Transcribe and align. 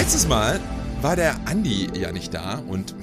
Letztes 0.00 0.26
Mal 0.26 0.58
war 1.02 1.14
der 1.14 1.46
Andi 1.46 1.90
ja 1.94 2.10
nicht 2.10 2.32
da 2.32 2.54
und 2.54 2.94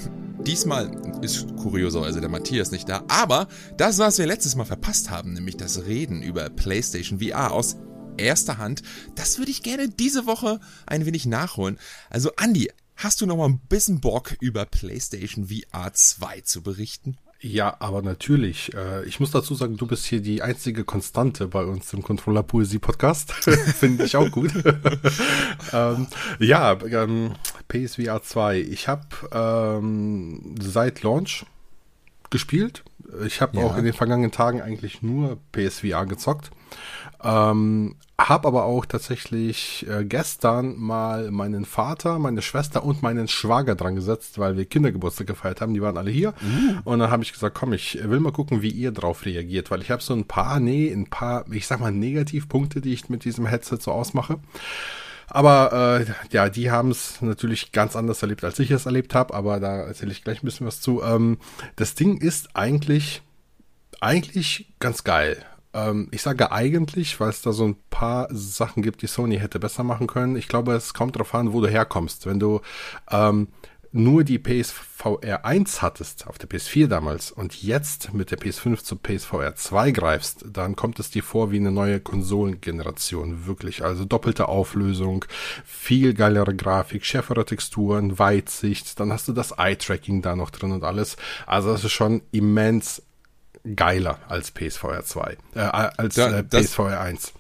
diesmal 0.47 0.89
ist 1.21 1.55
kurioserweise 1.55 2.21
der 2.21 2.29
Matthias 2.29 2.71
nicht 2.71 2.89
da. 2.89 3.03
Aber 3.07 3.47
das, 3.77 3.99
was 3.99 4.17
wir 4.17 4.25
letztes 4.25 4.55
Mal 4.55 4.65
verpasst 4.65 5.11
haben, 5.11 5.33
nämlich 5.33 5.57
das 5.57 5.85
Reden 5.85 6.23
über 6.23 6.49
PlayStation 6.49 7.19
VR 7.19 7.51
aus 7.51 7.75
erster 8.17 8.57
Hand, 8.57 8.81
das 9.13 9.37
würde 9.37 9.51
ich 9.51 9.61
gerne 9.61 9.89
diese 9.89 10.25
Woche 10.25 10.59
ein 10.87 11.05
wenig 11.05 11.27
nachholen. 11.27 11.77
Also 12.09 12.31
Andi, 12.35 12.71
hast 12.95 13.21
du 13.21 13.27
noch 13.27 13.37
mal 13.37 13.47
ein 13.47 13.59
bisschen 13.59 14.01
Bock 14.01 14.35
über 14.39 14.65
PlayStation 14.65 15.49
VR 15.49 15.93
2 15.93 16.41
zu 16.41 16.63
berichten? 16.63 17.15
Ja, 17.39 17.77
aber 17.79 18.01
natürlich. 18.01 18.73
Äh, 18.73 19.05
ich 19.05 19.19
muss 19.19 19.31
dazu 19.31 19.53
sagen, 19.53 19.77
du 19.77 19.85
bist 19.85 20.05
hier 20.05 20.21
die 20.21 20.41
einzige 20.41 20.83
Konstante 20.83 21.47
bei 21.47 21.63
uns 21.63 21.93
im 21.93 22.01
Controller 22.01 22.43
Poesie 22.43 22.79
Podcast. 22.79 23.31
Finde 23.33 24.05
ich 24.05 24.15
auch 24.15 24.31
gut. 24.31 24.51
ähm, 25.73 26.07
ja, 26.39 26.77
ähm, 26.83 27.33
PSVR 27.67 28.23
2. 28.23 28.59
Ich 28.61 28.87
habe 28.87 29.05
ähm, 29.31 30.55
seit 30.59 31.03
Launch 31.03 31.45
gespielt. 32.31 32.83
Ich 33.25 33.39
habe 33.41 33.57
ja. 33.57 33.65
auch 33.65 33.77
in 33.77 33.85
den 33.85 33.93
vergangenen 33.93 34.31
Tagen 34.31 34.61
eigentlich 34.61 35.01
nur 35.01 35.37
PSVR 35.51 36.05
gezockt. 36.05 36.49
Ähm, 37.23 37.95
hab 38.19 38.47
aber 38.47 38.65
auch 38.65 38.85
tatsächlich 38.85 39.85
äh, 39.87 40.03
gestern 40.03 40.75
mal 40.77 41.29
meinen 41.29 41.65
Vater, 41.65 42.17
meine 42.17 42.41
Schwester 42.41 42.83
und 42.83 43.03
meinen 43.03 43.27
Schwager 43.27 43.75
dran 43.75 43.95
gesetzt, 43.95 44.39
weil 44.39 44.57
wir 44.57 44.65
Kindergeburtstag 44.65 45.27
gefeiert 45.27 45.61
haben. 45.61 45.75
Die 45.75 45.81
waren 45.83 45.97
alle 45.97 46.09
hier. 46.09 46.29
Uh. 46.41 46.91
Und 46.91 46.99
dann 46.99 47.11
habe 47.11 47.21
ich 47.21 47.31
gesagt, 47.31 47.55
komm, 47.55 47.73
ich 47.73 47.99
will 48.01 48.19
mal 48.19 48.31
gucken, 48.31 48.63
wie 48.63 48.71
ihr 48.71 48.91
drauf 48.91 49.25
reagiert, 49.25 49.69
weil 49.69 49.81
ich 49.81 49.91
habe 49.91 50.01
so 50.01 50.15
ein 50.15 50.25
paar, 50.25 50.59
nee, 50.59 50.91
ein 50.91 51.07
paar, 51.07 51.45
ich 51.51 51.67
sag 51.67 51.79
mal, 51.79 51.91
Negativpunkte, 51.91 52.81
die 52.81 52.93
ich 52.93 53.07
mit 53.07 53.23
diesem 53.23 53.45
Headset 53.45 53.77
so 53.81 53.91
ausmache. 53.91 54.39
Aber 55.27 55.99
äh, 56.01 56.11
ja, 56.31 56.49
die 56.49 56.71
haben 56.71 56.89
es 56.89 57.21
natürlich 57.21 57.71
ganz 57.71 57.95
anders 57.95 58.21
erlebt, 58.21 58.43
als 58.43 58.57
ich 58.59 58.71
es 58.71 58.85
erlebt 58.85 59.13
habe, 59.13 59.33
aber 59.33 59.59
da 59.59 59.81
erzähle 59.81 60.11
ich 60.11 60.23
gleich 60.23 60.41
ein 60.41 60.45
bisschen 60.45 60.65
was 60.65 60.81
zu. 60.81 61.03
Ähm, 61.03 61.37
das 61.75 61.93
Ding 61.93 62.17
ist 62.17 62.55
eigentlich, 62.55 63.21
eigentlich 63.99 64.73
ganz 64.79 65.03
geil. 65.03 65.45
Ähm, 65.77 66.07
ich 66.11 66.21
sage 66.21 66.51
eigentlich, 66.51 67.19
weil 67.19 67.29
es 67.29 67.41
da 67.41 67.53
so 67.53 67.65
ein 67.65 67.77
paar 67.89 68.27
Sachen 68.31 68.81
gibt, 68.81 69.01
die 69.01 69.07
Sony 69.07 69.37
hätte 69.37 69.59
besser 69.59 69.83
machen 69.83 70.07
können. 70.07 70.35
Ich 70.35 70.47
glaube, 70.47 70.73
es 70.73 70.93
kommt 70.93 71.15
darauf 71.15 71.33
an, 71.35 71.53
wo 71.53 71.61
du 71.61 71.67
herkommst. 71.67 72.25
Wenn 72.25 72.39
du 72.39 72.61
ähm, 73.11 73.49
nur 73.91 74.23
die 74.23 74.39
PSVR 74.39 75.45
1 75.45 75.81
hattest, 75.81 76.27
auf 76.27 76.37
der 76.37 76.49
PS4 76.49 76.87
damals, 76.87 77.31
und 77.31 77.61
jetzt 77.61 78.13
mit 78.13 78.31
der 78.31 78.39
PS5 78.39 78.83
zur 78.83 79.01
PSVR 79.01 79.55
2 79.55 79.91
greifst, 79.91 80.45
dann 80.51 80.75
kommt 80.75 80.99
es 80.99 81.09
dir 81.09 81.23
vor 81.23 81.51
wie 81.51 81.57
eine 81.57 81.71
neue 81.71 81.99
Konsolengeneration, 81.99 83.45
wirklich. 83.45 83.83
Also 83.83 84.05
doppelte 84.05 84.47
Auflösung, 84.47 85.25
viel 85.63 86.13
geilere 86.13 86.55
Grafik, 86.55 87.05
schärfere 87.05 87.45
Texturen, 87.45 88.19
Weitsicht, 88.19 88.99
dann 88.99 89.11
hast 89.13 89.27
du 89.27 89.33
das 89.33 89.51
Eye-Tracking 89.57 90.21
da 90.21 90.35
noch 90.35 90.49
drin 90.49 90.71
und 90.71 90.83
alles. 90.83 91.17
Also 91.45 91.71
das 91.71 91.83
ist 91.83 91.93
schon 91.93 92.21
immens 92.31 93.01
geiler 93.75 94.19
als 94.27 94.51
PSVR 94.51 95.03
2, 95.03 95.37
äh, 95.55 95.59
als 95.59 96.15
da, 96.15 96.39
äh, 96.39 96.43
PSVR 96.43 96.99
1. 96.99 97.33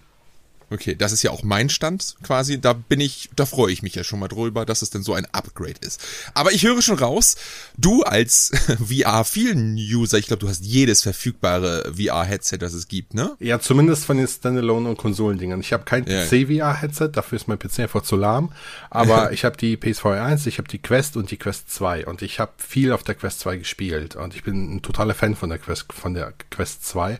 Okay, 0.69 0.95
das 0.95 1.13
ist 1.13 1.23
ja 1.23 1.31
auch 1.31 1.43
mein 1.43 1.69
Stand 1.69 2.15
quasi. 2.23 2.59
Da 2.59 2.73
bin 2.73 2.99
ich, 2.99 3.29
da 3.35 3.45
freue 3.45 3.71
ich 3.71 3.83
mich 3.83 3.95
ja 3.95 4.03
schon 4.03 4.19
mal 4.19 4.27
drüber, 4.27 4.65
dass 4.65 4.81
es 4.81 4.89
denn 4.89 5.01
so 5.01 5.13
ein 5.13 5.25
Upgrade 5.31 5.79
ist. 5.79 6.01
Aber 6.33 6.51
ich 6.51 6.63
höre 6.63 6.81
schon 6.81 6.99
raus, 6.99 7.37
du 7.77 8.03
als 8.03 8.51
VR 8.85 9.23
vielen 9.23 9.75
User, 9.75 10.17
ich 10.17 10.27
glaube, 10.27 10.41
du 10.41 10.49
hast 10.49 10.63
jedes 10.63 11.03
verfügbare 11.03 11.93
VR-Headset, 11.95 12.57
das 12.57 12.73
es 12.73 12.87
gibt, 12.87 13.13
ne? 13.13 13.35
Ja, 13.39 13.59
zumindest 13.59 14.05
von 14.05 14.17
den 14.17 14.27
Standalone- 14.27 14.89
und 14.89 14.97
Konsolendingern. 14.97 15.61
Ich 15.61 15.71
habe 15.71 15.85
kein 15.85 16.05
PC-VR-Headset, 16.05 17.09
dafür 17.13 17.37
ist 17.37 17.47
mein 17.47 17.59
PC 17.59 17.79
einfach 17.79 18.03
zu 18.03 18.17
lahm. 18.17 18.51
Aber 18.89 19.31
ich 19.37 19.45
habe 19.45 19.55
die 19.55 19.77
PSVR 19.77 20.23
1, 20.23 20.45
ich 20.47 20.57
habe 20.57 20.67
die 20.67 20.79
Quest 20.79 21.15
und 21.15 21.31
die 21.31 21.37
Quest 21.37 21.71
2. 21.71 22.05
Und 22.07 22.21
ich 22.21 22.39
habe 22.39 22.51
viel 22.57 22.91
auf 22.91 23.03
der 23.03 23.15
Quest 23.15 23.39
2 23.39 23.57
gespielt. 23.57 24.15
Und 24.15 24.35
ich 24.35 24.43
bin 24.43 24.75
ein 24.75 24.81
totaler 24.81 25.13
Fan 25.13 25.35
von 25.35 25.49
der 25.49 25.59
Quest, 25.59 25.85
von 25.93 26.13
der 26.13 26.33
Quest 26.51 26.85
2. 26.85 27.17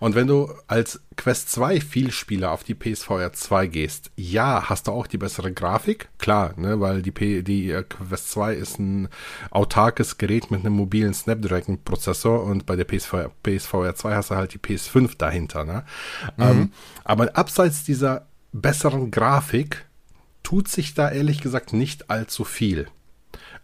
Und 0.00 0.14
wenn 0.14 0.26
du 0.26 0.52
als 0.66 1.00
Quest 1.16 1.50
2 1.52 1.80
Vielspieler 1.80 2.52
auf 2.52 2.64
die 2.64 2.74
PSVR 2.94 3.32
2 3.32 3.66
gehst, 3.66 4.10
ja, 4.16 4.68
hast 4.68 4.86
du 4.86 4.92
auch 4.92 5.06
die 5.06 5.18
bessere 5.18 5.52
Grafik, 5.52 6.08
klar, 6.18 6.54
ne, 6.56 6.80
weil 6.80 7.02
die, 7.02 7.10
P 7.10 7.42
die 7.42 7.70
äh, 7.70 7.82
Quest 7.82 8.30
2 8.30 8.54
ist 8.54 8.78
ein 8.78 9.08
autarkes 9.50 10.18
Gerät 10.18 10.50
mit 10.50 10.60
einem 10.60 10.74
mobilen 10.74 11.14
Snapdragon-Prozessor 11.14 12.42
und 12.42 12.66
bei 12.66 12.76
der 12.76 12.84
PSVR, 12.84 13.30
PSVR 13.42 13.94
2 13.94 14.14
hast 14.14 14.30
du 14.30 14.36
halt 14.36 14.54
die 14.54 14.58
PS5 14.58 15.16
dahinter, 15.18 15.64
ne? 15.64 15.84
Mhm. 16.36 16.42
Ähm, 16.42 16.72
aber 17.04 17.36
abseits 17.36 17.84
dieser 17.84 18.26
besseren 18.52 19.10
Grafik 19.10 19.86
tut 20.42 20.68
sich 20.68 20.94
da 20.94 21.10
ehrlich 21.10 21.40
gesagt 21.40 21.72
nicht 21.72 22.10
allzu 22.10 22.44
viel. 22.44 22.88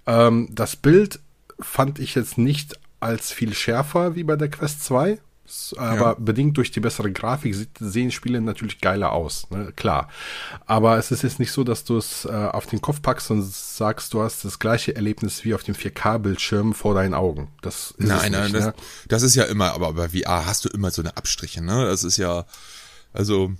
Ähm, 0.06 0.48
das 0.52 0.76
Bild 0.76 1.20
fand 1.58 1.98
ich 1.98 2.14
jetzt 2.14 2.36
nicht 2.36 2.78
als 3.00 3.32
viel 3.32 3.54
schärfer 3.54 4.16
wie 4.16 4.24
bei 4.24 4.36
der 4.36 4.50
Quest 4.50 4.84
2, 4.84 5.18
aber 5.76 6.06
ja. 6.06 6.16
bedingt 6.18 6.56
durch 6.56 6.70
die 6.70 6.80
bessere 6.80 7.12
Grafik 7.12 7.54
sehen 7.78 8.10
Spiele 8.10 8.40
natürlich 8.40 8.80
geiler 8.80 9.12
aus, 9.12 9.50
ne? 9.50 9.72
klar. 9.76 10.08
Aber 10.64 10.96
es 10.96 11.10
ist 11.10 11.22
jetzt 11.22 11.38
nicht 11.38 11.52
so, 11.52 11.64
dass 11.64 11.84
du 11.84 11.98
es 11.98 12.24
äh, 12.24 12.30
auf 12.30 12.66
den 12.66 12.80
Kopf 12.80 13.02
packst 13.02 13.30
und 13.30 13.42
sagst, 13.42 14.14
du 14.14 14.22
hast 14.22 14.44
das 14.44 14.58
gleiche 14.58 14.96
Erlebnis 14.96 15.44
wie 15.44 15.54
auf 15.54 15.62
dem 15.62 15.74
4K-Bildschirm 15.74 16.72
vor 16.72 16.94
deinen 16.94 17.12
Augen. 17.12 17.48
Das 17.60 17.90
ist 17.92 18.08
nein, 18.08 18.32
nein, 18.32 18.42
nicht, 18.44 18.54
das, 18.54 18.64
ne? 18.66 18.74
das 19.08 19.22
ist 19.22 19.34
ja 19.34 19.44
immer, 19.44 19.74
aber 19.74 19.92
bei 19.92 20.08
VR 20.08 20.46
hast 20.46 20.64
du 20.64 20.70
immer 20.70 20.90
so 20.90 21.02
eine 21.02 21.16
Abstriche, 21.16 21.62
ne? 21.62 21.84
Das 21.84 22.04
ist 22.04 22.16
ja, 22.16 22.46
also 23.12 23.52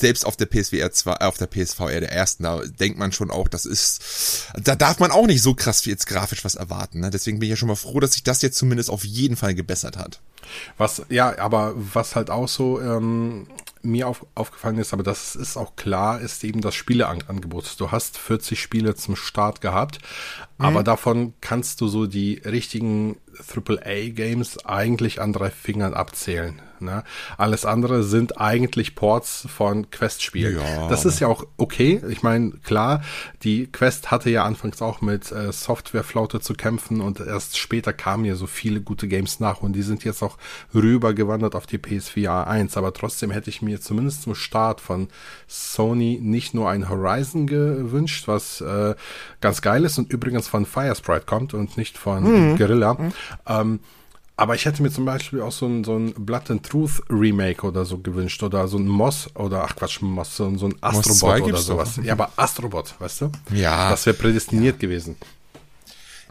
selbst 0.00 0.26
auf 0.26 0.36
der 0.36 0.46
PSVR 0.46 0.92
2, 0.92 1.12
äh, 1.12 1.24
auf 1.24 1.38
der 1.38 1.46
PSVR 1.46 2.00
der 2.00 2.12
ersten, 2.12 2.44
da 2.44 2.60
denkt 2.64 2.98
man 2.98 3.12
schon 3.12 3.30
auch, 3.30 3.48
das 3.48 3.66
ist, 3.66 4.48
da 4.54 4.76
darf 4.76 4.98
man 4.98 5.10
auch 5.10 5.26
nicht 5.26 5.42
so 5.42 5.54
krass 5.54 5.84
jetzt 5.84 6.06
grafisch 6.06 6.44
was 6.44 6.54
erwarten. 6.54 7.00
Ne? 7.00 7.10
Deswegen 7.10 7.38
bin 7.38 7.46
ich 7.46 7.50
ja 7.50 7.56
schon 7.56 7.68
mal 7.68 7.76
froh, 7.76 8.00
dass 8.00 8.12
sich 8.12 8.24
das 8.24 8.42
jetzt 8.42 8.58
zumindest 8.58 8.90
auf 8.90 9.04
jeden 9.04 9.36
Fall 9.36 9.54
gebessert 9.54 9.96
hat. 9.96 10.20
Was, 10.78 11.02
ja, 11.08 11.38
aber 11.38 11.74
was 11.74 12.14
halt 12.14 12.30
auch 12.30 12.48
so 12.48 12.80
ähm, 12.80 13.48
mir 13.82 14.08
auf, 14.08 14.26
aufgefallen 14.34 14.78
ist, 14.78 14.92
aber 14.92 15.02
das 15.02 15.34
ist 15.34 15.56
auch 15.56 15.76
klar, 15.76 16.20
ist 16.20 16.44
eben 16.44 16.60
das 16.60 16.74
Spieleangebot. 16.74 17.80
Du 17.80 17.90
hast 17.90 18.18
40 18.18 18.60
Spiele 18.60 18.94
zum 18.94 19.16
Start 19.16 19.60
gehabt, 19.60 19.98
mhm. 20.58 20.64
aber 20.64 20.82
davon 20.82 21.34
kannst 21.40 21.80
du 21.80 21.88
so 21.88 22.06
die 22.06 22.34
richtigen 22.44 23.16
AAA-Games 23.54 24.64
eigentlich 24.66 25.20
an 25.20 25.32
drei 25.32 25.50
Fingern 25.50 25.94
abzählen. 25.94 26.60
Ne? 26.80 27.04
Alles 27.36 27.64
andere 27.64 28.02
sind 28.02 28.40
eigentlich 28.40 28.94
Ports 28.94 29.46
von 29.48 29.90
Quest-Spielen. 29.90 30.58
Ja. 30.58 30.88
Das 30.88 31.04
ist 31.04 31.20
ja 31.20 31.28
auch 31.28 31.46
okay. 31.56 32.00
Ich 32.08 32.22
meine, 32.22 32.52
klar, 32.64 33.02
die 33.42 33.66
Quest 33.66 34.10
hatte 34.10 34.30
ja 34.30 34.44
anfangs 34.44 34.82
auch 34.82 35.00
mit 35.00 35.32
äh, 35.32 35.52
Softwareflaute 35.52 36.40
zu 36.40 36.54
kämpfen 36.54 37.00
und 37.00 37.20
erst 37.20 37.58
später 37.58 37.92
kamen 37.92 38.24
ja 38.24 38.34
so 38.34 38.46
viele 38.46 38.80
gute 38.80 39.08
Games 39.08 39.40
nach 39.40 39.62
und 39.62 39.72
die 39.72 39.82
sind 39.82 40.04
jetzt 40.04 40.22
auch 40.22 40.38
rübergewandert 40.74 41.54
auf 41.54 41.66
die 41.66 41.78
PSVR 41.78 42.46
1. 42.46 42.76
Aber 42.76 42.92
trotzdem 42.92 43.30
hätte 43.30 43.50
ich 43.50 43.62
mir 43.62 43.80
zumindest 43.80 44.22
zum 44.22 44.34
Start 44.34 44.80
von 44.80 45.08
Sony 45.48 46.18
nicht 46.22 46.54
nur 46.54 46.70
ein 46.70 46.88
Horizon 46.88 47.46
gewünscht, 47.46 48.28
was 48.28 48.60
äh, 48.60 48.94
ganz 49.40 49.62
geil 49.62 49.84
ist 49.84 49.98
und 49.98 50.12
übrigens 50.12 50.48
von 50.48 50.66
Firesprite 50.66 51.26
kommt 51.26 51.54
und 51.54 51.76
nicht 51.76 51.98
von 51.98 52.52
mhm. 52.52 52.56
Guerilla. 52.56 52.94
Mhm. 52.94 53.12
Ähm, 53.46 53.80
aber 54.36 54.54
ich 54.54 54.66
hätte 54.66 54.82
mir 54.82 54.90
zum 54.90 55.06
Beispiel 55.06 55.40
auch 55.40 55.52
so 55.52 55.66
ein, 55.66 55.82
so 55.82 55.96
ein 55.96 56.12
Blood 56.12 56.50
and 56.50 56.62
Truth 56.62 57.02
Remake 57.08 57.66
oder 57.66 57.84
so 57.86 57.98
gewünscht 57.98 58.42
oder 58.42 58.68
so 58.68 58.76
ein 58.76 58.86
Moss 58.86 59.30
oder 59.34 59.64
ach 59.64 59.74
Quatsch, 59.74 60.02
Moss, 60.02 60.36
so, 60.36 60.44
ein 60.44 60.74
Astrobot 60.80 61.42
oder 61.42 61.56
sowas. 61.56 61.96
Doch. 61.96 62.04
Ja, 62.04 62.12
aber 62.12 62.30
Astrobot, 62.36 62.94
weißt 62.98 63.22
du? 63.22 63.32
Ja. 63.52 63.90
Das 63.90 64.04
wäre 64.04 64.16
prädestiniert 64.16 64.76
ja. 64.76 64.80
gewesen. 64.80 65.16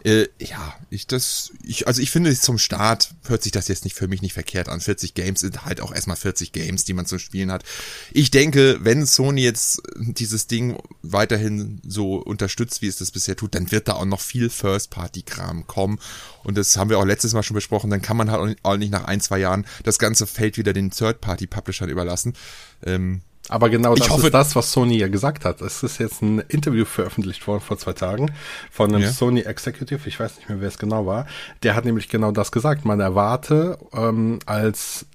Äh, 0.06 0.28
ja, 0.38 0.72
ich 0.88 1.08
das, 1.08 1.50
ich, 1.64 1.88
also 1.88 2.00
ich 2.00 2.12
finde 2.12 2.32
zum 2.38 2.58
Start 2.58 3.10
hört 3.26 3.42
sich 3.42 3.50
das 3.50 3.66
jetzt 3.66 3.82
nicht 3.82 3.96
für 3.96 4.06
mich 4.06 4.22
nicht 4.22 4.34
verkehrt 4.34 4.68
an. 4.68 4.80
40 4.80 5.14
Games 5.14 5.40
sind 5.40 5.64
halt 5.64 5.80
auch 5.80 5.92
erstmal 5.92 6.16
40 6.16 6.52
Games, 6.52 6.84
die 6.84 6.94
man 6.94 7.06
zum 7.06 7.18
Spielen 7.18 7.50
hat. 7.50 7.64
Ich 8.12 8.30
denke, 8.30 8.78
wenn 8.82 9.04
Sony 9.04 9.42
jetzt 9.42 9.82
dieses 9.96 10.46
Ding 10.46 10.78
weiterhin 11.02 11.80
so 11.84 12.18
unterstützt, 12.18 12.82
wie 12.82 12.86
es 12.86 12.98
das 12.98 13.10
bisher 13.10 13.34
tut, 13.34 13.56
dann 13.56 13.72
wird 13.72 13.88
da 13.88 13.94
auch 13.94 14.04
noch 14.04 14.20
viel 14.20 14.48
First-Party-Kram 14.48 15.66
kommen. 15.66 15.98
Und 16.44 16.56
das 16.56 16.76
haben 16.76 16.88
wir 16.88 17.00
auch 17.00 17.04
letztes 17.04 17.32
Mal 17.32 17.42
schon 17.42 17.56
besprochen. 17.56 17.90
Dann 17.90 18.00
kann 18.00 18.16
man 18.16 18.30
halt 18.30 18.58
auch 18.62 18.76
nicht 18.76 18.92
nach 18.92 19.06
ein, 19.06 19.20
zwei 19.20 19.38
Jahren 19.38 19.66
das 19.82 19.98
ganze 19.98 20.28
Feld 20.28 20.56
wieder 20.56 20.72
den 20.72 20.92
Third-Party-Publishern 20.92 21.88
überlassen. 21.88 22.34
Ähm, 22.84 23.22
aber 23.48 23.70
genau 23.70 23.94
das 23.94 24.10
hoffe, 24.10 24.26
ist 24.26 24.34
das, 24.34 24.56
was 24.56 24.72
Sony 24.72 24.98
ja 24.98 25.08
gesagt 25.08 25.44
hat. 25.44 25.60
Es 25.60 25.82
ist 25.82 25.98
jetzt 25.98 26.22
ein 26.22 26.40
Interview 26.48 26.84
veröffentlicht 26.84 27.46
worden 27.46 27.60
vor 27.60 27.78
zwei 27.78 27.92
Tagen 27.92 28.32
von 28.70 28.92
einem 28.92 29.02
ja. 29.02 29.12
Sony 29.12 29.40
Executive, 29.40 30.08
ich 30.08 30.18
weiß 30.18 30.36
nicht 30.36 30.48
mehr, 30.48 30.60
wer 30.60 30.68
es 30.68 30.78
genau 30.78 31.06
war. 31.06 31.26
Der 31.62 31.74
hat 31.74 31.84
nämlich 31.84 32.08
genau 32.08 32.32
das 32.32 32.52
gesagt. 32.52 32.84
Man 32.84 33.00
erwarte 33.00 33.78
ähm, 33.92 34.40
als 34.46 35.06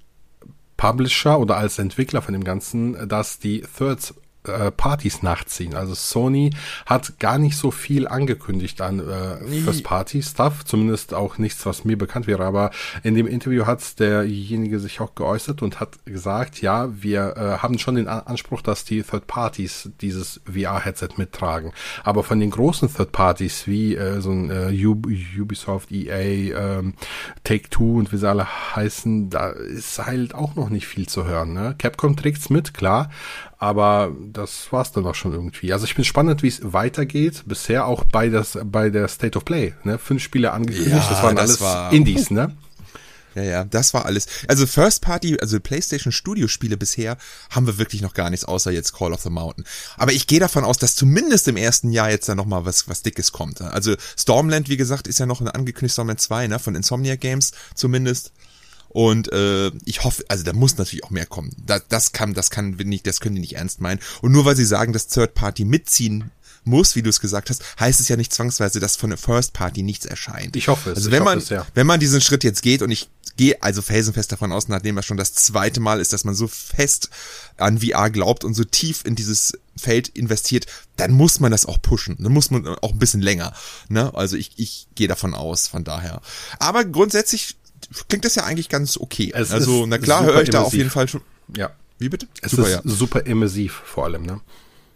Publisher 0.76 1.38
oder 1.38 1.56
als 1.56 1.78
Entwickler 1.78 2.22
von 2.22 2.32
dem 2.32 2.44
Ganzen, 2.44 3.08
dass 3.08 3.38
die 3.38 3.64
Third 3.76 4.14
äh, 4.46 4.70
Partys 4.70 5.22
nachziehen. 5.22 5.74
Also 5.74 5.94
Sony 5.94 6.50
hat 6.86 7.18
gar 7.18 7.38
nicht 7.38 7.56
so 7.56 7.70
viel 7.70 8.08
angekündigt 8.08 8.80
an 8.80 8.98
äh, 8.98 9.36
First 9.62 9.84
Party 9.84 10.22
Stuff, 10.22 10.64
zumindest 10.64 11.14
auch 11.14 11.38
nichts, 11.38 11.64
was 11.66 11.84
mir 11.84 11.96
bekannt 11.96 12.26
wäre. 12.26 12.44
Aber 12.44 12.70
in 13.02 13.14
dem 13.14 13.26
Interview 13.26 13.66
hat 13.66 13.98
derjenige 14.00 14.80
sich 14.80 15.00
auch 15.00 15.14
geäußert 15.14 15.62
und 15.62 15.80
hat 15.80 16.04
gesagt, 16.04 16.60
ja, 16.60 16.88
wir 17.02 17.36
äh, 17.36 17.58
haben 17.58 17.78
schon 17.78 17.94
den 17.94 18.08
Anspruch, 18.08 18.62
dass 18.62 18.84
die 18.84 19.02
Third 19.02 19.26
Parties 19.26 19.90
dieses 20.00 20.40
VR-Headset 20.44 21.10
mittragen. 21.16 21.72
Aber 22.02 22.24
von 22.24 22.40
den 22.40 22.50
großen 22.50 22.92
Third 22.92 23.12
Parties 23.12 23.66
wie 23.66 23.94
äh, 23.94 24.20
so 24.20 24.30
ein 24.30 24.50
äh, 24.50 24.86
Ubisoft, 24.86 25.92
EA, 25.92 26.78
ähm, 26.78 26.94
Take 27.44 27.70
Two 27.70 27.98
und 27.98 28.12
wie 28.12 28.16
sie 28.16 28.28
alle 28.28 28.46
heißen, 28.76 29.30
da 29.30 29.50
ist 29.50 29.98
halt 29.98 30.34
auch 30.34 30.56
noch 30.56 30.68
nicht 30.68 30.86
viel 30.86 31.08
zu 31.08 31.24
hören. 31.26 31.52
Ne? 31.52 31.74
Capcom 31.78 32.16
trägt's 32.16 32.50
mit, 32.50 32.74
klar, 32.74 33.10
aber 33.62 34.10
das 34.32 34.72
war's 34.72 34.90
dann 34.90 35.06
auch 35.06 35.14
schon 35.14 35.32
irgendwie. 35.32 35.72
Also 35.72 35.84
ich 35.84 35.94
bin 35.94 36.04
spannend, 36.04 36.42
wie 36.42 36.48
es 36.48 36.72
weitergeht. 36.72 37.44
Bisher 37.46 37.86
auch 37.86 38.02
bei, 38.02 38.28
das, 38.28 38.58
bei 38.64 38.90
der 38.90 39.06
State 39.06 39.38
of 39.38 39.44
Play. 39.44 39.72
Ne? 39.84 39.98
Fünf 39.98 40.20
Spiele 40.20 40.50
angekündigt, 40.50 40.96
ja, 40.96 41.08
das 41.08 41.22
waren 41.22 41.36
das 41.36 41.48
alles 41.48 41.60
war 41.60 41.92
Indies, 41.92 42.30
ne? 42.30 42.56
Ja, 43.34 43.42
ja, 43.44 43.64
das 43.64 43.94
war 43.94 44.04
alles. 44.04 44.26
Also 44.46 44.66
First 44.66 45.00
Party, 45.00 45.38
also 45.40 45.58
PlayStation 45.58 46.12
Studio 46.12 46.48
Spiele 46.48 46.76
bisher 46.76 47.16
haben 47.48 47.66
wir 47.66 47.78
wirklich 47.78 48.02
noch 48.02 48.12
gar 48.12 48.28
nichts 48.28 48.44
außer 48.44 48.70
jetzt 48.70 48.92
Call 48.92 49.14
of 49.14 49.22
the 49.22 49.30
Mountain. 49.30 49.64
Aber 49.96 50.12
ich 50.12 50.26
gehe 50.26 50.38
davon 50.38 50.64
aus, 50.64 50.76
dass 50.76 50.96
zumindest 50.96 51.48
im 51.48 51.56
ersten 51.56 51.92
Jahr 51.92 52.10
jetzt 52.10 52.28
da 52.28 52.34
noch 52.34 52.44
mal 52.44 52.66
was 52.66 52.88
was 52.88 53.00
dickes 53.00 53.32
kommt. 53.32 53.62
Also 53.62 53.94
Stormland, 54.18 54.68
wie 54.68 54.76
gesagt, 54.76 55.06
ist 55.06 55.18
ja 55.18 55.24
noch 55.24 55.40
ein 55.40 55.48
angekündigt 55.48 55.94
Stormland 55.94 56.20
2, 56.20 56.48
ne, 56.48 56.58
von 56.58 56.74
Insomnia 56.74 57.16
Games 57.16 57.52
zumindest. 57.74 58.32
Und 58.92 59.32
äh, 59.32 59.70
ich 59.84 60.04
hoffe, 60.04 60.24
also 60.28 60.44
da 60.44 60.52
muss 60.52 60.76
natürlich 60.76 61.04
auch 61.04 61.10
mehr 61.10 61.26
kommen. 61.26 61.54
Das, 61.66 61.82
das 61.88 62.12
kann, 62.12 62.34
das 62.34 62.50
kann 62.50 62.72
nicht, 62.72 63.06
das 63.06 63.20
können 63.20 63.34
die 63.34 63.40
nicht 63.40 63.56
ernst 63.56 63.80
meinen. 63.80 64.00
Und 64.20 64.32
nur 64.32 64.44
weil 64.44 64.56
sie 64.56 64.64
sagen, 64.64 64.92
dass 64.92 65.08
Third 65.08 65.34
Party 65.34 65.64
mitziehen 65.64 66.30
muss, 66.64 66.94
wie 66.94 67.02
du 67.02 67.10
es 67.10 67.20
gesagt 67.20 67.50
hast, 67.50 67.62
heißt 67.80 68.00
es 68.00 68.08
ja 68.08 68.16
nicht 68.16 68.32
zwangsweise, 68.32 68.80
dass 68.80 68.96
von 68.96 69.10
der 69.10 69.18
First 69.18 69.52
Party 69.52 69.82
nichts 69.82 70.06
erscheint. 70.06 70.56
Ich 70.56 70.68
hoffe 70.68 70.90
es. 70.90 70.96
Also 70.96 71.10
wenn 71.10 71.24
man, 71.24 71.38
es, 71.38 71.48
ja. 71.48 71.66
wenn 71.74 71.86
man 71.86 72.00
diesen 72.00 72.20
Schritt 72.20 72.44
jetzt 72.44 72.62
geht 72.62 72.82
und 72.82 72.90
ich 72.90 73.08
gehe 73.36 73.62
also 73.62 73.82
felsenfest 73.82 74.30
davon 74.30 74.52
aus, 74.52 74.68
nachdem 74.68 74.96
er 74.96 75.02
schon 75.02 75.16
das 75.16 75.32
zweite 75.32 75.80
Mal 75.80 76.00
ist, 76.00 76.12
dass 76.12 76.24
man 76.24 76.34
so 76.34 76.46
fest 76.46 77.08
an 77.56 77.80
VR 77.80 78.10
glaubt 78.10 78.44
und 78.44 78.54
so 78.54 78.64
tief 78.64 79.04
in 79.04 79.14
dieses 79.14 79.54
Feld 79.76 80.08
investiert, 80.08 80.66
dann 80.96 81.12
muss 81.12 81.40
man 81.40 81.50
das 81.50 81.66
auch 81.66 81.80
pushen. 81.80 82.16
Dann 82.20 82.32
muss 82.32 82.50
man 82.50 82.66
auch 82.66 82.92
ein 82.92 82.98
bisschen 82.98 83.22
länger. 83.22 83.54
Ne? 83.88 84.14
Also 84.14 84.36
ich, 84.36 84.52
ich 84.56 84.86
gehe 84.94 85.08
davon 85.08 85.34
aus, 85.34 85.66
von 85.66 85.82
daher. 85.82 86.20
Aber 86.58 86.84
grundsätzlich 86.84 87.56
klingt 88.08 88.24
das 88.24 88.34
ja 88.34 88.44
eigentlich 88.44 88.68
ganz 88.68 88.96
okay. 88.96 89.32
Es 89.34 89.50
also, 89.50 89.86
na 89.86 89.98
klar, 89.98 90.24
höre 90.24 90.42
ich 90.42 90.50
da 90.50 90.62
auf 90.62 90.74
jeden 90.74 90.90
Fall 90.90 91.08
schon. 91.08 91.22
Ja. 91.56 91.70
Wie 91.98 92.08
bitte? 92.08 92.26
Es 92.40 92.52
super, 92.52 92.68
ist 92.68 92.74
ja. 92.74 92.80
super 92.84 93.26
immersiv 93.26 93.80
vor 93.84 94.04
allem, 94.04 94.22
ne? 94.22 94.40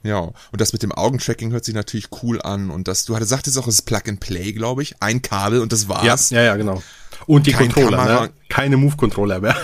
Ja, 0.02 0.18
und 0.18 0.60
das 0.60 0.72
mit 0.72 0.82
dem 0.82 0.92
Augentracking 0.92 1.50
hört 1.52 1.64
sich 1.64 1.74
natürlich 1.74 2.08
cool 2.22 2.40
an 2.40 2.70
und 2.70 2.86
das, 2.88 3.04
du 3.04 3.14
hattest 3.14 3.30
sagtest 3.30 3.58
auch, 3.58 3.66
es 3.66 3.76
ist 3.76 3.82
Plug 3.82 4.02
and 4.06 4.20
Play, 4.20 4.52
glaube 4.52 4.82
ich, 4.82 5.02
ein 5.02 5.22
Kabel 5.22 5.60
und 5.60 5.72
das 5.72 5.88
war's. 5.88 6.30
Ja, 6.30 6.40
ja, 6.40 6.46
ja 6.46 6.56
genau. 6.56 6.82
Und 7.26 7.46
die 7.46 7.52
Kein 7.52 7.72
Controller, 7.72 8.22
ne? 8.22 8.30
keine 8.48 8.76
Move-Controller 8.76 9.40
mehr. 9.40 9.56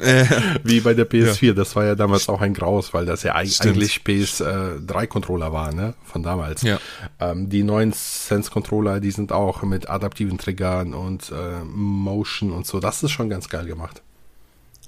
äh, 0.00 0.24
Wie 0.64 0.80
bei 0.80 0.94
der 0.94 1.08
PS4, 1.08 1.46
ja. 1.46 1.52
das 1.52 1.76
war 1.76 1.84
ja 1.84 1.94
damals 1.94 2.28
auch 2.28 2.40
ein 2.40 2.54
Graus, 2.54 2.92
weil 2.92 3.06
das 3.06 3.22
ja 3.22 3.34
eigentlich 3.34 4.00
PS3-Controller 4.04 5.52
war, 5.52 5.72
ne? 5.72 5.94
Von 6.04 6.22
damals. 6.22 6.62
Ja. 6.62 6.80
Ähm, 7.20 7.48
die 7.50 7.62
neuen 7.62 7.92
Sense-Controller, 7.92 9.00
die 9.00 9.12
sind 9.12 9.30
auch 9.32 9.62
mit 9.62 9.88
adaptiven 9.88 10.38
Triggern 10.38 10.94
und 10.94 11.30
äh, 11.30 11.64
Motion 11.64 12.52
und 12.52 12.66
so. 12.66 12.80
Das 12.80 13.02
ist 13.02 13.12
schon 13.12 13.28
ganz 13.28 13.48
geil 13.48 13.66
gemacht. 13.66 14.02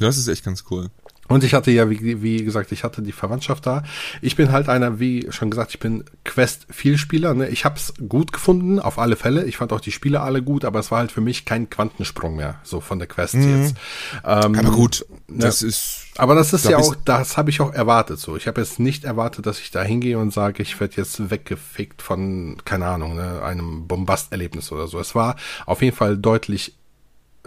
Das 0.00 0.16
ist 0.16 0.26
echt 0.26 0.44
ganz 0.44 0.64
cool. 0.70 0.88
Und 1.30 1.44
ich 1.44 1.54
hatte 1.54 1.70
ja, 1.70 1.88
wie, 1.88 2.22
wie 2.22 2.44
gesagt, 2.44 2.72
ich 2.72 2.82
hatte 2.82 3.02
die 3.02 3.12
Verwandtschaft 3.12 3.64
da. 3.64 3.84
Ich 4.20 4.34
bin 4.34 4.50
halt 4.50 4.68
einer, 4.68 4.98
wie 4.98 5.28
schon 5.30 5.48
gesagt, 5.48 5.70
ich 5.70 5.78
bin 5.78 6.04
Quest-Vielspieler. 6.24 7.34
Ne? 7.34 7.48
Ich 7.48 7.64
habe 7.64 7.76
es 7.76 7.94
gut 8.08 8.32
gefunden, 8.32 8.80
auf 8.80 8.98
alle 8.98 9.14
Fälle. 9.14 9.44
Ich 9.44 9.56
fand 9.56 9.72
auch 9.72 9.80
die 9.80 9.92
Spiele 9.92 10.22
alle 10.22 10.42
gut, 10.42 10.64
aber 10.64 10.80
es 10.80 10.90
war 10.90 10.98
halt 10.98 11.12
für 11.12 11.20
mich 11.20 11.44
kein 11.44 11.70
Quantensprung 11.70 12.34
mehr, 12.34 12.58
so 12.64 12.80
von 12.80 12.98
der 12.98 13.06
Quest 13.06 13.34
mhm. 13.34 13.62
jetzt. 13.62 13.76
Ähm, 14.24 14.56
aber 14.56 14.70
gut, 14.72 15.06
ne? 15.28 15.38
das 15.38 15.62
ist... 15.62 16.08
Aber 16.18 16.34
das 16.34 16.52
ist 16.52 16.68
ja 16.68 16.76
auch, 16.76 16.96
das 17.04 17.36
habe 17.36 17.50
ich 17.50 17.60
auch 17.60 17.72
erwartet 17.72 18.18
so. 18.18 18.36
Ich 18.36 18.48
habe 18.48 18.60
jetzt 18.60 18.80
nicht 18.80 19.04
erwartet, 19.04 19.46
dass 19.46 19.60
ich 19.60 19.70
da 19.70 19.82
hingehe 19.82 20.18
und 20.18 20.32
sage, 20.32 20.62
ich 20.62 20.78
werde 20.80 20.96
jetzt 20.96 21.30
weggefickt 21.30 22.02
von, 22.02 22.56
keine 22.64 22.88
Ahnung, 22.88 23.14
ne, 23.14 23.40
einem 23.42 23.86
Bombasterlebnis 23.86 24.72
oder 24.72 24.88
so. 24.88 24.98
Es 24.98 25.14
war 25.14 25.36
auf 25.64 25.80
jeden 25.80 25.96
Fall 25.96 26.18
deutlich 26.18 26.74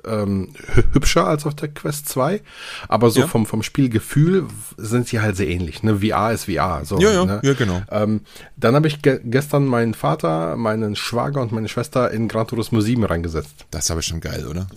ähm, 0.06 0.50
hübscher 0.94 1.28
als 1.28 1.46
auf 1.46 1.56
der 1.56 1.70
Quest 1.70 2.10
2, 2.10 2.42
aber 2.88 3.10
so 3.10 3.22
ja. 3.22 3.28
vom, 3.28 3.46
vom 3.46 3.64
Spielgefühl 3.64 4.46
sind 4.78 5.08
sie 5.08 5.20
halt 5.20 5.38
sehr 5.38 5.48
ähnlich. 5.48 5.84
Ne? 5.84 6.00
VR 6.00 6.32
ist 6.32 6.46
VR. 6.46 6.82
So, 6.84 7.00
ja, 7.00 7.12
ja, 7.12 7.26
ne? 7.26 7.40
ja 7.44 7.54
genau. 7.54 7.82
Ähm, 7.92 8.22
dann 8.58 8.76
habe 8.76 8.88
ich 8.88 9.02
ge 9.02 9.20
gestern 9.24 9.66
meinen 9.66 9.94
Vater, 9.94 10.56
meinen 10.56 10.96
Schwager 10.96 11.42
und 11.42 11.52
meine 11.52 11.70
Schwester 11.70 12.12
in 12.12 12.28
Gran 12.28 12.48
Turismo 12.48 12.82
7 12.82 13.04
reingesetzt. 13.04 13.66
Das 13.72 13.86
ist 13.86 13.92
aber 13.92 14.02
schon 14.02 14.20
geil, 14.20 14.46
oder? 14.48 14.68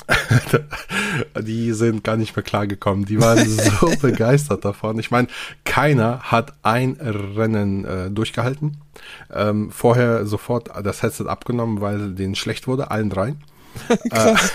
die 1.42 1.72
sind 1.72 2.04
gar 2.04 2.16
nicht 2.16 2.36
mehr 2.36 2.42
klargekommen. 2.42 3.04
Die 3.04 3.20
waren 3.20 3.48
so 3.48 3.90
begeistert 4.00 4.64
davon. 4.64 4.98
Ich 4.98 5.10
meine, 5.10 5.28
keiner 5.64 6.20
hat 6.20 6.52
ein 6.62 6.96
Rennen 7.00 7.84
äh, 7.84 8.10
durchgehalten. 8.10 8.78
Ähm, 9.32 9.70
vorher 9.70 10.26
sofort 10.26 10.70
das 10.82 11.02
Headset 11.02 11.26
abgenommen, 11.26 11.80
weil 11.80 12.12
denen 12.14 12.34
schlecht 12.34 12.66
wurde, 12.66 12.90
allen 12.90 13.10
dreien. 13.10 13.42
Krass. 14.10 14.52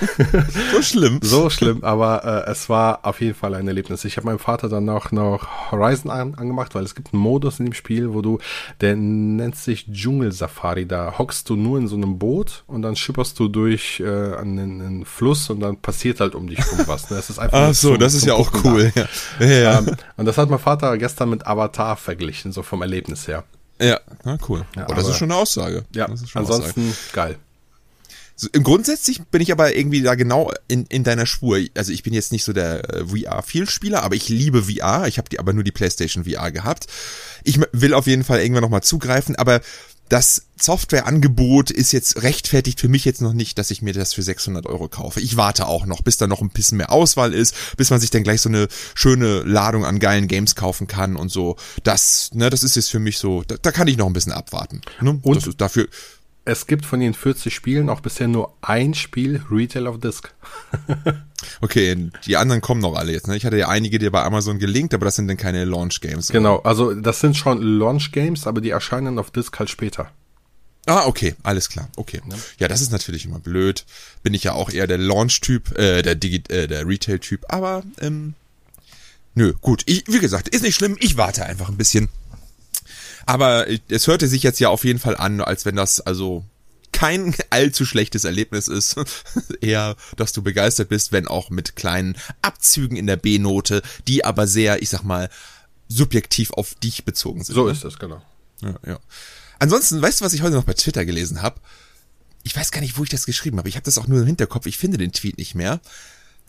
so 0.73 0.81
schlimm. 0.81 1.19
So 1.21 1.49
schlimm, 1.49 1.83
aber 1.83 2.45
äh, 2.47 2.51
es 2.51 2.69
war 2.69 2.99
auf 3.03 3.21
jeden 3.21 3.35
Fall 3.35 3.53
ein 3.55 3.67
Erlebnis. 3.67 4.05
Ich 4.05 4.17
habe 4.17 4.27
meinem 4.27 4.39
Vater 4.39 4.69
dann 4.69 4.89
auch 4.89 5.11
noch 5.11 5.71
Horizon 5.71 6.11
an, 6.11 6.35
angemacht, 6.35 6.75
weil 6.75 6.83
es 6.83 6.95
gibt 6.95 7.13
einen 7.13 7.21
Modus 7.21 7.59
in 7.59 7.65
dem 7.65 7.73
Spiel, 7.73 8.13
wo 8.13 8.21
du, 8.21 8.39
der 8.81 8.95
nennt 8.95 9.55
sich 9.55 9.91
Dschungel 9.91 10.31
Safari. 10.31 10.85
Da 10.85 11.15
hockst 11.17 11.49
du 11.49 11.55
nur 11.55 11.77
in 11.77 11.87
so 11.87 11.95
einem 11.95 12.19
Boot 12.19 12.63
und 12.67 12.81
dann 12.81 12.95
schipperst 12.95 13.39
du 13.39 13.47
durch 13.47 13.99
äh, 13.99 14.33
an 14.33 14.57
den, 14.57 14.81
einen 14.81 15.05
Fluss 15.05 15.49
und 15.49 15.59
dann 15.59 15.77
passiert 15.77 16.19
halt 16.19 16.35
um 16.35 16.47
dich 16.47 16.59
rum 16.59 16.79
was. 16.85 17.09
Ne? 17.09 17.17
Es 17.17 17.29
ist 17.29 17.39
einfach 17.39 17.69
Ach 17.69 17.73
so, 17.73 17.91
zum, 17.91 17.99
das 17.99 18.13
ist 18.13 18.25
ja 18.25 18.33
auch 18.33 18.51
cool. 18.63 18.91
Ja. 18.95 19.05
Ja, 19.39 19.47
ja. 19.47 19.79
Ähm, 19.79 19.95
und 20.17 20.25
das 20.25 20.37
hat 20.37 20.49
mein 20.49 20.59
Vater 20.59 20.97
gestern 20.97 21.29
mit 21.29 21.47
Avatar 21.47 21.95
verglichen, 21.97 22.51
so 22.51 22.61
vom 22.63 22.81
Erlebnis 22.81 23.27
her. 23.27 23.43
Ja, 23.81 23.99
na 24.23 24.37
cool. 24.47 24.65
Ja, 24.75 24.85
oh, 24.89 24.93
das 24.93 25.07
ist 25.07 25.17
schon 25.17 25.31
eine 25.31 25.39
Aussage. 25.39 25.85
Ja, 25.95 26.05
ansonsten 26.05 26.39
Aussage. 26.39 26.73
geil. 27.13 27.35
Grundsätzlich 28.63 29.21
bin 29.23 29.41
ich 29.41 29.51
aber 29.51 29.75
irgendwie 29.75 30.01
da 30.01 30.15
genau 30.15 30.51
in, 30.67 30.85
in 30.87 31.03
deiner 31.03 31.25
Spur. 31.25 31.59
Also 31.75 31.91
ich 31.91 32.03
bin 32.03 32.13
jetzt 32.13 32.31
nicht 32.31 32.43
so 32.43 32.53
der 32.53 32.89
äh, 32.93 33.05
VR-Vielspieler, 33.05 34.03
aber 34.03 34.15
ich 34.15 34.29
liebe 34.29 34.63
VR. 34.63 35.07
Ich 35.07 35.17
habe 35.17 35.29
die 35.29 35.39
aber 35.39 35.53
nur 35.53 35.63
die 35.63 35.71
PlayStation 35.71 36.25
VR 36.25 36.51
gehabt. 36.51 36.87
Ich 37.43 37.59
will 37.71 37.93
auf 37.93 38.07
jeden 38.07 38.23
Fall 38.23 38.41
irgendwann 38.41 38.63
nochmal 38.63 38.83
zugreifen, 38.83 39.35
aber 39.35 39.61
das 40.11 40.47
Softwareangebot 40.59 41.71
ist 41.71 41.93
jetzt 41.93 42.21
rechtfertigt 42.21 42.81
für 42.81 42.89
mich 42.89 43.05
jetzt 43.05 43.21
noch 43.21 43.31
nicht, 43.31 43.57
dass 43.57 43.71
ich 43.71 43.81
mir 43.81 43.93
das 43.93 44.13
für 44.13 44.21
600 44.21 44.65
Euro 44.65 44.89
kaufe. 44.89 45.21
Ich 45.21 45.37
warte 45.37 45.67
auch 45.67 45.85
noch, 45.85 46.01
bis 46.01 46.17
da 46.17 46.27
noch 46.27 46.41
ein 46.41 46.49
bisschen 46.49 46.79
mehr 46.79 46.91
Auswahl 46.91 47.33
ist, 47.33 47.55
bis 47.77 47.91
man 47.91 48.01
sich 48.01 48.09
dann 48.09 48.23
gleich 48.23 48.41
so 48.41 48.49
eine 48.49 48.67
schöne 48.93 49.43
Ladung 49.43 49.85
an 49.85 49.99
geilen 49.99 50.27
Games 50.27 50.55
kaufen 50.55 50.87
kann 50.87 51.15
und 51.15 51.29
so. 51.31 51.55
Das, 51.83 52.31
ne, 52.33 52.49
das 52.49 52.63
ist 52.63 52.75
jetzt 52.75 52.89
für 52.89 52.99
mich 52.99 53.19
so, 53.19 53.43
da, 53.47 53.55
da 53.61 53.71
kann 53.71 53.87
ich 53.87 53.95
noch 53.95 54.07
ein 54.07 54.11
bisschen 54.11 54.33
abwarten. 54.33 54.81
Ne? 54.99 55.17
Und 55.21 55.47
das 55.47 55.55
dafür 55.55 55.87
es 56.43 56.65
gibt 56.65 56.85
von 56.85 56.99
den 56.99 57.13
40 57.13 57.53
Spielen 57.53 57.89
auch 57.89 57.99
bisher 57.99 58.27
nur 58.27 58.55
ein 58.61 58.93
Spiel 58.93 59.43
Retail 59.49 59.87
of 59.87 59.99
Disc. 59.99 60.33
okay, 61.61 62.09
die 62.25 62.37
anderen 62.37 62.61
kommen 62.61 62.81
noch 62.81 62.95
alle 62.95 63.11
jetzt. 63.11 63.27
Ne? 63.27 63.37
Ich 63.37 63.45
hatte 63.45 63.57
ja 63.57 63.67
einige 63.67 63.99
dir 63.99 64.11
bei 64.11 64.23
Amazon 64.23 64.57
gelinkt, 64.57 64.93
aber 64.93 65.05
das 65.05 65.15
sind 65.15 65.27
dann 65.27 65.37
keine 65.37 65.65
Launch 65.65 66.01
Games. 66.01 66.29
Genau, 66.29 66.57
also 66.59 66.93
das 66.95 67.19
sind 67.19 67.37
schon 67.37 67.61
Launch 67.61 68.11
Games, 68.11 68.47
aber 68.47 68.61
die 68.61 68.71
erscheinen 68.71 69.19
auf 69.19 69.29
Disc 69.29 69.57
halt 69.59 69.69
später. 69.69 70.11
Ah, 70.87 71.05
okay, 71.05 71.35
alles 71.43 71.69
klar, 71.69 71.89
okay. 71.95 72.21
Ja. 72.27 72.35
ja, 72.59 72.67
das 72.67 72.81
ist 72.81 72.91
natürlich 72.91 73.25
immer 73.25 73.39
blöd. 73.39 73.85
Bin 74.23 74.33
ich 74.33 74.43
ja 74.43 74.53
auch 74.53 74.71
eher 74.71 74.87
der 74.87 74.97
Launch-Typ, 74.97 75.77
äh, 75.77 76.01
der, 76.01 76.15
Digi 76.15 76.43
äh, 76.49 76.67
der 76.67 76.87
Retail-Typ, 76.87 77.45
aber 77.49 77.83
ähm, 77.99 78.33
nö, 79.35 79.53
gut. 79.61 79.83
Ich, 79.85 80.05
wie 80.07 80.19
gesagt, 80.19 80.49
ist 80.49 80.63
nicht 80.63 80.75
schlimm, 80.75 80.97
ich 80.99 81.17
warte 81.17 81.45
einfach 81.45 81.69
ein 81.69 81.77
bisschen. 81.77 82.09
Aber 83.25 83.67
es 83.89 84.07
hörte 84.07 84.27
sich 84.27 84.43
jetzt 84.43 84.59
ja 84.59 84.69
auf 84.69 84.83
jeden 84.83 84.99
Fall 84.99 85.15
an, 85.17 85.41
als 85.41 85.65
wenn 85.65 85.75
das 85.75 86.01
also 86.01 86.45
kein 86.91 87.35
allzu 87.49 87.85
schlechtes 87.85 88.23
Erlebnis 88.23 88.67
ist. 88.67 88.95
Eher, 89.61 89.95
dass 90.17 90.33
du 90.33 90.41
begeistert 90.41 90.89
bist, 90.89 91.11
wenn 91.11 91.27
auch 91.27 91.49
mit 91.49 91.75
kleinen 91.75 92.15
Abzügen 92.41 92.97
in 92.97 93.07
der 93.07 93.17
B-Note, 93.17 93.81
die 94.07 94.25
aber 94.25 94.47
sehr, 94.47 94.81
ich 94.81 94.89
sag 94.89 95.03
mal, 95.03 95.29
subjektiv 95.87 96.51
auf 96.51 96.75
dich 96.75 97.03
bezogen 97.03 97.43
sind. 97.43 97.55
So 97.55 97.65
ne? 97.65 97.71
ist 97.71 97.83
das, 97.83 97.99
genau. 97.99 98.21
Ja, 98.61 98.75
ja. 98.85 98.99
Ansonsten, 99.59 100.01
weißt 100.01 100.21
du, 100.21 100.25
was 100.25 100.33
ich 100.33 100.41
heute 100.41 100.55
noch 100.55 100.63
bei 100.63 100.73
Twitter 100.73 101.05
gelesen 101.05 101.41
habe? 101.41 101.59
Ich 102.43 102.55
weiß 102.55 102.71
gar 102.71 102.81
nicht, 102.81 102.97
wo 102.97 103.03
ich 103.03 103.09
das 103.09 103.25
geschrieben 103.25 103.57
habe. 103.57 103.69
Ich 103.69 103.75
habe 103.75 103.85
das 103.85 103.97
auch 103.97 104.07
nur 104.07 104.21
im 104.21 104.25
Hinterkopf. 104.25 104.65
Ich 104.65 104.77
finde 104.77 104.97
den 104.97 105.11
Tweet 105.11 105.37
nicht 105.37 105.53
mehr. 105.53 105.79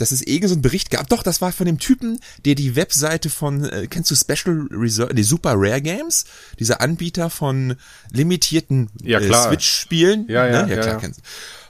Dass 0.03 0.11
es 0.11 0.23
irgendeinen 0.23 0.55
so 0.57 0.61
Bericht 0.61 0.91
gab. 0.91 1.09
Doch, 1.09 1.23
das 1.23 1.41
war 1.41 1.53
von 1.53 1.67
dem 1.67 1.79
Typen, 1.79 2.19
der 2.45 2.57
die 2.57 2.75
Webseite 2.75 3.31
von, 3.31 3.65
äh, 3.65 3.87
kennst 3.89 4.11
du 4.11 4.17
Special 4.17 4.67
Reserve, 4.71 5.15
die 5.15 5.23
Super 5.23 5.55
Rare 5.57 5.81
Games? 5.81 6.25
Dieser 6.59 6.81
Anbieter 6.81 7.31
von 7.31 7.77
limitierten 8.11 8.91
Ja, 9.03 9.21
äh. 9.21 9.33
Switch-Spielen. 9.33 10.27
Ja, 10.29 10.47
ja, 10.47 10.67
ne? 10.67 10.71
ja, 10.71 10.77
ja, 10.77 10.83
klar, 10.83 10.95
ja. 10.95 11.01
kennst 11.01 11.21
du. 11.21 11.23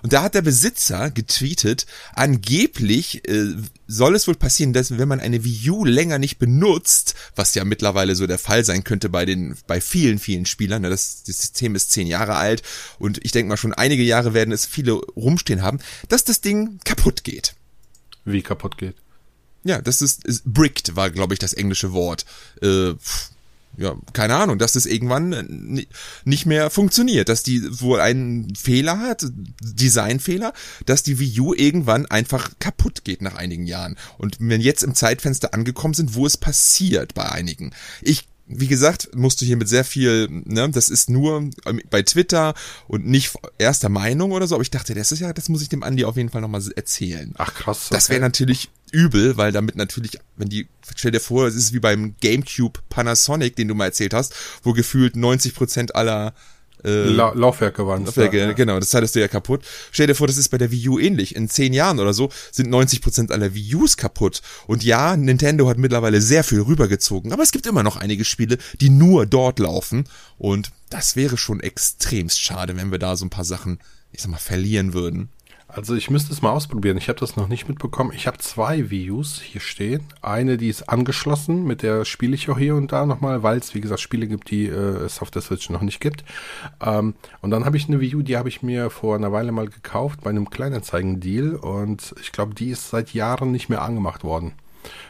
Und 0.02 0.12
da 0.12 0.22
hat 0.22 0.34
der 0.34 0.42
Besitzer 0.42 1.10
getweetet, 1.10 1.86
angeblich 2.14 3.28
äh, 3.28 3.54
soll 3.86 4.16
es 4.16 4.26
wohl 4.26 4.34
passieren, 4.34 4.72
dass 4.72 4.98
wenn 4.98 5.06
man 5.06 5.20
eine 5.20 5.44
Wii 5.44 5.70
U 5.70 5.84
länger 5.84 6.18
nicht 6.18 6.38
benutzt, 6.38 7.14
was 7.36 7.54
ja 7.54 7.64
mittlerweile 7.64 8.16
so 8.16 8.26
der 8.26 8.38
Fall 8.38 8.64
sein 8.64 8.82
könnte 8.82 9.08
bei 9.08 9.24
den 9.24 9.56
bei 9.68 9.80
vielen 9.80 10.18
vielen 10.18 10.46
Spielern, 10.46 10.82
ne, 10.82 10.90
das, 10.90 11.22
das 11.24 11.38
System 11.38 11.76
ist 11.76 11.92
zehn 11.92 12.08
Jahre 12.08 12.34
alt 12.34 12.62
und 12.98 13.24
ich 13.24 13.30
denke 13.30 13.50
mal 13.50 13.56
schon 13.56 13.74
einige 13.74 14.02
Jahre 14.02 14.34
werden 14.34 14.52
es 14.52 14.66
viele 14.66 14.94
rumstehen 14.94 15.62
haben, 15.62 15.78
dass 16.08 16.24
das 16.24 16.40
Ding 16.40 16.80
kaputt 16.84 17.22
geht. 17.22 17.54
Wie 18.24 18.42
kaputt 18.42 18.78
geht. 18.78 18.96
Ja, 19.64 19.80
das 19.80 20.02
ist, 20.02 20.24
ist 20.24 20.44
bricked 20.44 20.96
war, 20.96 21.10
glaube 21.10 21.34
ich, 21.34 21.38
das 21.38 21.52
englische 21.52 21.92
Wort. 21.92 22.24
Äh, 22.60 22.94
ja, 23.78 23.96
keine 24.12 24.34
Ahnung, 24.34 24.58
dass 24.58 24.72
das 24.72 24.86
irgendwann 24.86 25.32
äh, 25.32 25.44
ni- 25.48 25.88
nicht 26.24 26.46
mehr 26.46 26.68
funktioniert, 26.68 27.28
dass 27.28 27.42
die 27.42 27.62
wohl 27.80 28.00
einen 28.00 28.54
Fehler 28.54 28.98
hat, 28.98 29.24
Designfehler, 29.62 30.52
dass 30.84 31.02
die 31.02 31.18
Wii 31.18 31.40
U 31.40 31.54
irgendwann 31.54 32.06
einfach 32.06 32.50
kaputt 32.58 33.04
geht 33.04 33.22
nach 33.22 33.36
einigen 33.36 33.66
Jahren. 33.66 33.96
Und 34.18 34.36
wenn 34.40 34.60
jetzt 34.60 34.82
im 34.82 34.94
Zeitfenster 34.94 35.54
angekommen 35.54 35.94
sind, 35.94 36.14
wo 36.14 36.26
es 36.26 36.36
passiert 36.36 37.14
bei 37.14 37.30
einigen. 37.30 37.72
Ich 38.02 38.28
wie 38.46 38.66
gesagt, 38.66 39.10
musst 39.14 39.40
du 39.40 39.44
hier 39.44 39.56
mit 39.56 39.68
sehr 39.68 39.84
viel, 39.84 40.28
ne, 40.30 40.68
das 40.70 40.88
ist 40.88 41.08
nur 41.08 41.50
ähm, 41.66 41.80
bei 41.90 42.02
Twitter 42.02 42.54
und 42.88 43.06
nicht 43.06 43.32
erster 43.58 43.88
Meinung 43.88 44.32
oder 44.32 44.46
so, 44.46 44.54
aber 44.56 44.62
ich 44.62 44.70
dachte, 44.70 44.94
das 44.94 45.12
ist 45.12 45.20
ja, 45.20 45.32
das 45.32 45.48
muss 45.48 45.62
ich 45.62 45.68
dem 45.68 45.82
Andi 45.82 46.04
auf 46.04 46.16
jeden 46.16 46.28
Fall 46.28 46.40
nochmal 46.40 46.62
erzählen. 46.74 47.32
Ach 47.38 47.54
krass. 47.54 47.88
Das 47.90 48.08
wäre 48.08 48.20
natürlich 48.20 48.70
übel, 48.90 49.36
weil 49.36 49.52
damit 49.52 49.76
natürlich, 49.76 50.18
wenn 50.36 50.48
die, 50.48 50.68
stell 50.94 51.12
dir 51.12 51.20
vor, 51.20 51.46
es 51.46 51.54
ist 51.54 51.72
wie 51.72 51.80
beim 51.80 52.14
GameCube 52.20 52.80
Panasonic, 52.88 53.56
den 53.56 53.68
du 53.68 53.74
mal 53.74 53.86
erzählt 53.86 54.12
hast, 54.12 54.34
wo 54.62 54.72
gefühlt 54.72 55.14
90% 55.14 55.92
aller 55.92 56.34
äh, 56.84 57.04
La 57.04 57.32
Laufwerke 57.32 57.86
waren 57.86 58.04
Laufwerke, 58.04 58.54
genau, 58.54 58.78
das 58.78 58.92
hattest 58.94 59.14
du 59.14 59.20
ja 59.20 59.28
kaputt. 59.28 59.62
Stell 59.90 60.06
dir 60.06 60.14
vor, 60.14 60.26
das 60.26 60.36
ist 60.36 60.48
bei 60.48 60.58
der 60.58 60.70
Wii 60.70 60.88
U 60.88 60.98
ähnlich. 60.98 61.36
In 61.36 61.48
zehn 61.48 61.72
Jahren 61.72 61.98
oder 61.98 62.12
so 62.12 62.30
sind 62.50 62.72
90% 62.72 63.30
aller 63.30 63.54
Wii 63.54 63.76
Us 63.76 63.96
kaputt. 63.96 64.42
Und 64.66 64.84
ja, 64.84 65.16
Nintendo 65.16 65.68
hat 65.68 65.78
mittlerweile 65.78 66.20
sehr 66.20 66.44
viel 66.44 66.60
rübergezogen, 66.60 67.32
aber 67.32 67.42
es 67.42 67.52
gibt 67.52 67.66
immer 67.66 67.82
noch 67.82 67.96
einige 67.96 68.24
Spiele, 68.24 68.58
die 68.80 68.90
nur 68.90 69.26
dort 69.26 69.58
laufen. 69.58 70.04
Und 70.38 70.70
das 70.90 71.16
wäre 71.16 71.36
schon 71.36 71.60
extremst 71.60 72.40
schade, 72.40 72.76
wenn 72.76 72.90
wir 72.90 72.98
da 72.98 73.16
so 73.16 73.24
ein 73.24 73.30
paar 73.30 73.44
Sachen, 73.44 73.78
ich 74.12 74.22
sag 74.22 74.30
mal, 74.30 74.38
verlieren 74.38 74.92
würden. 74.92 75.28
Also 75.74 75.94
ich 75.94 76.10
müsste 76.10 76.32
es 76.32 76.42
mal 76.42 76.50
ausprobieren. 76.50 76.98
Ich 76.98 77.08
habe 77.08 77.18
das 77.18 77.36
noch 77.36 77.48
nicht 77.48 77.66
mitbekommen. 77.66 78.12
Ich 78.14 78.26
habe 78.26 78.36
zwei 78.38 78.90
Wii 78.90 79.10
Us 79.10 79.40
hier 79.40 79.60
stehen. 79.62 80.02
Eine, 80.20 80.58
die 80.58 80.68
ist 80.68 80.88
angeschlossen, 80.90 81.64
mit 81.64 81.82
der 81.82 82.04
spiele 82.04 82.34
ich 82.34 82.50
auch 82.50 82.58
hier 82.58 82.74
und 82.74 82.92
da 82.92 83.06
nochmal, 83.06 83.42
weil 83.42 83.56
es, 83.58 83.74
wie 83.74 83.80
gesagt, 83.80 84.00
Spiele 84.00 84.26
gibt, 84.26 84.50
die 84.50 84.66
äh, 84.66 84.70
es 84.74 85.22
auf 85.22 85.30
der 85.30 85.40
Switch 85.40 85.70
noch 85.70 85.80
nicht 85.80 86.00
gibt. 86.00 86.24
Ähm, 86.82 87.14
und 87.40 87.50
dann 87.50 87.64
habe 87.64 87.78
ich 87.78 87.88
eine 87.88 88.00
Wii 88.00 88.16
U, 88.16 88.22
die 88.22 88.36
habe 88.36 88.50
ich 88.50 88.62
mir 88.62 88.90
vor 88.90 89.16
einer 89.16 89.32
Weile 89.32 89.50
mal 89.50 89.66
gekauft 89.68 90.20
bei 90.22 90.28
einem 90.30 90.50
Kleinanzeigen-Deal 90.50 91.54
und 91.56 92.14
ich 92.20 92.32
glaube, 92.32 92.54
die 92.54 92.68
ist 92.68 92.90
seit 92.90 93.14
Jahren 93.14 93.50
nicht 93.50 93.70
mehr 93.70 93.80
angemacht 93.80 94.24
worden. 94.24 94.52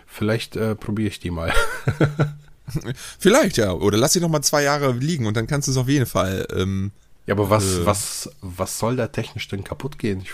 Vielleicht 0.06 0.54
äh, 0.54 0.76
probiere 0.76 1.08
ich 1.08 1.18
die 1.18 1.30
mal. 1.32 1.52
Vielleicht, 3.18 3.56
ja. 3.56 3.72
Oder 3.72 3.98
lass 3.98 4.12
sie 4.12 4.20
noch 4.20 4.28
mal 4.28 4.42
zwei 4.42 4.62
Jahre 4.62 4.92
liegen 4.92 5.26
und 5.26 5.36
dann 5.36 5.46
kannst 5.46 5.66
du 5.68 5.72
es 5.72 5.76
auf 5.76 5.88
jeden 5.88 6.06
Fall. 6.06 6.46
Ähm, 6.54 6.92
ja, 7.26 7.34
aber 7.34 7.50
was, 7.50 7.78
Äh. 7.78 7.86
was, 7.86 8.30
was 8.40 8.78
soll 8.78 8.96
da 8.96 9.08
technisch 9.08 9.48
denn 9.48 9.64
kaputt 9.64 9.98
gehen? 9.98 10.20
Ich, 10.22 10.30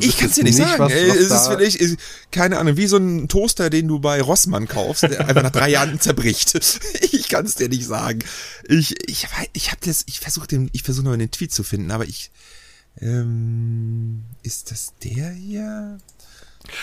ich 0.00 0.16
kann 0.18 0.28
es 0.28 0.34
dir 0.34 0.44
nicht 0.44 0.56
sagen. 0.56 0.78
Was, 0.82 0.92
Ey, 0.92 1.08
was 1.08 1.16
es 1.16 1.30
ist 1.30 1.48
vielleicht, 1.48 1.76
ist, 1.76 1.96
keine 2.30 2.58
Ahnung, 2.58 2.76
wie 2.76 2.86
so 2.86 2.96
ein 2.98 3.28
Toaster, 3.28 3.70
den 3.70 3.88
du 3.88 3.98
bei 4.00 4.20
Rossmann 4.20 4.68
kaufst, 4.68 5.04
der 5.04 5.26
einfach 5.28 5.42
nach 5.42 5.50
drei 5.50 5.70
Jahren 5.70 6.00
zerbricht. 6.00 6.52
Ich 7.14 7.28
kann 7.28 7.46
es 7.46 7.54
dir 7.54 7.68
nicht 7.70 7.86
sagen. 7.86 8.18
Ich, 8.68 9.08
ich, 9.08 9.24
wei- 9.30 9.48
ich 9.54 9.70
habe 9.70 9.80
das, 9.84 10.02
ich 10.06 10.20
versuche 10.20 10.46
den, 10.46 10.68
ich 10.72 10.82
versuche 10.82 11.06
noch 11.06 11.16
den 11.16 11.30
Tweet 11.30 11.52
zu 11.52 11.62
finden, 11.62 11.90
aber 11.90 12.04
ich, 12.04 12.30
ähm, 13.00 14.22
ist 14.42 14.70
das 14.70 14.92
der 15.02 15.30
hier? 15.30 15.98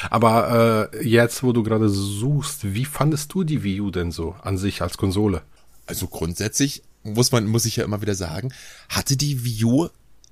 Aber 0.10 0.90
äh, 0.94 1.08
jetzt, 1.08 1.44
wo 1.44 1.54
du 1.54 1.64
gerade 1.64 1.90
suchst, 1.90 2.74
wie 2.74 2.86
fandest 2.86 3.34
du 3.34 3.44
die 3.44 3.64
Wii 3.64 3.82
U 3.82 3.92
denn 3.92 4.12
so 4.12 4.36
an 4.42 4.58
sich 4.58 4.82
als 4.82 4.98
Konsole? 4.98 5.42
Also 5.86 6.08
grundsätzlich 6.08 6.84
muss 7.04 7.32
man, 7.32 7.48
muss 7.48 7.66
ich 7.66 7.78
ja 7.78 7.84
immer 7.86 8.02
wieder 8.02 8.16
sagen, 8.16 8.52
hatte 8.90 9.16
die 9.18 9.44
Wii 9.46 9.64
U 9.66 9.90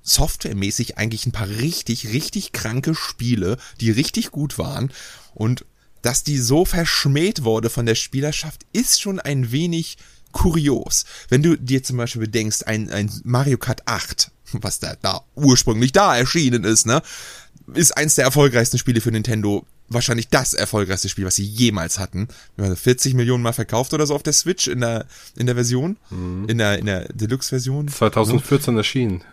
softwaremäßig 0.08 0.98
eigentlich 0.98 1.26
ein 1.26 1.32
paar 1.32 1.48
richtig, 1.48 2.08
richtig 2.12 2.52
kranke 2.52 2.94
Spiele, 2.94 3.56
die 3.80 3.90
richtig 3.90 4.30
gut 4.30 4.58
waren 4.58 4.92
und 5.34 5.64
dass 6.02 6.22
die 6.22 6.38
so 6.38 6.64
verschmäht 6.64 7.44
wurde 7.44 7.70
von 7.70 7.86
der 7.86 7.96
Spielerschaft, 7.96 8.66
ist 8.72 9.00
schon 9.00 9.18
ein 9.18 9.50
wenig 9.50 9.98
kurios. 10.32 11.04
Wenn 11.28 11.42
du 11.42 11.56
dir 11.56 11.82
zum 11.82 11.96
Beispiel 11.96 12.22
bedenkst, 12.22 12.66
ein, 12.66 12.90
ein 12.90 13.10
Mario 13.24 13.58
Kart 13.58 13.82
8, 13.86 14.30
was 14.52 14.78
da, 14.78 14.94
da 15.02 15.22
ursprünglich 15.34 15.92
da 15.92 16.16
erschienen 16.16 16.64
ist, 16.64 16.86
ne, 16.86 17.02
ist 17.74 17.96
eins 17.96 18.14
der 18.14 18.24
erfolgreichsten 18.24 18.78
Spiele 18.78 19.00
für 19.00 19.10
Nintendo. 19.10 19.66
Wahrscheinlich 19.90 20.28
das 20.28 20.52
erfolgreichste 20.52 21.08
Spiel, 21.08 21.24
was 21.24 21.36
sie 21.36 21.46
jemals 21.46 21.98
hatten. 21.98 22.28
Wir 22.56 22.66
haben 22.66 22.76
40 22.76 23.14
Millionen 23.14 23.42
Mal 23.42 23.54
verkauft 23.54 23.94
oder 23.94 24.06
so 24.06 24.14
auf 24.14 24.22
der 24.22 24.34
Switch 24.34 24.68
in 24.68 24.80
der, 24.80 25.06
in 25.34 25.46
der 25.46 25.54
Version. 25.54 25.96
In 26.46 26.58
der, 26.58 26.78
in 26.78 26.84
der 26.86 27.08
Deluxe-Version. 27.08 27.88
2014 27.88 28.76
erschienen. 28.76 29.24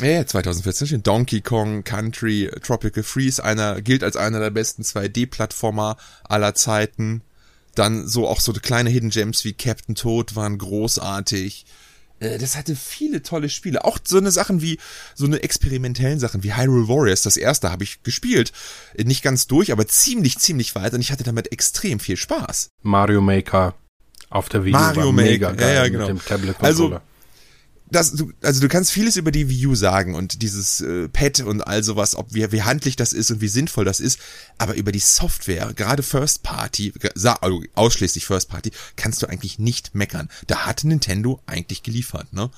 Ja, 0.00 0.06
ja, 0.06 0.26
2014 0.26 0.86
steht 0.86 1.06
Donkey 1.06 1.40
Kong 1.40 1.84
Country 1.84 2.50
Tropical 2.62 3.02
Freeze, 3.02 3.42
einer, 3.44 3.82
gilt 3.82 4.02
als 4.02 4.16
einer 4.16 4.40
der 4.40 4.50
besten 4.50 4.82
2D-Plattformer 4.82 5.96
aller 6.24 6.54
Zeiten. 6.54 7.22
Dann 7.74 8.06
so 8.06 8.26
auch 8.26 8.40
so 8.40 8.52
kleine 8.52 8.90
Hidden 8.90 9.10
Gems 9.10 9.44
wie 9.44 9.52
Captain 9.52 9.94
Toad 9.94 10.36
waren 10.36 10.58
großartig. 10.58 11.66
Äh, 12.18 12.38
Das 12.38 12.56
hatte 12.56 12.76
viele 12.76 13.22
tolle 13.22 13.48
Spiele. 13.48 13.84
Auch 13.84 13.98
so 14.02 14.18
eine 14.18 14.30
Sachen 14.30 14.60
wie, 14.62 14.78
so 15.14 15.26
eine 15.26 15.42
experimentellen 15.42 16.18
Sachen 16.18 16.42
wie 16.42 16.54
Hyrule 16.54 16.88
Warriors. 16.88 17.22
Das 17.22 17.36
erste 17.36 17.70
habe 17.70 17.84
ich 17.84 18.02
gespielt. 18.02 18.52
Äh, 18.94 19.04
Nicht 19.04 19.22
ganz 19.22 19.46
durch, 19.46 19.72
aber 19.72 19.86
ziemlich, 19.86 20.38
ziemlich 20.38 20.74
weit 20.74 20.94
und 20.94 21.00
ich 21.00 21.12
hatte 21.12 21.24
damit 21.24 21.52
extrem 21.52 22.00
viel 22.00 22.16
Spaß. 22.16 22.70
Mario 22.82 23.20
Maker 23.20 23.74
auf 24.30 24.48
der 24.48 24.64
Wii 24.64 24.72
Mario 24.72 25.12
Maker, 25.12 25.28
mega 25.30 25.52
geil 25.52 25.74
ja, 25.74 25.82
ja, 25.82 25.88
genau. 25.88 26.08
mit 26.08 26.08
dem 26.08 26.24
Tablet-Controller. 26.24 26.66
Also, 26.66 27.00
das, 27.90 28.12
du, 28.12 28.32
also 28.42 28.60
du 28.60 28.68
kannst 28.68 28.92
vieles 28.92 29.16
über 29.16 29.30
die 29.30 29.48
Wii 29.48 29.66
U 29.68 29.74
sagen 29.74 30.14
und 30.14 30.42
dieses 30.42 30.80
äh, 30.80 31.08
Pad 31.08 31.40
und 31.40 31.62
all 31.62 31.82
sowas, 31.82 32.14
ob 32.14 32.34
wie, 32.34 32.50
wie 32.52 32.62
handlich 32.62 32.96
das 32.96 33.12
ist 33.12 33.30
und 33.30 33.40
wie 33.40 33.48
sinnvoll 33.48 33.84
das 33.84 34.00
ist, 34.00 34.20
aber 34.58 34.74
über 34.74 34.92
die 34.92 35.00
Software, 35.00 35.72
gerade 35.74 36.02
First 36.02 36.42
Party, 36.42 36.92
also 37.14 37.62
ausschließlich 37.74 38.26
First 38.26 38.48
Party, 38.48 38.70
kannst 38.96 39.22
du 39.22 39.28
eigentlich 39.28 39.58
nicht 39.58 39.94
meckern. 39.94 40.28
Da 40.46 40.66
hat 40.66 40.84
Nintendo 40.84 41.40
eigentlich 41.46 41.82
geliefert, 41.82 42.32
ne? 42.32 42.50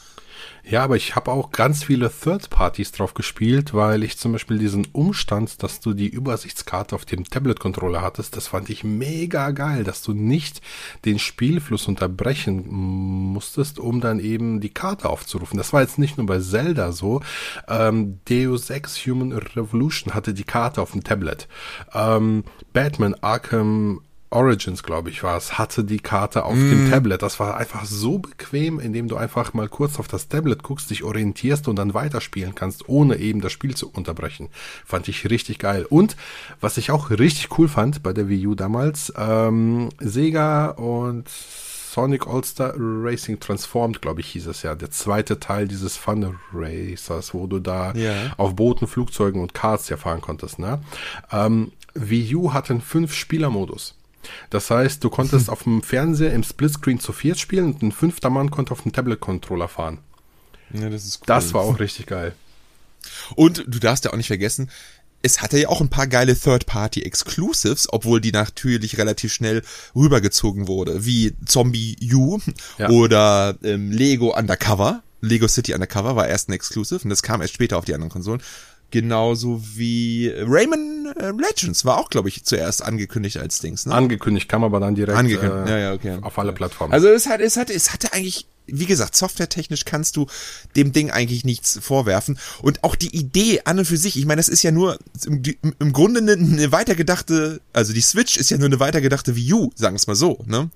Ja, 0.64 0.84
aber 0.84 0.96
ich 0.96 1.16
habe 1.16 1.32
auch 1.32 1.50
ganz 1.50 1.82
viele 1.82 2.10
Third-Parties 2.10 2.92
drauf 2.92 3.14
gespielt, 3.14 3.74
weil 3.74 4.04
ich 4.04 4.16
zum 4.16 4.32
Beispiel 4.32 4.58
diesen 4.58 4.86
Umstand, 4.92 5.62
dass 5.62 5.80
du 5.80 5.92
die 5.92 6.08
Übersichtskarte 6.08 6.94
auf 6.94 7.04
dem 7.04 7.24
Tablet-Controller 7.24 8.00
hattest, 8.00 8.36
das 8.36 8.46
fand 8.46 8.70
ich 8.70 8.84
mega 8.84 9.50
geil, 9.50 9.82
dass 9.82 10.02
du 10.02 10.12
nicht 10.12 10.60
den 11.04 11.18
Spielfluss 11.18 11.88
unterbrechen 11.88 12.64
musstest, 12.68 13.80
um 13.80 14.00
dann 14.00 14.20
eben 14.20 14.60
die 14.60 14.72
Karte 14.72 15.08
aufzurufen. 15.08 15.58
Das 15.58 15.72
war 15.72 15.82
jetzt 15.82 15.98
nicht 15.98 16.16
nur 16.16 16.26
bei 16.26 16.38
Zelda 16.38 16.92
so. 16.92 17.20
Ähm, 17.68 18.20
Deus 18.28 18.70
Ex 18.70 18.96
Human 19.06 19.32
Revolution 19.32 20.14
hatte 20.14 20.32
die 20.32 20.44
Karte 20.44 20.80
auf 20.80 20.92
dem 20.92 21.02
Tablet. 21.02 21.48
Ähm, 21.92 22.44
Batman 22.72 23.14
Arkham 23.20 24.00
Origins, 24.32 24.82
glaube 24.82 25.10
ich, 25.10 25.22
war 25.22 25.36
es, 25.36 25.58
hatte 25.58 25.84
die 25.84 25.98
Karte 26.00 26.44
auf 26.44 26.54
dem 26.54 26.90
Tablet. 26.90 27.22
Das 27.22 27.38
war 27.38 27.56
einfach 27.56 27.84
so 27.84 28.18
bequem, 28.18 28.80
indem 28.80 29.08
du 29.08 29.16
einfach 29.16 29.52
mal 29.54 29.68
kurz 29.68 29.98
auf 29.98 30.08
das 30.08 30.28
Tablet 30.28 30.62
guckst, 30.62 30.90
dich 30.90 31.04
orientierst 31.04 31.68
und 31.68 31.76
dann 31.76 31.94
weiterspielen 31.94 32.54
kannst, 32.54 32.88
ohne 32.88 33.16
eben 33.16 33.40
das 33.40 33.52
Spiel 33.52 33.74
zu 33.74 33.90
unterbrechen. 33.90 34.48
Fand 34.86 35.06
ich 35.08 35.28
richtig 35.28 35.58
geil. 35.58 35.86
Und 35.88 36.16
was 36.60 36.76
ich 36.78 36.90
auch 36.90 37.10
richtig 37.10 37.58
cool 37.58 37.68
fand 37.68 38.02
bei 38.02 38.12
der 38.12 38.28
Wii 38.28 38.46
U 38.48 38.54
damals, 38.54 39.12
ähm, 39.16 39.90
Sega 40.00 40.68
und 40.70 41.28
Sonic 41.28 42.26
All-Star 42.26 42.72
Racing 42.78 43.38
Transformed, 43.38 44.00
glaube 44.00 44.22
ich, 44.22 44.28
hieß 44.28 44.46
es 44.46 44.62
ja. 44.62 44.74
Der 44.74 44.90
zweite 44.90 45.38
Teil 45.40 45.68
dieses 45.68 45.98
Fun 45.98 46.38
Racers, 46.54 47.34
wo 47.34 47.46
du 47.46 47.58
da 47.58 47.92
Ja. 47.92 48.14
auf 48.38 48.56
Booten, 48.56 48.86
Flugzeugen 48.86 49.42
und 49.42 49.52
Karts 49.52 49.90
ja 49.90 49.98
fahren 49.98 50.22
konntest. 50.22 50.58
Ne? 50.58 50.80
Ähm, 51.30 51.70
Wii 51.92 52.34
U 52.36 52.54
hatte 52.54 52.72
einen 52.72 52.80
Fünf-Spieler-Modus. 52.80 53.94
Das 54.50 54.70
heißt, 54.70 55.02
du 55.02 55.10
konntest 55.10 55.50
auf 55.50 55.64
dem 55.64 55.82
Fernseher 55.82 56.32
im 56.32 56.42
Splitscreen 56.42 57.00
zu 57.00 57.12
viert 57.12 57.38
spielen 57.38 57.66
und 57.72 57.82
ein 57.82 57.92
fünfter 57.92 58.30
Mann 58.30 58.50
konnte 58.50 58.72
auf 58.72 58.82
dem 58.82 58.92
Tablet-Controller 58.92 59.68
fahren. 59.68 59.98
Ja, 60.72 60.88
das 60.90 61.04
ist 61.04 61.18
cool. 61.20 61.26
Das 61.26 61.52
war 61.54 61.62
auch 61.62 61.78
richtig 61.78 62.06
geil. 62.06 62.34
Und 63.34 63.64
du 63.66 63.78
darfst 63.78 64.04
ja 64.04 64.12
auch 64.12 64.16
nicht 64.16 64.28
vergessen, 64.28 64.70
es 65.24 65.40
hatte 65.40 65.58
ja 65.58 65.68
auch 65.68 65.80
ein 65.80 65.88
paar 65.88 66.08
geile 66.08 66.36
Third-Party-Exclusives, 66.36 67.88
obwohl 67.92 68.20
die 68.20 68.32
natürlich 68.32 68.98
relativ 68.98 69.32
schnell 69.32 69.62
rübergezogen 69.94 70.66
wurde, 70.66 71.04
wie 71.04 71.34
Zombie 71.46 71.96
U 72.12 72.40
Ja. 72.78 72.88
oder 72.90 73.56
ähm, 73.62 73.90
Lego 73.92 74.36
Undercover. 74.36 75.02
Lego 75.20 75.46
City 75.46 75.72
Undercover 75.74 76.16
war 76.16 76.26
erst 76.26 76.48
ein 76.48 76.52
Exclusive 76.52 77.00
und 77.04 77.10
das 77.10 77.22
kam 77.22 77.40
erst 77.40 77.54
später 77.54 77.78
auf 77.78 77.84
die 77.84 77.94
anderen 77.94 78.10
Konsolen. 78.10 78.42
Genauso 78.92 79.62
wie 79.74 80.30
Rayman 80.36 81.14
äh, 81.16 81.30
Legends 81.30 81.86
war 81.86 81.96
auch, 81.96 82.10
glaube 82.10 82.28
ich, 82.28 82.44
zuerst 82.44 82.84
angekündigt 82.84 83.38
als 83.38 83.58
Dings. 83.58 83.86
Ne? 83.86 83.94
Angekündigt, 83.94 84.50
kam 84.50 84.64
aber 84.64 84.80
dann 84.80 84.94
direkt 84.94 85.16
Angekündigt. 85.16 85.66
ja, 85.66 85.78
ja, 85.78 85.92
okay. 85.94 86.18
auf 86.20 86.38
alle 86.38 86.52
Plattformen. 86.52 86.92
Also 86.92 87.08
es 87.08 87.26
hat, 87.26 87.40
es 87.40 87.56
hat, 87.56 87.70
es 87.70 87.94
hatte 87.94 88.12
eigentlich, 88.12 88.46
wie 88.66 88.84
gesagt, 88.84 89.16
softwaretechnisch 89.16 89.86
kannst 89.86 90.16
du 90.16 90.26
dem 90.76 90.92
Ding 90.92 91.10
eigentlich 91.10 91.42
nichts 91.46 91.78
vorwerfen. 91.80 92.38
Und 92.60 92.84
auch 92.84 92.94
die 92.94 93.16
Idee 93.16 93.62
an 93.64 93.78
und 93.78 93.86
für 93.86 93.96
sich, 93.96 94.18
ich 94.18 94.26
meine, 94.26 94.40
das 94.40 94.50
ist 94.50 94.62
ja 94.62 94.72
nur 94.72 94.98
im, 95.24 95.42
im 95.78 95.92
Grunde 95.94 96.20
eine, 96.20 96.32
eine 96.32 96.70
weitergedachte, 96.70 97.62
also 97.72 97.94
die 97.94 98.02
Switch 98.02 98.36
ist 98.36 98.50
ja 98.50 98.58
nur 98.58 98.66
eine 98.66 98.78
weitergedachte 98.78 99.34
Wii 99.34 99.54
U, 99.54 99.72
sagen 99.74 99.94
wir 99.94 100.00
es 100.00 100.06
mal 100.06 100.16
so, 100.16 100.38
ne? 100.46 100.68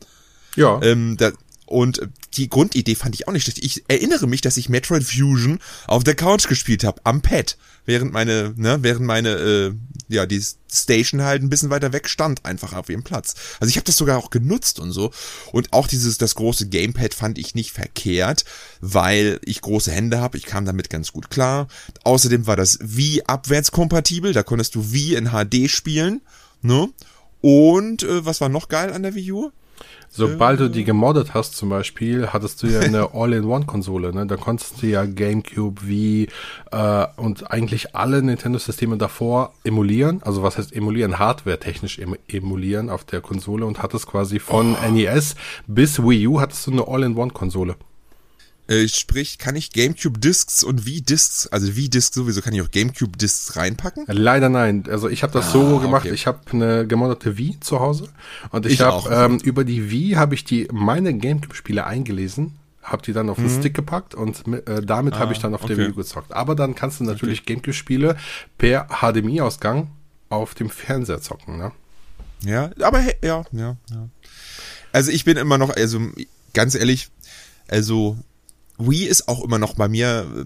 ja. 0.56 0.80
Ähm, 0.82 1.16
da, 1.18 1.32
und 1.66 2.08
die 2.34 2.48
Grundidee 2.48 2.94
fand 2.94 3.14
ich 3.14 3.26
auch 3.26 3.32
nicht 3.32 3.42
schlecht. 3.42 3.64
Ich 3.64 3.84
erinnere 3.88 4.28
mich, 4.28 4.40
dass 4.40 4.56
ich 4.56 4.68
Metroid 4.68 5.02
Fusion 5.02 5.58
auf 5.88 6.04
der 6.04 6.14
Couch 6.14 6.48
gespielt 6.48 6.84
habe, 6.84 7.00
am 7.04 7.22
Pad, 7.22 7.58
während 7.86 8.12
meine, 8.12 8.54
ne, 8.56 8.78
während 8.82 9.04
meine, 9.04 9.30
äh, 9.30 9.72
ja, 10.08 10.26
die 10.26 10.42
Station 10.70 11.22
halt 11.22 11.42
ein 11.42 11.50
bisschen 11.50 11.70
weiter 11.70 11.92
weg 11.92 12.08
stand, 12.08 12.44
einfach 12.44 12.72
auf 12.72 12.88
ihrem 12.88 13.02
Platz. 13.02 13.34
Also 13.58 13.68
ich 13.68 13.76
habe 13.76 13.84
das 13.84 13.96
sogar 13.96 14.18
auch 14.18 14.30
genutzt 14.30 14.78
und 14.78 14.92
so. 14.92 15.10
Und 15.50 15.72
auch 15.72 15.88
dieses, 15.88 16.18
das 16.18 16.36
große 16.36 16.68
Gamepad 16.68 17.14
fand 17.14 17.36
ich 17.36 17.56
nicht 17.56 17.72
verkehrt, 17.72 18.44
weil 18.80 19.40
ich 19.44 19.60
große 19.60 19.90
Hände 19.90 20.20
habe. 20.20 20.38
Ich 20.38 20.46
kam 20.46 20.66
damit 20.66 20.88
ganz 20.88 21.12
gut 21.12 21.30
klar. 21.30 21.66
Außerdem 22.04 22.46
war 22.46 22.56
das 22.56 22.78
Wii 22.80 23.22
abwärtskompatibel. 23.26 24.32
Da 24.32 24.44
konntest 24.44 24.76
du 24.76 24.92
Wii 24.92 25.16
in 25.16 25.30
HD 25.30 25.68
spielen, 25.68 26.20
ne? 26.62 26.88
Und 27.40 28.02
äh, 28.02 28.24
was 28.24 28.40
war 28.40 28.48
noch 28.48 28.68
geil 28.68 28.92
an 28.92 29.02
der 29.02 29.14
Wii 29.14 29.32
U? 29.32 29.50
Sobald 30.08 30.60
du 30.60 30.68
die 30.68 30.84
gemoddet 30.84 31.34
hast, 31.34 31.56
zum 31.56 31.68
Beispiel, 31.68 32.28
hattest 32.28 32.62
du 32.62 32.66
ja 32.68 32.80
eine 32.80 33.10
All-in-One-Konsole. 33.14 34.14
Ne? 34.14 34.26
Da 34.26 34.36
konntest 34.36 34.82
du 34.82 34.86
ja 34.86 35.04
GameCube, 35.04 35.86
Wii 35.86 36.28
äh, 36.70 37.06
und 37.16 37.50
eigentlich 37.50 37.94
alle 37.94 38.22
Nintendo-Systeme 38.22 38.96
davor 38.96 39.52
emulieren. 39.64 40.22
Also 40.22 40.42
was 40.42 40.58
heißt 40.58 40.74
emulieren? 40.74 41.18
Hardware-technisch 41.18 41.98
em 41.98 42.16
emulieren 42.28 42.90
auf 42.90 43.04
der 43.04 43.20
Konsole 43.20 43.66
und 43.66 43.82
hattest 43.82 44.06
quasi 44.06 44.38
von 44.38 44.74
oh. 44.74 44.90
NES 44.90 45.36
bis 45.66 46.02
Wii 46.02 46.26
U 46.28 46.40
hattest 46.40 46.66
du 46.66 46.72
eine 46.72 46.88
All-in-One-Konsole. 46.88 47.76
Äh, 48.68 48.88
sprich, 48.88 49.38
kann 49.38 49.54
ich 49.54 49.70
GameCube 49.70 50.18
Discs 50.18 50.64
und 50.64 50.86
Wii 50.86 51.02
Discs, 51.02 51.46
also 51.46 51.76
Wii 51.76 51.88
Discs 51.88 52.14
sowieso, 52.16 52.40
kann 52.40 52.52
ich 52.52 52.62
auch 52.62 52.70
GameCube 52.70 53.16
Discs 53.16 53.54
reinpacken? 53.54 54.04
Leider 54.08 54.48
nein. 54.48 54.84
Also 54.88 55.08
ich 55.08 55.22
habe 55.22 55.32
das 55.32 55.48
ah, 55.48 55.50
so 55.52 55.78
gemacht, 55.78 56.04
okay. 56.04 56.14
ich 56.14 56.26
habe 56.26 56.40
eine 56.52 56.86
gemoddete 56.86 57.38
Wii 57.38 57.60
zu 57.60 57.78
Hause 57.78 58.08
und 58.50 58.66
ich, 58.66 58.74
ich 58.74 58.80
habe 58.80 59.08
ähm, 59.14 59.38
über 59.38 59.62
die 59.62 59.90
Wii 59.90 60.14
habe 60.14 60.34
ich 60.34 60.44
die 60.44 60.66
meine 60.72 61.14
GameCube 61.14 61.54
Spiele 61.54 61.86
eingelesen, 61.86 62.58
habe 62.82 63.02
die 63.02 63.12
dann 63.12 63.30
auf 63.30 63.36
den 63.36 63.46
mhm. 63.46 63.60
Stick 63.60 63.74
gepackt 63.74 64.16
und 64.16 64.42
äh, 64.66 64.82
damit 64.82 65.14
ah, 65.14 65.20
habe 65.20 65.32
ich 65.32 65.38
dann 65.38 65.54
auf 65.54 65.62
okay. 65.62 65.76
der 65.76 65.86
Wii 65.86 65.94
gezockt. 65.94 66.32
Aber 66.32 66.56
dann 66.56 66.74
kannst 66.74 66.98
du 66.98 67.04
natürlich 67.04 67.42
okay. 67.42 67.54
GameCube 67.54 67.72
Spiele 67.72 68.16
per 68.58 68.88
HDMI 68.88 69.42
Ausgang 69.42 69.92
auf 70.28 70.54
dem 70.54 70.70
Fernseher 70.70 71.20
zocken, 71.20 71.56
ne? 71.56 71.70
Ja, 72.44 72.70
aber 72.80 72.98
hey, 72.98 73.14
ja, 73.22 73.44
ja, 73.52 73.76
ja. 73.90 74.08
Also 74.92 75.12
ich 75.12 75.24
bin 75.24 75.36
immer 75.36 75.56
noch, 75.56 75.70
also 75.70 76.00
ganz 76.52 76.74
ehrlich, 76.74 77.10
also 77.68 78.18
Wii 78.78 79.04
ist 79.04 79.28
auch 79.28 79.42
immer 79.42 79.58
noch 79.58 79.74
bei 79.74 79.88
mir 79.88 80.26
äh, 80.36 80.44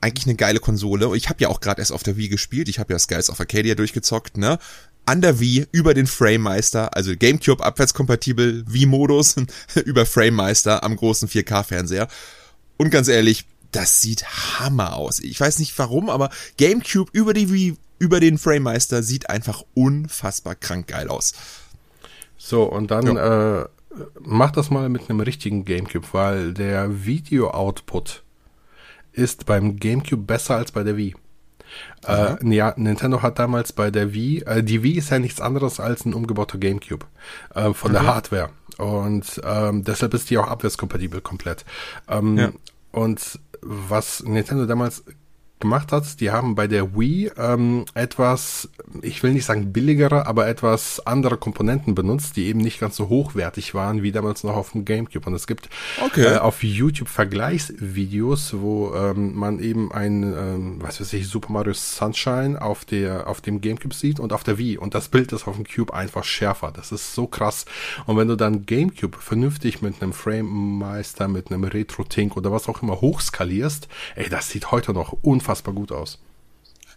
eigentlich 0.00 0.26
eine 0.26 0.36
geile 0.36 0.58
Konsole. 0.58 1.16
Ich 1.16 1.28
habe 1.28 1.40
ja 1.40 1.48
auch 1.48 1.60
gerade 1.60 1.80
erst 1.80 1.92
auf 1.92 2.02
der 2.02 2.16
Wii 2.16 2.28
gespielt. 2.28 2.68
Ich 2.68 2.78
habe 2.78 2.92
ja 2.92 2.98
Skies 2.98 3.30
of 3.30 3.40
Arcadia 3.40 3.74
durchgezockt, 3.74 4.36
ne? 4.36 4.58
An 5.04 5.20
der 5.20 5.40
Wii 5.40 5.66
über 5.72 5.94
den 5.94 6.06
Framemeister, 6.06 6.94
also 6.96 7.16
GameCube 7.16 7.64
abwärtskompatibel 7.64 8.64
Wii-Modus 8.68 9.36
über 9.84 10.06
Framemeister 10.06 10.84
am 10.84 10.96
großen 10.96 11.28
4K-Fernseher. 11.28 12.08
Und 12.76 12.90
ganz 12.90 13.08
ehrlich, 13.08 13.44
das 13.72 14.00
sieht 14.00 14.24
Hammer 14.60 14.94
aus. 14.94 15.18
Ich 15.18 15.40
weiß 15.40 15.58
nicht 15.58 15.76
warum, 15.78 16.08
aber 16.08 16.30
GameCube 16.56 17.10
über 17.12 17.32
die 17.32 17.52
Wii, 17.52 17.76
über 17.98 18.20
den 18.20 18.38
Framemeister 18.38 19.02
sieht 19.02 19.28
einfach 19.28 19.64
unfassbar 19.74 20.54
krank 20.54 20.88
geil 20.88 21.08
aus. 21.08 21.32
So, 22.36 22.64
und 22.64 22.90
dann 22.90 23.16
ja. 23.16 23.62
äh, 23.62 23.68
mach 24.20 24.50
das 24.50 24.70
mal 24.70 24.88
mit 24.88 25.08
einem 25.08 25.20
richtigen 25.20 25.64
GameCube, 25.64 26.06
weil 26.12 26.54
der 26.54 27.04
Video-Output 27.04 28.22
ist 29.12 29.46
beim 29.46 29.76
GameCube 29.76 30.22
besser 30.22 30.56
als 30.56 30.72
bei 30.72 30.82
der 30.82 30.96
Wii. 30.96 31.14
Äh, 32.06 32.54
ja, 32.54 32.74
Nintendo 32.76 33.22
hat 33.22 33.38
damals 33.38 33.72
bei 33.72 33.90
der 33.90 34.12
Wii, 34.12 34.42
äh, 34.42 34.62
die 34.62 34.82
Wii 34.82 34.98
ist 34.98 35.10
ja 35.10 35.18
nichts 35.18 35.40
anderes 35.40 35.80
als 35.80 36.04
ein 36.04 36.14
umgebauter 36.14 36.58
GameCube 36.58 37.06
äh, 37.54 37.72
von 37.72 37.90
mhm. 37.90 37.94
der 37.94 38.06
Hardware. 38.06 38.50
Und 38.78 39.40
ähm, 39.44 39.84
deshalb 39.84 40.14
ist 40.14 40.30
die 40.30 40.38
auch 40.38 40.48
abwärtskompatibel 40.48 41.20
komplett. 41.20 41.64
Ähm, 42.08 42.38
ja. 42.38 42.52
Und 42.90 43.38
was 43.60 44.22
Nintendo 44.22 44.66
damals 44.66 45.04
gemacht 45.62 45.92
hat. 45.92 46.20
Die 46.20 46.30
haben 46.30 46.54
bei 46.54 46.66
der 46.66 46.94
Wii 46.94 47.30
ähm, 47.38 47.86
etwas, 47.94 48.68
ich 49.00 49.22
will 49.22 49.32
nicht 49.32 49.46
sagen 49.46 49.72
billigere, 49.72 50.26
aber 50.26 50.46
etwas 50.46 51.00
andere 51.06 51.38
Komponenten 51.38 51.94
benutzt, 51.94 52.36
die 52.36 52.46
eben 52.46 52.60
nicht 52.60 52.80
ganz 52.80 52.96
so 52.96 53.08
hochwertig 53.08 53.72
waren 53.72 54.02
wie 54.02 54.12
damals 54.12 54.44
noch 54.44 54.56
auf 54.56 54.72
dem 54.72 54.84
GameCube. 54.84 55.26
Und 55.26 55.34
es 55.34 55.46
gibt 55.46 55.70
okay. 56.04 56.34
äh, 56.34 56.36
auf 56.36 56.62
YouTube 56.62 57.08
Vergleichsvideos, 57.08 58.54
wo 58.60 58.92
ähm, 58.94 59.34
man 59.34 59.60
eben 59.60 59.90
ein, 59.92 60.22
ähm, 60.22 60.76
was 60.80 61.00
weiß 61.00 61.12
ich, 61.14 61.28
Super 61.28 61.52
Mario 61.52 61.72
Sunshine 61.72 62.60
auf 62.60 62.84
der 62.84 63.26
auf 63.26 63.40
dem 63.40 63.60
GameCube 63.60 63.94
sieht 63.94 64.20
und 64.20 64.32
auf 64.32 64.44
der 64.44 64.58
Wii. 64.58 64.76
Und 64.76 64.94
das 64.94 65.08
Bild 65.08 65.32
ist 65.32 65.46
auf 65.46 65.56
dem 65.56 65.64
Cube 65.66 65.94
einfach 65.94 66.24
schärfer. 66.24 66.72
Das 66.74 66.92
ist 66.92 67.14
so 67.14 67.26
krass. 67.26 67.64
Und 68.06 68.18
wenn 68.18 68.28
du 68.28 68.36
dann 68.36 68.66
GameCube 68.66 69.16
vernünftig 69.18 69.80
mit 69.80 70.02
einem 70.02 70.12
Frame 70.12 70.78
Meister, 70.78 71.28
mit 71.28 71.50
einem 71.50 71.64
Retro 71.64 72.04
Tink 72.04 72.36
oder 72.36 72.52
was 72.52 72.68
auch 72.68 72.82
immer 72.82 73.00
hochskalierst, 73.00 73.88
ey, 74.16 74.28
das 74.28 74.50
sieht 74.50 74.72
heute 74.72 74.92
noch 74.92 75.16
unfassbar 75.22 75.51
unfassbar 75.52 75.74
gut 75.74 75.92
aus. 75.92 76.18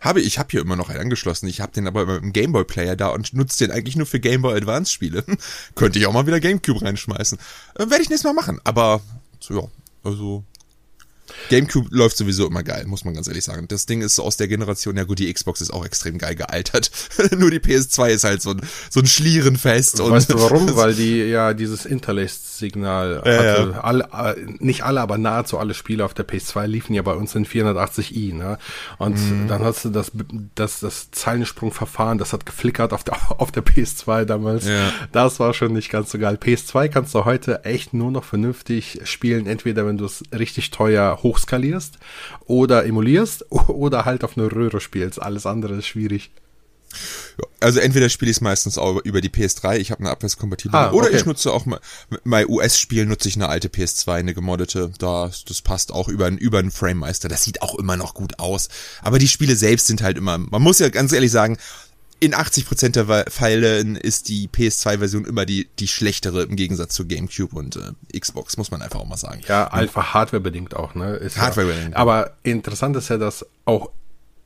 Habe 0.01 0.21
ich, 0.21 0.37
habe 0.37 0.49
hier 0.51 0.61
immer 0.61 0.75
noch 0.75 0.89
einen 0.89 0.99
angeschlossen. 0.99 1.47
Ich 1.47 1.61
habe 1.61 1.71
den 1.71 1.87
aber 1.87 2.03
immer 2.03 2.17
im 2.17 2.31
Gameboy 2.31 2.63
Player 2.63 2.95
da 2.95 3.09
und 3.09 3.33
nutze 3.33 3.65
den 3.65 3.71
eigentlich 3.71 3.95
nur 3.95 4.05
für 4.05 4.19
Gameboy 4.19 4.55
Advance 4.55 4.91
Spiele. 4.91 5.23
Könnte 5.75 5.99
ich 5.99 6.05
auch 6.05 6.13
mal 6.13 6.27
wieder 6.27 6.39
Gamecube 6.39 6.81
reinschmeißen. 6.81 7.37
Äh, 7.75 7.89
Werde 7.89 8.03
ich 8.03 8.09
nächstes 8.09 8.23
Mal 8.23 8.33
machen. 8.33 8.59
Aber 8.63 9.01
so, 9.39 9.53
ja, 9.59 9.67
also 10.03 10.43
GameCube 11.49 11.87
läuft 11.91 12.17
sowieso 12.17 12.47
immer 12.47 12.63
geil, 12.63 12.85
muss 12.87 13.05
man 13.05 13.13
ganz 13.13 13.27
ehrlich 13.27 13.43
sagen. 13.43 13.67
Das 13.67 13.85
Ding 13.85 14.01
ist 14.01 14.19
aus 14.19 14.37
der 14.37 14.47
Generation, 14.47 14.97
ja 14.97 15.03
gut, 15.03 15.19
die 15.19 15.31
Xbox 15.31 15.61
ist 15.61 15.71
auch 15.71 15.85
extrem 15.85 16.17
geil 16.17 16.35
gealtert. 16.35 16.91
Nur 17.37 17.51
die 17.51 17.59
PS2 17.59 18.09
ist 18.09 18.23
halt 18.23 18.41
so 18.41 18.51
ein, 18.51 18.61
so 18.89 18.99
ein 18.99 19.05
Schlierenfest. 19.05 19.99
Weißt 19.99 20.31
du 20.31 20.39
warum? 20.39 20.75
Weil 20.75 20.93
die 20.95 21.17
ja 21.23 21.53
dieses 21.53 21.85
Interlaced-Signal 21.85 23.23
ja, 23.25 23.31
hatte. 23.31 23.71
Ja. 23.73 23.79
Alle, 23.81 24.03
äh, 24.13 24.35
nicht 24.59 24.83
alle, 24.83 25.01
aber 25.01 25.17
nahezu 25.17 25.57
alle 25.57 25.73
Spiele 25.73 26.03
auf 26.03 26.13
der 26.13 26.27
PS2 26.27 26.65
liefen 26.67 26.93
ja 26.93 27.01
bei 27.01 27.13
uns 27.13 27.35
in 27.35 27.45
480i. 27.45 28.33
Ne? 28.33 28.57
Und 28.97 29.17
mhm. 29.17 29.47
dann 29.47 29.63
hast 29.63 29.85
du 29.85 29.89
das, 29.89 30.11
das, 30.55 30.79
das 30.79 31.11
Zeilensprungverfahren, 31.11 32.17
das 32.17 32.33
hat 32.33 32.45
geflickert 32.45 32.93
auf 32.93 33.03
der, 33.03 33.17
auf 33.39 33.51
der 33.51 33.63
PS2 33.63 34.25
damals. 34.25 34.67
Ja. 34.67 34.91
Das 35.11 35.39
war 35.39 35.53
schon 35.53 35.73
nicht 35.73 35.89
ganz 35.89 36.11
so 36.11 36.17
geil. 36.19 36.37
PS2 36.41 36.89
kannst 36.89 37.13
du 37.13 37.25
heute 37.25 37.65
echt 37.65 37.93
nur 37.93 38.11
noch 38.11 38.23
vernünftig 38.23 39.01
spielen, 39.03 39.47
entweder 39.47 39.85
wenn 39.85 39.97
du 39.97 40.05
es 40.05 40.23
richtig 40.37 40.71
teuer 40.71 41.23
hochskalierst 41.25 41.97
oder 42.45 42.85
emulierst 42.85 43.51
oder 43.51 44.05
halt 44.05 44.23
auf 44.23 44.37
eine 44.37 44.51
Röhre 44.51 44.79
spielst. 44.79 45.21
Alles 45.21 45.45
andere 45.45 45.75
ist 45.75 45.87
schwierig. 45.87 46.31
Also 47.59 47.79
entweder 47.79 48.07
spiele 48.07 48.31
ich 48.31 48.37
es 48.37 48.41
meistens 48.41 48.77
auch 48.77 49.03
über 49.03 49.19
die 49.19 49.29
PS3, 49.29 49.77
ich 49.77 49.91
habe 49.91 49.99
eine 49.99 50.11
abwärtskompatible, 50.11 50.77
ah, 50.77 50.87
okay. 50.87 50.95
oder 50.95 51.11
ich 51.11 51.25
nutze 51.25 51.51
auch 51.51 51.65
mal, 51.65 51.81
bei 52.23 52.47
US-Spielen 52.47 53.09
nutze 53.09 53.27
ich 53.27 53.35
eine 53.35 53.49
alte 53.49 53.67
PS2, 53.67 54.13
eine 54.13 54.33
gemoddete, 54.33 54.91
da, 54.97 55.29
das 55.45 55.61
passt 55.61 55.91
auch 55.91 56.07
über 56.07 56.27
einen, 56.27 56.37
über 56.37 56.59
einen 56.59 56.71
Framemeister, 56.71 57.27
das 57.27 57.43
sieht 57.43 57.61
auch 57.61 57.75
immer 57.75 57.97
noch 57.97 58.13
gut 58.13 58.39
aus. 58.39 58.69
Aber 59.01 59.19
die 59.19 59.27
Spiele 59.27 59.57
selbst 59.57 59.87
sind 59.87 60.03
halt 60.03 60.17
immer, 60.17 60.37
man 60.37 60.61
muss 60.61 60.79
ja 60.79 60.87
ganz 60.87 61.11
ehrlich 61.11 61.31
sagen, 61.31 61.57
in 62.19 62.33
80% 62.33 62.89
der 62.89 63.25
Fälle 63.29 63.79
ist 63.79 64.29
die 64.29 64.47
PS2-Version 64.47 65.25
immer 65.25 65.45
die, 65.45 65.67
die 65.79 65.87
schlechtere 65.87 66.43
im 66.43 66.55
Gegensatz 66.55 66.95
zu 66.95 67.05
GameCube 67.05 67.55
und 67.55 67.75
äh, 67.75 68.19
Xbox, 68.19 68.57
muss 68.57 68.71
man 68.71 68.81
einfach 68.81 68.99
auch 68.99 69.07
mal 69.07 69.17
sagen. 69.17 69.41
Ja, 69.47 69.71
einfach 69.71 70.13
hardwarebedingt 70.13 70.75
auch, 70.75 70.95
ne? 70.95 71.19
Hardwarebedingt. 71.35 71.91
Ja. 71.91 71.97
Aber 71.97 72.37
interessant 72.43 72.95
ist 72.95 73.09
ja, 73.09 73.17
dass 73.17 73.45
auch 73.65 73.89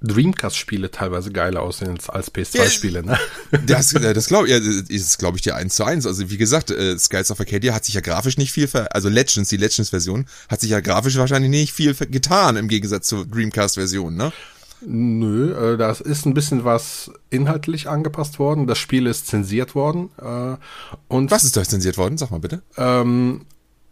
Dreamcast-Spiele 0.02 0.92
teilweise 0.92 1.32
geiler 1.32 1.62
aussehen 1.62 1.98
als 2.08 2.34
PS2-Spiele, 2.34 3.04
ne? 3.04 3.20
Das, 3.66 3.94
äh, 3.94 4.14
das 4.14 4.28
glaube 4.28 4.50
ja, 4.50 4.58
ist, 4.58 5.20
glaube 5.20 5.38
ich, 5.38 5.44
dir 5.44 5.56
eins 5.56 5.76
zu 5.76 5.84
eins. 5.84 6.06
Also 6.06 6.30
wie 6.30 6.38
gesagt, 6.38 6.72
äh, 6.72 6.98
Skies 6.98 7.32
of 7.32 7.40
Arcadia 7.40 7.74
hat 7.74 7.86
sich 7.86 7.96
ja 7.96 8.02
grafisch 8.02 8.38
nicht 8.38 8.52
viel, 8.52 8.68
ver 8.68 8.96
also 8.96 9.10
Legends, 9.10 9.50
die 9.50 9.58
Legends-Version, 9.58 10.26
hat 10.48 10.62
sich 10.62 10.70
ja 10.70 10.80
grafisch 10.80 11.18
wahrscheinlich 11.18 11.52
nicht 11.52 11.74
viel 11.74 11.94
getan 11.94 12.56
im 12.56 12.68
Gegensatz 12.68 13.08
zur 13.08 13.26
Dreamcast-Version, 13.26 14.16
ne? 14.16 14.32
Nö, 14.86 15.74
äh, 15.74 15.78
das 15.78 16.02
ist 16.02 16.26
ein 16.26 16.34
bisschen 16.34 16.64
was 16.64 17.12
inhaltlich 17.30 17.90
angepasst 17.90 18.40
worden. 18.40 18.68
Das 18.68 18.78
Spiel 18.78 19.08
ist 19.08 19.28
zensiert 19.28 19.76
worden. 19.76 20.10
Äh, 20.22 20.56
und 21.08 21.32
was 21.32 21.44
ist 21.44 21.58
da 21.58 21.64
zensiert 21.64 21.98
worden? 21.98 22.18
Sag 22.18 22.32
mal 22.32 22.40
bitte. 22.40 22.62
Ähm, 22.78 23.46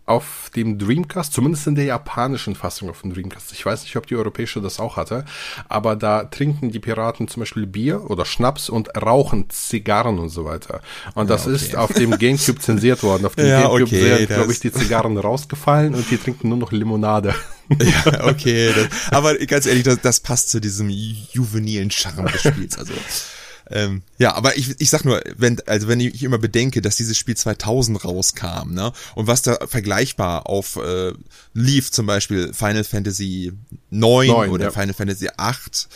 auf 0.07 0.49
dem 0.55 0.79
Dreamcast, 0.79 1.33
zumindest 1.33 1.67
in 1.67 1.75
der 1.75 1.83
japanischen 1.83 2.55
Fassung 2.55 2.89
auf 2.89 3.01
dem 3.01 3.13
Dreamcast. 3.13 3.51
Ich 3.51 3.65
weiß 3.65 3.83
nicht, 3.83 3.97
ob 3.97 4.07
die 4.07 4.15
europäische 4.15 4.61
das 4.61 4.79
auch 4.79 4.95
hatte, 4.95 5.25
aber 5.67 5.97
da 5.97 6.23
trinken 6.23 6.71
die 6.71 6.79
Piraten 6.79 7.27
zum 7.27 7.41
Beispiel 7.41 7.67
Bier 7.67 8.09
oder 8.09 8.25
Schnaps 8.25 8.69
und 8.69 8.89
rauchen 8.95 9.49
Zigarren 9.49 10.17
und 10.17 10.29
so 10.29 10.45
weiter. 10.45 10.81
Und 11.13 11.29
das 11.29 11.45
ja, 11.45 11.51
okay. 11.51 11.55
ist 11.61 11.75
auf 11.75 11.93
dem 11.93 12.17
Gamecube 12.17 12.59
zensiert 12.59 13.03
worden. 13.03 13.25
Auf 13.25 13.35
dem 13.35 13.47
ja, 13.47 13.63
Gamecube 13.63 13.83
okay, 13.83 14.17
sind, 14.17 14.27
glaube 14.29 14.51
ich, 14.53 14.61
die 14.61 14.71
Zigarren 14.71 15.17
rausgefallen 15.17 15.93
und 15.93 16.09
die 16.09 16.17
trinken 16.17 16.49
nur 16.49 16.57
noch 16.57 16.71
Limonade. 16.71 17.35
ja, 17.69 18.25
okay. 18.25 18.71
Das, 18.73 19.11
aber 19.11 19.35
ganz 19.35 19.65
ehrlich, 19.65 19.83
das, 19.83 19.99
das 20.01 20.21
passt 20.21 20.49
zu 20.49 20.61
diesem 20.61 20.89
juvenilen 20.89 21.91
Charme 21.91 22.31
des 22.31 22.41
Spiels. 22.41 22.77
Also 22.77 22.93
ähm, 23.69 24.01
ja, 24.17 24.33
aber 24.33 24.57
ich, 24.57 24.79
ich 24.79 24.89
sag 24.89 25.03
nur, 25.03 25.21
wenn, 25.35 25.59
also 25.65 25.87
wenn 25.87 25.99
ich 25.99 26.23
immer 26.23 26.37
bedenke, 26.37 26.81
dass 26.81 26.95
dieses 26.95 27.17
Spiel 27.17 27.35
2000 27.35 28.03
rauskam, 28.03 28.73
ne, 28.73 28.93
und 29.15 29.27
was 29.27 29.41
da 29.41 29.57
vergleichbar 29.67 30.47
auf 30.47 30.77
äh, 30.77 31.13
lief, 31.53 31.91
zum 31.91 32.05
Beispiel 32.05 32.53
Final 32.53 32.83
Fantasy 32.83 33.53
9, 33.89 34.27
9 34.27 34.49
oder 34.49 34.65
ja. 34.65 34.71
Final 34.71 34.93
Fantasy 34.93 35.29
8, 35.35 35.87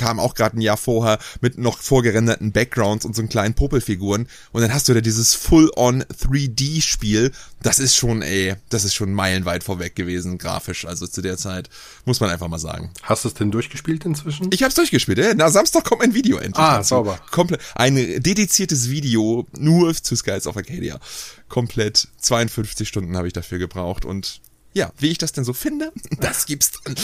kam 0.00 0.18
auch 0.18 0.34
gerade 0.34 0.56
ein 0.56 0.62
Jahr 0.62 0.78
vorher 0.78 1.18
mit 1.42 1.58
noch 1.58 1.78
vorgerenderten 1.78 2.52
Backgrounds 2.52 3.04
und 3.04 3.14
so 3.14 3.20
kleinen 3.30 3.54
Popelfiguren 3.54 4.26
und 4.52 4.62
dann 4.62 4.72
hast 4.72 4.88
du 4.88 4.94
da 4.94 5.02
dieses 5.02 5.34
Full-on 5.34 6.04
3D-Spiel. 6.04 7.32
Das 7.62 7.78
ist 7.78 7.94
schon, 7.94 8.22
ey, 8.22 8.54
das 8.70 8.84
ist 8.84 8.94
schon 8.94 9.12
meilenweit 9.12 9.62
vorweg 9.62 9.94
gewesen, 9.94 10.38
grafisch, 10.38 10.86
also 10.86 11.06
zu 11.06 11.20
der 11.20 11.36
Zeit, 11.36 11.68
muss 12.06 12.20
man 12.20 12.30
einfach 12.30 12.48
mal 12.48 12.58
sagen. 12.58 12.90
Hast 13.02 13.24
du 13.24 13.28
es 13.28 13.34
denn 13.34 13.50
durchgespielt 13.50 14.06
inzwischen? 14.06 14.48
Ich 14.50 14.62
hab's 14.62 14.74
durchgespielt, 14.74 15.18
ey. 15.18 15.34
Na, 15.36 15.50
Samstag 15.50 15.84
kommt 15.84 16.02
ein 16.02 16.14
Video 16.14 16.38
endlich. 16.38 16.56
Ah, 16.56 16.78
dazu. 16.78 16.88
sauber. 16.88 17.20
Komplett, 17.30 17.60
ein 17.74 17.96
dediziertes 17.96 18.88
Video 18.88 19.46
nur 19.58 19.94
zu 19.94 20.16
Skies 20.16 20.46
of 20.46 20.56
Arcadia. 20.56 20.98
Komplett 21.50 22.08
52 22.18 22.88
Stunden 22.88 23.16
habe 23.18 23.26
ich 23.26 23.34
dafür 23.34 23.58
gebraucht 23.58 24.06
und 24.06 24.40
ja, 24.72 24.90
wie 24.98 25.08
ich 25.08 25.18
das 25.18 25.32
denn 25.32 25.44
so 25.44 25.52
finde, 25.52 25.92
das 26.20 26.46
gibt's 26.46 26.72
dann. 26.84 26.94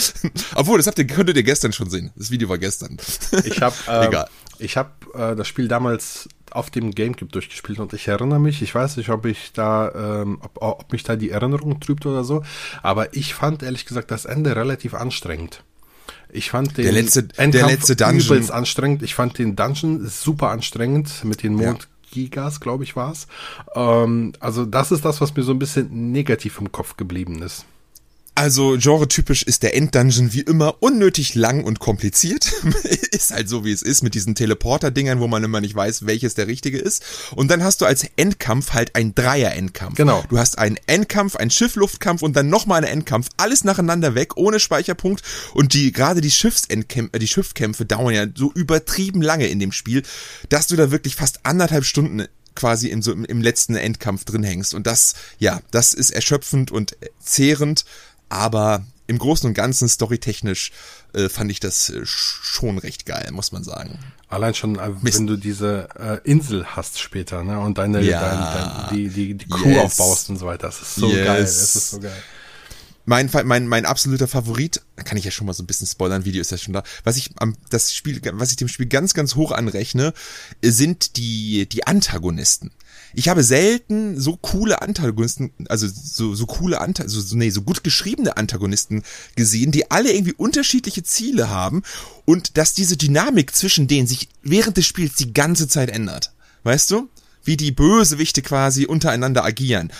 Obwohl, 0.55 0.77
das 0.77 0.87
habt 0.87 0.99
ihr, 0.99 1.07
könntet 1.07 1.37
ihr 1.37 1.43
gestern 1.43 1.73
schon 1.73 1.89
sehen. 1.89 2.11
Das 2.15 2.31
Video 2.31 2.49
war 2.49 2.57
gestern. 2.57 2.97
Ich 3.43 3.61
habe 3.61 3.75
äh, 3.87 4.25
ich 4.59 4.77
hab, 4.77 5.05
äh, 5.15 5.35
das 5.35 5.47
Spiel 5.47 5.67
damals 5.67 6.27
auf 6.51 6.69
dem 6.69 6.91
Gamecube 6.91 7.31
durchgespielt 7.31 7.79
und 7.79 7.93
ich 7.93 8.07
erinnere 8.07 8.39
mich, 8.39 8.61
ich 8.61 8.73
weiß 8.73 8.97
nicht, 8.97 9.09
ob 9.09 9.25
ich 9.25 9.51
da, 9.53 10.21
ähm, 10.21 10.39
ob, 10.41 10.61
ob 10.61 10.91
mich 10.91 11.03
da 11.03 11.15
die 11.15 11.29
Erinnerung 11.29 11.79
trübt 11.79 12.05
oder 12.05 12.23
so, 12.23 12.43
aber 12.81 13.13
ich 13.15 13.33
fand 13.33 13.63
ehrlich 13.63 13.85
gesagt 13.85 14.11
das 14.11 14.25
Ende 14.25 14.55
relativ 14.55 14.93
anstrengend. 14.93 15.63
Ich 16.29 16.49
fand 16.49 16.77
den 16.77 16.83
der 16.83 16.93
letzte, 16.93 17.27
Endkampf 17.37 17.51
der 17.51 17.67
letzte 17.67 17.95
Dungeon 17.95 18.49
anstrengend. 18.51 19.03
Ich 19.03 19.15
fand 19.15 19.37
den 19.37 19.55
Dungeon 19.55 20.07
super 20.07 20.49
anstrengend 20.49 21.23
mit 21.23 21.43
den 21.43 21.53
Mond 21.53 21.83
ja. 21.83 21.89
Gigas, 22.11 22.59
glaube 22.59 22.83
ich, 22.83 22.95
war 22.95 23.11
es. 23.11 23.27
Ähm, 23.75 24.33
also 24.39 24.65
das 24.65 24.91
ist 24.91 25.05
das, 25.05 25.21
was 25.21 25.35
mir 25.35 25.43
so 25.43 25.51
ein 25.51 25.59
bisschen 25.59 26.11
negativ 26.11 26.59
im 26.59 26.71
Kopf 26.71 26.97
geblieben 26.97 27.41
ist. 27.41 27.65
Also 28.37 28.77
genre-typisch 28.77 29.41
ist 29.41 29.63
der 29.63 29.75
Enddungeon 29.75 30.31
wie 30.31 30.41
immer 30.41 30.83
unnötig 30.83 31.33
lang 31.33 31.63
und 31.63 31.79
kompliziert. 31.79 32.53
ist 33.11 33.31
halt 33.31 33.49
so, 33.49 33.65
wie 33.65 33.71
es 33.71 33.81
ist 33.81 34.03
mit 34.03 34.13
diesen 34.13 34.35
Teleporter-Dingern, 34.35 35.19
wo 35.19 35.27
man 35.27 35.43
immer 35.43 35.59
nicht 35.59 35.73
weiß, 35.73 36.05
welches 36.05 36.35
der 36.35 36.45
richtige 36.45 36.77
ist. 36.77 37.03
Und 37.35 37.49
dann 37.49 37.63
hast 37.63 37.81
du 37.81 37.87
als 37.87 38.05
Endkampf 38.15 38.73
halt 38.73 38.95
ein 38.95 39.15
Dreier-Endkampf. 39.15 39.95
Genau. 39.95 40.23
Du 40.29 40.37
hast 40.37 40.59
einen 40.59 40.77
Endkampf, 40.85 41.35
einen 41.35 41.49
Schiff-Luftkampf 41.49 42.21
und 42.21 42.35
dann 42.35 42.47
nochmal 42.47 42.83
einen 42.83 42.99
Endkampf. 42.99 43.29
Alles 43.37 43.63
nacheinander 43.63 44.13
weg, 44.13 44.37
ohne 44.37 44.59
Speicherpunkt. 44.59 45.23
Und 45.55 45.73
die, 45.73 45.91
gerade 45.91 46.21
die 46.21 46.29
Schiffsendkämpfe, 46.29 47.17
die 47.17 47.27
Schiffkämpfe 47.27 47.87
dauern 47.87 48.13
ja 48.13 48.27
so 48.35 48.51
übertrieben 48.53 49.23
lange 49.23 49.47
in 49.47 49.57
dem 49.57 49.71
Spiel, 49.71 50.03
dass 50.49 50.67
du 50.67 50.75
da 50.75 50.91
wirklich 50.91 51.15
fast 51.15 51.39
anderthalb 51.41 51.85
Stunden 51.85 52.27
quasi 52.57 52.89
in 52.89 53.01
so 53.01 53.13
im, 53.13 53.23
im 53.23 53.41
letzten 53.41 53.75
Endkampf 53.75 54.25
drin 54.25 54.43
hängst. 54.43 54.73
Und 54.73 54.87
das, 54.87 55.13
ja, 55.37 55.61
das 55.71 55.93
ist 55.93 56.09
erschöpfend 56.09 56.71
und 56.71 56.97
zehrend 57.19 57.85
aber 58.29 58.83
im 59.07 59.17
Großen 59.17 59.47
und 59.47 59.53
Ganzen 59.53 59.87
storytechnisch 59.87 60.71
äh, 61.13 61.29
fand 61.29 61.49
ich 61.49 61.59
das 61.59 61.89
äh, 61.89 62.01
schon 62.05 62.77
recht 62.77 63.05
geil, 63.05 63.29
muss 63.31 63.51
man 63.51 63.63
sagen. 63.63 63.97
Allein 64.27 64.53
schon, 64.53 64.77
äh, 64.77 64.91
wenn 65.01 65.27
du 65.27 65.37
diese 65.37 65.87
äh, 65.97 66.19
Insel 66.29 66.65
hast 66.65 66.99
später, 66.99 67.43
ne, 67.43 67.59
und 67.59 67.77
deine, 67.77 68.01
ja. 68.01 68.19
dein, 68.19 68.39
dein, 68.39 68.95
die, 68.95 69.09
die, 69.09 69.33
die 69.35 69.47
Crew 69.47 69.69
yes. 69.69 69.85
aufbaust 69.85 70.29
und 70.29 70.37
so 70.37 70.45
weiter, 70.45 70.67
das 70.67 70.81
ist 70.81 70.95
so 70.95 71.09
yes. 71.09 71.25
geil, 71.25 71.43
es 71.43 71.75
ist 71.75 71.89
so 71.91 71.99
geil. 72.01 72.23
Mein, 73.05 73.29
mein, 73.45 73.67
mein 73.67 73.85
absoluter 73.85 74.27
Favorit, 74.27 74.81
kann 74.97 75.17
ich 75.17 75.23
ja 75.23 75.31
schon 75.31 75.47
mal 75.47 75.53
so 75.53 75.63
ein 75.63 75.65
bisschen 75.65 75.87
spoilern, 75.87 76.25
Video 76.25 76.41
ist 76.41 76.51
ja 76.51 76.57
schon 76.57 76.73
da, 76.73 76.83
was 77.05 77.15
ich 77.15 77.31
am, 77.37 77.55
das 77.69 77.93
Spiel, 77.93 78.19
was 78.33 78.51
ich 78.51 78.57
dem 78.57 78.67
Spiel 78.67 78.87
ganz, 78.87 79.13
ganz 79.13 79.35
hoch 79.35 79.53
anrechne, 79.53 80.13
sind 80.61 81.15
die, 81.15 81.69
die 81.69 81.87
Antagonisten 81.87 82.71
ich 83.17 83.29
habe 83.29 83.43
selten 83.43 84.19
so 84.19 84.37
coole 84.37 84.83
Antagonisten, 84.83 85.51
also 85.69 85.87
so, 85.87 86.35
so 86.35 86.45
coole 86.45 86.79
Antagonisten, 86.79 87.27
so, 87.27 87.35
nee, 87.35 87.49
so 87.49 87.63
gut 87.63 87.83
geschriebene 87.83 88.37
Antagonisten 88.37 89.01
gesehen, 89.35 89.71
die 89.71 89.89
alle 89.89 90.13
irgendwie 90.13 90.35
unterschiedliche 90.35 91.01
Ziele 91.01 91.49
haben 91.49 91.81
und 92.25 92.57
dass 92.57 92.75
diese 92.75 92.95
Dynamik 92.95 93.55
zwischen 93.55 93.87
denen 93.87 94.05
sich 94.05 94.29
während 94.43 94.77
des 94.77 94.85
Spiels 94.85 95.15
die 95.15 95.33
ganze 95.33 95.67
Zeit 95.67 95.89
ändert. 95.89 96.31
Weißt 96.61 96.91
du? 96.91 97.09
Wie 97.43 97.57
die 97.57 97.71
Bösewichte 97.71 98.43
quasi 98.43 98.85
untereinander 98.85 99.43
agieren. 99.43 99.91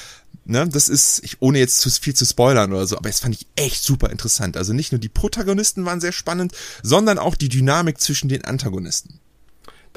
Ne, 0.45 0.69
das 0.69 0.87
ist, 0.87 1.21
ich, 1.23 1.41
ohne 1.41 1.57
jetzt 1.57 1.79
zu 1.79 1.89
viel 1.89 2.13
zu 2.13 2.23
spoilern 2.23 2.71
oder 2.71 2.85
so, 2.85 2.97
aber 2.97 3.09
es 3.09 3.19
fand 3.19 3.33
ich 3.33 3.47
echt 3.55 3.83
super 3.83 4.11
interessant. 4.11 4.57
Also 4.57 4.73
nicht 4.73 4.91
nur 4.91 4.99
die 4.99 5.09
Protagonisten 5.09 5.85
waren 5.85 6.01
sehr 6.01 6.11
spannend, 6.11 6.51
sondern 6.83 7.17
auch 7.17 7.33
die 7.33 7.49
Dynamik 7.49 7.99
zwischen 7.99 8.29
den 8.29 8.45
Antagonisten. 8.45 9.19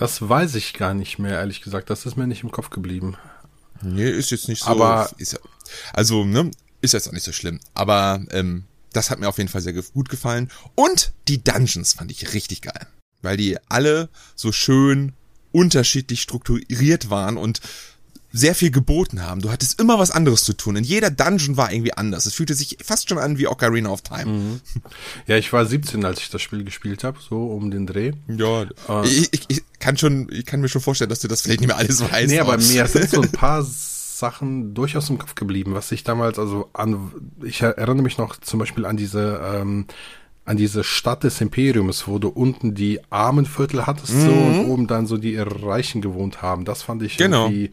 Das 0.01 0.27
weiß 0.27 0.55
ich 0.55 0.73
gar 0.73 0.95
nicht 0.95 1.19
mehr, 1.19 1.33
ehrlich 1.33 1.61
gesagt. 1.61 1.91
Das 1.91 2.07
ist 2.07 2.17
mir 2.17 2.27
nicht 2.27 2.43
im 2.43 2.51
Kopf 2.51 2.71
geblieben. 2.71 3.19
Nee, 3.83 4.09
ist 4.09 4.31
jetzt 4.31 4.49
nicht 4.49 4.63
so. 4.63 4.71
Aber 4.71 5.11
ist, 5.19 5.39
also, 5.93 6.25
ne, 6.25 6.51
ist 6.81 6.95
jetzt 6.95 7.07
auch 7.07 7.13
nicht 7.13 7.23
so 7.23 7.33
schlimm. 7.33 7.61
Aber 7.75 8.25
ähm, 8.31 8.65
das 8.95 9.11
hat 9.11 9.19
mir 9.19 9.29
auf 9.29 9.37
jeden 9.37 9.51
Fall 9.51 9.61
sehr 9.61 9.75
gut 9.75 10.09
gefallen. 10.09 10.51
Und 10.75 11.13
die 11.29 11.45
Dungeons 11.45 11.93
fand 11.93 12.11
ich 12.11 12.33
richtig 12.33 12.63
geil. 12.63 12.87
Weil 13.21 13.37
die 13.37 13.59
alle 13.69 14.09
so 14.35 14.53
schön 14.53 15.13
unterschiedlich 15.53 16.23
strukturiert 16.23 17.11
waren 17.11 17.37
und 17.37 17.61
sehr 18.33 18.55
viel 18.55 18.71
geboten 18.71 19.23
haben. 19.23 19.41
Du 19.41 19.51
hattest 19.51 19.81
immer 19.81 19.99
was 19.99 20.11
anderes 20.11 20.45
zu 20.45 20.53
tun. 20.53 20.77
In 20.77 20.85
jeder 20.85 21.11
Dungeon 21.11 21.57
war 21.57 21.73
irgendwie 21.73 21.93
anders. 21.95 22.27
Es 22.27 22.35
fühlte 22.35 22.55
sich 22.55 22.79
fast 22.83 23.09
schon 23.09 23.19
an 23.19 23.39
wie 23.39 23.49
Ocarina 23.49 23.91
of 23.91 24.03
Time. 24.03 24.27
Mhm. 24.27 24.61
Ja, 25.27 25.37
ich 25.37 25.53
war 25.53 25.67
17, 25.67 26.05
als 26.05 26.21
ich 26.21 26.31
das 26.31 26.41
Spiel 26.41 26.65
gespielt 26.65 27.03
habe, 27.03 27.19
so 27.21 27.47
um 27.47 27.71
den 27.71 27.87
Dreh. 27.87 28.13
Ja, 28.29 28.63
äh, 28.63 29.07
ich, 29.07 29.33
ich, 29.33 29.45
ich, 29.49 29.63
kann 29.79 29.97
schon, 29.97 30.29
ich 30.31 30.47
kann 30.47 30.61
mir 30.61 30.69
schon 30.69 30.81
vorstellen, 30.81 31.11
dass 31.11 31.21
du 31.21 31.29
das 31.29 31.43
vielleicht 31.43 31.61
nicht 31.61 31.69
mehr 31.69 31.77
alles 31.77 32.01
weißt. 32.01 32.29
Nee, 32.29 32.39
aber 32.39 32.57
mir 32.57 32.87
sind 32.87 33.11
so 33.11 33.21
ein 33.21 33.33
paar 33.33 33.65
Sachen 33.65 34.75
durchaus 34.75 35.11
im 35.11 35.19
Kopf 35.19 35.35
geblieben, 35.35 35.75
was 35.75 35.91
ich 35.91 36.05
damals, 36.05 36.39
also 36.39 36.69
an, 36.73 37.11
ich 37.43 37.63
erinnere 37.63 38.03
mich 38.03 38.19
noch 38.19 38.37
zum 38.37 38.61
Beispiel 38.61 38.87
an 38.87 38.97
diese, 38.97 39.41
ähm, 39.43 39.87
an 40.45 40.57
diese 40.57 40.85
Stadt 40.85 41.25
des 41.25 41.41
Imperiums, 41.41 42.07
wo 42.07 42.19
du 42.19 42.29
unten 42.29 42.75
die 42.75 43.01
armen 43.11 43.47
Viertel 43.47 43.87
hattest 43.87 44.15
mhm. 44.15 44.21
so 44.21 44.33
und 44.33 44.67
oben 44.67 44.87
dann 44.87 45.07
so 45.07 45.17
die 45.17 45.37
Reichen 45.37 46.01
gewohnt 46.01 46.43
haben. 46.43 46.65
Das 46.65 46.83
fand 46.83 47.03
ich 47.03 47.17
genau. 47.17 47.47
irgendwie 47.47 47.71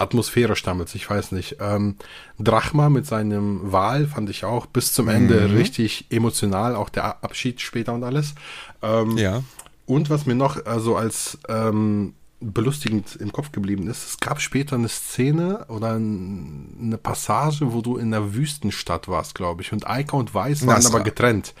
atmosphärisch 0.00 0.62
damals, 0.62 0.94
ich 0.94 1.08
weiß 1.08 1.32
nicht. 1.32 1.56
Ähm, 1.60 1.96
Drachma 2.38 2.88
mit 2.88 3.06
seinem 3.06 3.72
Wahl 3.72 4.06
fand 4.06 4.30
ich 4.30 4.44
auch 4.44 4.66
bis 4.66 4.92
zum 4.92 5.08
Ende 5.08 5.48
mhm. 5.48 5.56
richtig 5.56 6.06
emotional, 6.10 6.74
auch 6.74 6.88
der 6.88 7.22
Abschied 7.22 7.60
später 7.60 7.92
und 7.92 8.04
alles. 8.04 8.34
Ähm, 8.82 9.16
ja. 9.16 9.42
Und 9.86 10.08
was 10.08 10.26
mir 10.26 10.36
noch 10.36 10.64
also 10.66 10.96
als 10.96 11.38
ähm, 11.48 12.14
belustigend 12.40 13.16
im 13.16 13.32
Kopf 13.32 13.52
geblieben 13.52 13.86
ist, 13.88 14.06
es 14.06 14.20
gab 14.20 14.40
später 14.40 14.76
eine 14.76 14.88
Szene 14.88 15.66
oder 15.68 15.92
eine 15.92 16.96
Passage, 16.96 17.72
wo 17.72 17.82
du 17.82 17.96
in 17.96 18.14
einer 18.14 18.34
Wüstenstadt 18.34 19.08
warst, 19.08 19.34
glaube 19.34 19.62
ich, 19.62 19.72
und 19.72 19.88
Eika 19.88 20.16
und 20.16 20.34
Weiß 20.34 20.66
waren 20.66 20.86
aber 20.86 21.00
getrennt. 21.00 21.54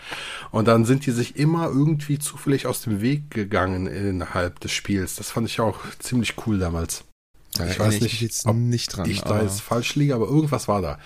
Und 0.50 0.68
dann 0.68 0.86
sind 0.86 1.04
die 1.04 1.10
sich 1.10 1.36
immer 1.36 1.66
irgendwie 1.66 2.18
zufällig 2.18 2.66
aus 2.66 2.82
dem 2.82 3.02
Weg 3.02 3.30
gegangen 3.30 3.86
innerhalb 3.86 4.60
des 4.60 4.72
Spiels. 4.72 5.16
Das 5.16 5.30
fand 5.30 5.48
ich 5.48 5.60
auch 5.60 5.78
ziemlich 5.98 6.34
cool 6.46 6.58
damals. 6.58 7.04
Da 7.54 7.66
ich 7.66 7.78
weiß 7.78 8.00
nicht, 8.00 8.14
ich 8.14 8.20
jetzt 8.20 8.46
ob 8.46 8.56
nicht 8.56 8.96
dran, 8.96 9.10
ich 9.10 9.22
da 9.22 9.42
jetzt 9.42 9.60
falsch 9.60 9.96
liege, 9.96 10.14
aber 10.14 10.26
irgendwas 10.26 10.68
war 10.68 10.80
da. 10.82 10.98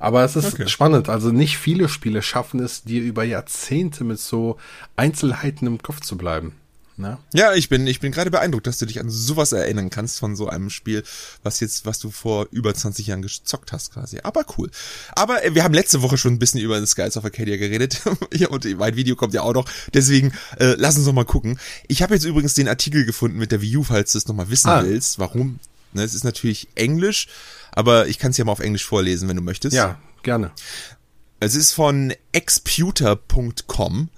Aber 0.00 0.24
es 0.24 0.34
ist 0.34 0.54
okay. 0.54 0.68
spannend. 0.68 1.08
Also 1.08 1.30
nicht 1.30 1.58
viele 1.58 1.88
Spiele 1.88 2.22
schaffen 2.22 2.60
es, 2.60 2.82
dir 2.82 3.02
über 3.02 3.22
Jahrzehnte 3.22 4.02
mit 4.02 4.18
so 4.18 4.58
Einzelheiten 4.96 5.66
im 5.66 5.80
Kopf 5.80 6.00
zu 6.00 6.16
bleiben. 6.16 6.54
Na? 6.96 7.18
Ja, 7.32 7.54
ich 7.54 7.68
bin, 7.68 7.86
ich 7.86 8.00
bin 8.00 8.12
gerade 8.12 8.30
beeindruckt, 8.30 8.66
dass 8.66 8.78
du 8.78 8.86
dich 8.86 9.00
an 9.00 9.08
sowas 9.08 9.52
erinnern 9.52 9.88
kannst 9.88 10.18
von 10.18 10.36
so 10.36 10.48
einem 10.48 10.68
Spiel, 10.68 11.02
was 11.42 11.60
jetzt, 11.60 11.86
was 11.86 11.98
du 11.98 12.10
vor 12.10 12.48
über 12.50 12.74
20 12.74 13.06
Jahren 13.06 13.22
gezockt 13.22 13.72
hast 13.72 13.94
quasi. 13.94 14.18
Aber 14.22 14.44
cool. 14.58 14.70
Aber 15.12 15.44
äh, 15.44 15.54
wir 15.54 15.64
haben 15.64 15.72
letzte 15.72 16.02
Woche 16.02 16.18
schon 16.18 16.34
ein 16.34 16.38
bisschen 16.38 16.60
über 16.60 16.76
den 16.76 16.86
Skies 16.86 17.16
of 17.16 17.24
Arcadia 17.24 17.56
geredet. 17.56 18.02
und 18.50 18.78
mein 18.78 18.96
Video 18.96 19.16
kommt 19.16 19.32
ja 19.34 19.42
auch 19.42 19.54
noch. 19.54 19.68
Deswegen, 19.94 20.32
äh, 20.58 20.74
lass 20.76 20.96
uns 20.96 21.06
noch 21.06 21.14
mal 21.14 21.24
gucken. 21.24 21.58
Ich 21.88 22.02
habe 22.02 22.14
jetzt 22.14 22.24
übrigens 22.24 22.54
den 22.54 22.68
Artikel 22.68 23.06
gefunden 23.06 23.38
mit 23.38 23.52
der 23.52 23.62
Wii 23.62 23.78
U, 23.78 23.82
falls 23.84 24.12
du 24.12 24.18
es 24.18 24.28
noch 24.28 24.34
mal 24.34 24.50
wissen 24.50 24.68
ah. 24.68 24.84
willst, 24.84 25.18
warum 25.18 25.60
Ne, 25.92 26.02
es 26.02 26.14
ist 26.14 26.24
natürlich 26.24 26.68
Englisch, 26.74 27.28
aber 27.70 28.06
ich 28.08 28.18
kann 28.18 28.30
es 28.30 28.36
ja 28.36 28.44
mal 28.44 28.52
auf 28.52 28.60
Englisch 28.60 28.84
vorlesen, 28.84 29.28
wenn 29.28 29.36
du 29.36 29.42
möchtest. 29.42 29.76
Ja, 29.76 29.98
gerne. 30.22 30.52
Es 31.40 31.54
ist 31.54 31.72
von 31.72 32.14
exputer.com 32.32 34.08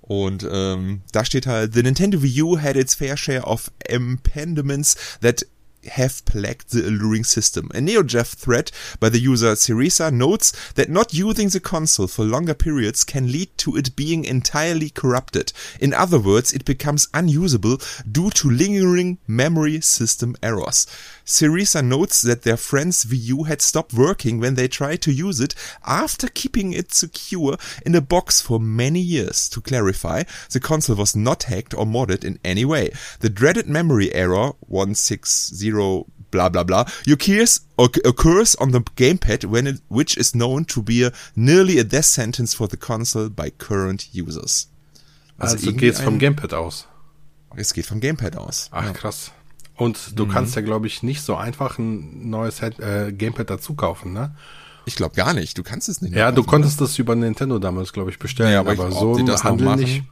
und 0.00 0.48
ähm, 0.50 1.02
da 1.12 1.24
steht 1.24 1.46
halt, 1.46 1.74
The 1.74 1.82
Nintendo 1.82 2.22
Wii 2.22 2.42
U 2.42 2.60
had 2.60 2.74
its 2.74 2.94
fair 2.94 3.16
share 3.16 3.44
of 3.44 3.70
impediments 3.88 4.96
that 5.20 5.46
have 5.86 6.24
plagued 6.24 6.72
the 6.72 6.86
alluring 6.88 7.24
system. 7.24 7.70
A 7.74 7.78
NeoGAF 7.78 8.34
thread 8.34 8.70
by 8.98 9.08
the 9.08 9.18
user 9.18 9.52
Ceresa 9.54 10.12
notes 10.12 10.72
that 10.72 10.90
not 10.90 11.14
using 11.14 11.48
the 11.48 11.60
console 11.60 12.06
for 12.06 12.24
longer 12.24 12.54
periods 12.54 13.04
can 13.04 13.32
lead 13.32 13.56
to 13.58 13.76
it 13.76 13.96
being 13.96 14.24
entirely 14.24 14.90
corrupted. 14.90 15.52
In 15.80 15.94
other 15.94 16.18
words, 16.18 16.52
it 16.52 16.64
becomes 16.64 17.08
unusable 17.14 17.78
due 18.10 18.30
to 18.30 18.50
lingering 18.50 19.18
memory 19.26 19.80
system 19.80 20.36
errors. 20.42 20.86
Ceresa 21.24 21.84
notes 21.84 22.22
that 22.22 22.42
their 22.42 22.56
friend's 22.56 23.04
VU 23.04 23.44
had 23.44 23.62
stopped 23.62 23.94
working 23.94 24.40
when 24.40 24.54
they 24.54 24.68
tried 24.68 25.00
to 25.02 25.12
use 25.12 25.40
it 25.40 25.54
after 25.86 26.28
keeping 26.28 26.72
it 26.72 26.92
secure 26.92 27.56
in 27.86 27.94
a 27.94 28.00
box 28.00 28.40
for 28.40 28.58
many 28.58 29.00
years. 29.00 29.48
To 29.50 29.60
clarify, 29.60 30.24
the 30.50 30.60
console 30.60 30.96
was 30.96 31.14
not 31.14 31.44
hacked 31.44 31.72
or 31.72 31.86
modded 31.86 32.24
in 32.24 32.38
any 32.44 32.64
way. 32.64 32.90
The 33.20 33.30
dreaded 33.30 33.68
memory 33.68 34.12
error 34.12 34.52
160 34.60 35.69
blah 36.30 36.48
blah 36.48 36.64
blah 36.64 36.84
occurs, 37.06 37.60
occurs 37.78 38.56
on 38.56 38.72
the 38.72 38.80
gamepad 38.96 39.44
when 39.44 39.66
it, 39.66 39.80
which 39.88 40.16
is 40.16 40.32
known 40.32 40.64
to 40.64 40.82
be 40.82 41.04
a, 41.04 41.12
nearly 41.34 41.78
a 41.78 41.84
death 41.84 42.04
sentence 42.04 42.54
for 42.54 42.68
the 42.68 42.76
console 42.76 43.28
by 43.28 43.50
current 43.50 44.08
users. 44.12 44.68
Also, 45.38 45.56
also 45.56 45.72
geht's 45.72 46.00
vom 46.00 46.18
Gamepad 46.18 46.52
aus. 46.52 46.86
Es 47.56 47.72
geht 47.72 47.86
vom 47.86 48.00
Gamepad 48.00 48.36
aus. 48.36 48.68
Ach 48.70 48.84
ja. 48.84 48.92
krass. 48.92 49.32
Und 49.76 50.18
du 50.18 50.26
mhm. 50.26 50.30
kannst 50.30 50.54
ja, 50.56 50.62
glaube 50.62 50.86
ich, 50.86 51.02
nicht 51.02 51.22
so 51.22 51.34
einfach 51.36 51.78
ein 51.78 52.28
neues 52.28 52.60
Head 52.60 52.78
äh, 52.78 53.12
Gamepad 53.12 53.48
dazu 53.48 53.74
kaufen, 53.74 54.12
ne? 54.12 54.34
Ich 54.84 54.96
glaube 54.96 55.14
gar 55.14 55.34
nicht. 55.34 55.56
Du 55.56 55.62
kannst 55.62 55.88
es 55.88 56.02
nicht. 56.02 56.14
Ja, 56.14 56.32
du 56.32 56.42
konntest 56.42 56.80
das 56.80 56.98
über 56.98 57.14
Nintendo 57.14 57.58
damals, 57.58 57.92
glaube 57.92 58.10
ich, 58.10 58.18
bestellen. 58.18 58.52
Ja, 58.52 58.60
aber, 58.60 58.72
aber 58.72 58.92
so 58.92 59.16
im 59.16 59.28
Handel 59.28 59.76
nicht. 59.76 60.04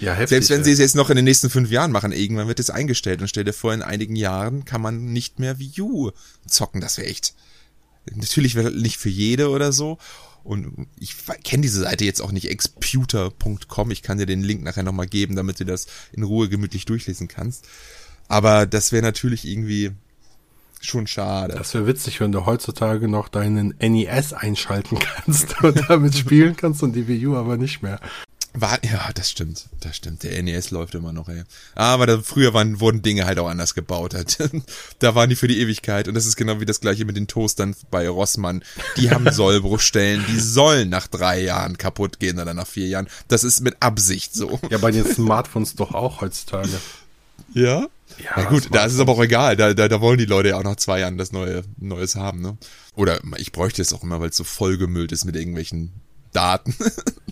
Ja, 0.00 0.12
heftig, 0.12 0.28
Selbst 0.28 0.50
wenn 0.50 0.64
sie 0.64 0.72
es 0.72 0.78
jetzt 0.78 0.96
noch 0.96 1.10
in 1.10 1.16
den 1.16 1.24
nächsten 1.24 1.50
fünf 1.50 1.70
Jahren 1.70 1.92
machen, 1.92 2.12
irgendwann 2.12 2.48
wird 2.48 2.60
es 2.60 2.70
eingestellt 2.70 3.20
und 3.22 3.28
stell 3.28 3.44
dir 3.44 3.52
vor, 3.52 3.72
in 3.72 3.82
einigen 3.82 4.16
Jahren 4.16 4.64
kann 4.64 4.80
man 4.80 5.12
nicht 5.12 5.38
mehr 5.38 5.58
Wii 5.58 5.80
U 5.80 6.10
zocken. 6.46 6.80
Das 6.80 6.98
wäre 6.98 7.08
echt. 7.08 7.34
Natürlich 8.14 8.54
wäre 8.54 8.70
nicht 8.70 8.98
für 8.98 9.08
jede 9.08 9.50
oder 9.50 9.72
so. 9.72 9.98
Und 10.44 10.86
ich 11.00 11.16
kenne 11.42 11.62
diese 11.62 11.80
Seite 11.80 12.04
jetzt 12.04 12.20
auch 12.20 12.30
nicht, 12.30 12.48
exputer.com. 12.48 13.90
Ich 13.90 14.02
kann 14.02 14.18
dir 14.18 14.26
den 14.26 14.44
Link 14.44 14.62
nachher 14.62 14.84
nochmal 14.84 15.08
geben, 15.08 15.34
damit 15.34 15.58
du 15.58 15.64
das 15.64 15.86
in 16.12 16.22
Ruhe 16.22 16.48
gemütlich 16.48 16.84
durchlesen 16.84 17.26
kannst. 17.26 17.66
Aber 18.28 18.66
das 18.66 18.92
wäre 18.92 19.02
natürlich 19.02 19.44
irgendwie 19.44 19.90
schon 20.80 21.06
schade. 21.06 21.54
Das 21.56 21.74
wäre 21.74 21.86
witzig, 21.86 22.20
wenn 22.20 22.30
du 22.30 22.46
heutzutage 22.46 23.08
noch 23.08 23.28
deinen 23.28 23.74
NES 23.80 24.34
einschalten 24.34 24.98
kannst 25.24 25.62
und 25.62 25.82
damit 25.88 26.16
spielen 26.16 26.56
kannst 26.56 26.82
und 26.82 26.92
die 26.92 27.08
Wii 27.08 27.26
U 27.26 27.36
aber 27.36 27.56
nicht 27.56 27.82
mehr. 27.82 27.98
War, 28.58 28.82
ja, 28.82 29.10
das 29.14 29.30
stimmt, 29.30 29.66
das 29.80 29.96
stimmt. 29.96 30.22
Der 30.22 30.42
NES 30.42 30.70
läuft 30.70 30.94
immer 30.94 31.12
noch, 31.12 31.28
ey. 31.28 31.42
Aber 31.74 32.06
da, 32.06 32.20
früher 32.22 32.54
waren, 32.54 32.80
wurden 32.80 33.02
Dinge 33.02 33.26
halt 33.26 33.38
auch 33.38 33.48
anders 33.48 33.74
gebaut. 33.74 34.14
Halt. 34.14 34.38
da 34.98 35.14
waren 35.14 35.28
die 35.28 35.36
für 35.36 35.46
die 35.46 35.60
Ewigkeit. 35.60 36.08
Und 36.08 36.14
das 36.14 36.24
ist 36.24 36.36
genau 36.36 36.58
wie 36.58 36.64
das 36.64 36.80
gleiche 36.80 37.04
mit 37.04 37.16
den 37.16 37.26
Toastern 37.26 37.76
bei 37.90 38.08
Rossmann. 38.08 38.64
Die 38.96 39.10
haben 39.10 39.30
Sollbruchstellen, 39.30 40.24
die 40.28 40.40
sollen 40.40 40.88
nach 40.88 41.06
drei 41.06 41.42
Jahren 41.42 41.76
kaputt 41.76 42.18
gehen 42.18 42.40
oder 42.40 42.54
nach 42.54 42.66
vier 42.66 42.86
Jahren. 42.86 43.08
Das 43.28 43.44
ist 43.44 43.60
mit 43.60 43.76
Absicht 43.80 44.34
so. 44.34 44.58
Ja, 44.70 44.78
bei 44.78 44.90
den 44.90 45.04
Smartphones 45.04 45.74
doch 45.74 45.92
auch 45.92 46.22
heutzutage. 46.22 46.80
Ja? 47.52 47.86
Ja, 48.18 48.30
Na 48.36 48.44
gut, 48.44 48.68
da 48.70 48.84
ist 48.86 48.94
es 48.94 49.00
aber 49.00 49.12
auch 49.12 49.22
egal. 49.22 49.56
Da, 49.56 49.74
da, 49.74 49.88
da 49.88 50.00
wollen 50.00 50.18
die 50.18 50.24
Leute 50.24 50.50
ja 50.50 50.56
auch 50.56 50.64
nach 50.64 50.76
zwei 50.76 51.00
Jahren 51.00 51.18
das 51.18 51.32
neue 51.32 51.62
Neues 51.76 52.14
haben, 52.14 52.40
ne? 52.40 52.56
Oder 52.94 53.20
ich 53.36 53.52
bräuchte 53.52 53.82
es 53.82 53.92
auch 53.92 54.02
immer, 54.02 54.20
weil 54.20 54.30
es 54.30 54.36
so 54.36 54.44
vollgemüllt 54.44 55.12
ist 55.12 55.26
mit 55.26 55.36
irgendwelchen 55.36 55.92
Daten. 56.36 56.74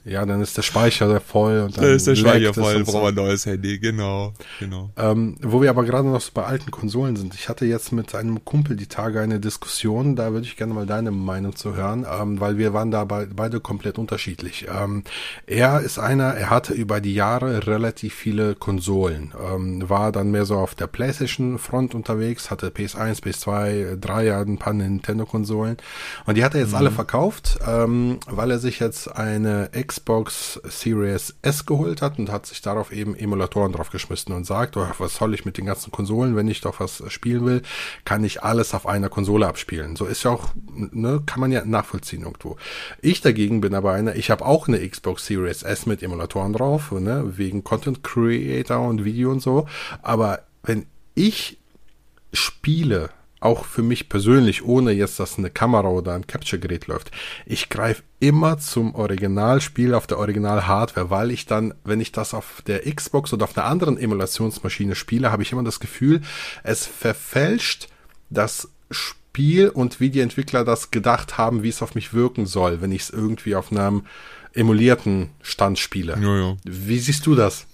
Ja, 0.06 0.26
dann 0.26 0.42
ist 0.42 0.54
der 0.56 0.62
Speicher 0.62 1.18
voll. 1.18 1.62
Und 1.62 1.78
dann, 1.78 1.84
dann 1.84 1.94
ist 1.94 2.06
der 2.06 2.14
Speicher 2.14 2.52
voll, 2.52 2.84
brauchen 2.84 3.02
wir 3.02 3.08
ein 3.08 3.14
neues 3.14 3.46
Handy, 3.46 3.78
genau. 3.78 4.34
genau. 4.60 4.90
Ähm, 4.98 5.36
wo 5.40 5.62
wir 5.62 5.70
aber 5.70 5.84
gerade 5.84 6.06
noch 6.06 6.20
so 6.20 6.30
bei 6.34 6.44
alten 6.44 6.70
Konsolen 6.70 7.16
sind. 7.16 7.34
Ich 7.34 7.48
hatte 7.48 7.64
jetzt 7.64 7.90
mit 7.90 8.14
einem 8.14 8.44
Kumpel 8.44 8.76
die 8.76 8.86
Tage 8.86 9.20
eine 9.20 9.40
Diskussion, 9.40 10.14
da 10.14 10.32
würde 10.32 10.46
ich 10.46 10.58
gerne 10.58 10.74
mal 10.74 10.84
deine 10.84 11.10
Meinung 11.10 11.56
zu 11.56 11.74
hören, 11.74 12.04
ähm, 12.20 12.38
weil 12.38 12.58
wir 12.58 12.74
waren 12.74 12.90
da 12.90 13.04
be 13.04 13.28
beide 13.34 13.60
komplett 13.60 13.98
unterschiedlich. 13.98 14.66
Ähm, 14.68 15.04
er 15.46 15.80
ist 15.80 15.98
einer, 15.98 16.34
er 16.34 16.50
hatte 16.50 16.74
über 16.74 17.00
die 17.00 17.14
Jahre 17.14 17.66
relativ 17.66 18.12
viele 18.14 18.54
Konsolen, 18.56 19.32
ähm, 19.42 19.88
war 19.88 20.12
dann 20.12 20.30
mehr 20.30 20.44
so 20.44 20.56
auf 20.56 20.74
der 20.74 20.86
PlayStation 20.86 21.58
Front 21.58 21.94
unterwegs, 21.94 22.50
hatte 22.50 22.68
PS1, 22.68 23.22
PS2, 23.22 23.96
3, 23.96 24.24
ja, 24.24 24.40
ein 24.42 24.58
paar 24.58 24.74
Nintendo-Konsolen 24.74 25.78
und 26.26 26.36
die 26.36 26.44
hat 26.44 26.54
er 26.54 26.60
jetzt 26.60 26.72
mhm. 26.72 26.76
alle 26.76 26.90
verkauft, 26.90 27.58
ähm, 27.66 28.18
weil 28.26 28.50
er 28.50 28.58
sich 28.58 28.80
jetzt 28.80 28.93
eine 29.09 29.70
X 29.72 29.94
Xbox 30.04 30.61
Series 30.64 31.35
S 31.42 31.66
geholt 31.66 32.02
hat 32.02 32.18
und 32.18 32.30
hat 32.30 32.46
sich 32.46 32.61
darauf 32.61 32.92
eben 32.92 33.14
Emulatoren 33.14 33.72
draufgeschmissen 33.72 34.35
und 34.35 34.44
sagt, 34.44 34.76
oh, 34.76 34.87
was 34.98 35.14
soll 35.14 35.33
ich 35.33 35.44
mit 35.44 35.57
den 35.57 35.66
ganzen 35.66 35.90
Konsolen, 35.92 36.37
wenn 36.37 36.48
ich 36.48 36.61
doch 36.61 36.80
was 36.80 37.02
spielen 37.09 37.46
will, 37.46 37.62
kann 38.04 38.24
ich 38.24 38.42
alles 38.42 38.74
auf 38.74 38.87
einer 38.87 39.09
Konsole 39.09 39.46
abspielen. 39.46 39.96
So 39.96 40.04
ist 40.04 40.24
ja 40.24 40.33
auch, 40.33 40.48
ne, 40.74 41.22
kann 41.24 41.40
man 41.40 41.52
ja 41.52 41.64
nachvollziehen 41.64 42.22
irgendwo. 42.22 42.57
Ich 43.00 43.20
dagegen 43.20 43.61
bin 43.61 43.74
aber 43.74 43.92
einer, 43.92 44.16
ich 44.16 44.30
habe 44.30 44.44
auch 44.44 44.68
eine 44.68 44.87
Xbox 44.87 45.26
Series 45.26 45.62
S 45.62 45.87
mit 45.87 46.02
Emulatoren 46.02 46.52
drauf, 46.52 46.92
ne, 46.92 47.38
wegen 47.38 47.64
Content 47.64 48.02
Creator 48.02 48.87
und 48.87 49.04
Video 49.04 49.30
und 49.30 49.40
so, 49.40 49.66
aber 50.02 50.40
wenn 50.64 50.87
ich 51.14 51.59
spiele, 52.33 53.11
auch 53.44 53.64
für 53.64 53.83
mich 53.83 54.09
persönlich, 54.09 54.64
ohne 54.64 54.92
jetzt, 54.92 55.20
dass 55.20 55.38
eine 55.38 55.50
Kamera 55.50 55.88
oder 55.88 56.14
ein 56.14 56.26
Capture-Gerät 56.26 56.87
läuft, 56.87 57.11
ich 57.46 57.68
greife 57.68 58.02
immer 58.18 58.59
zum 58.59 58.94
Originalspiel 58.94 59.94
auf 59.94 60.07
der 60.07 60.18
Original-Hardware, 60.18 61.11
weil 61.11 61.30
ich 61.30 61.46
dann, 61.46 61.74
wenn 61.85 62.00
ich 62.00 62.12
das 62.12 62.33
auf 62.33 62.62
der 62.66 62.90
Xbox 62.90 63.33
oder 63.33 63.44
auf 63.44 63.57
einer 63.57 63.66
anderen 63.66 63.98
Emulationsmaschine 63.98 64.94
spiele, 64.94 65.30
habe 65.30 65.42
ich 65.42 65.52
immer 65.52 65.62
das 65.62 65.80
Gefühl, 65.80 66.22
es 66.62 66.87
verfälscht 66.87 67.88
das 68.30 68.70
Spiel 68.90 69.68
und 69.68 70.00
wie 70.00 70.11
die 70.11 70.20
Entwickler 70.20 70.64
das 70.64 70.90
gedacht 70.90 71.37
haben, 71.37 71.62
wie 71.62 71.68
es 71.68 71.83
auf 71.83 71.94
mich 71.94 72.14
wirken 72.14 72.46
soll, 72.46 72.80
wenn 72.80 72.92
ich 72.92 73.02
es 73.02 73.11
irgendwie 73.11 73.57
auf 73.57 73.70
einem 73.70 74.07
emulierten 74.54 75.30
Stand 75.42 75.78
spiele. 75.78 76.16
Ja, 76.20 76.37
ja. 76.37 76.57
Wie 76.64 76.98
siehst 76.98 77.26
du 77.26 77.35
das? 77.35 77.66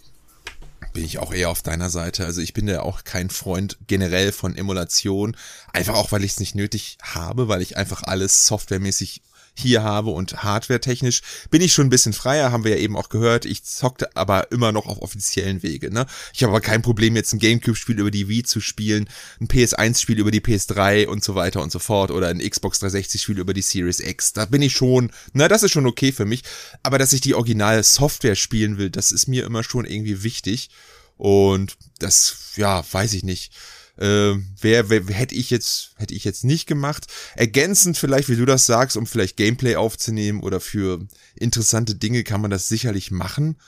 Bin 0.93 1.05
ich 1.05 1.19
auch 1.19 1.33
eher 1.33 1.51
auf 1.51 1.63
deiner 1.63 1.91
Seite. 1.91 2.25
Also 2.27 2.41
ich 2.41 2.53
bin 2.53 2.69
ja 2.69 2.83
auch 2.83 3.05
kein 3.05 3.31
Freund 3.31 3.79
generell 3.87 4.33
von 4.33 4.57
Emulation. 4.57 5.37
Einfach 5.73 5.95
auch, 5.95 6.13
weil 6.13 6.25
ich 6.25 6.33
es 6.33 6.41
nicht 6.41 6.55
nötig 6.55 6.99
habe, 7.03 7.49
weil 7.49 7.63
ich 7.63 7.77
einfach 7.77 8.03
alles 8.03 8.47
softwaremäßig 8.47 9.23
hier 9.55 9.83
habe 9.83 10.11
und 10.11 10.43
hardware-technisch 10.43 11.23
bin 11.51 11.63
ich 11.63 11.73
schon 11.73 11.87
ein 11.87 11.91
bisschen 11.91 12.13
freier, 12.13 12.53
haben 12.53 12.65
wir 12.65 12.73
ja 12.73 12.79
eben 12.79 12.97
auch 12.97 13.09
gehört. 13.09 13.45
Ich 13.45 13.65
zockte 13.65 14.17
aber 14.17 14.51
immer 14.53 14.73
noch 14.73 14.87
auf 14.87 15.03
offiziellen 15.03 15.63
Wege. 15.63 15.93
Ne? 15.93 16.07
Ich 16.33 16.43
habe 16.43 16.53
aber 16.53 16.61
kein 16.61 16.83
Problem, 16.83 17.17
jetzt 17.17 17.33
ein 17.33 17.39
Gamecube-Spiel 17.39 17.99
über 17.99 18.11
die 18.11 18.29
Wii 18.29 18.43
zu 18.43 18.61
spielen, 18.61 19.09
ein 19.41 19.49
PS1-Spiel 19.49 20.19
über 20.19 20.31
die 20.31 20.41
PS3 20.41 21.07
und 21.07 21.23
so 21.23 21.35
weiter 21.35 21.63
und 21.63 21.73
so 21.73 21.79
fort 21.79 22.11
oder 22.11 22.29
ein 22.29 22.39
Xbox 22.39 22.83
360-Spiel 22.83 23.39
über 23.39 23.55
die 23.55 23.63
Series 23.63 24.01
X. 24.01 24.33
Da 24.33 24.47
bin 24.47 24.63
ich 24.63 24.73
schon, 24.73 25.11
na, 25.33 25.49
das 25.49 25.63
ist 25.63 25.73
schon 25.73 25.87
okay 25.87 26.13
für 26.13 26.25
mich. 26.25 26.43
Aber 26.83 26.99
dass 26.99 27.13
ich 27.13 27.21
die 27.21 27.35
originale 27.35 27.83
Software 27.83 28.37
spielen 28.37 28.79
will, 28.79 28.91
das 28.91 29.13
ist 29.13 29.27
mir 29.27 29.45
immer 29.45 29.63
schon 29.63 29.85
irgendwie 29.85 30.23
wichtig. 30.23 30.71
Und 31.17 31.77
das, 31.99 32.37
ja, 32.57 32.83
weiß 32.91 33.13
ich 33.13 33.25
nicht. 33.25 33.53
Äh, 34.01 34.37
wer, 34.61 34.89
wer, 34.89 35.05
hätte 35.09 35.35
ich 35.35 35.51
jetzt, 35.51 35.93
hätte 35.97 36.15
ich 36.15 36.25
jetzt 36.25 36.43
nicht 36.43 36.67
gemacht. 36.67 37.07
Ergänzend 37.37 37.99
vielleicht, 37.99 38.29
wie 38.31 38.37
du 38.37 38.47
das 38.47 38.65
sagst, 38.65 38.97
um 38.97 39.07
vielleicht 39.07 39.37
Gameplay 39.37 39.77
aufzunehmen 39.77 40.41
oder 40.41 40.59
für 40.59 41.07
interessante 41.35 41.95
Dinge 41.95 42.25
kann 42.25 42.41
man 42.41 42.51
das 42.51 42.69
sicherlich 42.69 43.11
machen. 43.11 43.61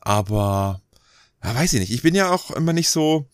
Aber, 0.00 0.82
ja, 1.42 1.54
weiß 1.54 1.72
ich 1.72 1.80
nicht. 1.80 1.92
Ich 1.92 2.02
bin 2.02 2.14
ja 2.14 2.30
auch 2.30 2.52
immer 2.52 2.72
nicht 2.72 2.90
so, 2.90 3.28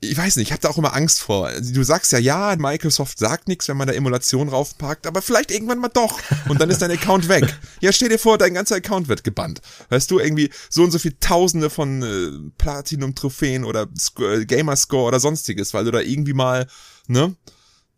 ich 0.00 0.16
weiß 0.16 0.36
nicht, 0.36 0.48
ich 0.48 0.52
habe 0.52 0.62
da 0.62 0.68
auch 0.68 0.78
immer 0.78 0.94
Angst 0.94 1.20
vor. 1.20 1.50
Du 1.60 1.82
sagst 1.82 2.12
ja, 2.12 2.18
ja, 2.18 2.54
Microsoft 2.56 3.18
sagt 3.18 3.48
nichts, 3.48 3.66
wenn 3.66 3.76
man 3.76 3.88
da 3.88 3.94
Emulation 3.94 4.48
raufpackt, 4.48 5.08
aber 5.08 5.22
vielleicht 5.22 5.50
irgendwann 5.50 5.80
mal 5.80 5.88
doch. 5.88 6.20
Und 6.48 6.60
dann 6.60 6.70
ist 6.70 6.82
dein 6.82 6.92
Account 6.92 7.28
weg. 7.28 7.58
Ja, 7.80 7.92
stell 7.92 8.08
dir 8.08 8.18
vor, 8.18 8.38
dein 8.38 8.54
ganzer 8.54 8.76
Account 8.76 9.08
wird 9.08 9.24
gebannt. 9.24 9.60
Weißt 9.88 10.10
du, 10.10 10.20
irgendwie 10.20 10.50
so 10.70 10.84
und 10.84 10.92
so 10.92 11.00
viel 11.00 11.16
Tausende 11.18 11.68
von 11.68 12.02
äh, 12.02 12.50
Platinum-Trophäen 12.58 13.64
oder 13.64 13.88
äh, 14.20 14.44
Gamerscore 14.44 15.08
oder 15.08 15.20
sonstiges, 15.20 15.74
weil 15.74 15.84
du 15.84 15.90
da 15.90 16.00
irgendwie 16.00 16.34
mal, 16.34 16.68
ne? 17.08 17.34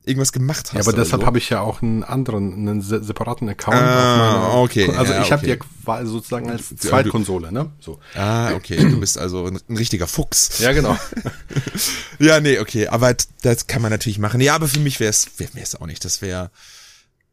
Irgendwas 0.05 0.33
gemacht 0.33 0.69
hast. 0.69 0.75
Ja, 0.75 0.81
aber 0.81 0.93
deshalb 0.93 1.23
so. 1.23 1.27
habe 1.27 1.39
ich 1.39 1.51
ja 1.51 1.61
auch 1.61 1.83
einen 1.83 2.03
anderen, 2.03 2.55
einen 2.55 2.81
separaten 2.81 3.49
Account. 3.49 3.77
Ah, 3.77 4.61
okay. 4.61 4.91
Also 4.97 5.13
ja, 5.13 5.23
ich 5.23 5.33
habe 5.33 5.43
okay. 5.43 5.59
ja 5.87 6.07
sozusagen 6.07 6.51
als 6.51 6.75
Zweitkonsole, 6.75 7.53
ne? 7.53 7.71
So. 7.81 7.99
Ah, 8.15 8.53
okay. 8.55 8.77
Du 8.77 8.99
bist 8.99 9.19
also 9.19 9.47
ein, 9.47 9.61
ein 9.69 9.77
richtiger 9.77 10.07
Fuchs. 10.07 10.59
Ja, 10.61 10.73
genau. 10.73 10.97
ja, 12.19 12.41
nee, 12.41 12.59
okay. 12.59 12.89
Aber 12.89 13.15
das 13.43 13.67
kann 13.67 13.83
man 13.83 13.91
natürlich 13.91 14.19
machen. 14.19 14.41
Ja, 14.41 14.55
aber 14.55 14.69
für 14.69 14.81
mich 14.81 15.01
wäre 15.01 15.11
es 15.11 15.29
wär, 15.39 15.49
wär's 15.55 15.75
auch 15.75 15.87
nicht. 15.87 16.05
Das 16.05 16.23
wäre 16.23 16.51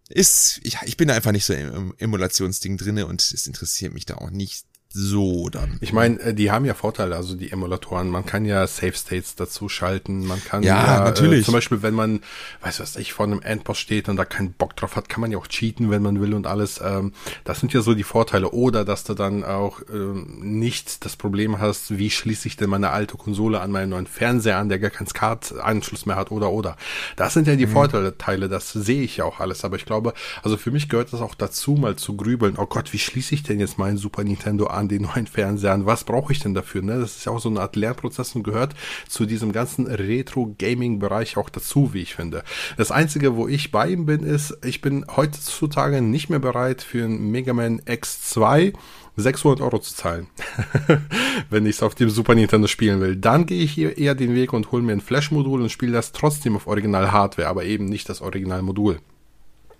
ist, 0.09 0.61
ich, 0.63 0.77
ich 0.85 0.97
bin 0.97 1.09
da 1.09 1.15
einfach 1.15 1.31
nicht 1.31 1.45
so 1.45 1.53
im 1.53 1.93
Emulationsding 1.97 2.77
drinne 2.77 3.07
und 3.07 3.21
es 3.21 3.45
interessiert 3.45 3.93
mich 3.93 4.05
da 4.05 4.15
auch 4.15 4.29
nicht 4.29 4.65
so 4.97 5.49
dann. 5.49 5.77
Ich 5.79 5.93
meine, 5.93 6.19
äh, 6.19 6.33
die 6.33 6.49
haben 6.49 6.65
ja 6.65 6.73
Vorteile, 6.73 7.15
also 7.15 7.35
die 7.35 7.51
Emulatoren. 7.51 8.09
Man 8.09 8.25
kann 8.25 8.45
ja 8.45 8.65
Save 8.65 8.93
States 8.93 9.35
dazu 9.35 9.69
schalten. 9.69 10.25
Man 10.25 10.43
kann 10.43 10.63
Ja, 10.63 10.97
ja, 10.97 11.03
natürlich. 11.03 11.41
Äh, 11.41 11.43
zum 11.43 11.53
Beispiel, 11.53 11.83
wenn 11.83 11.93
man, 11.93 12.21
weiß 12.61 12.79
was 12.79 12.95
ich, 12.95 13.13
vor 13.13 13.25
einem 13.25 13.41
Endboss 13.41 13.77
steht 13.77 14.09
und 14.09 14.15
da 14.17 14.25
keinen 14.25 14.53
Bock 14.53 14.75
drauf 14.75 14.95
hat, 14.95 15.07
kann 15.07 15.21
man 15.21 15.31
ja 15.31 15.37
auch 15.37 15.47
cheaten, 15.47 15.91
wenn 15.91 16.01
man 16.01 16.19
will 16.19 16.33
und 16.33 16.47
alles. 16.47 16.81
Ähm, 16.83 17.13
das 17.43 17.59
sind 17.59 17.73
ja 17.73 17.81
so 17.81 17.93
die 17.93 18.03
Vorteile. 18.03 18.49
Oder 18.49 18.85
dass 18.85 19.03
du 19.03 19.13
dann 19.13 19.43
auch 19.43 19.81
ähm, 19.93 20.39
nicht 20.41 21.05
das 21.05 21.15
Problem 21.15 21.59
hast, 21.59 21.97
wie 21.97 22.09
schließe 22.09 22.47
ich 22.47 22.57
denn 22.57 22.69
meine 22.69 22.89
alte 22.89 23.17
Konsole 23.17 23.61
an 23.61 23.71
meinen 23.71 23.89
neuen 23.89 24.07
Fernseher 24.07 24.57
an, 24.57 24.69
der 24.69 24.79
gar 24.79 24.89
keinen 24.89 25.07
SCART-Anschluss 25.07 26.07
mehr 26.07 26.15
hat 26.15 26.31
oder 26.31 26.51
oder. 26.51 26.75
Das 27.15 27.33
sind 27.33 27.47
ja 27.47 27.55
die 27.55 27.67
Vorteile, 27.67 28.49
das 28.49 28.71
sehe 28.71 29.03
ich 29.03 29.17
ja 29.17 29.25
auch 29.25 29.39
alles. 29.39 29.63
Aber 29.63 29.75
ich 29.75 29.85
glaube, 29.85 30.13
also 30.41 30.57
für 30.57 30.71
mich 30.71 30.89
gehört 30.89 31.13
das 31.13 31.21
auch 31.21 31.35
dazu, 31.35 31.73
mal 31.73 31.95
zu 31.95 32.15
grübeln. 32.15 32.55
Oh 32.57 32.65
Gott, 32.65 32.93
wie 32.93 32.99
schließe 32.99 33.35
ich 33.35 33.43
denn 33.43 33.59
jetzt 33.59 33.77
meinen 33.77 33.97
Super 33.97 34.23
Nintendo 34.23 34.67
an 34.67 34.86
den 34.87 35.03
neuen 35.03 35.27
Fernseher 35.27 35.73
an? 35.73 35.85
Was 35.85 36.03
brauche 36.03 36.33
ich 36.33 36.39
denn 36.39 36.53
dafür? 36.53 36.81
Ne? 36.81 36.99
Das 36.99 37.17
ist 37.17 37.25
ja 37.25 37.31
auch 37.31 37.39
so 37.39 37.49
eine 37.49 37.61
Art 37.61 37.75
Lernprozess 37.75 38.35
und 38.35 38.43
gehört 38.43 38.75
zu 39.07 39.25
diesem 39.25 39.51
ganzen 39.51 39.87
Retro-Gaming-Bereich 39.87 41.37
auch 41.37 41.49
dazu, 41.49 41.93
wie 41.93 42.01
ich 42.01 42.15
finde. 42.15 42.43
Das 42.77 42.91
Einzige, 42.91 43.35
wo 43.35 43.47
ich 43.47 43.71
bei 43.71 43.89
ihm 43.89 44.05
bin, 44.05 44.21
ist, 44.21 44.57
ich 44.65 44.81
bin 44.81 45.05
heutzutage 45.15 46.01
nicht 46.01 46.29
mehr 46.29 46.39
bereit 46.39 46.81
für 46.81 47.05
einen 47.05 47.31
Mega 47.31 47.53
Man 47.53 47.81
X2 47.81 48.73
600 49.17 49.61
Euro 49.61 49.79
zu 49.79 49.95
zahlen, 49.95 50.27
wenn 51.49 51.65
ich 51.65 51.77
es 51.77 51.83
auf 51.83 51.95
dem 51.95 52.09
Super 52.09 52.35
Nintendo 52.35 52.67
spielen 52.67 53.01
will. 53.01 53.15
Dann 53.15 53.47
gehe 53.47 53.63
ich 53.63 53.71
hier 53.71 53.97
eher 53.97 54.13
den 54.13 54.35
Weg 54.35 54.53
und 54.53 54.71
hole 54.71 54.83
mir 54.83 54.93
ein 54.93 55.01
Flash-Modul 55.01 55.61
und 55.61 55.71
spiele 55.71 55.91
das 55.91 56.11
trotzdem 56.11 56.55
auf 56.55 56.67
Original-Hardware, 56.67 57.47
aber 57.47 57.65
eben 57.65 57.85
nicht 57.85 58.09
das 58.09 58.21
Original-Modul. 58.21 58.99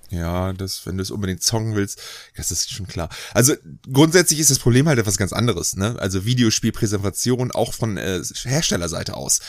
Ja, 0.10 0.54
das, 0.54 0.86
wenn 0.86 0.98
du 0.98 1.04
es 1.04 1.12
unbedingt 1.12 1.44
zongen 1.44 1.76
willst, 1.76 2.02
das 2.38 2.52
ist 2.52 2.72
schon 2.72 2.88
klar. 2.88 3.10
Also 3.34 3.56
grundsätzlich 3.92 4.40
ist 4.40 4.50
das 4.50 4.60
Problem 4.60 4.88
halt 4.88 5.00
etwas 5.00 5.18
ganz 5.18 5.34
anderes, 5.34 5.76
ne? 5.76 5.98
Also 6.00 6.24
Videospielpräsentation 6.24 7.52
auch 7.52 7.74
von 7.74 7.98
äh, 7.98 8.22
Herstellerseite 8.44 9.16
aus. 9.16 9.42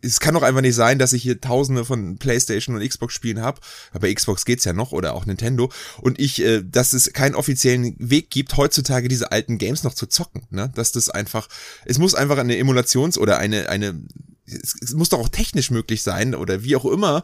Es 0.00 0.18
kann 0.18 0.32
doch 0.32 0.42
einfach 0.42 0.62
nicht 0.62 0.74
sein, 0.74 0.98
dass 0.98 1.12
ich 1.12 1.22
hier 1.22 1.40
tausende 1.40 1.84
von 1.84 2.16
Playstation 2.16 2.74
und 2.74 2.88
Xbox 2.88 3.12
Spielen 3.12 3.42
habe, 3.42 3.60
bei 3.92 4.12
Xbox 4.12 4.46
geht's 4.46 4.64
ja 4.64 4.72
noch 4.72 4.92
oder 4.92 5.12
auch 5.14 5.26
Nintendo 5.26 5.70
und 6.00 6.18
ich, 6.18 6.40
äh, 6.40 6.62
dass 6.64 6.94
es 6.94 7.12
keinen 7.12 7.34
offiziellen 7.34 7.94
Weg 7.98 8.30
gibt, 8.30 8.56
heutzutage 8.56 9.08
diese 9.08 9.32
alten 9.32 9.58
Games 9.58 9.82
noch 9.82 9.94
zu 9.94 10.06
zocken, 10.06 10.46
ne? 10.50 10.72
Dass 10.74 10.92
das 10.92 11.10
einfach, 11.10 11.48
es 11.84 11.98
muss 11.98 12.14
einfach 12.14 12.38
eine 12.38 12.56
Emulations- 12.56 13.18
oder 13.18 13.36
eine, 13.36 13.68
eine, 13.68 14.00
es, 14.46 14.74
es 14.80 14.94
muss 14.94 15.10
doch 15.10 15.18
auch 15.18 15.28
technisch 15.28 15.70
möglich 15.70 16.02
sein 16.02 16.34
oder 16.34 16.62
wie 16.62 16.76
auch 16.76 16.86
immer, 16.86 17.22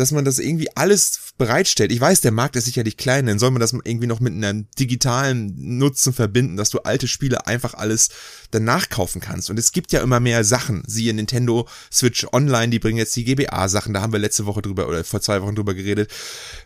dass 0.00 0.12
man 0.12 0.24
das 0.24 0.38
irgendwie 0.38 0.74
alles 0.76 1.32
bereitstellt. 1.38 1.92
Ich 1.92 2.00
weiß, 2.00 2.20
der 2.20 2.32
Markt 2.32 2.56
ist 2.56 2.64
sicherlich 2.64 2.96
klein, 2.96 3.26
dann 3.26 3.38
soll 3.38 3.50
man 3.50 3.60
das 3.60 3.72
irgendwie 3.72 4.06
noch 4.06 4.20
mit 4.20 4.32
einem 4.32 4.66
digitalen 4.78 5.78
Nutzen 5.78 6.12
verbinden, 6.12 6.56
dass 6.56 6.70
du 6.70 6.80
alte 6.80 7.06
Spiele 7.06 7.46
einfach 7.46 7.74
alles 7.74 8.08
dann 8.50 8.64
nachkaufen 8.64 9.20
kannst. 9.20 9.50
Und 9.50 9.58
es 9.58 9.72
gibt 9.72 9.92
ja 9.92 10.02
immer 10.02 10.20
mehr 10.20 10.42
Sachen. 10.44 10.82
Siehe 10.86 11.14
Nintendo 11.14 11.68
Switch 11.92 12.26
Online, 12.32 12.68
die 12.68 12.78
bringen 12.78 12.98
jetzt 12.98 13.14
die 13.16 13.24
GBA-Sachen, 13.24 13.94
da 13.94 14.00
haben 14.00 14.12
wir 14.12 14.18
letzte 14.18 14.46
Woche 14.46 14.62
drüber 14.62 14.88
oder 14.88 15.04
vor 15.04 15.20
zwei 15.20 15.40
Wochen 15.42 15.54
drüber 15.54 15.74
geredet. 15.74 16.10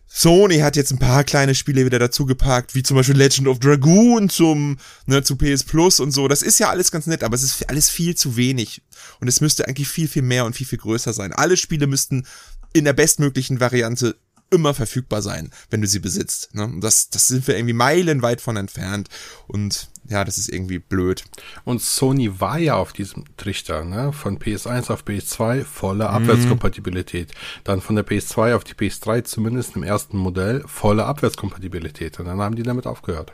Sony 0.06 0.58
hat 0.58 0.76
jetzt 0.76 0.92
ein 0.92 0.98
paar 1.00 1.24
kleine 1.24 1.56
Spiele 1.56 1.84
wieder 1.84 1.98
dazugepackt, 1.98 2.76
wie 2.76 2.84
zum 2.84 2.96
Beispiel 2.96 3.16
Legend 3.16 3.48
of 3.48 3.58
Dragoon 3.58 4.28
zum, 4.28 4.78
ne, 5.06 5.24
zu 5.24 5.34
PS 5.34 5.64
Plus 5.64 5.98
und 5.98 6.12
so. 6.12 6.28
Das 6.28 6.42
ist 6.42 6.60
ja 6.60 6.70
alles 6.70 6.92
ganz 6.92 7.06
nett, 7.06 7.24
aber 7.24 7.34
es 7.34 7.42
ist 7.42 7.68
alles 7.68 7.90
viel 7.90 8.14
zu 8.14 8.36
wenig. 8.36 8.82
Und 9.20 9.26
es 9.26 9.40
müsste 9.40 9.66
eigentlich 9.66 9.88
viel, 9.88 10.06
viel 10.06 10.22
mehr 10.22 10.44
und 10.44 10.54
viel, 10.54 10.68
viel 10.68 10.78
größer 10.78 11.12
sein. 11.12 11.32
Alle 11.32 11.56
Spiele 11.56 11.88
müssten 11.88 12.26
in 12.74 12.84
der 12.84 12.92
bestmöglichen 12.92 13.60
Variante 13.60 14.16
immer 14.50 14.74
verfügbar 14.74 15.22
sein, 15.22 15.50
wenn 15.70 15.80
du 15.80 15.86
sie 15.86 16.00
besitzt. 16.00 16.54
Ne? 16.54 16.70
Das, 16.80 17.08
das 17.08 17.28
sind 17.28 17.46
wir 17.46 17.56
irgendwie 17.56 17.72
meilenweit 17.72 18.40
von 18.40 18.56
entfernt 18.56 19.08
und 19.46 19.88
ja, 20.08 20.22
das 20.22 20.36
ist 20.36 20.50
irgendwie 20.50 20.78
blöd. 20.78 21.24
Und 21.64 21.80
Sony 21.80 22.40
war 22.40 22.58
ja 22.58 22.74
auf 22.76 22.92
diesem 22.92 23.24
Trichter, 23.38 23.84
ne? 23.84 24.12
Von 24.12 24.38
PS1 24.38 24.92
auf 24.92 25.04
PS2 25.04 25.64
volle 25.64 26.10
Abwärtskompatibilität. 26.10 27.32
Dann 27.64 27.80
von 27.80 27.96
der 27.96 28.06
PS2 28.06 28.54
auf 28.54 28.64
die 28.64 28.74
PS3 28.74 29.24
zumindest 29.24 29.76
im 29.76 29.82
ersten 29.82 30.18
Modell 30.18 30.62
volle 30.66 31.06
Abwärtskompatibilität. 31.06 32.20
Und 32.20 32.26
dann 32.26 32.38
haben 32.38 32.54
die 32.54 32.62
damit 32.62 32.86
aufgehört. 32.86 33.32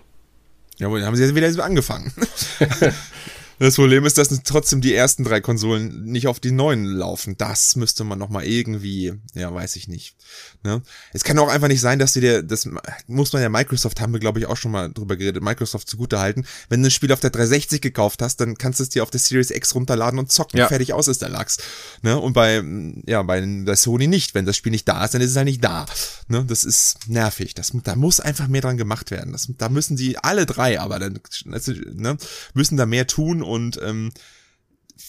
Ja, 0.79 0.87
aber 0.87 0.99
dann 0.99 1.09
haben 1.09 1.17
sie 1.17 1.25
jetzt 1.25 1.35
wieder 1.35 1.65
angefangen. 1.65 2.13
Das 3.61 3.75
Problem 3.75 4.07
ist, 4.07 4.17
dass 4.17 4.31
trotzdem 4.43 4.81
die 4.81 4.95
ersten 4.95 5.23
drei 5.23 5.43
Konsolen 5.43 6.05
nicht 6.05 6.29
auf 6.29 6.41
die 6.41 6.51
neuen 6.51 6.87
laufen. 6.87 7.37
Das 7.37 7.77
müsste 7.77 8.05
man 8.05 8.19
noch 8.19 8.31
mal 8.31 8.43
irgendwie, 8.43 9.13
ja, 9.35 9.53
weiß 9.53 9.77
ich 9.77 9.87
nicht. 9.87 10.17
Ne? 10.63 10.81
Es 11.13 11.25
kann 11.25 11.39
auch 11.39 11.49
einfach 11.49 11.69
nicht 11.69 11.83
sein, 11.83 11.99
dass 11.99 12.15
die 12.15 12.23
dir, 12.23 12.43
das 12.43 12.67
muss 13.07 13.35
man 13.35 13.43
ja 13.43 13.51
Microsoft, 13.51 14.01
haben 14.01 14.15
wir 14.15 14.21
glaube 14.21 14.39
ich 14.39 14.47
auch 14.47 14.57
schon 14.57 14.73
mal 14.73 14.91
drüber 14.91 15.17
geredet, 15.17 15.43
Microsoft 15.43 15.91
zugute 15.91 16.21
halten. 16.21 16.47
Wenn 16.71 16.83
du 16.83 16.89
ein 16.89 16.91
Spiel 16.91 17.13
auf 17.13 17.21
der 17.21 17.29
360 17.29 17.83
gekauft 17.83 18.23
hast, 18.23 18.41
dann 18.41 18.57
kannst 18.57 18.81
du 18.81 18.85
es 18.85 18.89
dir 18.89 19.03
auf 19.03 19.11
der 19.11 19.21
Series 19.21 19.51
X 19.51 19.75
runterladen 19.75 20.19
und 20.19 20.33
zocken. 20.33 20.59
Ja. 20.59 20.69
Fertig 20.69 20.95
aus 20.95 21.07
ist 21.07 21.21
der 21.21 21.29
Lachs. 21.29 21.59
Ne? 22.01 22.19
Und 22.19 22.33
bei, 22.33 22.65
ja, 23.07 23.23
bei 23.23 23.43
der 23.43 23.77
Sony 23.77 24.07
nicht. 24.07 24.35
Wenn 24.35 24.47
das 24.47 24.57
Spiel 24.57 24.73
nicht 24.73 24.89
da 24.89 25.05
ist, 25.05 25.13
dann 25.13 25.21
ist 25.21 25.33
es 25.33 25.37
halt 25.37 25.45
nicht 25.45 25.63
da. 25.63 25.85
Ne? 26.29 26.47
Das 26.49 26.65
ist 26.65 27.09
nervig. 27.09 27.53
Das, 27.53 27.73
da 27.85 27.95
muss 27.95 28.21
einfach 28.21 28.49
mehr 28.49 28.63
dran 28.63 28.79
gemacht 28.79 29.11
werden. 29.11 29.33
Das, 29.33 29.49
da 29.59 29.69
müssen 29.69 29.97
die 29.97 30.17
alle 30.17 30.47
drei, 30.47 30.81
aber 30.81 30.99
dann 30.99 31.21
ne, 31.45 32.17
müssen 32.55 32.79
da 32.79 32.87
mehr 32.87 33.07
tun 33.07 33.43
und 33.51 33.79
ähm, 33.83 34.11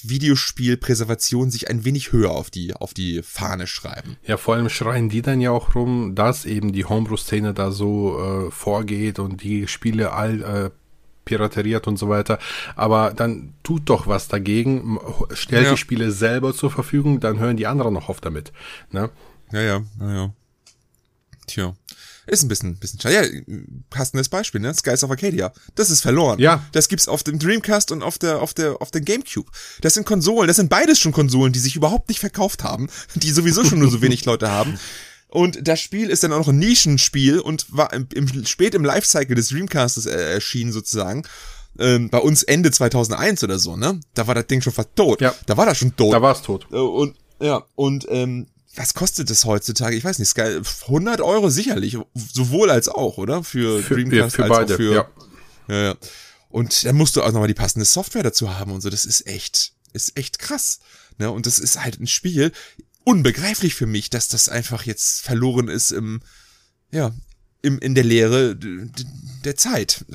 Videospielpräservation 0.03 1.51
sich 1.51 1.69
ein 1.69 1.83
wenig 1.85 2.11
höher 2.11 2.31
auf 2.31 2.49
die, 2.49 2.73
auf 2.73 2.93
die 2.93 3.21
Fahne 3.23 3.67
schreiben. 3.67 4.17
Ja, 4.25 4.37
vor 4.37 4.55
allem 4.55 4.69
schreien 4.69 5.09
die 5.09 5.21
dann 5.21 5.41
ja 5.41 5.51
auch 5.51 5.75
rum, 5.75 6.15
dass 6.15 6.45
eben 6.45 6.71
die 6.73 6.85
Homebrew-Szene 6.85 7.53
da 7.53 7.71
so 7.71 8.47
äh, 8.47 8.51
vorgeht 8.51 9.19
und 9.19 9.43
die 9.43 9.67
Spiele 9.67 10.13
all 10.13 10.41
äh, 10.41 10.69
pirateriert 11.25 11.87
und 11.87 11.97
so 11.97 12.09
weiter. 12.09 12.39
Aber 12.75 13.13
dann 13.13 13.53
tut 13.63 13.89
doch 13.89 14.07
was 14.07 14.27
dagegen, 14.27 14.99
stellt 15.33 15.65
Ja. 15.65 15.71
die 15.71 15.77
Spiele 15.77 16.11
selber 16.11 16.53
zur 16.53 16.71
Verfügung, 16.71 17.19
dann 17.19 17.39
hören 17.39 17.57
die 17.57 17.67
anderen 17.67 17.93
noch 17.93 18.09
auf 18.09 18.21
damit. 18.21 18.51
Ne? 18.91 19.09
Ja, 19.51 19.61
ja, 19.61 19.81
ja, 19.99 20.13
ja. 20.13 20.33
Tja. 21.47 21.75
Ist 22.27 22.43
ein 22.43 22.47
bisschen, 22.47 22.77
bisschen 22.77 22.99
schade. 22.99 23.15
Ja, 23.15 23.57
passendes 23.89 24.29
Beispiel, 24.29 24.61
ne? 24.61 24.73
Skies 24.73 25.03
of 25.03 25.09
Arcadia. 25.11 25.51
Das 25.75 25.89
ist 25.89 26.01
verloren. 26.01 26.39
Ja. 26.39 26.63
Das 26.71 26.87
gibt's 26.87 27.07
auf 27.07 27.23
dem 27.23 27.39
Dreamcast 27.39 27.91
und 27.91 28.03
auf 28.03 28.17
der, 28.19 28.41
auf 28.41 28.53
der, 28.53 28.81
auf 28.81 28.91
der 28.91 29.01
Gamecube. 29.01 29.49
Das 29.81 29.95
sind 29.95 30.05
Konsolen, 30.05 30.47
das 30.47 30.57
sind 30.57 30.69
beides 30.69 30.99
schon 30.99 31.11
Konsolen, 31.11 31.51
die 31.53 31.59
sich 31.59 31.75
überhaupt 31.75 32.09
nicht 32.09 32.19
verkauft 32.19 32.63
haben, 32.63 32.89
die 33.15 33.31
sowieso 33.31 33.63
schon 33.65 33.79
nur 33.79 33.89
so 33.89 34.01
wenig 34.01 34.25
Leute 34.25 34.49
haben. 34.51 34.79
Und 35.29 35.67
das 35.67 35.79
Spiel 35.79 36.09
ist 36.09 36.23
dann 36.23 36.33
auch 36.33 36.39
noch 36.39 36.49
ein 36.49 36.59
Nischenspiel 36.59 37.39
und 37.39 37.65
war 37.69 37.93
im, 37.93 38.07
im, 38.13 38.45
spät 38.45 38.75
im 38.75 38.83
Lifecycle 38.83 39.35
des 39.35 39.47
Dreamcastes 39.47 40.05
äh, 40.05 40.33
erschienen 40.33 40.73
sozusagen. 40.73 41.23
Ähm, 41.79 42.09
bei 42.09 42.17
uns 42.17 42.43
Ende 42.43 42.69
2001 42.69 43.43
oder 43.45 43.57
so, 43.57 43.77
ne? 43.77 44.01
Da 44.13 44.27
war 44.27 44.35
das 44.35 44.47
Ding 44.47 44.61
schon 44.61 44.73
fast 44.73 44.89
tot. 44.95 45.21
Ja. 45.21 45.33
Da 45.45 45.55
war 45.55 45.65
das 45.65 45.77
schon 45.77 45.95
tot. 45.95 46.13
Da 46.13 46.21
war 46.21 46.33
es 46.33 46.41
tot. 46.41 46.67
Äh, 46.71 46.75
Und 46.75 47.15
ja, 47.39 47.63
und 47.75 48.05
ähm, 48.09 48.47
was 48.75 48.93
kostet 48.93 49.29
das 49.29 49.45
heutzutage? 49.45 49.95
Ich 49.95 50.03
weiß 50.03 50.19
nicht, 50.19 50.29
Sky, 50.29 50.61
100 50.83 51.21
Euro 51.21 51.49
sicherlich, 51.49 51.97
sowohl 52.13 52.69
als 52.69 52.87
auch, 52.87 53.17
oder? 53.17 53.43
Für, 53.43 53.81
Für, 53.81 53.95
Dreamcast 53.95 54.35
für 54.35 54.43
als 54.43 54.49
beide, 54.49 54.73
auch 54.73 54.77
für 54.77 54.93
ja. 54.93 55.09
ja, 55.67 55.83
ja. 55.83 55.95
Und 56.49 56.85
dann 56.85 56.95
musst 56.95 57.15
du 57.15 57.23
auch 57.23 57.31
nochmal 57.31 57.47
die 57.47 57.53
passende 57.53 57.85
Software 57.85 58.23
dazu 58.23 58.57
haben 58.57 58.71
und 58.71 58.81
so. 58.81 58.89
Das 58.89 59.05
ist 59.05 59.25
echt, 59.27 59.73
ist 59.93 60.17
echt 60.17 60.39
krass. 60.39 60.79
Ne? 61.17 61.31
Und 61.31 61.45
das 61.45 61.59
ist 61.59 61.81
halt 61.81 61.99
ein 61.99 62.07
Spiel, 62.07 62.51
unbegreiflich 63.03 63.75
für 63.75 63.85
mich, 63.87 64.09
dass 64.09 64.27
das 64.27 64.49
einfach 64.49 64.83
jetzt 64.83 65.21
verloren 65.21 65.67
ist 65.67 65.91
im, 65.91 66.21
ja, 66.91 67.13
im, 67.61 67.79
in 67.79 67.95
der 67.95 68.03
Lehre 68.03 68.55
der 68.55 69.55
Zeit. 69.55 70.05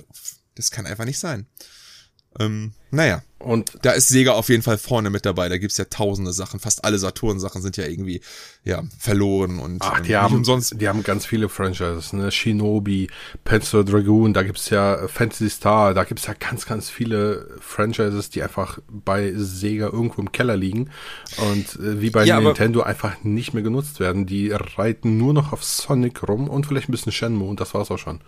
Das 0.54 0.70
kann 0.70 0.86
einfach 0.86 1.04
nicht 1.04 1.18
sein. 1.18 1.46
Ähm, 2.38 2.72
naja, 2.90 3.22
Und 3.38 3.78
da 3.82 3.92
ist 3.92 4.08
Sega 4.08 4.32
auf 4.32 4.48
jeden 4.48 4.62
Fall 4.62 4.78
vorne 4.78 5.10
mit 5.10 5.26
dabei. 5.26 5.48
Da 5.48 5.58
gibt's 5.58 5.76
ja 5.76 5.84
tausende 5.86 6.32
Sachen. 6.32 6.60
Fast 6.60 6.84
alle 6.84 6.98
Saturn-Sachen 6.98 7.60
sind 7.62 7.76
ja 7.76 7.86
irgendwie 7.86 8.20
ja 8.64 8.82
verloren 8.98 9.58
und 9.58 9.82
Ach, 9.82 10.00
ähm, 10.00 10.04
die 10.04 10.14
nicht 10.14 10.16
haben, 10.16 10.36
umsonst. 10.36 10.80
die 10.80 10.88
haben 10.88 11.02
ganz 11.02 11.26
viele 11.26 11.48
Franchises, 11.48 12.12
ne? 12.12 12.30
Shinobi, 12.30 13.08
Panzer 13.44 13.84
Dragoon, 13.84 14.32
da 14.32 14.42
gibt's 14.42 14.70
ja 14.70 15.06
Fantasy 15.08 15.50
Star, 15.50 15.92
da 15.94 16.04
gibt's 16.04 16.26
ja 16.26 16.34
ganz, 16.38 16.64
ganz 16.66 16.88
viele 16.90 17.48
Franchises, 17.60 18.30
die 18.30 18.42
einfach 18.42 18.78
bei 18.88 19.32
Sega 19.36 19.86
irgendwo 19.86 20.20
im 20.22 20.32
Keller 20.32 20.56
liegen 20.56 20.90
und 21.36 21.76
äh, 21.80 22.00
wie 22.00 22.10
bei 22.10 22.24
Ja, 22.24 22.40
Nintendo 22.40 22.82
einfach 22.82 23.22
nicht 23.22 23.52
mehr 23.54 23.62
genutzt 23.62 24.00
werden. 24.00 24.26
Die 24.26 24.50
reiten 24.52 25.18
nur 25.18 25.34
noch 25.34 25.52
auf 25.52 25.62
Sonic 25.62 26.26
rum 26.26 26.48
und 26.48 26.66
vielleicht 26.66 26.88
ein 26.88 26.92
bisschen 26.92 27.12
Shenmue 27.12 27.48
und 27.48 27.60
das 27.60 27.74
war's 27.74 27.90
auch 27.90 27.98
schon. 27.98 28.20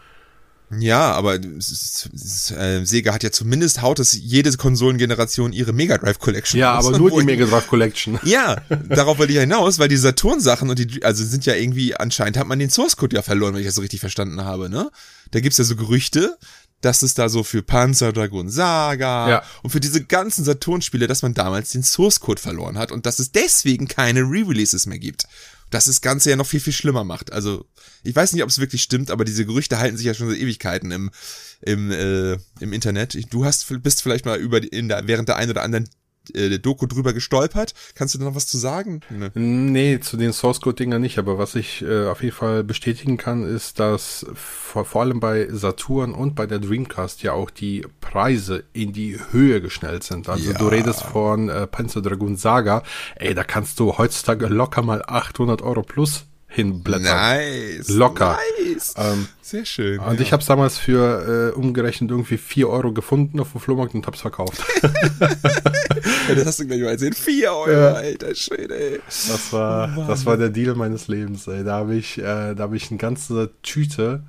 Ja, 0.71 1.13
aber 1.13 1.37
äh, 1.37 2.85
Sega 2.85 3.15
hat 3.15 3.23
ja 3.23 3.31
zumindest 3.31 3.81
haut 3.81 3.99
es 3.99 4.13
jede 4.13 4.53
Konsolengeneration 4.57 5.53
ihre 5.53 5.73
Mega 5.73 5.97
Drive 5.97 6.19
Collection. 6.19 6.61
Ja, 6.61 6.75
raus, 6.77 6.87
aber 6.89 6.99
nur 6.99 7.11
die 7.21 7.25
Mega 7.25 7.47
Drive 7.47 7.67
Collection. 7.69 8.19
Ja, 8.25 8.61
darauf 8.89 9.19
wollte 9.19 9.33
ich 9.33 9.37
ja 9.37 9.43
hinaus, 9.43 9.79
weil 9.79 9.89
die 9.89 9.97
Saturn-Sachen 9.97 10.69
und 10.69 10.79
die, 10.79 11.03
also 11.05 11.25
sind 11.25 11.47
ja 11.47 11.55
irgendwie, 11.55 11.95
anscheinend 11.97 12.37
hat 12.37 12.47
man 12.47 12.59
den 12.59 12.69
Source-Code 12.71 13.17
ja 13.17 13.23
verloren, 13.23 13.55
wenn 13.55 13.61
ich 13.61 13.67
das 13.67 13.77
so 13.77 13.81
richtig 13.81 14.01
verstanden 14.01 14.45
habe, 14.45 14.69
ne? 14.69 14.91
Da 15.31 15.41
gibt's 15.41 15.57
ja 15.59 15.65
so 15.65 15.77
Gerüchte, 15.77 16.37
dass 16.81 17.03
es 17.03 17.15
da 17.15 17.29
so 17.29 17.43
für 17.43 17.63
Panzer 17.63 18.13
Dragon 18.13 18.49
Saga 18.51 19.29
Ja. 19.29 19.43
und 19.63 19.71
für 19.71 19.81
diese 19.81 20.05
ganzen 20.05 20.45
Saturn-Spiele, 20.45 21.07
dass 21.07 21.23
man 21.23 21.35
damals 21.35 21.71
den 21.71 21.83
Source-Code 21.83 22.41
verloren 22.41 22.77
hat 22.79 22.93
und 22.93 23.07
dass 23.07 23.19
es 23.19 23.33
deswegen 23.33 23.89
keine 23.89 24.21
Re-Releases 24.21 24.87
mehr 24.87 24.99
gibt. 24.99 25.25
Das 25.71 25.87
das 25.87 26.01
Ganze 26.01 26.31
ja 26.31 26.37
noch 26.37 26.47
viel, 26.47 26.61
viel 26.61 26.73
schlimmer 26.73 27.05
macht. 27.05 27.33
Also, 27.33 27.67
ich 28.03 28.15
weiß 28.15 28.33
nicht, 28.33 28.43
ob 28.43 28.49
es 28.49 28.59
wirklich 28.59 28.83
stimmt, 28.83 29.11
aber 29.11 29.25
diese 29.25 29.45
Gerüchte 29.45 29.79
halten 29.79 29.97
sich 29.97 30.07
ja 30.07 30.15
schon 30.15 30.29
seit 30.29 30.39
Ewigkeiten 30.39 30.91
im, 30.91 31.11
im, 31.61 31.91
äh, 31.91 32.39
im 32.61 32.73
Internet. 32.73 33.19
Du 33.31 33.45
hast, 33.45 33.67
bist 33.83 34.03
vielleicht 34.03 34.25
mal 34.25 34.39
über 34.39 34.61
in 34.63 34.89
der, 34.89 35.07
während 35.07 35.29
der 35.29 35.37
einen 35.37 35.51
oder 35.51 35.63
anderen 35.63 35.89
äh, 36.35 36.59
Doku 36.59 36.87
drüber 36.87 37.13
gestolpert. 37.13 37.75
Kannst 37.95 38.15
du 38.15 38.19
da 38.19 38.25
noch 38.25 38.35
was 38.35 38.47
zu 38.47 38.59
sagen? 38.59 39.01
Ne. 39.11 39.31
Nee, 39.35 40.01
zu 40.01 40.17
den 40.17 40.33
Source 40.33 40.61
Code 40.61 40.77
Dinger 40.77 40.99
nicht, 40.99 41.19
aber 41.19 41.39
was 41.39 41.55
ich 41.55 41.83
äh, 41.83 42.07
auf 42.07 42.23
jeden 42.23 42.35
Fall 42.35 42.65
bestätigen 42.65 43.17
kann, 43.17 43.45
ist, 43.45 43.81
dass 43.81 44.27
vor, 44.35 44.85
vor 44.85 45.03
allem 45.03 45.21
bei 45.21 45.49
Saturn 45.51 46.15
und 46.15 46.35
bei 46.35 46.47
der 46.47 46.59
Dreamcast 46.59 47.23
ja 47.23 47.33
auch 47.33 47.51
die 47.51 47.87
Preise 48.01 48.65
in 48.73 48.93
die 48.93 49.19
Höhe 49.31 49.61
geschnellt 49.61 50.05
sind. 50.05 50.29
Also 50.29 50.53
ja. 50.53 50.59
du 50.59 50.69
redest 50.69 51.03
von 51.03 51.49
äh, 51.49 51.67
Panzer 51.67 52.03
Dragoon 52.03 52.37
Saga, 52.37 52.83
ey, 53.17 53.35
da 53.35 53.45
kannst 53.45 53.81
du 53.81 53.99
heutzutage 53.99 54.47
locker 54.47 54.83
mal 54.83 55.03
800 55.07 55.63
Euro 55.63 55.83
plus 55.83 56.28
hinblättern. 56.49 57.03
Nice. 57.03 57.89
Locker. 57.89 58.39
Nice. 58.59 58.95
Ähm, 58.97 59.29
Sehr 59.43 59.65
schön. 59.65 59.99
Und 60.01 60.17
ja. 60.17 60.21
ich 60.21 60.33
habe 60.33 60.41
es 60.41 60.47
damals 60.47 60.79
für 60.79 61.53
äh, 61.55 61.57
umgerechnet 61.57 62.11
irgendwie 62.11 62.39
4 62.39 62.69
Euro 62.69 62.93
gefunden 62.93 63.39
auf 63.39 63.53
dem 63.53 63.61
Flohmarkt 63.61 63.95
und 63.95 64.07
hab's 64.07 64.23
verkauft. 64.23 64.63
ja, 65.21 66.35
das 66.35 66.47
hast 66.47 66.61
du 66.61 66.67
gleich 66.67 66.81
mal 66.81 66.95
gesehen. 66.95 67.13
4 67.13 67.53
Euro, 67.53 67.71
ja. 67.71 67.93
alter 67.93 68.35
Schwede, 68.35 68.77
ey. 68.77 69.01
Das 69.07 69.53
war, 69.53 69.89
das 70.09 70.25
war 70.25 70.37
der 70.37 70.49
Deal 70.49 70.75
meines 70.75 71.07
Lebens, 71.07 71.47
ey. 71.47 71.65
Da 71.65 71.75
habe 71.75 71.95
ich, 71.95 72.19
äh, 72.19 72.55
da 72.55 72.59
habe 72.59 72.77
ich 72.77 72.91
eine 72.91 72.99
ganze 72.99 73.51
Tüte 73.63 74.23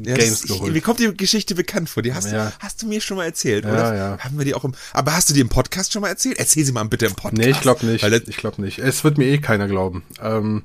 ja, 0.00 0.14
Games 0.14 0.40
das, 0.40 0.50
geholt. 0.50 0.68
Ich, 0.68 0.74
mir 0.74 0.80
kommt 0.80 1.00
die 1.00 1.14
Geschichte 1.16 1.54
bekannt 1.54 1.90
vor. 1.90 2.02
Die 2.02 2.14
hast, 2.14 2.30
ja. 2.30 2.46
du, 2.46 2.52
hast 2.60 2.82
du 2.82 2.86
mir 2.86 3.00
schon 3.00 3.16
mal 3.16 3.24
erzählt, 3.24 3.64
ja, 3.64 3.72
oder? 3.72 3.94
Ja. 3.94 4.18
Haben 4.18 4.38
wir 4.38 4.44
die 4.44 4.54
auch 4.54 4.64
im, 4.64 4.72
aber 4.92 5.14
hast 5.14 5.28
du 5.28 5.34
die 5.34 5.40
im 5.40 5.48
Podcast 5.48 5.92
schon 5.92 6.02
mal 6.02 6.08
erzählt? 6.08 6.38
Erzähl 6.38 6.64
sie 6.64 6.72
mal 6.72 6.84
bitte 6.84 7.06
im 7.06 7.14
Podcast. 7.14 7.34
Nee, 7.34 7.50
ich 7.50 7.60
glaube 7.60 7.84
nicht. 7.86 8.04
Ich 8.04 8.36
glaube 8.36 8.62
nicht. 8.62 8.78
Es 8.78 9.04
wird 9.04 9.18
mir 9.18 9.26
eh 9.26 9.38
keiner 9.38 9.68
glauben. 9.68 10.04
Ähm, 10.22 10.62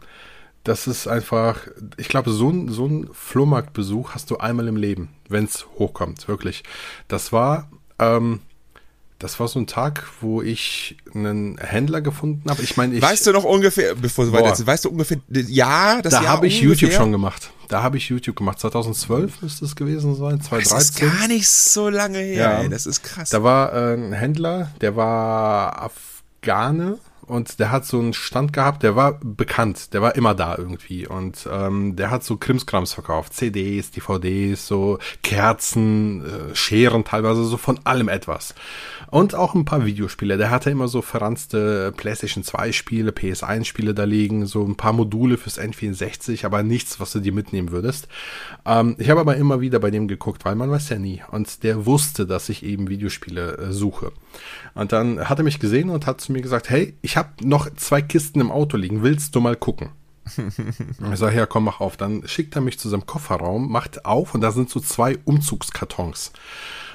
das 0.64 0.88
ist 0.88 1.08
einfach, 1.08 1.68
ich 1.98 2.08
glaube, 2.08 2.32
so 2.32 2.50
ein, 2.50 2.70
so 2.70 2.86
ein 2.86 3.10
Flohmarktbesuch 3.12 4.12
hast 4.12 4.32
du 4.32 4.38
einmal 4.38 4.68
im 4.68 4.78
Leben, 4.78 5.10
wenn 5.28 5.46
es 5.46 5.66
hochkommt, 5.78 6.28
wirklich. 6.28 6.64
Das 7.10 7.34
war, 7.34 7.70
ähm, 8.00 8.40
das 9.20 9.40
war 9.40 9.48
so 9.48 9.60
ein 9.60 9.68
Tag, 9.68 10.06
wo 10.22 10.42
ich 10.42 10.98
einen 11.14 11.58
Händler 11.58 12.02
gefunden 12.02 12.50
habe. 12.50 12.62
Ich 12.62 12.78
meine, 12.78 12.96
ich. 12.96 13.02
Weißt 13.02 13.28
du 13.28 13.32
noch 13.32 13.44
ungefähr, 13.44 13.96
bevor 13.96 14.26
du 14.26 14.32
weiter, 14.32 14.66
weißt 14.66 14.86
du 14.86 14.90
ungefähr, 14.90 15.18
ja, 15.30 16.02
das 16.02 16.14
Da 16.14 16.24
habe 16.26 16.48
ich 16.48 16.62
ungefähr? 16.62 16.88
YouTube 16.88 16.98
schon 16.98 17.12
gemacht. 17.12 17.52
Da 17.68 17.84
habe 17.84 17.98
ich 17.98 18.10
YouTube 18.10 18.36
gemacht. 18.36 18.60
2012 18.60 19.42
müsste 19.42 19.66
es 19.66 19.76
gewesen 19.76 20.16
sein, 20.16 20.42
2013. 20.42 20.78
Das 20.78 20.84
ist 20.84 21.00
gar 21.00 21.28
nicht 21.28 21.48
so 21.48 21.90
lange 21.90 22.20
her, 22.20 22.52
ja. 22.52 22.62
ey, 22.62 22.70
das 22.70 22.86
ist 22.86 23.04
krass. 23.04 23.30
Da 23.30 23.44
war 23.44 23.74
äh, 23.74 23.94
ein 23.94 24.14
Händler, 24.14 24.72
der 24.82 24.96
war 24.96 25.82
Afghane 25.82 27.00
und 27.28 27.60
der 27.60 27.72
hat 27.72 27.86
so 27.86 28.00
einen 28.00 28.14
Stand 28.14 28.54
gehabt, 28.54 28.84
der 28.84 28.96
war 28.96 29.20
bekannt, 29.22 29.94
der 29.94 30.02
war 30.02 30.16
immer 30.16 30.36
da 30.36 30.58
irgendwie 30.58 31.08
und 31.08 31.48
ähm, 31.52 31.96
der 31.96 32.12
hat 32.12 32.24
so 32.24 32.38
Krimskrams 32.38 32.94
verkauft, 32.94 33.34
CDs, 33.34 33.92
DVDs, 33.92 34.68
so 34.68 35.00
Kerzen, 35.22 36.26
äh, 36.26 36.56
Scheren 36.56 37.04
teilweise, 37.04 37.44
so 37.44 37.58
von 37.58 37.80
allem 37.84 38.10
etwas. 38.10 38.56
Und 39.10 39.36
auch 39.36 39.54
ein 39.54 39.66
paar 39.66 39.86
Videospiele. 39.86 40.38
Der 40.38 40.50
hatte 40.50 40.72
immer 40.72 40.88
so 40.88 41.04
verranzte 41.04 41.94
PlayStation 41.96 42.44
2 42.44 42.72
Spiele, 42.72 43.12
PS1 43.12 43.66
Spiele 43.66 43.94
da 43.94 44.06
liegen, 44.06 44.48
so 44.48 44.66
ein 44.66 44.76
paar 44.76 44.94
Module 44.94 45.38
fürs 45.38 45.60
N64, 45.60 46.46
aber 46.46 46.64
nichts, 46.64 47.00
was 47.00 47.12
du 47.12 47.20
dir 47.20 47.32
mitnehmen 47.32 47.72
würdest. 47.72 48.08
Ähm, 48.66 48.96
ich 48.98 49.12
habe 49.12 49.22
aber 49.22 49.36
immer 49.36 49.62
wieder 49.62 49.80
bei 49.80 49.92
dem 49.92 50.08
geguckt, 50.08 50.46
weil 50.46 50.56
man 50.56 50.72
weiß 50.72 50.90
ja 50.90 50.98
nie. 50.98 51.22
Und 51.30 51.64
der 51.64 51.86
wusste, 51.86 52.26
dass 52.26 52.50
ich 52.50 52.64
eben 52.64 52.90
Videospiele 52.90 53.58
äh, 53.58 53.72
suche. 53.72 54.12
Und 54.74 54.92
dann 54.92 55.30
hat 55.30 55.38
er 55.38 55.44
mich 55.44 55.60
gesehen 55.60 55.92
und 55.92 56.08
hat 56.08 56.20
zu 56.20 56.32
mir 56.32 56.42
gesagt, 56.42 56.72
hey, 56.72 56.96
ich 57.02 57.13
habe 57.18 57.30
noch 57.42 57.74
zwei 57.76 58.02
Kisten 58.02 58.40
im 58.40 58.52
Auto 58.52 58.78
liegen, 58.78 59.04
willst 59.04 59.36
du 59.36 59.40
mal 59.40 59.56
gucken? 59.56 59.90
ich 60.38 61.20
sage, 61.20 61.36
ja, 61.36 61.46
komm, 61.46 61.66
mach 61.66 61.80
auf. 61.80 61.98
Dann 61.98 62.28
schickt 62.28 62.56
er 62.56 62.62
mich 62.62 62.80
zu 62.80 62.90
seinem 62.90 63.06
Kofferraum, 63.06 63.72
macht 63.72 64.06
auf 64.06 64.34
und 64.34 64.42
da 64.42 64.52
sind 64.52 64.70
so 64.70 64.80
zwei 64.80 65.18
Umzugskartons. 65.26 66.32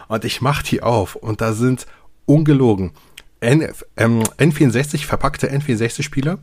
Und 0.09 0.25
ich 0.25 0.41
mach 0.41 0.62
die 0.62 0.83
auf 0.83 1.16
und 1.16 1.41
da 1.41 1.53
sind 1.53 1.87
ungelogen. 2.25 2.93
N, 3.41 3.69
ähm, 3.97 4.23
N64 4.39 5.05
verpackte 5.05 5.53
N64-Spiele, 5.53 6.39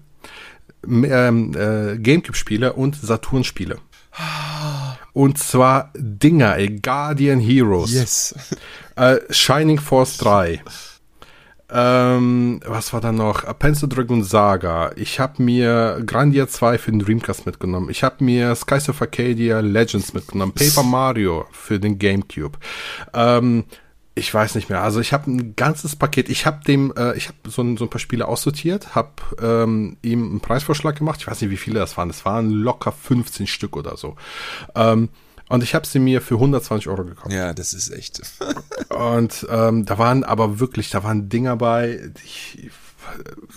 ähm, 0.88 1.52
äh, 1.54 1.98
Gamecube-Spiele 1.98 2.74
und 2.74 2.96
Saturn-Spiele. 2.96 3.80
Und 5.14 5.38
zwar 5.40 5.92
Dinger, 5.96 6.56
ey, 6.58 6.80
Guardian 6.80 7.40
Heroes. 7.40 7.92
Yes. 7.92 8.36
Äh, 8.96 9.18
Shining 9.30 9.80
Force 9.80 10.18
3. 10.18 10.62
Ähm, 11.70 12.62
was 12.66 12.94
war 12.94 13.02
da 13.02 13.12
noch? 13.12 13.44
Pencil 13.58 13.90
Dragon 13.90 14.24
Saga. 14.24 14.92
Ich 14.96 15.20
habe 15.20 15.42
mir 15.42 16.02
Grandia 16.06 16.48
2 16.48 16.78
für 16.78 16.92
den 16.92 17.00
Dreamcast 17.00 17.46
mitgenommen. 17.46 17.90
Ich 17.90 18.04
habe 18.04 18.24
mir 18.24 18.54
Skies 18.56 18.90
of 18.90 19.02
Arcadia 19.02 19.60
Legends 19.62 20.14
mitgenommen. 20.14 20.54
Paper 20.54 20.84
Mario 20.84 21.46
für 21.52 21.80
den 21.80 21.98
Gamecube. 21.98 22.58
Ähm, 23.14 23.64
ich 24.18 24.34
weiß 24.34 24.56
nicht 24.56 24.70
mehr. 24.70 24.82
Also 24.82 25.02
ich 25.02 25.12
habe 25.12 25.30
ein 25.30 25.56
ganzes 25.56 25.96
Paket. 25.96 26.30
Ich 26.30 26.46
habe 26.46 26.64
dem, 26.64 26.94
äh, 26.96 27.18
ich 27.18 27.28
habe 27.28 27.38
so, 27.48 27.62
ein, 27.62 27.76
so 27.76 27.86
ein 27.86 27.90
paar 27.90 28.00
Spiele 28.00 28.28
aussortiert, 28.28 28.96
habe 28.96 29.12
ähm, 29.42 29.98
ihm 30.02 30.24
einen 30.24 30.40
Preisvorschlag 30.40 30.96
gemacht. 30.98 31.20
Ich 31.20 31.28
weiß 31.28 31.42
nicht, 31.42 31.52
wie 31.52 31.58
viele 31.58 31.80
das 31.80 31.98
waren. 31.98 32.08
Das 32.08 32.24
waren 32.24 32.50
locker 32.50 32.94
15 32.94 33.46
Stück 33.46 33.76
oder 33.76 33.98
so. 33.98 34.16
Ähm, 34.74 35.10
und 35.50 35.64
ich 35.64 35.76
habe 35.76 35.86
sie 35.86 36.00
mir 36.00 36.22
für 36.22 36.36
120 36.36 36.88
Euro 36.88 37.06
gekauft. 37.06 37.34
Ja, 37.34 37.54
das 37.54 37.74
ist 37.74 37.92
echt. 37.92 38.22
und 38.90 39.46
ähm, 39.50 39.86
da 39.86 39.98
waren 39.98 40.24
aber 40.24 40.60
wirklich, 40.60 40.90
da 40.90 41.04
waren 41.04 41.30
Dinger 41.30 41.56
bei, 41.56 42.12
ich, 42.24 42.70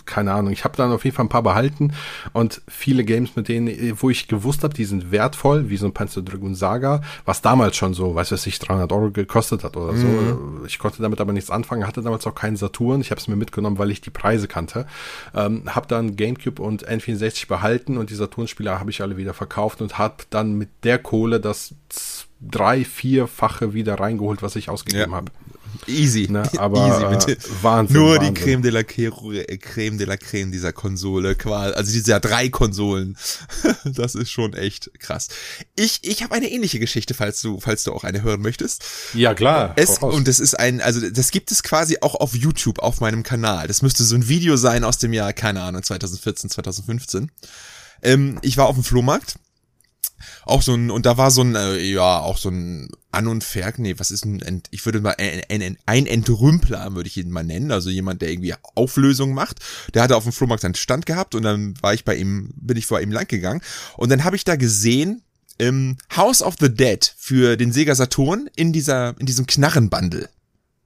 keine 0.05 0.32
Ahnung, 0.32 0.53
ich 0.53 0.64
habe 0.64 0.76
dann 0.76 0.92
auf 0.92 1.05
jeden 1.05 1.16
Fall 1.16 1.26
ein 1.26 1.30
paar 1.30 1.42
behalten 1.42 1.92
und 2.32 2.62
viele 2.68 3.05
Games, 3.05 3.36
mit 3.36 3.49
denen, 3.49 3.68
wo 4.01 4.11
ich 4.11 4.28
gewusst 4.28 4.64
habe, 4.64 4.74
die 4.74 4.84
sind 4.84 5.11
wertvoll, 5.11 5.70
wie 5.70 5.76
so 5.76 5.86
ein 5.86 5.92
Panzer 5.92 6.22
Dragoon 6.22 6.55
Saga, 6.55 7.03
was 7.24 7.42
damals 7.42 7.76
schon 7.76 7.94
so, 7.94 8.14
weiß 8.14 8.32
was 8.32 8.46
ich, 8.46 8.59
300 8.59 8.90
Euro 8.92 9.11
gekostet 9.11 9.64
hat 9.64 9.76
oder 9.76 9.96
so. 9.96 10.07
Mhm. 10.07 10.64
Ich 10.66 10.78
konnte 10.78 11.03
damit 11.03 11.20
aber 11.20 11.32
nichts 11.32 11.51
anfangen, 11.51 11.86
hatte 11.86 12.03
damals 12.03 12.26
auch 12.26 12.34
keinen 12.34 12.57
Saturn. 12.57 13.01
Ich 13.01 13.11
habe 13.11 13.20
es 13.20 13.28
mir 13.28 13.36
mitgenommen, 13.36 13.78
weil 13.78 13.90
ich 13.90 14.01
die 14.01 14.11
Preise 14.11 14.49
kannte. 14.49 14.86
Ähm, 15.34 15.62
habe 15.74 15.86
dann 15.86 16.16
GameCube 16.16 16.62
und 16.62 16.88
N64 16.88 17.49
behalten 17.49 17.96
und 17.96 18.11
die 18.11 18.14
Saturn-Spiele 18.14 18.78
habe 18.78 18.90
ich 18.90 19.03
alle 19.03 19.16
wieder 19.16 19.34
verkauft 19.34 19.80
und 19.80 19.99
habe 19.99 20.16
dann 20.30 20.55
mit 20.55 20.68
der 20.84 20.99
Kohle 20.99 21.40
das 21.40 21.74
drei, 22.40 22.84
vierfache 22.84 23.74
wieder 23.74 23.99
reingeholt, 23.99 24.42
was 24.42 24.57
ich 24.57 24.70
ausgegeben 24.70 25.11
ja. 25.11 25.16
habe. 25.16 25.32
Easy. 25.87 26.31
Ne, 26.31 26.49
aber 26.59 26.89
Easy, 26.89 27.33
bitte. 27.33 27.43
Wahnsinn. 27.62 27.97
Nur 27.97 28.16
Wahnsinn. 28.16 28.35
die 28.35 28.41
Creme 28.41 28.62
de 28.62 28.71
la 28.71 28.83
Creme 28.83 29.99
de 29.99 30.07
la 30.07 30.16
Creme 30.16 30.53
dieser 30.53 30.73
Konsole, 30.73 31.35
quasi, 31.35 31.75
also 31.75 31.93
dieser 31.93 32.21
drei 32.21 32.49
Konsolen. 32.49 33.16
das 33.85 34.14
ist 34.14 34.31
schon 34.31 34.55
echt 34.55 34.91
krass. 34.99 35.29
Ich, 35.77 36.01
ich 36.03 36.23
habe 36.23 36.35
eine 36.35 36.51
ähnliche 36.51 36.79
Geschichte, 36.79 37.14
falls 37.14 37.41
du, 37.41 37.61
falls 37.61 37.85
du 37.85 37.93
auch 37.93 38.05
eine 38.05 38.23
hören 38.23 38.41
möchtest. 38.41 38.85
Ja, 39.14 39.35
klar. 39.35 39.73
Es, 39.77 39.99
und 39.99 40.29
das 40.29 40.41
ist 40.41 40.59
ein, 40.59 40.81
also 40.81 41.09
das 41.11 41.31
gibt 41.31 41.51
es 41.51 41.62
quasi 41.62 41.99
auch 42.01 42.14
auf 42.14 42.35
YouTube 42.35 42.79
auf 42.81 43.01
meinem 43.01 43.23
Kanal. 43.23 43.69
Das 43.69 43.83
müsste 43.83 44.05
so 44.05 44.14
ein 44.14 44.29
Video 44.29 44.57
sein 44.57 44.85
aus 44.85 44.99
dem 44.99 45.12
Jahr, 45.12 45.33
keine 45.33 45.62
Ahnung, 45.62 45.83
2014, 45.83 46.51
2015. 46.51 47.31
Ähm, 48.03 48.39
ich 48.43 48.57
war 48.57 48.66
auf 48.66 48.77
dem 48.77 48.85
Flohmarkt 48.85 49.37
auch 50.45 50.62
so 50.62 50.75
ein, 50.75 50.91
und 50.91 51.07
da 51.07 51.16
war 51.16 51.31
so 51.31 51.43
ein, 51.43 51.55
äh, 51.55 51.79
ja, 51.79 52.21
auch 52.21 52.39
so 52.39 52.51
ein 52.51 52.89
An- 53.11 53.29
und 53.29 53.45
Verk, 53.45 53.79
nee, 53.79 53.95
was 53.99 54.11
ist 54.11 54.25
ein, 54.25 54.62
ich 54.71 54.85
würde 54.85 55.01
mal, 55.01 55.14
ein, 55.19 55.43
ein, 55.49 55.79
ein 55.87 56.07
Entrümpler, 56.07 56.95
würde 56.95 57.09
ich 57.09 57.16
ihn 57.16 57.31
mal 57.31 57.45
nennen, 57.45 57.71
also 57.71 57.91
jemand, 57.91 58.23
der 58.23 58.31
irgendwie 58.31 58.55
Auflösung 58.75 59.35
macht. 59.35 59.59
Der 59.95 60.03
hatte 60.03 60.16
auf 60.16 60.25
dem 60.25 60.33
Flohmarkt 60.33 60.62
seinen 60.62 60.75
Stand 60.75 61.07
gehabt 61.07 61.35
und 61.35 61.43
dann 61.43 61.75
war 61.83 61.95
ich 61.95 62.05
bei 62.05 62.16
ihm, 62.16 62.51
bin 62.57 62.77
ich 62.77 62.87
vor 62.87 63.01
ihm 63.01 63.12
lang 63.12 63.29
gegangen 63.29 63.62
und 63.97 64.11
dann 64.11 64.25
habe 64.25 64.37
ich 64.37 64.45
da 64.45 64.57
gesehen, 64.57 65.23
ähm, 65.59 65.97
House 66.16 66.43
of 66.43 66.57
the 66.61 66.73
Dead 66.73 67.14
für 67.16 67.57
den 67.57 67.73
Sega 67.73 67.95
Saturn 67.95 68.49
in 68.57 68.73
dieser, 68.73 69.19
in 69.19 69.27
diesem 69.27 69.47
Knarrenbundle. 69.47 70.29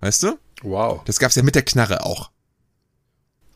Weißt 0.01 0.23
du? 0.23 0.39
Wow. 0.63 1.03
Das 1.05 1.19
gab's 1.19 1.35
ja 1.35 1.43
mit 1.43 1.55
der 1.55 1.63
Knarre 1.63 2.05
auch. 2.05 2.32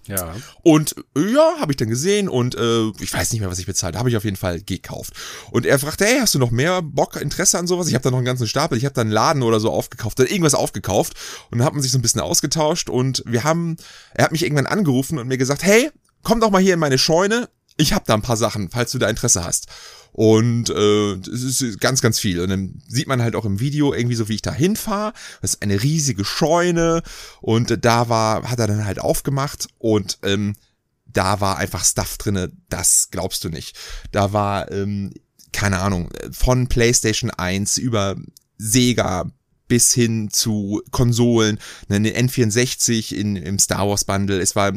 Ja. 0.08 0.34
Und 0.62 0.94
ja, 1.16 1.56
habe 1.60 1.72
ich 1.72 1.76
dann 1.76 1.88
gesehen 1.88 2.28
und 2.28 2.54
äh, 2.54 2.88
ich 3.00 3.12
weiß 3.12 3.32
nicht 3.32 3.40
mehr, 3.40 3.50
was 3.50 3.58
ich 3.58 3.66
bezahlt 3.66 3.96
habe, 3.96 4.08
ich 4.08 4.16
auf 4.16 4.24
jeden 4.24 4.36
Fall 4.36 4.60
gekauft. 4.60 5.12
Und 5.50 5.66
er 5.66 5.78
fragte, 5.78 6.04
hey, 6.04 6.18
hast 6.20 6.34
du 6.34 6.38
noch 6.38 6.50
mehr 6.50 6.82
Bock, 6.82 7.16
Interesse 7.16 7.58
an 7.58 7.66
sowas? 7.66 7.88
Ich 7.88 7.94
habe 7.94 8.02
da 8.02 8.10
noch 8.10 8.18
einen 8.18 8.26
ganzen 8.26 8.46
Stapel, 8.46 8.78
ich 8.78 8.84
habe 8.84 8.94
da 8.94 9.00
einen 9.00 9.10
Laden 9.10 9.42
oder 9.42 9.60
so 9.60 9.70
aufgekauft, 9.70 10.18
dann 10.18 10.26
irgendwas 10.26 10.54
aufgekauft 10.54 11.14
und 11.50 11.58
dann 11.58 11.66
hat 11.66 11.74
man 11.74 11.82
sich 11.82 11.92
so 11.92 11.98
ein 11.98 12.02
bisschen 12.02 12.20
ausgetauscht 12.20 12.88
und 12.88 13.22
wir 13.26 13.44
haben, 13.44 13.76
er 14.14 14.24
hat 14.24 14.32
mich 14.32 14.42
irgendwann 14.42 14.66
angerufen 14.66 15.18
und 15.18 15.28
mir 15.28 15.38
gesagt, 15.38 15.62
hey, 15.62 15.90
komm 16.22 16.40
doch 16.40 16.50
mal 16.50 16.62
hier 16.62 16.74
in 16.74 16.80
meine 16.80 16.98
Scheune, 16.98 17.48
ich 17.76 17.92
habe 17.92 18.04
da 18.06 18.14
ein 18.14 18.22
paar 18.22 18.36
Sachen, 18.36 18.70
falls 18.70 18.92
du 18.92 18.98
da 18.98 19.08
Interesse 19.08 19.44
hast. 19.44 19.66
Und 20.16 20.70
äh, 20.70 21.12
es 21.12 21.60
ist 21.60 21.78
ganz, 21.78 22.00
ganz 22.00 22.18
viel. 22.18 22.40
Und 22.40 22.48
dann 22.48 22.82
sieht 22.88 23.06
man 23.06 23.20
halt 23.20 23.36
auch 23.36 23.44
im 23.44 23.60
Video 23.60 23.92
irgendwie 23.92 24.14
so, 24.14 24.30
wie 24.30 24.36
ich 24.36 24.42
da 24.42 24.50
hinfahre. 24.50 25.12
Das 25.42 25.52
ist 25.52 25.62
eine 25.62 25.82
riesige 25.82 26.24
Scheune. 26.24 27.02
Und 27.42 27.84
da 27.84 28.08
war, 28.08 28.50
hat 28.50 28.58
er 28.58 28.66
dann 28.66 28.86
halt 28.86 28.98
aufgemacht 28.98 29.68
und 29.78 30.16
ähm, 30.22 30.56
da 31.04 31.42
war 31.42 31.58
einfach 31.58 31.84
Stuff 31.84 32.16
drinne, 32.16 32.50
das 32.70 33.10
glaubst 33.10 33.44
du 33.44 33.50
nicht. 33.50 33.76
Da 34.10 34.32
war, 34.32 34.72
ähm, 34.72 35.12
keine 35.52 35.80
Ahnung, 35.80 36.08
von 36.32 36.66
PlayStation 36.68 37.30
1 37.30 37.76
über 37.76 38.16
Sega 38.56 39.30
bis 39.68 39.92
hin 39.92 40.30
zu 40.30 40.82
Konsolen, 40.90 41.58
eine 41.88 42.10
N64 42.10 43.14
in, 43.14 43.36
im 43.36 43.58
Star 43.58 43.88
Wars 43.88 44.04
Bundle. 44.04 44.40
Es 44.40 44.56
war 44.56 44.72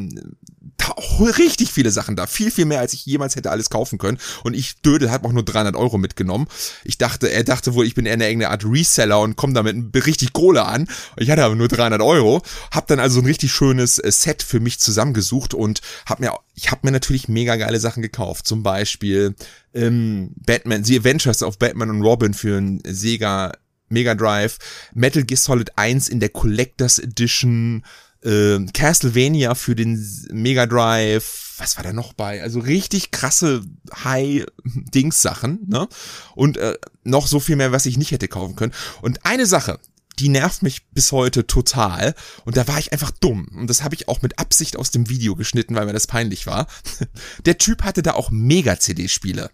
richtig 1.19 1.71
viele 1.71 1.91
Sachen 1.91 2.15
da. 2.15 2.27
Viel, 2.27 2.51
viel 2.51 2.65
mehr, 2.65 2.79
als 2.79 2.93
ich 2.93 3.05
jemals 3.05 3.35
hätte 3.35 3.51
alles 3.51 3.69
kaufen 3.69 3.97
können. 3.97 4.17
Und 4.43 4.55
ich, 4.55 4.81
Dödel, 4.81 5.11
hat 5.11 5.23
auch 5.23 5.31
nur 5.31 5.43
300 5.43 5.75
Euro 5.75 5.97
mitgenommen. 5.97 6.47
Ich 6.83 6.97
dachte, 6.97 7.31
er 7.31 7.43
dachte 7.43 7.73
wohl, 7.73 7.85
ich 7.85 7.95
bin 7.95 8.05
eher 8.05 8.13
eine 8.13 8.25
irgendeine 8.25 8.51
Art 8.51 8.65
Reseller 8.65 9.19
und 9.19 9.35
komme 9.35 9.53
damit 9.53 10.05
richtig 10.05 10.33
Kohle 10.33 10.65
an. 10.65 10.87
Ich 11.17 11.29
hatte 11.29 11.43
aber 11.43 11.55
nur 11.55 11.67
300 11.67 12.01
Euro. 12.01 12.41
Hab 12.71 12.87
dann 12.87 12.99
also 12.99 13.19
ein 13.19 13.25
richtig 13.25 13.51
schönes 13.51 13.99
äh, 13.99 14.11
Set 14.11 14.43
für 14.43 14.59
mich 14.59 14.79
zusammengesucht 14.79 15.53
und 15.53 15.81
hab 16.05 16.19
mir, 16.19 16.33
ich 16.55 16.71
habe 16.71 16.81
mir 16.83 16.91
natürlich 16.91 17.27
mega 17.27 17.55
geile 17.55 17.79
Sachen 17.79 18.01
gekauft. 18.01 18.47
Zum 18.47 18.63
Beispiel 18.63 19.35
ähm, 19.73 20.31
Batman, 20.35 20.83
The 20.83 20.97
Adventures 20.97 21.43
of 21.43 21.59
Batman 21.59 21.89
und 21.89 22.01
Robin 22.01 22.33
für 22.33 22.57
ein 22.57 22.81
Sega 22.85 23.53
Mega 23.89 24.15
Drive, 24.15 24.57
Metal 24.93 25.23
Gear 25.23 25.37
Solid 25.37 25.77
1 25.77 26.09
in 26.09 26.19
der 26.19 26.29
Collectors 26.29 26.99
Edition, 26.99 27.83
äh, 28.23 28.59
Castlevania 28.73 29.55
für 29.55 29.75
den 29.75 30.03
Mega 30.31 30.65
Drive, 30.65 31.55
was 31.57 31.77
war 31.77 31.83
da 31.83 31.93
noch 31.93 32.13
bei? 32.13 32.41
Also 32.41 32.59
richtig 32.59 33.11
krasse 33.11 33.63
High-Dings-Sachen, 34.03 35.59
ne? 35.67 35.87
Und 36.35 36.57
äh, 36.57 36.77
noch 37.03 37.27
so 37.27 37.39
viel 37.39 37.55
mehr, 37.55 37.71
was 37.71 37.85
ich 37.85 37.97
nicht 37.97 38.11
hätte 38.11 38.27
kaufen 38.27 38.55
können. 38.55 38.73
Und 39.01 39.25
eine 39.25 39.45
Sache, 39.45 39.79
die 40.19 40.29
nervt 40.29 40.63
mich 40.63 40.87
bis 40.91 41.11
heute 41.11 41.47
total. 41.47 42.13
Und 42.45 42.57
da 42.57 42.67
war 42.67 42.79
ich 42.79 42.91
einfach 42.91 43.11
dumm. 43.11 43.47
Und 43.55 43.69
das 43.69 43.83
habe 43.83 43.95
ich 43.95 44.07
auch 44.07 44.21
mit 44.21 44.37
Absicht 44.37 44.77
aus 44.77 44.91
dem 44.91 45.09
Video 45.09 45.35
geschnitten, 45.35 45.75
weil 45.75 45.85
mir 45.85 45.93
das 45.93 46.07
peinlich 46.07 46.45
war. 46.45 46.67
Der 47.45 47.57
Typ 47.57 47.83
hatte 47.83 48.03
da 48.03 48.13
auch 48.13 48.29
Mega-CD-Spiele. 48.29 49.49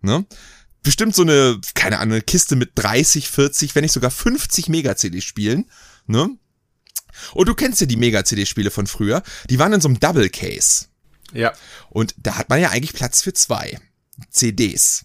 Ne? 0.00 0.26
Bestimmt 0.82 1.14
so 1.14 1.22
eine, 1.22 1.60
keine 1.74 1.98
Ahnung, 1.98 2.14
eine 2.14 2.22
Kiste 2.22 2.56
mit 2.56 2.72
30, 2.76 3.28
40, 3.28 3.74
wenn 3.74 3.82
nicht 3.82 3.92
sogar 3.92 4.10
50 4.10 4.68
Mega-CD-Spielen. 4.68 5.68
Ne? 6.06 6.30
Und 7.34 7.48
du 7.48 7.54
kennst 7.54 7.80
ja 7.80 7.86
die 7.86 7.96
Mega-CD-Spiele 7.96 8.70
von 8.70 8.86
früher. 8.86 9.22
Die 9.50 9.58
waren 9.58 9.72
in 9.72 9.80
so 9.80 9.88
einem 9.88 10.00
Double 10.00 10.28
Case. 10.30 10.86
Ja. 11.32 11.52
Und 11.90 12.14
da 12.18 12.36
hat 12.36 12.48
man 12.48 12.60
ja 12.60 12.70
eigentlich 12.70 12.94
Platz 12.94 13.22
für 13.22 13.32
zwei 13.32 13.78
CDs. 14.30 15.04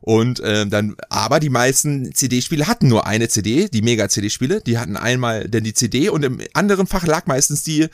Und 0.00 0.40
äh, 0.40 0.66
dann, 0.66 0.96
aber 1.10 1.40
die 1.40 1.50
meisten 1.50 2.14
CD-Spiele 2.14 2.66
hatten 2.66 2.88
nur 2.88 3.06
eine 3.06 3.28
CD, 3.28 3.68
die 3.68 3.82
Mega-CD-Spiele, 3.82 4.62
die 4.62 4.78
hatten 4.78 4.96
einmal 4.96 5.48
denn 5.48 5.64
die 5.64 5.74
CD 5.74 6.08
und 6.08 6.24
im 6.24 6.40
anderen 6.54 6.86
Fach 6.86 7.06
lag 7.06 7.26
meistens 7.26 7.62
die, 7.62 7.88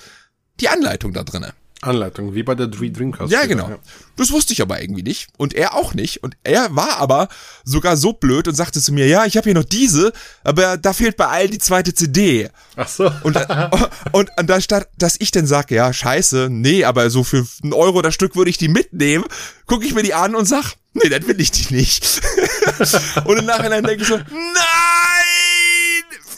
die 0.60 0.68
Anleitung 0.68 1.12
da 1.12 1.24
drinnen. 1.24 1.52
Anleitung, 1.82 2.34
wie 2.34 2.42
bei 2.42 2.54
der 2.54 2.70
Three 2.70 2.90
Dreamcast. 2.90 3.30
Ja, 3.32 3.46
genau. 3.46 3.68
Ja. 3.68 3.78
Das 4.16 4.30
wusste 4.30 4.52
ich 4.52 4.62
aber 4.62 4.80
irgendwie 4.80 5.02
nicht. 5.02 5.28
Und 5.36 5.54
er 5.54 5.74
auch 5.74 5.94
nicht. 5.94 6.22
Und 6.22 6.36
er 6.42 6.74
war 6.74 6.96
aber 6.98 7.28
sogar 7.64 7.96
so 7.96 8.12
blöd 8.12 8.48
und 8.48 8.54
sagte 8.54 8.80
zu 8.80 8.92
mir, 8.92 9.06
ja, 9.06 9.26
ich 9.26 9.36
habe 9.36 9.44
hier 9.44 9.54
noch 9.54 9.64
diese, 9.64 10.12
aber 10.42 10.76
da 10.78 10.92
fehlt 10.92 11.16
bei 11.16 11.26
allen 11.26 11.50
die 11.50 11.58
zweite 11.58 11.94
CD. 11.94 12.48
Ach 12.76 12.88
so. 12.88 13.10
Und, 13.22 13.36
und, 14.12 14.30
und 14.36 14.46
da 14.50 14.60
statt, 14.60 14.88
dass 14.96 15.16
ich 15.18 15.30
dann 15.30 15.46
sage, 15.46 15.74
ja, 15.74 15.92
scheiße, 15.92 16.48
nee, 16.50 16.84
aber 16.84 17.10
so 17.10 17.24
für 17.24 17.46
einen 17.62 17.72
Euro 17.72 18.00
das 18.02 18.14
Stück 18.14 18.36
würde 18.36 18.50
ich 18.50 18.58
die 18.58 18.68
mitnehmen, 18.68 19.24
gucke 19.66 19.84
ich 19.84 19.94
mir 19.94 20.02
die 20.02 20.14
an 20.14 20.34
und 20.34 20.46
sag, 20.46 20.74
nee, 20.94 21.08
dann 21.08 21.26
will 21.26 21.40
ich 21.40 21.50
die 21.50 21.74
nicht. 21.74 22.22
und 23.24 23.38
im 23.38 23.44
Nachhinein 23.44 23.84
denke 23.84 24.02
ich 24.02 24.08
so, 24.08 24.16
nein! 24.16 24.95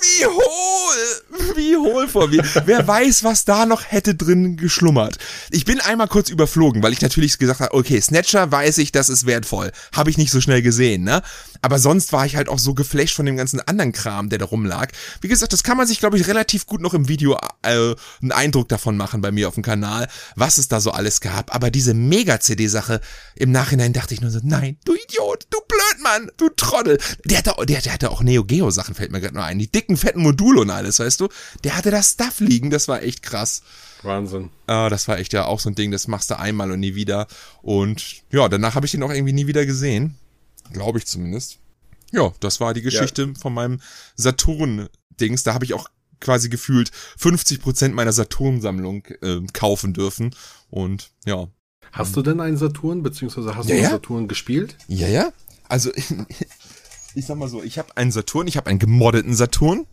Wie 0.01 0.27
hohl! 0.27 1.57
Wie 1.57 1.77
hohl 1.77 2.09
vor 2.09 2.29
mir. 2.29 2.45
Wer 2.65 2.87
weiß, 2.87 3.25
was 3.25 3.45
da 3.45 3.67
noch 3.67 3.85
hätte 3.87 4.15
drin 4.15 4.57
geschlummert. 4.57 5.19
Ich 5.51 5.65
bin 5.65 5.81
einmal 5.81 6.09
kurz 6.09 6.31
überflogen, 6.31 6.83
weil 6.83 6.93
ich 6.93 7.01
natürlich 7.01 7.39
gesagt 7.39 7.61
habe, 7.61 7.75
okay, 7.75 8.01
Snatcher 8.01 8.51
weiß 8.51 8.79
ich, 8.79 8.93
das 8.93 9.09
ist 9.09 9.27
wertvoll. 9.27 9.73
Habe 9.93 10.11
ich 10.11 10.19
nicht 10.19 10.31
so 10.31 10.41
schnell 10.41 10.63
gesehen, 10.63 11.05
ne? 11.05 11.23
Aber 11.63 11.79
sonst 11.79 12.13
war 12.13 12.25
ich 12.25 12.37
halt 12.37 12.49
auch 12.49 12.59
so 12.59 12.75
geflasht 12.75 13.17
von 13.17 13.27
dem 13.27 13.37
ganzen 13.37 13.61
anderen 13.61 13.93
Kram, 13.93 14.29
der 14.29 14.39
da 14.39 14.45
rumlag. 14.45 14.93
Wie 15.21 15.29
gesagt, 15.29 15.53
das 15.53 15.65
kann 15.65 15.77
man 15.77 15.87
sich, 15.87 15.99
glaube 15.99 16.17
ich, 16.17 16.27
relativ 16.29 16.67
gut 16.67 16.81
noch 16.81 16.95
im 16.95 17.09
Video 17.09 17.37
äh, 17.63 17.95
einen 18.23 18.33
Eindruck 18.33 18.69
davon 18.69 18.97
machen 18.97 19.21
bei 19.21 19.33
mir 19.33 19.49
auf 19.49 19.55
dem 19.55 19.63
Kanal, 19.63 20.09
was 20.37 20.59
es 20.59 20.69
da 20.69 20.81
so 20.81 20.93
alles 20.93 21.21
gab. 21.21 21.55
Aber 21.55 21.71
diese 21.71 21.95
Mega-CD-Sache, 21.95 23.01
im 23.35 23.51
Nachhinein 23.51 23.93
dachte 23.93 24.15
ich 24.15 24.21
nur 24.21 24.31
so, 24.31 24.41
nein, 24.43 24.79
du 24.85 24.95
Idiot, 24.95 25.47
du 25.51 25.59
Blödmann, 25.67 26.31
du 26.37 26.49
Trottel. 26.51 26.99
Der 27.25 27.39
hatte, 27.39 27.55
der, 27.67 27.81
der 27.81 27.93
hatte 27.93 28.11
auch 28.11 28.23
Neo 28.23 28.45
Geo 28.45 28.71
Sachen, 28.71 28.95
fällt 28.95 29.11
mir 29.11 29.21
gerade 29.21 29.35
nur 29.35 29.45
ein. 29.45 29.59
Die 29.59 29.71
dicken, 29.71 29.88
fetten 29.97 30.23
Module 30.23 30.61
und 30.61 30.71
alles, 30.71 30.99
weißt 30.99 31.21
du? 31.21 31.29
Der 31.65 31.77
hatte 31.77 31.91
das 31.91 32.13
Stuff 32.13 32.41
liegen, 32.41 32.71
das 32.71 32.89
war 32.89 33.03
echt 33.03 33.23
krass. 33.23 33.63
Wahnsinn. 34.03 34.51
Ah, 34.67 34.89
das 34.89 35.09
war 35.09 35.19
echt 35.19 35.33
ja 35.33 35.47
auch 35.47 35.61
so 35.61 35.71
ein 35.71 35.75
Ding, 35.75 35.91
das 35.91 36.09
machst 36.09 36.31
du 36.31 36.39
einmal 36.39 36.71
und 36.71 36.81
nie 36.81 36.95
wieder. 36.95 37.27
Und 37.63 38.23
ja, 38.31 38.49
danach 38.49 38.75
habe 38.75 38.87
ich 38.87 38.93
den 38.93 39.03
auch 39.03 39.11
irgendwie 39.11 39.33
nie 39.33 39.47
wieder 39.47 39.67
gesehen. 39.67 40.17
Glaube 40.73 40.99
ich 40.99 41.07
zumindest. 41.07 41.59
Ja, 42.13 42.33
das 42.41 42.61
war 42.61 42.75
die 42.75 42.83
Geschichte 42.83 43.23
ja. 43.23 43.41
von 43.41 43.53
meinem 43.53 43.81
Saturn-Dings. 44.17 45.43
Da 45.43 45.55
habe 45.55 45.65
ich 45.65 45.75
auch 45.75 45.89
quasi 46.21 46.49
gefühlt 46.49 46.91
50 47.17 47.61
Prozent 47.61 47.95
meiner 47.95 48.13
Saturn-Sammlung 48.13 49.05
äh, 49.23 49.41
kaufen 49.53 49.95
dürfen. 49.95 50.35
Und 50.71 51.11
ja. 51.27 51.49
Hast 51.93 52.17
du 52.17 52.23
denn 52.23 52.41
einen 52.41 52.57
Saturn, 52.57 53.03
beziehungsweise 53.03 53.57
hast 53.57 53.69
ja, 53.69 53.75
du 53.75 53.75
einen 53.75 53.85
ja? 53.85 53.91
Saturn 53.91 54.29
gespielt? 54.29 54.77
Ja, 54.89 55.09
ja. 55.09 55.33
Also 55.69 55.91
ich, 57.19 57.27
sag 57.27 57.37
mal 57.37 57.49
so, 57.49 57.63
ich 57.63 57.79
habe 57.79 57.97
einen 57.97 58.13
Saturn, 58.13 58.47
ich 58.47 58.57
habe 58.57 58.71
einen 58.71 58.79
gemoddeten 58.79 59.35
Saturn. 59.35 59.87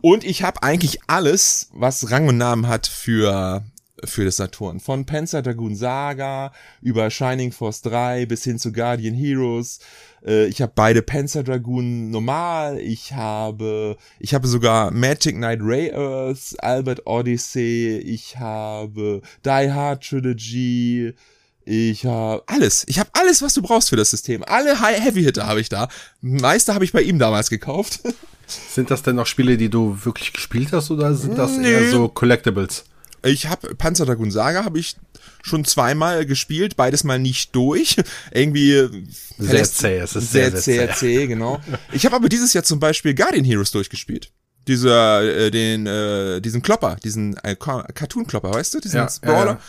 Und 0.00 0.22
ich 0.22 0.42
habe 0.42 0.62
eigentlich 0.62 0.98
alles, 1.06 1.70
was 1.72 2.10
Rang 2.10 2.28
und 2.28 2.36
Namen 2.36 2.68
hat 2.68 2.86
für 2.86 3.64
für 4.04 4.24
das 4.24 4.36
Saturn. 4.36 4.80
Von 4.80 5.06
Panzer 5.06 5.40
Dragoon 5.40 5.76
Saga 5.76 6.52
über 6.82 7.10
Shining 7.10 7.52
Force 7.52 7.80
3 7.82 8.26
bis 8.26 8.44
hin 8.44 8.58
zu 8.58 8.70
Guardian 8.70 9.14
Heroes. 9.14 9.78
Äh, 10.26 10.46
ich 10.46 10.60
habe 10.60 10.72
beide 10.74 11.00
Panzer 11.00 11.42
Dragoon 11.42 12.10
normal. 12.10 12.80
Ich 12.80 13.14
habe, 13.14 13.96
ich 14.18 14.34
habe 14.34 14.46
sogar 14.46 14.90
Magic 14.90 15.36
Knight 15.36 15.60
Ray 15.62 15.90
Earth, 15.92 16.54
Albert 16.58 17.06
Odyssey. 17.06 17.96
Ich 18.04 18.38
habe 18.38 19.22
Die 19.44 19.72
Hard 19.72 20.04
Trilogy. 20.04 21.14
Ich 21.64 22.04
habe 22.04 22.42
alles. 22.46 22.84
Ich 22.88 22.98
habe 22.98 23.08
alles, 23.14 23.40
was 23.40 23.54
du 23.54 23.62
brauchst 23.62 23.88
für 23.88 23.96
das 23.96 24.10
System. 24.10 24.44
Alle 24.44 24.80
High 24.80 25.02
Heavy 25.02 25.22
Hitter 25.22 25.46
habe 25.46 25.60
ich 25.60 25.68
da. 25.68 25.88
Meiste 26.20 26.74
habe 26.74 26.84
ich 26.84 26.92
bei 26.92 27.02
ihm 27.02 27.18
damals 27.18 27.50
gekauft. 27.50 28.00
Sind 28.46 28.90
das 28.90 29.02
denn 29.02 29.18
auch 29.18 29.26
Spiele, 29.26 29.56
die 29.56 29.70
du 29.70 29.98
wirklich 30.04 30.34
gespielt 30.34 30.72
hast 30.72 30.90
oder 30.90 31.14
sind 31.14 31.38
das 31.38 31.56
nee. 31.56 31.72
eher 31.72 31.90
so 31.90 32.08
Collectibles? 32.08 32.84
Ich 33.22 33.46
habe 33.46 33.74
Panzer 33.74 34.04
Dragoon 34.04 34.30
Saga 34.30 34.66
habe 34.66 34.78
ich 34.78 34.96
schon 35.42 35.64
zweimal 35.64 36.26
gespielt, 36.26 36.76
beides 36.76 37.04
mal 37.04 37.18
nicht 37.18 37.56
durch. 37.56 37.96
Irgendwie 38.32 39.06
sehr 39.38 39.64
zäh, 39.64 39.96
es 39.96 40.14
ist 40.14 40.32
sehr, 40.32 40.50
sehr, 40.50 40.60
sehr 40.60 40.88
zäh, 40.90 40.94
zäh, 40.94 41.26
genau. 41.26 41.58
Ich 41.92 42.04
habe 42.04 42.16
aber 42.16 42.28
dieses 42.28 42.52
Jahr 42.52 42.64
zum 42.64 42.80
Beispiel 42.80 43.14
Guardian 43.14 43.46
Heroes 43.46 43.70
durchgespielt. 43.70 44.30
Dieser, 44.68 45.22
äh, 45.22 45.50
den, 45.50 45.86
äh, 45.86 46.40
diesen 46.40 46.60
Klopper, 46.60 46.96
diesen 47.02 47.36
äh, 47.38 47.56
Cartoon-Klopper, 47.56 48.52
weißt 48.52 48.74
du? 48.74 48.80
Diesen 48.80 48.96
ja, 48.96 49.08
Brawler. 49.22 49.52
Ja, 49.52 49.60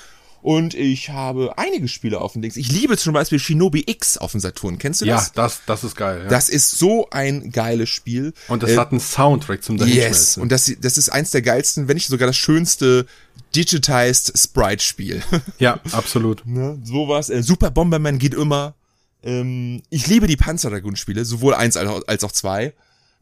Und 0.46 0.76
ich 0.76 1.10
habe 1.10 1.58
einige 1.58 1.88
Spiele 1.88 2.22
auf 2.22 2.34
dem 2.34 2.44
Dings. 2.44 2.56
Ich 2.56 2.72
liebe 2.72 2.98
zum 2.98 3.14
Beispiel 3.14 3.40
Shinobi 3.40 3.84
X 3.88 4.20
auf 4.20 4.30
dem 4.30 4.40
Saturn. 4.40 4.78
Kennst 4.78 5.02
du 5.02 5.06
das? 5.06 5.30
Ja, 5.30 5.32
das, 5.34 5.62
das 5.66 5.84
ist 5.84 5.96
geil. 5.96 6.22
Ja. 6.22 6.30
Das 6.30 6.50
ist 6.50 6.78
so 6.78 7.10
ein 7.10 7.50
geiles 7.50 7.90
Spiel. 7.90 8.32
Und 8.48 8.62
das 8.62 8.70
äh, 8.70 8.78
hat 8.78 8.92
einen 8.92 9.00
Soundtrack 9.00 9.64
zum 9.64 9.78
Yes. 9.78 10.38
Und 10.38 10.52
das, 10.52 10.72
das 10.80 11.00
ist 11.00 11.10
eins 11.10 11.32
der 11.32 11.42
geilsten, 11.42 11.88
wenn 11.88 11.96
nicht 11.96 12.10
sogar 12.10 12.28
das 12.28 12.38
schönste 12.38 13.08
digitized 13.56 14.38
Sprite-Spiel. 14.38 15.24
Ja, 15.58 15.80
absolut. 15.92 16.46
ne? 16.46 16.78
Sowas. 16.84 17.32
Äh, 17.32 17.42
Super 17.42 17.72
Bomberman 17.72 18.20
geht 18.20 18.36
immer. 18.36 18.76
Ähm, 19.24 19.82
ich 19.90 20.06
liebe 20.06 20.28
die 20.28 20.38
Panzer 20.38 20.70
Dragoon-Spiele, 20.70 21.26
sowohl 21.26 21.56
eins 21.56 21.76
als 21.76 22.24
auch 22.24 22.32
zwei. 22.32 22.76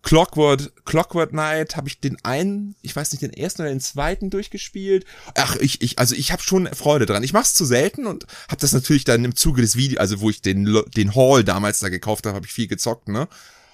Clockwork, 0.03 0.85
Clockwork 0.85 1.31
Knight 1.31 1.75
habe 1.77 1.87
ich 1.87 1.99
den 1.99 2.17
einen, 2.23 2.75
ich 2.81 2.95
weiß 2.95 3.11
nicht, 3.13 3.21
den 3.21 3.33
ersten 3.33 3.61
oder 3.61 3.71
den 3.71 3.79
zweiten 3.79 4.29
durchgespielt. 4.29 5.05
Ach, 5.35 5.55
ich, 5.55 5.81
ich, 5.81 5.97
also 5.97 6.13
ich 6.13 6.31
habe 6.31 6.43
schon 6.43 6.67
Freude 6.67 7.05
dran. 7.05 7.23
Ich 7.23 7.33
mache 7.33 7.43
es 7.43 7.53
zu 7.53 7.63
selten 7.65 8.05
und 8.05 8.27
habe 8.49 8.59
das 8.59 8.73
natürlich 8.73 9.05
dann 9.05 9.23
im 9.23 9.35
Zuge 9.35 9.61
des 9.61 9.77
Videos, 9.77 9.99
also 9.99 10.19
wo 10.19 10.29
ich 10.29 10.41
den, 10.41 10.83
den 10.95 11.15
Hall 11.15 11.43
damals 11.43 11.79
da 11.79 11.89
gekauft 11.89 12.25
habe, 12.25 12.35
habe 12.35 12.45
ich 12.45 12.51
viel 12.51 12.67
gezockt, 12.67 13.07
ne? 13.07 13.27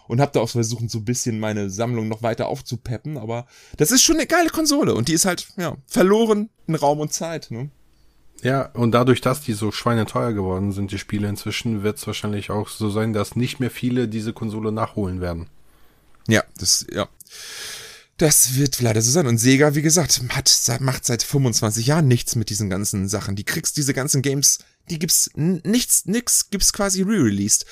und 0.08 0.20
habe 0.20 0.32
da 0.34 0.40
auch 0.40 0.50
versucht, 0.50 0.90
so 0.90 0.98
ein 0.98 1.06
bisschen 1.06 1.40
meine 1.40 1.70
Sammlung 1.70 2.08
noch 2.08 2.24
weiter 2.24 2.48
aufzupeppen, 2.48 3.18
aber 3.18 3.46
das 3.78 3.92
ist 3.92 4.02
schon 4.02 4.16
eine 4.16 4.26
geile 4.26 4.50
Konsole 4.50 4.96
und 4.96 5.08
die 5.08 5.14
ist 5.14 5.26
halt, 5.26 5.48
ja, 5.56 5.78
verloren 5.86 6.50
in 6.66 6.74
Raum 6.74 7.00
und 7.00 7.14
Zeit, 7.14 7.52
ne? 7.52 7.70
Ja, 8.42 8.70
und 8.74 8.92
dadurch, 8.92 9.22
dass 9.22 9.42
die 9.42 9.54
so 9.54 9.72
schweineteuer 9.72 10.34
geworden 10.34 10.72
sind, 10.72 10.92
die 10.92 10.98
Spiele 10.98 11.28
inzwischen, 11.28 11.84
wird 11.84 11.98
es 11.98 12.08
wahrscheinlich 12.08 12.50
auch 12.50 12.70
so 12.70 12.90
sein, 12.90 13.14
dass 13.14 13.36
nicht 13.36 13.60
mehr 13.60 13.70
viele 13.70 14.08
diese 14.08 14.34
Konsole 14.34 14.72
nachholen 14.72 15.22
werden. 15.22 15.48
Ja, 16.30 16.44
das, 16.58 16.86
ja. 16.94 17.08
Das 18.18 18.56
wird 18.56 18.82
leider 18.82 19.02
so 19.02 19.12
sein. 19.12 19.28
Und 19.28 19.38
Sega, 19.38 19.76
wie 19.76 19.82
gesagt, 19.82 20.22
hat, 20.30 20.82
macht 20.82 21.06
seit 21.06 21.24
25 21.24 21.88
Jahren 21.88 22.08
nichts 22.08 22.36
mit 22.36 22.50
diesen 22.50 22.70
ganzen 22.70 23.08
Sachen. 23.08 23.36
Die 23.36 23.46
kriegst 23.46 23.78
diese 23.78 23.94
ganzen 23.94 24.22
Games, 24.22 24.60
die 24.90 25.00
gibt's 25.00 25.30
nichts, 25.36 26.06
nix 26.06 26.50
gibt's 26.50 26.74
quasi 26.74 27.02
re-released 27.02 27.66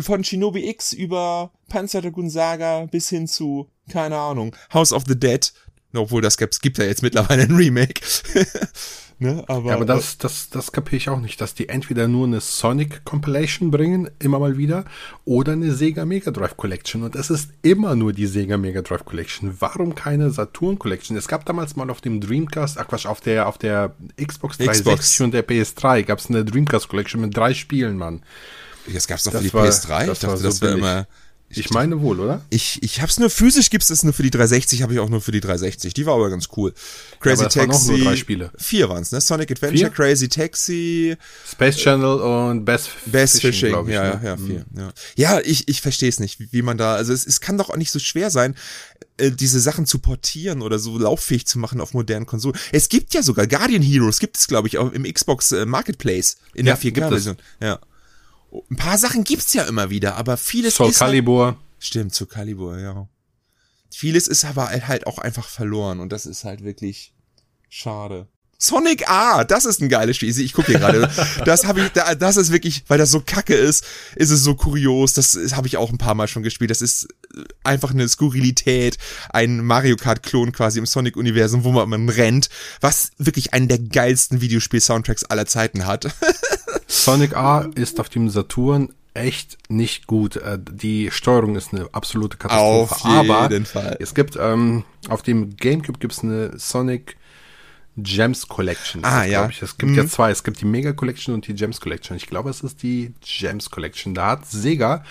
von 0.00 0.24
Shinobi 0.24 0.68
X 0.70 0.92
über 0.92 1.52
Panzer 1.68 2.00
Dragoon 2.00 2.30
Saga 2.30 2.86
bis 2.86 3.10
hin 3.10 3.28
zu, 3.28 3.70
keine 3.90 4.16
Ahnung, 4.16 4.56
House 4.72 4.92
of 4.92 5.04
the 5.06 5.18
Dead. 5.18 5.52
Obwohl 5.94 6.22
das 6.22 6.38
gibt's, 6.38 6.60
gibt 6.60 6.78
ja 6.78 6.84
jetzt 6.84 7.02
mittlerweile 7.02 7.42
ein 7.42 7.54
Remake. 7.54 8.00
ne? 9.22 9.44
aber, 9.48 9.70
ja, 9.70 9.76
aber 9.76 9.86
das, 9.86 10.18
das, 10.18 10.50
das 10.50 10.72
kapiere 10.72 10.96
ich 10.96 11.08
auch 11.08 11.20
nicht, 11.20 11.40
dass 11.40 11.54
die 11.54 11.68
entweder 11.68 12.08
nur 12.08 12.26
eine 12.26 12.40
Sonic 12.40 13.04
Compilation 13.04 13.70
bringen, 13.70 14.10
immer 14.18 14.38
mal 14.38 14.58
wieder, 14.58 14.84
oder 15.24 15.52
eine 15.52 15.72
Sega 15.72 16.04
Mega 16.04 16.30
Drive 16.30 16.56
Collection. 16.56 17.02
Und 17.02 17.16
es 17.16 17.30
ist 17.30 17.50
immer 17.62 17.94
nur 17.94 18.12
die 18.12 18.26
Sega 18.26 18.56
Mega 18.56 18.82
Drive 18.82 19.04
Collection. 19.04 19.56
Warum 19.60 19.94
keine 19.94 20.30
Saturn 20.30 20.78
Collection? 20.78 21.16
Es 21.16 21.28
gab 21.28 21.44
damals 21.46 21.76
mal 21.76 21.88
auf 21.90 22.00
dem 22.00 22.20
Dreamcast, 22.20 22.78
ach 22.78 22.88
Quatsch, 22.88 23.06
auf 23.06 23.20
der, 23.20 23.46
auf 23.46 23.58
der 23.58 23.94
Xbox 24.22 24.58
360 24.58 24.84
Xbox. 24.84 25.20
und 25.20 25.34
der 25.34 25.46
PS3 25.46 26.02
gab 26.02 26.18
es 26.18 26.28
eine 26.28 26.44
Dreamcast 26.44 26.88
Collection 26.88 27.20
mit 27.20 27.36
drei 27.36 27.54
Spielen, 27.54 27.96
Mann. 27.96 28.22
Das 28.92 29.06
gab's 29.06 29.24
doch 29.24 29.32
für 29.32 29.38
die 29.38 29.52
war, 29.54 29.66
PS3? 29.66 30.06
Das 30.06 30.18
ich 30.18 30.18
dachte, 30.20 30.36
so 30.38 30.44
das 30.44 30.60
wäre 30.60 30.78
immer. 30.78 31.06
Ich, 31.58 31.70
meine 31.70 32.00
wohl, 32.00 32.20
oder? 32.20 32.42
Ich, 32.50 32.82
ich 32.82 33.00
hab's 33.00 33.18
nur 33.18 33.30
physisch, 33.30 33.70
gibt's 33.70 33.88
das 33.88 34.02
nur 34.02 34.12
für 34.12 34.22
die 34.22 34.30
360, 34.30 34.82
habe 34.82 34.94
ich 34.94 34.98
auch 34.98 35.08
nur 35.08 35.20
für 35.20 35.32
die 35.32 35.40
360. 35.40 35.94
Die 35.94 36.06
war 36.06 36.14
aber 36.14 36.30
ganz 36.30 36.48
cool. 36.56 36.72
Crazy 37.20 37.42
ja, 37.42 37.48
Taxi. 37.48 37.58
Waren 37.58 37.70
auch 37.70 37.86
nur 37.86 37.98
drei 37.98 38.16
Spiele. 38.16 38.50
Vier 38.56 38.88
waren's, 38.88 39.12
ne? 39.12 39.20
Sonic 39.20 39.50
Adventure, 39.50 39.78
Vier? 39.78 39.90
Crazy 39.90 40.28
Taxi. 40.28 41.16
Space 41.50 41.76
Channel 41.76 42.20
und 42.20 42.64
Best, 42.64 42.90
Best 43.06 43.40
Fishing, 43.40 43.70
Fishing 43.70 43.88
ich, 43.88 43.94
ja, 43.94 44.02
ne? 44.02 44.20
ja, 44.22 44.30
ja, 44.30 44.36
vier, 44.36 44.64
mhm. 44.70 44.78
ja. 44.78 44.92
Ja, 45.16 45.40
ich, 45.40 45.68
ich 45.68 45.80
verstehe 45.80 46.08
es 46.08 46.20
nicht, 46.20 46.40
wie, 46.40 46.48
wie 46.50 46.62
man 46.62 46.78
da, 46.78 46.94
also 46.94 47.12
es, 47.12 47.26
es 47.26 47.40
kann 47.40 47.58
doch 47.58 47.70
auch 47.70 47.76
nicht 47.76 47.90
so 47.90 47.98
schwer 47.98 48.30
sein, 48.30 48.54
äh, 49.18 49.30
diese 49.30 49.60
Sachen 49.60 49.86
zu 49.86 49.98
portieren 49.98 50.62
oder 50.62 50.78
so 50.78 50.98
lauffähig 50.98 51.46
zu 51.46 51.58
machen 51.58 51.80
auf 51.80 51.94
modernen 51.94 52.26
Konsolen. 52.26 52.58
Es 52.72 52.88
gibt 52.88 53.14
ja 53.14 53.22
sogar 53.22 53.46
Guardian 53.46 53.82
Heroes, 53.82 54.18
gibt 54.18 54.36
es, 54.36 54.48
glaube 54.48 54.68
ich, 54.68 54.78
auch 54.78 54.92
im 54.92 55.04
Xbox 55.04 55.52
äh, 55.52 55.66
Marketplace 55.66 56.36
in 56.54 56.66
ja, 56.66 56.74
der 56.74 56.92
4K-Version. 56.92 57.36
Ja. 57.60 57.78
Ein 58.70 58.76
paar 58.76 58.98
Sachen 58.98 59.24
gibt's 59.24 59.54
ja 59.54 59.64
immer 59.64 59.90
wieder, 59.90 60.16
aber 60.16 60.36
vieles 60.36 60.76
Soul 60.76 60.90
ist. 60.90 60.98
Soul 60.98 61.08
Calibur. 61.08 61.46
Halt, 61.46 61.56
stimmt, 61.78 62.14
Soul 62.14 62.28
Calibur, 62.28 62.78
ja. 62.78 63.08
Vieles 63.90 64.28
ist 64.28 64.44
aber 64.44 64.70
halt 64.70 65.06
auch 65.06 65.18
einfach 65.18 65.48
verloren 65.48 66.00
und 66.00 66.12
das 66.12 66.26
ist 66.26 66.44
halt 66.44 66.64
wirklich 66.64 67.14
schade. 67.68 68.28
Sonic 68.62 69.10
A, 69.10 69.42
das 69.42 69.64
ist 69.64 69.80
ein 69.82 69.88
geiles 69.88 70.14
Spiel. 70.16 70.38
Ich 70.38 70.52
gucke 70.52 70.70
hier 70.70 70.78
gerade. 70.78 71.10
Das 71.44 71.64
habe 71.64 71.80
ich, 71.80 71.88
das 71.90 72.36
ist 72.36 72.52
wirklich, 72.52 72.84
weil 72.86 72.98
das 72.98 73.10
so 73.10 73.20
kacke 73.20 73.54
ist, 73.54 73.84
ist 74.14 74.30
es 74.30 74.44
so 74.44 74.54
kurios. 74.54 75.14
Das 75.14 75.36
habe 75.56 75.66
ich 75.66 75.76
auch 75.76 75.90
ein 75.90 75.98
paar 75.98 76.14
Mal 76.14 76.28
schon 76.28 76.44
gespielt. 76.44 76.70
Das 76.70 76.80
ist 76.80 77.08
einfach 77.64 77.90
eine 77.90 78.08
Skurrilität, 78.08 78.98
ein 79.30 79.64
Mario 79.64 79.96
Kart 79.96 80.22
Klon 80.22 80.52
quasi 80.52 80.78
im 80.78 80.86
Sonic 80.86 81.16
Universum, 81.16 81.64
wo 81.64 81.72
man, 81.72 81.88
man 81.88 82.08
rennt, 82.08 82.50
was 82.80 83.10
wirklich 83.18 83.52
einen 83.52 83.66
der 83.66 83.80
geilsten 83.80 84.40
Videospiel-Soundtracks 84.40 85.24
aller 85.24 85.46
Zeiten 85.46 85.84
hat. 85.84 86.04
Sonic 86.92 87.34
A 87.34 87.70
ist 87.74 87.98
auf 88.00 88.10
dem 88.10 88.28
Saturn 88.28 88.90
echt 89.14 89.56
nicht 89.70 90.06
gut. 90.06 90.36
Äh, 90.36 90.58
die 90.60 91.10
Steuerung 91.10 91.56
ist 91.56 91.72
eine 91.72 91.88
absolute 91.92 92.36
Katastrophe. 92.36 92.94
Auf 92.94 93.04
jeden 93.04 93.30
Aber 93.30 93.64
Fall. 93.64 93.96
es 93.98 94.14
gibt 94.14 94.36
ähm, 94.38 94.84
auf 95.08 95.22
dem 95.22 95.56
GameCube 95.56 95.98
gibt 95.98 96.12
es 96.12 96.22
eine 96.22 96.58
Sonic 96.58 97.16
Gems 97.96 98.46
Collection. 98.46 99.04
Ah, 99.04 99.24
ja. 99.24 99.48
Ich. 99.48 99.62
Es 99.62 99.78
gibt 99.78 99.92
mhm. 99.92 99.98
ja 99.98 100.06
zwei. 100.06 100.30
Es 100.30 100.44
gibt 100.44 100.60
die 100.60 100.66
Mega 100.66 100.92
Collection 100.92 101.34
und 101.34 101.46
die 101.46 101.54
Gems 101.54 101.80
Collection. 101.80 102.14
Ich 102.16 102.26
glaube, 102.26 102.50
es 102.50 102.60
ist 102.60 102.82
die 102.82 103.14
Gems 103.22 103.70
Collection. 103.70 104.14
Da 104.14 104.28
hat 104.28 104.46
Sega 104.46 105.02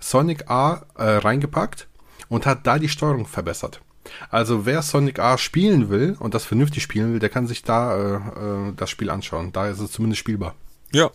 Sonic 0.00 0.50
A 0.50 0.86
äh, 0.96 1.04
reingepackt 1.04 1.86
und 2.28 2.46
hat 2.46 2.66
da 2.66 2.80
die 2.80 2.88
Steuerung 2.88 3.26
verbessert. 3.26 3.80
Also 4.28 4.66
wer 4.66 4.82
Sonic 4.82 5.20
A 5.20 5.38
spielen 5.38 5.88
will 5.88 6.16
und 6.18 6.34
das 6.34 6.44
vernünftig 6.44 6.82
spielen 6.82 7.12
will, 7.12 7.20
der 7.20 7.28
kann 7.28 7.46
sich 7.46 7.62
da 7.62 7.96
äh, 7.96 8.16
äh, 8.16 8.72
das 8.76 8.90
Spiel 8.90 9.10
anschauen. 9.10 9.52
Da 9.52 9.68
ist 9.68 9.78
es 9.78 9.92
zumindest 9.92 10.18
spielbar. 10.18 10.56
Ja. 10.92 11.10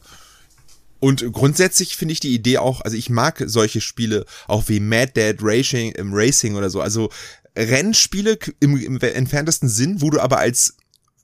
Und 0.99 1.33
grundsätzlich 1.33 1.97
finde 1.97 2.13
ich 2.13 2.21
die 2.21 2.33
Idee 2.33 2.59
auch, 2.59 2.81
also 2.81 2.95
ich 2.95 3.09
mag 3.09 3.43
solche 3.45 3.81
Spiele 3.81 4.25
auch 4.47 4.69
wie 4.69 4.79
Mad 4.79 5.11
Dead 5.15 5.37
Racing, 5.41 5.91
im 5.91 6.13
Racing 6.13 6.55
oder 6.55 6.69
so. 6.69 6.79
Also 6.79 7.09
Rennspiele 7.57 8.39
im, 8.61 8.77
im 8.77 8.99
entferntesten 8.99 9.67
Sinn, 9.67 10.01
wo 10.01 10.09
du 10.09 10.21
aber 10.21 10.37
als 10.37 10.75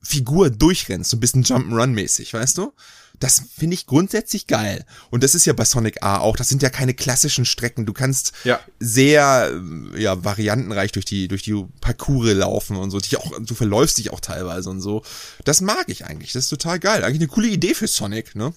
Figur 0.02 0.50
durchrennst, 0.50 1.12
so 1.12 1.18
ein 1.18 1.20
bisschen 1.22 1.44
Jump'n'Run-mäßig, 1.44 2.34
weißt 2.34 2.58
du? 2.58 2.74
Das 3.20 3.44
finde 3.58 3.74
ich 3.74 3.86
grundsätzlich 3.86 4.48
geil. 4.48 4.86
Und 5.10 5.24
das 5.24 5.36
ist 5.36 5.46
ja 5.46 5.54
bei 5.54 5.66
Sonic 5.66 6.02
A 6.02 6.18
auch. 6.20 6.38
Das 6.38 6.50
sind 6.50 6.62
ja 6.62 6.70
keine 6.70 6.94
klassischen 6.94 7.46
Strecken. 7.46 7.86
Du 7.86 7.94
kannst 7.94 8.34
ja. 8.44 8.60
sehr, 8.80 9.62
ja, 9.98 10.24
variantenreich 10.24 10.92
durch 10.92 11.06
die, 11.06 11.28
durch 11.28 11.44
die 11.44 11.66
Parcours 11.82 12.34
laufen 12.34 12.78
und 12.78 12.92
so. 12.92 13.00
Dich 13.00 13.18
auch, 13.18 13.32
du 13.40 13.56
verläufst 13.56 13.98
dich 13.98 14.12
auch 14.12 14.20
teilweise 14.20 14.70
und 14.70 14.82
so. 14.82 15.04
Das 15.44 15.62
mag 15.62 15.86
ich 15.88 16.06
eigentlich. 16.06 16.34
Das 16.34 16.44
ist 16.44 16.50
total 16.50 16.80
geil. 16.80 17.04
Eigentlich 17.04 17.22
eine 17.22 17.28
coole 17.28 17.50
Idee 17.50 17.74
für 17.74 17.88
Sonic, 17.88 18.36
ne? 18.36 18.54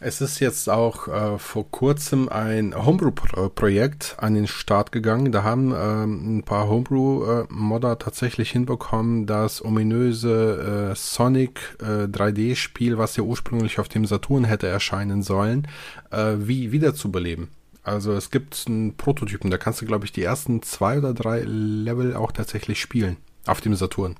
Es 0.00 0.20
ist 0.20 0.40
jetzt 0.40 0.68
auch 0.68 1.08
äh, 1.08 1.38
vor 1.38 1.70
kurzem 1.70 2.28
ein 2.28 2.74
Homebrew-Projekt 2.74 4.16
an 4.18 4.34
den 4.34 4.46
Start 4.46 4.92
gegangen. 4.92 5.32
Da 5.32 5.44
haben 5.44 5.72
ähm, 5.74 6.38
ein 6.38 6.42
paar 6.42 6.68
Homebrew-Modder 6.68 7.98
tatsächlich 7.98 8.50
hinbekommen, 8.50 9.26
das 9.26 9.64
ominöse 9.64 10.90
äh, 10.90 10.94
Sonic 10.96 11.78
äh, 11.80 12.04
3D-Spiel, 12.04 12.98
was 12.98 13.16
ja 13.16 13.22
ursprünglich 13.22 13.78
auf 13.78 13.88
dem 13.88 14.04
Saturn 14.04 14.44
hätte 14.44 14.66
erscheinen 14.66 15.22
sollen, 15.22 15.68
äh, 16.10 16.34
wie 16.38 16.72
wiederzubeleben. 16.72 17.48
Also 17.84 18.14
es 18.14 18.30
gibt 18.30 18.64
einen 18.66 18.96
Prototypen, 18.96 19.50
da 19.50 19.58
kannst 19.58 19.80
du, 19.80 19.86
glaube 19.86 20.06
ich, 20.06 20.12
die 20.12 20.22
ersten 20.22 20.62
zwei 20.62 20.98
oder 20.98 21.14
drei 21.14 21.40
Level 21.40 22.16
auch 22.16 22.32
tatsächlich 22.32 22.80
spielen 22.80 23.18
auf 23.46 23.60
dem 23.60 23.74
Saturn. 23.74 24.16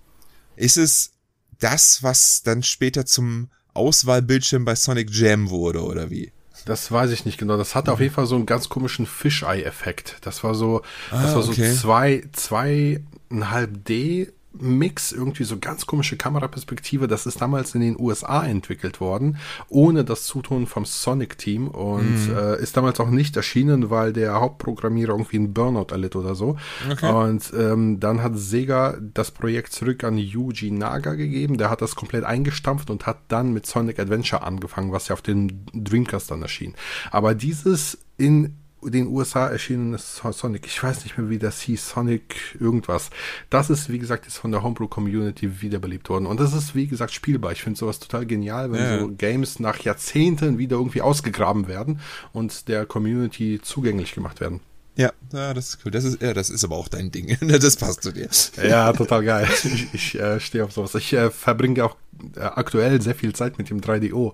Ist 0.54 0.76
es 0.76 1.12
das, 1.58 2.02
was 2.02 2.42
dann 2.42 2.62
später 2.62 3.06
zum 3.06 3.48
Auswahlbildschirm 3.74 4.64
bei 4.64 4.74
Sonic 4.74 5.10
Jam 5.12 5.50
wurde, 5.50 5.82
oder 5.82 6.10
wie? 6.10 6.32
Das 6.64 6.90
weiß 6.90 7.10
ich 7.10 7.26
nicht 7.26 7.36
genau. 7.38 7.56
Das 7.56 7.74
hatte 7.74 7.92
auf 7.92 8.00
jeden 8.00 8.14
Fall 8.14 8.26
so 8.26 8.36
einen 8.36 8.46
ganz 8.46 8.68
komischen 8.68 9.06
Fisheye-Effekt. 9.06 10.16
Das 10.22 10.42
war 10.44 10.54
so, 10.54 10.82
das 11.10 11.32
ah, 11.32 11.36
war 11.36 11.42
so 11.42 11.50
okay. 11.52 11.74
zwei, 11.74 12.24
zweieinhalb 12.32 13.84
D 13.84 14.32
Mix, 14.58 15.12
irgendwie 15.12 15.44
so 15.44 15.58
ganz 15.58 15.86
komische 15.86 16.16
Kameraperspektive. 16.16 17.08
Das 17.08 17.26
ist 17.26 17.40
damals 17.40 17.74
in 17.74 17.80
den 17.80 17.98
USA 17.98 18.44
entwickelt 18.44 19.00
worden, 19.00 19.38
ohne 19.68 20.04
das 20.04 20.24
Zutun 20.24 20.66
vom 20.66 20.84
Sonic-Team 20.84 21.68
und 21.68 22.28
mhm. 22.28 22.36
äh, 22.36 22.62
ist 22.62 22.76
damals 22.76 23.00
auch 23.00 23.10
nicht 23.10 23.36
erschienen, 23.36 23.90
weil 23.90 24.12
der 24.12 24.34
Hauptprogrammierer 24.34 25.12
irgendwie 25.12 25.36
einen 25.36 25.52
Burnout 25.52 25.88
erlitt 25.90 26.16
oder 26.16 26.34
so. 26.34 26.56
Okay. 26.90 27.10
Und 27.12 27.52
ähm, 27.56 28.00
dann 28.00 28.22
hat 28.22 28.36
Sega 28.36 28.96
das 29.00 29.30
Projekt 29.30 29.72
zurück 29.72 30.04
an 30.04 30.18
Yuji 30.18 30.70
Naga 30.70 31.14
gegeben. 31.14 31.58
Der 31.58 31.70
hat 31.70 31.82
das 31.82 31.96
komplett 31.96 32.24
eingestampft 32.24 32.90
und 32.90 33.06
hat 33.06 33.18
dann 33.28 33.52
mit 33.52 33.66
Sonic 33.66 33.98
Adventure 33.98 34.42
angefangen, 34.42 34.92
was 34.92 35.08
ja 35.08 35.14
auf 35.14 35.22
den 35.22 35.66
Dreamcast 35.72 36.30
dann 36.30 36.42
erschien. 36.42 36.74
Aber 37.10 37.34
dieses 37.34 37.98
in 38.16 38.56
den 38.90 39.08
USA 39.08 39.48
erschienenes 39.48 40.16
Sonic, 40.16 40.66
ich 40.66 40.82
weiß 40.82 41.04
nicht 41.04 41.18
mehr, 41.18 41.30
wie 41.30 41.38
das 41.38 41.60
hieß, 41.60 41.90
Sonic 41.90 42.56
irgendwas. 42.58 43.10
Das 43.50 43.70
ist, 43.70 43.90
wie 43.90 43.98
gesagt, 43.98 44.24
jetzt 44.24 44.38
von 44.38 44.50
der 44.50 44.62
Homebrew-Community 44.62 45.62
wiederbelebt 45.62 46.08
worden. 46.08 46.26
Und 46.26 46.40
das 46.40 46.54
ist, 46.54 46.74
wie 46.74 46.86
gesagt, 46.86 47.12
spielbar. 47.12 47.52
Ich 47.52 47.62
finde 47.62 47.78
sowas 47.78 47.98
total 47.98 48.26
genial, 48.26 48.72
wenn 48.72 48.80
ja. 48.80 48.98
so 48.98 49.08
Games 49.08 49.60
nach 49.60 49.78
Jahrzehnten 49.80 50.58
wieder 50.58 50.76
irgendwie 50.76 51.02
ausgegraben 51.02 51.68
werden 51.68 52.00
und 52.32 52.68
der 52.68 52.86
Community 52.86 53.60
zugänglich 53.62 54.14
gemacht 54.14 54.40
werden. 54.40 54.60
Ja, 54.96 55.12
ja, 55.32 55.52
das 55.54 55.70
ist 55.70 55.78
cool. 55.84 55.90
Das 55.90 56.04
ist, 56.04 56.22
ja, 56.22 56.32
das 56.32 56.50
ist 56.50 56.62
aber 56.64 56.76
auch 56.76 56.88
dein 56.88 57.10
Ding. 57.10 57.36
Das 57.40 57.76
passt 57.76 58.02
zu 58.02 58.12
dir. 58.12 58.28
Ja, 58.62 58.92
total 58.92 59.24
geil. 59.24 59.48
Ich, 59.64 59.94
ich 59.94 60.20
äh, 60.20 60.38
stehe 60.38 60.64
auf 60.64 60.72
sowas. 60.72 60.94
Ich 60.94 61.12
äh, 61.12 61.30
verbringe 61.30 61.84
auch 61.84 61.96
äh, 62.36 62.40
aktuell 62.40 63.00
sehr 63.02 63.14
viel 63.14 63.34
Zeit 63.34 63.58
mit 63.58 63.70
dem 63.70 63.80
3DO. 63.80 64.32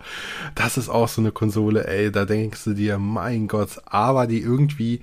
Das 0.54 0.76
ist 0.76 0.88
auch 0.88 1.08
so 1.08 1.22
eine 1.22 1.32
Konsole, 1.32 1.86
ey, 1.86 2.12
da 2.12 2.24
denkst 2.24 2.64
du 2.64 2.74
dir, 2.74 2.98
mein 2.98 3.48
Gott, 3.48 3.80
aber 3.86 4.26
die 4.26 4.40
irgendwie 4.40 5.00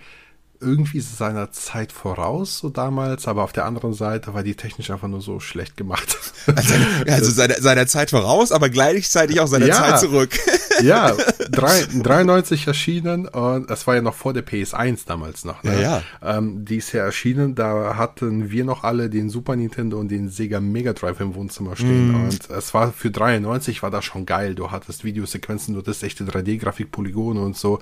irgendwie 0.59 0.99
seiner 0.99 1.51
Zeit 1.51 1.91
voraus, 1.91 2.59
so 2.59 2.69
damals, 2.69 3.27
aber 3.27 3.43
auf 3.43 3.53
der 3.53 3.65
anderen 3.65 3.93
Seite 3.93 4.33
war 4.33 4.43
die 4.43 4.55
technisch 4.55 4.89
einfach 4.89 5.07
nur 5.07 5.21
so 5.21 5.39
schlecht 5.39 5.77
gemacht. 5.77 6.17
Also, 6.47 6.73
also 7.07 7.31
seiner, 7.31 7.55
seiner 7.55 7.87
Zeit 7.87 8.09
voraus, 8.09 8.51
aber 8.51 8.69
gleichzeitig 8.69 9.39
auch 9.39 9.47
seiner 9.47 9.67
ja, 9.67 9.75
Zeit 9.75 9.99
zurück. 9.99 10.37
Ja, 10.83 11.15
drei, 11.49 11.85
93 12.03 12.67
erschienen 12.67 13.27
und 13.27 13.69
es 13.71 13.87
war 13.87 13.95
ja 13.95 14.01
noch 14.01 14.13
vor 14.13 14.33
der 14.33 14.45
PS1 14.45 15.07
damals 15.07 15.45
noch. 15.45 15.63
Ne? 15.63 15.81
Ja, 15.81 16.03
ja. 16.21 16.37
Ähm, 16.37 16.65
die 16.65 16.77
ist 16.77 16.91
ja 16.91 17.03
erschienen, 17.03 17.55
da 17.55 17.95
hatten 17.97 18.51
wir 18.51 18.63
noch 18.63 18.83
alle 18.83 19.09
den 19.09 19.29
Super 19.29 19.55
Nintendo 19.55 19.99
und 19.99 20.09
den 20.09 20.29
Sega 20.29 20.59
Mega 20.59 20.93
Drive 20.93 21.19
im 21.19 21.35
Wohnzimmer 21.35 21.75
stehen 21.75 22.11
mm. 22.11 22.15
und 22.15 22.49
es 22.49 22.73
war 22.73 22.91
für 22.91 23.09
93 23.09 23.81
war 23.83 23.91
das 23.91 24.05
schon 24.05 24.25
geil. 24.25 24.55
Du 24.55 24.71
hattest 24.71 25.03
Videosequenzen, 25.03 25.73
du 25.73 25.81
hattest 25.81 26.03
echte 26.03 26.25
3D-Grafik, 26.25 26.91
Polygone 26.91 27.41
und 27.41 27.57
so, 27.57 27.79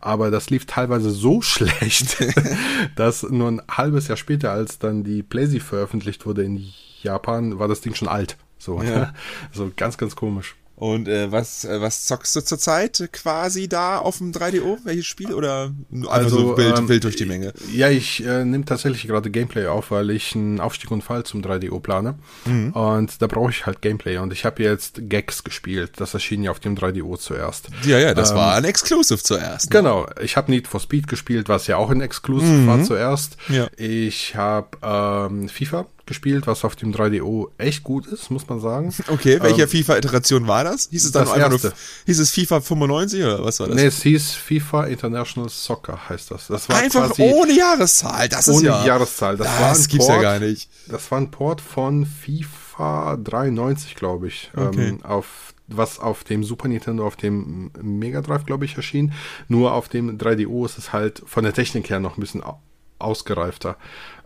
aber 0.00 0.30
das 0.30 0.50
lief 0.50 0.66
teilweise 0.66 1.10
so 1.10 1.42
schlecht, 1.42 2.11
dass 2.96 3.22
nur 3.22 3.48
ein 3.48 3.62
halbes 3.70 4.08
Jahr 4.08 4.16
später, 4.16 4.52
als 4.52 4.78
dann 4.78 5.04
die 5.04 5.22
PlayStation 5.22 5.68
veröffentlicht 5.68 6.26
wurde 6.26 6.44
in 6.44 6.72
Japan, 7.02 7.58
war 7.58 7.68
das 7.68 7.80
Ding 7.80 7.94
schon 7.94 8.08
alt. 8.08 8.36
So, 8.58 8.82
ja. 8.82 9.12
so 9.52 9.70
ganz, 9.76 9.98
ganz 9.98 10.16
komisch. 10.16 10.56
Und 10.82 11.06
äh, 11.06 11.30
was, 11.30 11.64
äh, 11.64 11.80
was 11.80 12.06
zockst 12.06 12.34
du 12.34 12.40
zurzeit 12.40 13.08
quasi 13.12 13.68
da 13.68 13.98
auf 13.98 14.18
dem 14.18 14.32
3DO? 14.32 14.78
Welches 14.82 15.06
Spiel? 15.06 15.32
Oder 15.32 15.70
einfach 15.92 16.10
Also, 16.10 16.38
so 16.38 16.56
wild, 16.56 16.76
ähm, 16.76 16.88
wild 16.88 17.04
durch 17.04 17.14
die 17.14 17.24
Menge? 17.24 17.52
Ja, 17.72 17.88
ich 17.88 18.26
äh, 18.26 18.44
nehme 18.44 18.64
tatsächlich 18.64 19.06
gerade 19.06 19.30
Gameplay 19.30 19.68
auf, 19.68 19.92
weil 19.92 20.10
ich 20.10 20.34
einen 20.34 20.58
Aufstieg 20.58 20.90
und 20.90 21.02
Fall 21.04 21.22
zum 21.22 21.40
3DO 21.40 21.78
plane. 21.78 22.16
Mhm. 22.46 22.72
Und 22.72 23.22
da 23.22 23.28
brauche 23.28 23.50
ich 23.50 23.64
halt 23.64 23.80
Gameplay. 23.80 24.16
Und 24.18 24.32
ich 24.32 24.44
habe 24.44 24.60
jetzt 24.60 25.02
Gex 25.08 25.44
gespielt. 25.44 25.92
Das 25.98 26.14
erschien 26.14 26.42
ja 26.42 26.50
auf 26.50 26.58
dem 26.58 26.74
3DO 26.74 27.16
zuerst. 27.16 27.68
Ja, 27.84 28.00
ja, 28.00 28.12
das 28.12 28.34
war 28.34 28.56
ein 28.56 28.64
Exclusive 28.64 29.22
zuerst. 29.22 29.66
Ne? 29.72 29.78
Genau, 29.78 30.08
ich 30.20 30.36
habe 30.36 30.50
Need 30.50 30.66
for 30.66 30.80
Speed 30.80 31.06
gespielt, 31.06 31.48
was 31.48 31.68
ja 31.68 31.76
auch 31.76 31.90
ein 31.90 32.00
Exclusive 32.00 32.66
war 32.66 32.82
zuerst. 32.82 33.36
Mhm. 33.46 33.54
Ja. 33.54 33.68
Ich 33.76 34.34
habe 34.34 34.78
ähm, 34.82 35.48
FIFA 35.48 35.86
gespielt, 36.06 36.46
was 36.46 36.64
auf 36.64 36.74
dem 36.76 36.92
3DO 36.92 37.48
echt 37.58 37.82
gut 37.84 38.06
ist, 38.06 38.30
muss 38.30 38.48
man 38.48 38.60
sagen. 38.60 38.92
Okay, 39.08 39.38
welche 39.42 39.68
FIFA-Iteration 39.68 40.46
war 40.48 40.64
das? 40.64 40.88
Hieß 40.90 41.04
es 41.06 41.12
dann 41.12 41.26
Ähm, 41.26 41.32
einfach 41.34 41.48
nur, 41.50 41.62
erste. 41.62 41.72
hieß 42.06 42.18
es 42.18 42.30
FIFA 42.30 42.60
95 42.60 43.22
oder 43.22 43.44
was 43.44 43.60
war 43.60 43.66
das? 43.68 43.76
Nee, 43.76 43.86
es 43.86 44.02
hieß 44.02 44.32
FIFA 44.34 44.84
International 44.84 45.48
Soccer, 45.48 46.08
heißt 46.08 46.30
das. 46.30 46.46
Das 46.48 46.68
war 46.68 46.76
einfach 46.78 47.16
ohne 47.18 47.52
Jahreszahl, 47.56 48.28
das 48.28 48.48
ist 48.48 48.56
ohne 48.56 48.66
ja... 48.68 48.84
Jahreszahl. 48.86 49.36
Das, 49.36 49.46
das 49.46 49.60
war 49.60 49.70
ein 49.74 49.86
gibt's 49.88 50.06
Port, 50.06 50.22
ja 50.22 50.22
gar 50.22 50.38
nicht. 50.40 50.68
Das 50.88 51.10
war 51.10 51.18
ein 51.18 51.30
Port 51.30 51.60
von 51.60 52.06
FIFA 52.06 53.16
93, 53.22 53.94
glaube 53.94 54.28
ich, 54.28 54.50
Okay. 54.56 54.88
ähm, 54.88 55.04
auf 55.04 55.54
was 55.68 55.98
auf 56.00 56.24
dem 56.24 56.44
Super 56.44 56.68
Nintendo, 56.68 57.06
auf 57.06 57.16
dem 57.16 57.70
Mega 57.80 58.20
Drive, 58.20 58.44
glaube 58.44 58.64
ich, 58.66 58.76
erschien. 58.76 59.12
Nur 59.48 59.72
auf 59.72 59.88
dem 59.88 60.18
3DO 60.18 60.66
ist 60.66 60.76
es 60.76 60.92
halt 60.92 61.22
von 61.24 61.44
der 61.44 61.54
Technik 61.54 61.88
her 61.88 61.98
noch 62.00 62.16
ein 62.18 62.20
bisschen 62.20 62.42
au- 62.42 62.60
ausgereifter. 62.98 63.76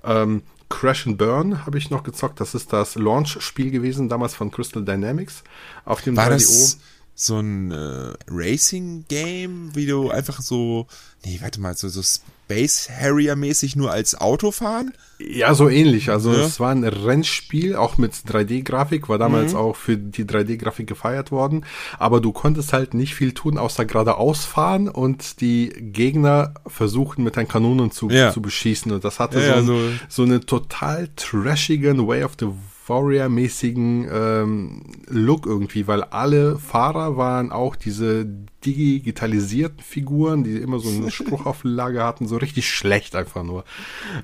Ähm, 0.03 0.43
Crash 0.69 1.07
and 1.07 1.19
Burn 1.19 1.65
habe 1.65 1.79
ich 1.79 1.91
noch 1.91 2.03
gezockt. 2.03 2.41
Das 2.41 2.55
ist 2.55 2.73
das 2.73 2.97
Launch-Spiel 2.97 3.71
gewesen, 3.71 4.09
damals 4.09 4.35
von 4.35 4.51
Crystal 4.51 4.85
Dynamics. 4.85 5.45
Auf 5.85 6.03
dem 6.03 6.17
War 6.17 6.27
3DO. 6.27 6.33
das 6.33 6.79
so 7.19 7.39
ein 7.41 7.73
äh, 7.73 8.13
Racing-Game, 8.29 9.75
wie 9.75 9.87
du 9.87 10.11
einfach 10.11 10.41
so... 10.43 10.87
Nee, 11.25 11.39
warte 11.41 11.61
mal, 11.61 11.75
so, 11.75 11.89
so 11.89 12.03
Space 12.03 12.89
Harrier-mäßig 12.91 13.75
nur 13.75 13.91
als 13.91 14.21
Auto 14.21 14.53
fahren? 14.53 14.93
Ja, 15.19 15.55
so 15.55 15.69
ähnlich. 15.69 16.11
Also 16.11 16.33
Ja. 16.33 16.45
es 16.45 16.61
war 16.61 16.71
ein 16.71 16.85
Rennspiel, 16.85 17.75
auch 17.75 17.97
mit 17.97 18.13
3D-Grafik, 18.13 19.09
war 19.09 19.17
damals 19.19 19.55
auch 19.55 19.75
für 19.77 19.97
die 19.97 20.25
3D-Grafik 20.27 20.87
gefeiert 20.87 21.33
worden. 21.33 21.65
Aber 21.99 22.21
du 22.21 22.33
konntest 22.33 22.73
halt 22.75 22.93
nicht 22.95 23.15
viel 23.15 23.33
tun, 23.33 23.57
außer 23.59 23.87
geradeaus 23.87 24.45
fahren 24.45 24.89
und 24.89 25.41
die 25.41 25.71
Gegner 25.71 26.53
versuchen 26.67 27.25
mit 27.25 27.37
deinen 27.39 27.49
Kanonen 27.49 27.91
zu, 27.91 28.11
Ja. 28.11 28.31
zu 28.31 28.43
beschießen. 28.43 28.93
Und 28.93 29.05
das 29.05 29.19
hatte 29.19 29.41
Ja, 29.41 29.55
so, 29.55 29.59
ein, 29.59 29.67
so- 29.67 29.91
so 30.09 30.23
einen 30.23 30.43
total 30.47 31.09
trashigen 31.17 32.07
Way 32.07 32.25
of 32.25 32.33
the 32.39 32.49
Warrior-mäßigen 32.89 34.09
ähm, 34.13 34.83
Look 35.09 35.47
irgendwie, 35.47 35.87
weil 35.87 36.03
alle 36.05 36.59
Fahrer 36.59 37.17
waren 37.17 37.51
auch 37.53 37.77
diese 37.77 38.27
digitalisierten 38.65 39.81
Figuren, 39.81 40.45
die 40.45 40.57
immer 40.57 40.79
so 40.79 40.89
eine 40.89 41.11
Spruchauflage 41.11 42.03
hatten, 42.03 42.27
so 42.27 42.37
richtig 42.37 42.69
schlecht 42.71 43.17
einfach 43.17 43.43
nur. 43.43 43.65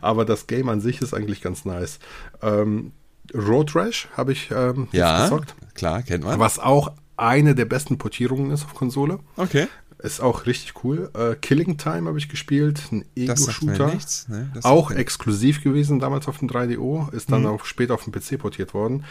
Aber 0.00 0.24
das 0.24 0.46
Game 0.46 0.68
an 0.68 0.80
sich 0.80 1.00
ist 1.00 1.14
eigentlich 1.14 1.40
ganz 1.40 1.64
nice. 1.64 1.98
Ähm, 2.42 2.92
Road 3.34 3.74
Rash 3.74 4.08
habe 4.16 4.32
ich 4.32 4.50
ähm, 4.50 4.88
Ja, 4.92 5.24
gezockt, 5.24 5.54
klar, 5.74 6.02
kennt 6.02 6.24
man. 6.24 6.38
was 6.38 6.58
auch 6.58 6.92
eine 7.16 7.54
der 7.54 7.66
besten 7.66 7.98
Portierungen 7.98 8.50
ist 8.50 8.64
auf 8.64 8.74
Konsole. 8.74 9.18
Okay. 9.36 9.66
Ist 10.03 10.20
auch 10.20 10.46
richtig 10.46 10.82
cool. 10.84 11.11
Äh, 11.14 11.36
Killing 11.36 11.76
Time 11.76 12.09
habe 12.09 12.18
ich 12.18 12.28
gespielt, 12.28 12.82
ein 12.90 13.05
Ego-Shooter. 13.14 13.92
Ne? 14.28 14.50
Auch 14.62 14.90
exklusiv 14.90 15.62
gewesen 15.62 16.00
damals 16.00 16.26
auf 16.28 16.38
dem 16.38 16.48
3DO, 16.48 17.12
ist 17.12 17.28
Mhm. 17.30 17.32
dann 17.34 17.46
auch 17.46 17.64
später 17.64 17.94
auf 17.94 18.05
dem 18.05 18.12
PC 18.12 18.36
portiert 18.38 18.74
worden. 18.74 19.05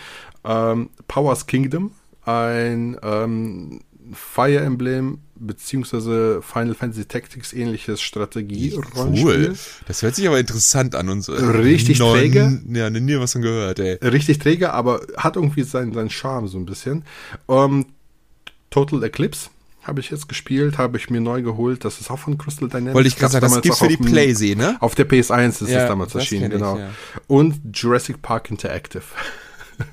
Ähm, 0.44 0.90
Powers 1.08 1.48
Kingdom, 1.48 1.92
ein 2.26 2.98
ähm, 3.04 3.80
Fire 4.14 4.60
Emblem 4.60 5.20
beziehungsweise 5.36 6.42
Final 6.42 6.76
Fantasy 6.76 7.06
Tactics 7.06 7.54
ähnliches 7.54 8.02
Strategie-Rollenspiel. 8.02 9.24
Cool. 9.50 9.56
Das 9.88 10.02
hört 10.02 10.16
sich 10.16 10.28
aber 10.28 10.40
interessant 10.40 10.96
an. 10.96 11.08
Und 11.10 11.22
so. 11.22 11.34
Richtig 11.34 12.00
Noch- 12.00 12.14
träge. 12.14 12.62
Ja, 12.70 12.90
nie 12.90 13.18
was 13.18 13.32
von 13.34 13.42
gehört, 13.42 13.80
ey. 13.80 13.94
Richtig 14.04 14.40
träge, 14.40 14.74
aber 14.74 15.02
hat 15.18 15.36
irgendwie 15.38 15.64
seinen, 15.64 15.94
seinen 15.94 16.10
Charme 16.10 16.48
so 16.48 16.58
ein 16.58 16.66
bisschen. 16.66 17.04
Ähm, 17.48 17.86
Total 18.70 19.04
Eclipse 19.04 19.50
habe 19.82 20.00
ich 20.00 20.12
jetzt 20.12 20.30
gespielt, 20.30 20.78
habe 20.78 20.98
ich 20.98 21.10
mir 21.10 21.22
neu 21.22 21.42
geholt. 21.42 21.84
Das 21.86 22.00
ist 22.00 22.12
auch 22.12 22.20
von 22.20 22.38
Crystal 22.38 22.70
Dynamics. 22.70 22.94
Wollte 22.94 23.08
ich 23.08 23.16
gerade 23.18 23.32
sagen, 23.34 23.46
das 23.46 23.62
gibt's 23.62 23.80
für 23.80 23.88
die 23.88 23.98
Playsee, 23.98 24.56
ne? 24.56 24.78
Auf 24.80 24.96
der 24.96 25.10
PS1 25.10 25.64
ist 25.64 25.70
Ja, 25.70 25.84
es 25.84 25.88
damals 25.88 26.14
erschienen, 26.14 26.52
ich, 26.52 26.58
genau. 26.58 26.78
ja. 26.78 26.90
Und 27.28 27.60
Jurassic 27.74 28.22
Park 28.22 28.52
Interactive. 28.52 29.04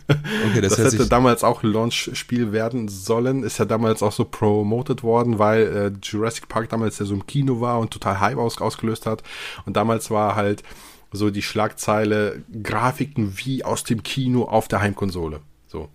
Okay, 0.06 0.60
das, 0.60 0.76
Das, 0.76 0.92
hätte 0.92 1.06
damals 1.06 1.42
auch 1.42 1.62
ein 1.62 1.72
Launch-Spiel 1.72 2.52
werden 2.52 2.88
sollen. 2.88 3.42
Ist 3.42 3.58
ja 3.58 3.64
damals 3.64 4.02
auch 4.02 4.12
so 4.12 4.26
promoted 4.26 5.02
worden, 5.02 5.38
weil 5.38 5.62
äh, 5.62 5.92
Jurassic 6.02 6.46
Park 6.46 6.68
damals 6.68 6.98
ja 6.98 7.06
so 7.06 7.14
im 7.14 7.26
Kino 7.26 7.62
war 7.62 7.78
und 7.78 7.90
total 7.90 8.20
Hype 8.20 8.36
aus 8.36 8.60
ausgelöst 8.60 9.06
hat. 9.06 9.22
Und 9.64 9.78
damals 9.78 10.10
war 10.10 10.36
halt 10.36 10.62
so 11.10 11.30
die 11.30 11.40
Schlagzeile 11.40 12.42
Grafiken 12.62 13.38
wie 13.38 13.64
aus 13.64 13.82
dem 13.84 14.02
Kino 14.02 14.44
auf 14.44 14.68
der 14.68 14.82
Heimkonsole. 14.82 15.40
So. 15.66 15.88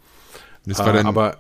Das 0.65 0.79
war 0.79 0.93
dann, 0.93 1.05
Äh, 1.05 1.09
aber 1.09 1.37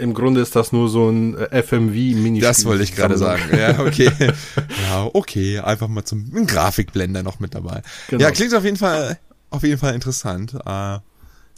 im 0.00 0.14
Grunde 0.14 0.40
ist 0.40 0.56
das 0.56 0.72
nur 0.72 0.88
so 0.88 1.08
ein 1.08 1.36
äh, 1.36 1.62
FMV-Minispiel. 1.62 2.40
das 2.40 2.64
wollte 2.64 2.82
ich 2.82 2.94
gerade 2.94 3.16
sagen. 3.16 3.42
Ja, 3.56 3.80
okay. 3.80 4.10
ja, 4.88 5.08
okay. 5.12 5.58
Einfach 5.60 5.88
mal 5.88 6.04
zum 6.04 6.46
Grafikblender 6.46 7.22
noch 7.22 7.40
mit 7.40 7.54
dabei. 7.54 7.82
Genau. 8.08 8.22
Ja, 8.22 8.30
klingt 8.30 8.54
auf 8.54 8.64
jeden 8.64 8.76
Fall, 8.76 9.18
auf 9.50 9.62
jeden 9.62 9.78
Fall 9.78 9.94
interessant. 9.94 10.54
Äh, 10.54 10.98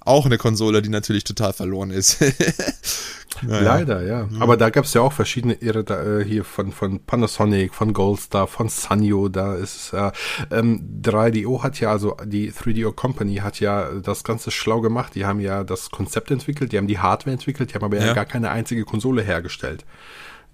auch 0.05 0.26
eine 0.26 0.38
Konsole, 0.38 0.82
die 0.82 0.88
natürlich 0.88 1.24
total 1.24 1.53
verloren 1.53 1.90
ist. 1.90 2.20
naja. 3.42 3.62
Leider, 3.62 4.03
ja. 4.03 4.28
Aber 4.40 4.57
da 4.57 4.70
gab 4.70 4.84
es 4.84 4.94
ja 4.94 5.00
auch 5.00 5.12
verschiedene 5.12 5.55
Irre 5.55 5.84
da, 5.84 6.20
äh, 6.20 6.24
hier 6.24 6.44
von, 6.44 6.72
von 6.72 7.00
Panasonic, 7.05 7.74
von 7.74 7.92
Goldstar, 7.92 8.46
von 8.46 8.68
Sanyo. 8.68 9.28
Da 9.28 9.55
ist 9.55 9.92
äh, 9.92 10.11
ähm, 10.50 11.00
3DO 11.03 11.62
hat 11.62 11.80
ja, 11.80 11.90
also 11.90 12.16
die 12.24 12.53
3DO 12.53 12.92
Company 12.92 13.36
hat 13.36 13.61
ja 13.61 13.90
das 14.03 14.24
Ganze 14.24 14.50
schlau 14.50 14.80
gemacht. 14.80 15.14
Die 15.14 15.24
haben 15.24 15.40
ja 15.40 15.64
das 15.64 15.90
Konzept 15.90 16.30
entwickelt, 16.30 16.72
die 16.72 16.78
haben 16.78 16.88
die 16.88 16.98
Hardware 16.98 17.32
entwickelt, 17.34 17.70
die 17.70 17.74
haben 17.74 17.84
aber 17.84 17.98
ja, 17.98 18.07
Ja. 18.07 18.14
gar 18.14 18.26
keine 18.26 18.50
einzige 18.50 18.84
Konsole 18.84 19.22
hergestellt. 19.22 19.84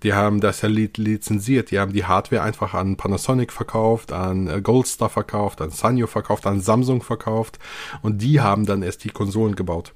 Die 0.02 0.12
haben 0.12 0.40
das 0.40 0.62
ja 0.62 0.68
li 0.68 0.90
lizenziert. 0.96 1.70
Die 1.70 1.78
haben 1.78 1.92
die 1.92 2.04
Hardware 2.04 2.42
einfach 2.42 2.74
an 2.74 2.96
Panasonic 2.96 3.52
verkauft, 3.52 4.12
an 4.12 4.46
äh, 4.46 4.60
Goldstar 4.60 5.08
verkauft, 5.08 5.60
an 5.60 5.70
Sanyo 5.70 6.06
verkauft, 6.06 6.46
an 6.46 6.60
Samsung 6.60 7.02
verkauft. 7.02 7.58
Und 8.02 8.22
die 8.22 8.40
haben 8.40 8.66
dann 8.66 8.82
erst 8.82 9.04
die 9.04 9.10
Konsolen 9.10 9.56
gebaut. 9.56 9.94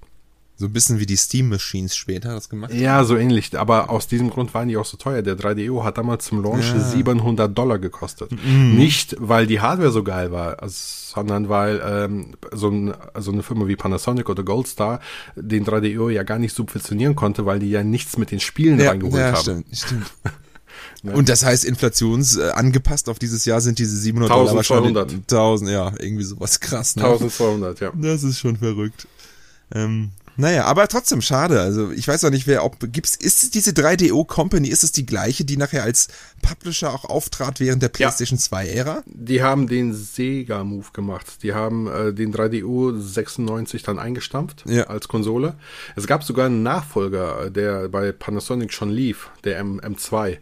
So 0.57 0.67
ein 0.67 0.73
bisschen 0.73 1.01
wie 1.01 1.07
die 1.07 1.17
Steam 1.17 1.49
Machines 1.49 1.97
später 1.97 2.35
das 2.35 2.49
gemacht. 2.49 2.73
Ja, 2.73 3.03
so 3.05 3.17
ähnlich. 3.17 3.59
Aber 3.59 3.91
aus 3.91 4.07
diesem 4.07 4.31
Grund 4.31 4.55
waren 4.55 4.69
die 4.69 4.77
auch 4.77 4.85
so 4.85 4.97
teuer. 4.97 5.23
Der 5.23 5.37
3DO 5.37 5.83
hat 5.83 5.99
damals 5.99 6.27
zum 6.27 6.43
Launch 6.43 6.73
Ja. 6.73 6.79
700 6.81 7.57
Dollar 7.57 7.79
gekostet. 7.81 8.31
Nicht, 8.45 9.17
weil 9.19 9.47
die 9.49 9.61
Hardware 9.61 9.91
so 9.91 10.05
geil 10.05 10.31
war, 10.31 10.57
sondern 10.69 11.49
weil 11.49 11.83
ähm, 11.85 12.35
so, 12.53 12.69
ein, 12.69 12.95
so 13.19 13.33
eine 13.33 13.43
Firma 13.43 13.67
wie 13.67 13.75
Panasonic 13.77 14.29
oder 14.29 14.45
Goldstar 14.45 15.01
den 15.35 15.65
3DO 15.67 16.11
ja 16.11 16.23
gar 16.23 16.39
nicht 16.39 16.55
subventionieren 16.55 17.17
konnte, 17.17 17.45
weil 17.45 17.59
die 17.59 17.71
ja 17.71 17.83
nichts 17.83 18.17
mit 18.17 18.31
den 18.31 18.39
Spielen 18.41 18.79
Ja, 18.79 18.91
reingeholt 18.91 19.17
ja 19.17 19.33
haben. 19.33 19.41
stimmt, 19.43 19.67
stimmt. 19.77 20.07
Und 21.03 21.29
das 21.29 21.45
heißt, 21.45 21.65
inflations 21.65 22.37
äh, 22.37 22.51
angepasst 22.51 23.09
auf 23.09 23.19
dieses 23.19 23.45
Jahr 23.45 23.61
sind 23.61 23.81
diese 23.81 23.97
700 23.97 24.31
Dollar 24.31 24.51
1200. 24.51 24.95
wahrscheinlich 24.95 25.25
1000, 25.25 25.71
ja, 25.71 25.93
irgendwie 25.99 26.23
sowas 26.23 26.61
krass. 26.61 26.95
Ne? 26.95 27.03
1200, 27.05 27.81
ja. 27.81 27.91
Das 27.97 28.23
ist 28.23 28.39
schon 28.39 28.57
verrückt. 28.59 29.09
Ähm, 29.75 30.11
naja, 30.37 30.65
aber 30.65 30.89
trotzdem 30.89 31.21
schade. 31.21 31.61
Also 31.61 31.91
ich 31.93 32.09
weiß 32.09 32.25
auch 32.25 32.31
nicht, 32.31 32.47
wer 32.47 32.65
ob 32.65 32.77
gibt's 32.93 33.17
ist 33.17 33.43
es 33.43 33.51
diese 33.51 33.73
3DO 33.73 34.27
Company, 34.27 34.69
ist 34.69 34.83
es 34.85 34.93
die 34.93 35.05
gleiche, 35.07 35.45
die 35.45 35.57
nachher 35.57 35.83
als 35.83 36.09
Publisher 36.41 36.93
auch 36.93 37.05
auftrat 37.05 37.61
während 37.61 37.83
der 37.83 37.89
PlayStation 37.89 38.39
2 38.39 38.69
Ära? 38.69 39.03
Die 39.07 39.43
haben 39.43 39.67
den 39.67 39.93
Sega-Move 39.95 40.87
gemacht. 40.93 41.43
Die 41.43 41.53
haben 41.55 41.87
äh, 41.87 42.13
den 42.13 42.35
3DO 42.35 42.99
96 42.99 43.83
dann 43.83 43.99
eingestampft 43.99 44.65
Ja. 44.67 44.85
als 44.85 45.09
Konsole. 45.09 45.55
Es 45.97 46.07
gab 46.07 46.25
sogar 46.25 46.47
einen 46.47 46.63
Nachfolger, 46.63 47.47
äh, 47.47 47.51
der 47.51 47.89
bei 47.89 48.13
Panasonic 48.13 48.73
schon 48.73 48.91
lief, 48.91 49.31
der 49.45 49.59
M 49.59 49.81
M2. 49.81 50.39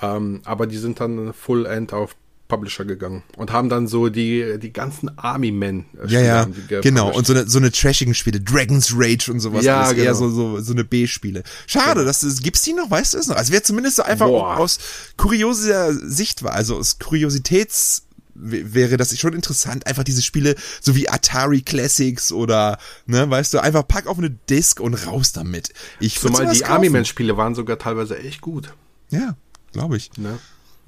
Ähm, 0.00 0.40
aber 0.44 0.66
die 0.66 0.78
sind 0.78 1.00
dann 1.00 1.32
Full 1.32 1.66
End 1.66 1.92
auf 1.92 2.14
Publisher 2.48 2.84
gegangen 2.86 3.22
und 3.36 3.52
haben 3.52 3.68
dann 3.68 3.86
so 3.86 4.08
die, 4.08 4.58
die 4.58 4.72
ganzen 4.72 5.16
Army 5.18 5.52
Men. 5.52 5.84
äh, 6.02 6.08
Ja, 6.08 6.20
ja, 6.20 6.48
genau. 6.80 7.12
Und 7.14 7.26
so 7.26 7.34
eine, 7.34 7.46
so 7.46 7.58
eine 7.58 7.70
trashigen 7.70 8.14
Spiele, 8.14 8.40
Dragon's 8.40 8.92
Rage 8.96 9.30
und 9.30 9.40
sowas. 9.40 9.64
Ja, 9.64 9.82
alles 9.82 9.98
eher 9.98 10.12
genau. 10.12 10.14
so, 10.14 10.30
so, 10.30 10.60
so 10.60 10.72
eine 10.72 10.84
B-Spiele. 10.84 11.42
Schade, 11.66 12.04
dass 12.04 12.22
es, 12.22 12.42
gibt's 12.42 12.62
die 12.62 12.72
noch? 12.72 12.90
Weißt 12.90 13.14
du 13.14 13.18
es 13.18 13.28
noch? 13.28 13.36
Also 13.36 13.52
wäre 13.52 13.62
zumindest 13.62 13.96
so 13.96 14.02
einfach 14.02 14.26
Boah. 14.26 14.56
aus 14.56 14.78
kurioser 15.16 15.92
Sicht 15.92 16.42
war, 16.42 16.54
also 16.54 16.76
aus 16.76 16.98
Kuriositäts 16.98 18.04
wäre 18.40 18.96
das 18.96 19.18
schon 19.18 19.32
interessant, 19.32 19.86
einfach 19.86 20.04
diese 20.04 20.22
Spiele, 20.22 20.54
so 20.80 20.94
wie 20.94 21.08
Atari 21.08 21.62
Classics 21.62 22.32
oder, 22.32 22.78
ne, 23.06 23.28
weißt 23.28 23.52
du, 23.52 23.58
einfach 23.58 23.86
pack 23.86 24.06
auf 24.06 24.16
eine 24.18 24.30
Disc 24.30 24.80
und 24.80 24.94
raus 25.06 25.32
damit. 25.32 25.72
Ich 26.00 26.20
Zumal 26.20 26.46
die 26.46 26.60
kaufen. 26.60 26.72
Army 26.72 26.90
Men 26.90 27.04
Spiele 27.04 27.36
waren 27.36 27.54
sogar 27.54 27.78
teilweise 27.78 28.16
echt 28.18 28.40
gut. 28.40 28.72
Ja, 29.10 29.36
glaube 29.72 29.96
ich. 29.96 30.10
Ne? 30.16 30.38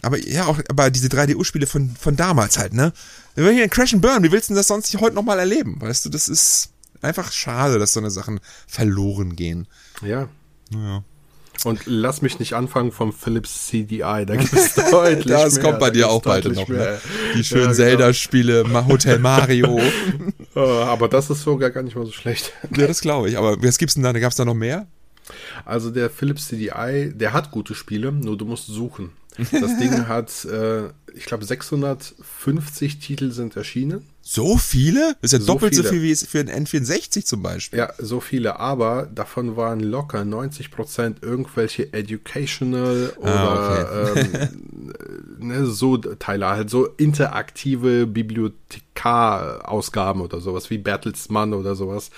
Aber 0.02 0.18
ja, 0.18 0.46
auch 0.46 0.58
aber 0.68 0.90
diese 0.90 1.08
3DO-Spiele 1.08 1.66
von, 1.66 1.90
von 1.98 2.16
damals 2.16 2.58
halt, 2.58 2.72
ne? 2.72 2.92
Wir 3.34 3.44
wollen 3.44 3.54
hier 3.54 3.64
ein 3.64 3.70
Crash 3.70 3.92
and 3.92 4.02
Burn, 4.02 4.22
wie 4.22 4.32
willst 4.32 4.48
du 4.48 4.54
denn 4.54 4.58
das 4.58 4.68
sonst 4.68 4.94
heute 5.00 5.14
nochmal 5.14 5.38
erleben? 5.38 5.80
Weißt 5.80 6.04
du, 6.04 6.08
das 6.08 6.28
ist 6.28 6.70
einfach 7.02 7.32
schade, 7.32 7.78
dass 7.78 7.92
so 7.92 8.00
eine 8.00 8.10
Sachen 8.10 8.40
verloren 8.66 9.36
gehen. 9.36 9.66
Ja. 10.02 10.28
Ja. 10.72 11.04
Und 11.64 11.82
lass 11.84 12.22
mich 12.22 12.38
nicht 12.38 12.54
anfangen 12.54 12.90
vom 12.90 13.12
Philips 13.12 13.66
CDI, 13.66 14.24
da 14.24 14.36
gibt 14.36 14.52
es 14.52 14.74
deutlich 14.90 15.26
das 15.26 15.26
mehr. 15.26 15.44
Das 15.44 15.60
kommt 15.60 15.78
bei 15.78 15.90
dir 15.90 16.08
auch 16.08 16.22
bald 16.22 16.46
noch, 16.46 16.68
ne? 16.68 16.98
Die 17.34 17.44
schönen 17.44 17.62
ja, 17.62 17.66
genau. 17.66 17.76
Zelda-Spiele, 17.76 18.86
Hotel 18.88 19.18
Mario. 19.18 19.78
aber 20.54 21.08
das 21.08 21.28
ist 21.28 21.42
sogar 21.42 21.70
gar 21.70 21.82
nicht 21.82 21.96
mal 21.96 22.06
so 22.06 22.12
schlecht. 22.12 22.52
Ja, 22.74 22.86
das 22.86 23.02
glaube 23.02 23.28
ich. 23.28 23.36
Aber 23.36 23.62
was 23.62 23.76
gibt's 23.76 23.94
denn 23.94 24.02
da? 24.02 24.12
Gab's 24.12 24.36
da 24.36 24.46
noch 24.46 24.54
mehr? 24.54 24.86
Also 25.66 25.90
der 25.90 26.08
Philips 26.08 26.48
CDI, 26.48 27.12
der 27.14 27.34
hat 27.34 27.50
gute 27.50 27.74
Spiele, 27.74 28.10
nur 28.10 28.38
du 28.38 28.46
musst 28.46 28.66
suchen. 28.66 29.10
Das 29.52 29.78
Ding 29.78 30.08
hat, 30.08 30.44
äh, 30.44 30.88
ich 31.14 31.24
glaube, 31.24 31.44
650 31.44 32.98
Titel 32.98 33.30
sind 33.30 33.54
erschienen. 33.56 34.04
So 34.22 34.58
viele? 34.58 35.16
Das 35.20 35.32
ist 35.32 35.40
ja 35.40 35.44
so 35.44 35.54
doppelt 35.54 35.74
viele. 35.74 35.86
so 35.86 35.92
viel 35.92 36.02
wie 36.02 36.12
es 36.12 36.24
für 36.26 36.40
ein 36.40 36.48
N64 36.48 37.24
zum 37.24 37.42
Beispiel. 37.42 37.80
Ja, 37.80 37.92
so 37.98 38.20
viele, 38.20 38.60
aber 38.60 39.08
davon 39.12 39.56
waren 39.56 39.80
locker 39.80 40.20
90% 40.20 41.16
irgendwelche 41.22 41.92
educational 41.92 43.12
ah, 43.16 43.20
oder 43.20 43.32
ah, 43.32 44.12
okay. 44.12 44.48
ähm, 44.52 44.94
ne, 45.48 45.66
so 45.66 45.96
Teile, 45.96 46.46
halt 46.48 46.70
so 46.70 46.86
interaktive 46.86 48.06
Bibliothekar-Ausgaben 48.06 50.20
oder 50.20 50.40
sowas, 50.40 50.70
wie 50.70 50.78
Bertelsmann 50.78 51.52
oder 51.54 51.74
sowas. 51.74 52.12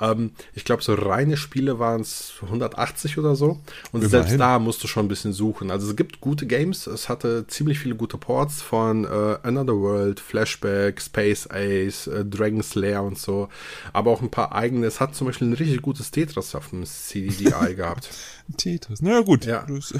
Ähm, 0.00 0.32
ich 0.54 0.64
glaube, 0.64 0.82
so 0.82 0.94
reine 0.94 1.36
Spiele 1.36 1.78
waren 1.78 2.00
es 2.00 2.34
180 2.42 3.18
oder 3.18 3.34
so. 3.36 3.60
Und 3.92 4.02
Immerhin. 4.02 4.10
selbst 4.10 4.40
da 4.40 4.58
musst 4.58 4.82
du 4.82 4.88
schon 4.88 5.06
ein 5.06 5.08
bisschen 5.08 5.32
suchen. 5.32 5.70
Also 5.70 5.90
es 5.90 5.96
gibt 5.96 6.20
gute 6.20 6.46
Games. 6.46 6.86
Es 6.86 7.08
hatte 7.08 7.46
ziemlich 7.46 7.78
viele 7.78 7.94
gute 7.94 8.18
Ports 8.18 8.62
von 8.62 9.04
äh, 9.04 9.38
Another 9.42 9.76
World, 9.76 10.20
Flashback, 10.20 11.00
Space 11.00 11.48
Ace, 11.50 12.06
äh, 12.06 12.24
Dragon 12.24 12.62
Slayer 12.62 13.02
und 13.02 13.18
so. 13.18 13.48
Aber 13.92 14.10
auch 14.10 14.22
ein 14.22 14.30
paar 14.30 14.54
eigene. 14.54 14.86
Es 14.86 15.00
hat 15.00 15.14
zum 15.14 15.26
Beispiel 15.26 15.48
ein 15.48 15.54
richtig 15.54 15.82
gutes 15.82 16.10
Tetris 16.10 16.54
auf 16.54 16.70
dem 16.70 16.84
CDDI 16.84 17.74
gehabt. 17.76 18.08
Tetris, 18.56 19.02
naja 19.02 19.20
gut. 19.20 19.44
Ja. 19.44 19.66
Das, 19.68 19.94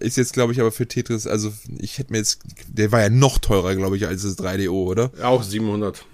ist 0.00 0.16
jetzt, 0.16 0.32
glaube 0.32 0.52
ich, 0.52 0.60
aber 0.60 0.72
für 0.72 0.88
Tetris, 0.88 1.26
also 1.26 1.52
ich 1.78 1.98
hätte 1.98 2.12
mir 2.12 2.18
jetzt, 2.18 2.40
der 2.68 2.90
war 2.90 3.02
ja 3.02 3.10
noch 3.10 3.38
teurer, 3.38 3.76
glaube 3.76 3.96
ich, 3.96 4.06
als 4.06 4.22
das 4.22 4.38
3DO, 4.38 4.70
oder? 4.70 5.10
Auch 5.22 5.42
700 5.42 6.06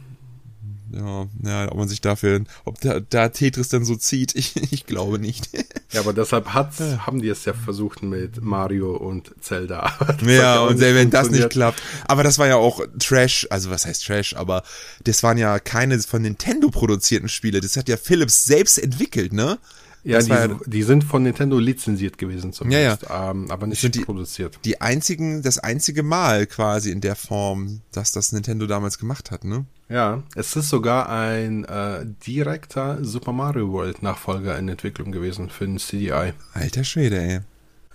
ja, 0.93 1.27
ja, 1.43 1.71
ob 1.71 1.77
man 1.77 1.89
sich 1.89 2.01
dafür, 2.01 2.43
ob 2.65 2.81
da, 2.81 3.01
da 3.01 3.29
Tetris 3.29 3.69
dann 3.69 3.85
so 3.85 3.97
zieht, 3.97 4.35
ich, 4.35 4.73
ich 4.73 4.87
glaube 4.87 5.19
nicht. 5.19 5.49
Ja, 5.93 6.01
aber 6.01 6.13
deshalb 6.13 6.55
hat, 6.55 6.79
ja. 6.79 7.07
haben 7.07 7.21
die 7.21 7.29
es 7.29 7.45
ja 7.45 7.53
versucht 7.53 8.03
mit 8.03 8.43
Mario 8.43 8.97
und 8.97 9.33
Zelda. 9.41 9.93
ja, 10.27 10.61
und 10.61 10.81
wenn 10.81 11.11
das 11.11 11.31
nicht 11.31 11.51
klappt. 11.51 11.83
Aber 12.07 12.23
das 12.23 12.39
war 12.39 12.47
ja 12.47 12.57
auch 12.57 12.81
Trash, 12.99 13.47
also 13.51 13.71
was 13.71 13.87
heißt 13.87 14.05
Trash, 14.05 14.35
aber 14.35 14.63
das 15.05 15.23
waren 15.23 15.39
ja 15.39 15.59
keine 15.59 15.99
von 16.01 16.23
Nintendo 16.23 16.71
produzierten 16.71 17.29
Spiele, 17.29 17.61
das 17.61 17.77
hat 17.77 17.89
ja 17.89 17.97
Philips 17.97 18.45
selbst 18.45 18.79
entwickelt, 18.79 19.33
ne? 19.33 19.59
Ja, 20.03 20.23
die, 20.23 20.31
war, 20.31 20.61
die, 20.65 20.83
sind 20.83 21.05
von 21.05 21.23
Nintendo 21.23 21.59
lizenziert 21.59 22.17
gewesen 22.17 22.55
zumindest, 22.55 23.03
ja, 23.03 23.09
ja. 23.09 23.31
Ähm, 23.31 23.51
aber 23.51 23.67
nicht 23.67 23.95
die, 23.95 24.01
produziert. 24.01 24.59
Die 24.65 24.81
einzigen, 24.81 25.43
das 25.43 25.59
einzige 25.59 26.03
Mal 26.03 26.47
quasi 26.47 26.91
in 26.91 27.03
der 27.03 27.17
Form, 27.17 27.83
dass 27.93 28.13
das 28.13 28.33
Nintendo 28.33 28.67
damals 28.67 28.99
gemacht 28.99 29.31
hat, 29.31 29.45
ne? 29.45 29.67
Ja, 29.91 30.23
es 30.37 30.55
ist 30.55 30.69
sogar 30.69 31.09
ein 31.09 31.65
äh, 31.65 32.07
direkter 32.25 33.05
Super 33.05 33.33
Mario 33.33 33.73
World 33.73 34.05
Nachfolger 34.05 34.57
in 34.57 34.69
Entwicklung 34.69 35.11
gewesen 35.11 35.51
für 35.51 35.67
den 35.67 35.79
CDI. 35.79 36.33
Alter 36.55 36.85
Schwede, 36.85 37.21
ey. 37.21 37.41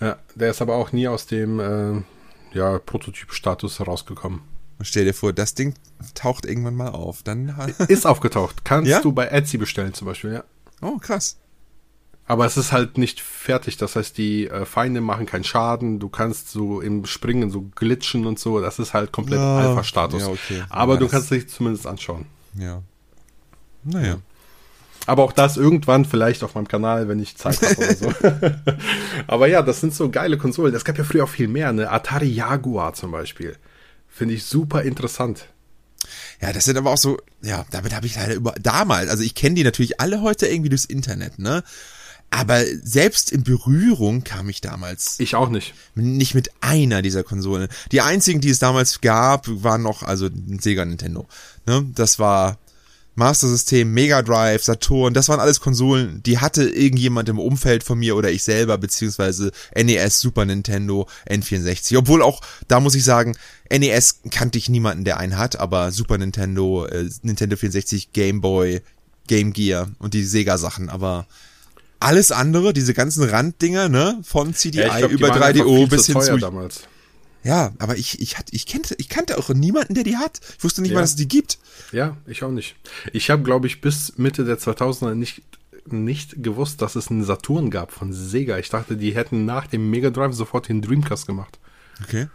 Ja, 0.02 0.18
der 0.36 0.52
ist 0.52 0.62
aber 0.62 0.76
auch 0.76 0.92
nie 0.92 1.08
aus 1.08 1.26
dem 1.26 1.60
äh, 1.62 2.04
ja, 2.54 2.80
Prototyp-Status 2.80 3.80
herausgekommen. 3.80 4.42
Stell 4.82 5.06
dir 5.06 5.14
vor, 5.14 5.32
das 5.32 5.54
Ding 5.54 5.74
taucht 6.16 6.46
irgendwann 6.46 6.76
mal 6.76 6.90
auf. 6.90 7.24
Dann 7.24 7.56
ist 7.88 8.06
aufgetaucht. 8.06 8.66
Kannst 8.66 8.92
ja? 8.92 9.02
du 9.02 9.14
bei 9.14 9.28
Etsy 9.28 9.58
bestellen 9.58 9.94
zum 9.94 10.08
Beispiel, 10.08 10.34
ja. 10.34 10.44
Oh, 10.82 10.98
krass. 10.98 11.38
Aber 12.28 12.46
es 12.46 12.58
ist 12.58 12.72
halt 12.72 12.98
nicht 12.98 13.22
fertig. 13.22 13.78
Das 13.78 13.96
heißt, 13.96 14.18
die 14.18 14.48
äh, 14.48 14.66
Feinde 14.66 15.00
machen 15.02 15.26
keinen 15.28 15.44
Schaden. 15.44 16.00
Du 16.00 16.10
kannst 16.10 16.50
so 16.50 16.82
im 16.82 17.06
Springen 17.06 17.52
so 17.52 17.62
glitschen 17.62 18.26
und 18.26 18.40
so. 18.40 18.60
Das 18.60 18.80
ist 18.80 18.94
halt 18.94 19.12
komplett 19.12 19.40
ja. 19.40 19.60
Alpha-Status. 19.60 20.22
Ja, 20.22 20.28
okay. 20.30 20.64
Aber 20.70 20.94
ja, 20.94 21.00
du 21.00 21.08
kannst 21.08 21.30
dich 21.30 21.48
zumindest 21.50 21.86
anschauen. 21.86 22.26
Ja. 22.56 22.82
Naja. 23.84 24.18
Aber 25.06 25.24
auch 25.24 25.34
das 25.34 25.56
irgendwann 25.56 26.04
vielleicht 26.04 26.44
auf 26.44 26.56
meinem 26.56 26.68
Kanal, 26.68 27.08
wenn 27.08 27.20
ich 27.20 27.38
Zeit 27.38 27.62
habe 27.62 27.78
oder 27.78 27.96
so. 27.96 28.14
aber 29.28 29.48
ja, 29.48 29.62
das 29.62 29.82
sind 29.82 29.94
so 29.94 30.10
geile 30.10 30.40
Konsolen. 30.40 30.74
Es 30.74 30.84
gab 30.84 30.98
ja 30.98 31.04
früher 31.04 31.26
auch 31.26 31.30
viel 31.30 31.48
mehr. 31.48 31.72
Ne? 31.74 31.92
Atari 31.92 32.28
Jaguar 32.28 32.94
zum 32.94 33.12
Beispiel. 33.12 33.56
Finde 34.10 34.34
ich 34.34 34.46
super 34.46 34.82
interessant. 34.82 35.46
Ja, 36.42 36.54
das 36.54 36.66
sind 36.66 36.78
aber 36.78 36.92
auch 36.92 36.98
so, 36.98 37.20
ja, 37.42 37.66
damit 37.72 37.96
habe 37.96 38.08
ich 38.08 38.16
leider 38.16 38.34
über 38.34 38.54
damals, 38.62 39.10
also 39.10 39.24
ich 39.24 39.36
kenne 39.36 39.56
die 39.56 39.64
natürlich 39.64 40.00
alle 40.00 40.22
heute 40.22 40.48
irgendwie 40.48 40.70
durchs 40.70 40.86
Internet, 40.86 41.40
ne? 41.40 41.64
Aber 42.36 42.66
selbst 42.84 43.32
in 43.32 43.44
Berührung 43.44 44.26
kam 44.26 44.50
ich 44.50 44.60
damals. 44.60 45.22
Ich 45.22 45.36
auch 45.36 45.48
nicht. 45.48 45.74
Nicht 45.96 46.36
mit 46.36 46.52
einer 46.60 47.02
dieser 47.02 47.24
Konsolen. 47.24 47.70
Die 47.94 48.02
einzigen, 48.02 48.42
die 48.42 48.50
es 48.50 48.60
damals 48.60 49.00
gab, 49.00 49.46
waren 49.48 49.82
noch, 49.82 50.04
also 50.04 50.28
Sega 50.60 50.84
Nintendo. 50.84 51.30
Ne? 51.66 51.86
Das 51.96 52.20
war 52.20 52.58
Master 53.16 53.48
System, 53.48 53.94
Mega 53.94 54.22
Drive, 54.22 54.66
Saturn, 54.66 55.14
das 55.14 55.30
waren 55.30 55.40
alles 55.40 55.62
Konsolen, 55.62 56.22
die 56.24 56.40
hatte 56.40 56.68
irgendjemand 56.68 57.30
im 57.30 57.40
Umfeld 57.40 57.86
von 57.86 57.98
mir 57.98 58.18
oder 58.18 58.30
ich 58.30 58.44
selber, 58.44 58.78
beziehungsweise 58.78 59.54
NES, 59.74 60.20
Super 60.20 60.44
Nintendo, 60.44 61.08
N64. 61.30 61.98
Obwohl 61.98 62.22
auch, 62.22 62.42
da 62.68 62.82
muss 62.82 62.96
ich 62.96 63.06
sagen, 63.06 63.38
NES 63.72 64.20
kannte 64.30 64.58
ich 64.58 64.68
niemanden, 64.68 65.06
der 65.06 65.20
einen 65.20 65.38
hat, 65.38 65.58
aber 65.58 65.94
Super 65.94 66.18
Nintendo, 66.18 66.86
äh, 66.86 67.10
Nintendo 67.22 67.56
64, 67.56 68.12
Game 68.12 68.42
Boy, 68.42 68.82
Game 69.28 69.54
Gear 69.54 69.90
und 70.00 70.14
die 70.14 70.26
Sega-Sachen, 70.26 70.90
aber 70.90 71.26
alles 72.06 72.32
andere, 72.32 72.74
diese 72.74 72.94
ganzen 72.94 73.24
Randdinger, 73.24 73.90
ne, 73.90 74.20
von 74.24 74.54
CDI 74.54 74.80
ja, 74.80 74.98
glaub, 74.98 75.12
über 75.12 75.30
3DO 75.30 75.90
bis 75.90 76.08
hin 76.08 76.22
zu 76.22 76.38
damals. 76.38 76.82
Ja, 77.44 77.74
aber 77.78 77.96
ich 77.96 78.20
ich 78.22 78.40
hatte 78.40 78.56
ich 78.56 78.66
kannte 78.66 78.96
ich 78.98 79.08
kannte 79.08 79.38
auch 79.38 79.50
niemanden, 79.50 79.94
der 79.94 80.04
die 80.04 80.18
hat. 80.18 80.40
Ich 80.58 80.64
wusste 80.64 80.82
nicht 80.82 80.92
ja. 80.92 80.96
mal, 80.96 81.02
dass 81.02 81.12
es 81.12 81.16
die 81.16 81.28
gibt. 81.28 81.60
Ja, 81.92 82.18
ich 82.26 82.44
auch 82.44 82.52
nicht. 82.52 82.76
Ich 83.14 83.30
habe 83.30 83.44
glaube 83.44 83.68
ich 83.68 83.82
bis 83.82 84.18
Mitte 84.18 84.46
der 84.46 84.58
2000er 84.58 85.14
nicht 85.14 85.44
nicht 85.86 86.42
gewusst, 86.42 86.82
dass 86.82 86.96
es 86.96 87.12
einen 87.12 87.24
Saturn 87.24 87.70
gab 87.70 87.92
von 87.92 88.12
Sega. 88.14 88.58
Ich 88.58 88.70
dachte, 88.70 88.98
die 88.98 89.14
hätten 89.14 89.46
nach 89.46 89.68
dem 89.68 89.92
Mega 89.92 90.10
Drive 90.10 90.34
sofort 90.34 90.70
den 90.70 90.82
Dreamcast 90.82 91.28
gemacht. 91.28 91.60
Okay. 92.04 92.28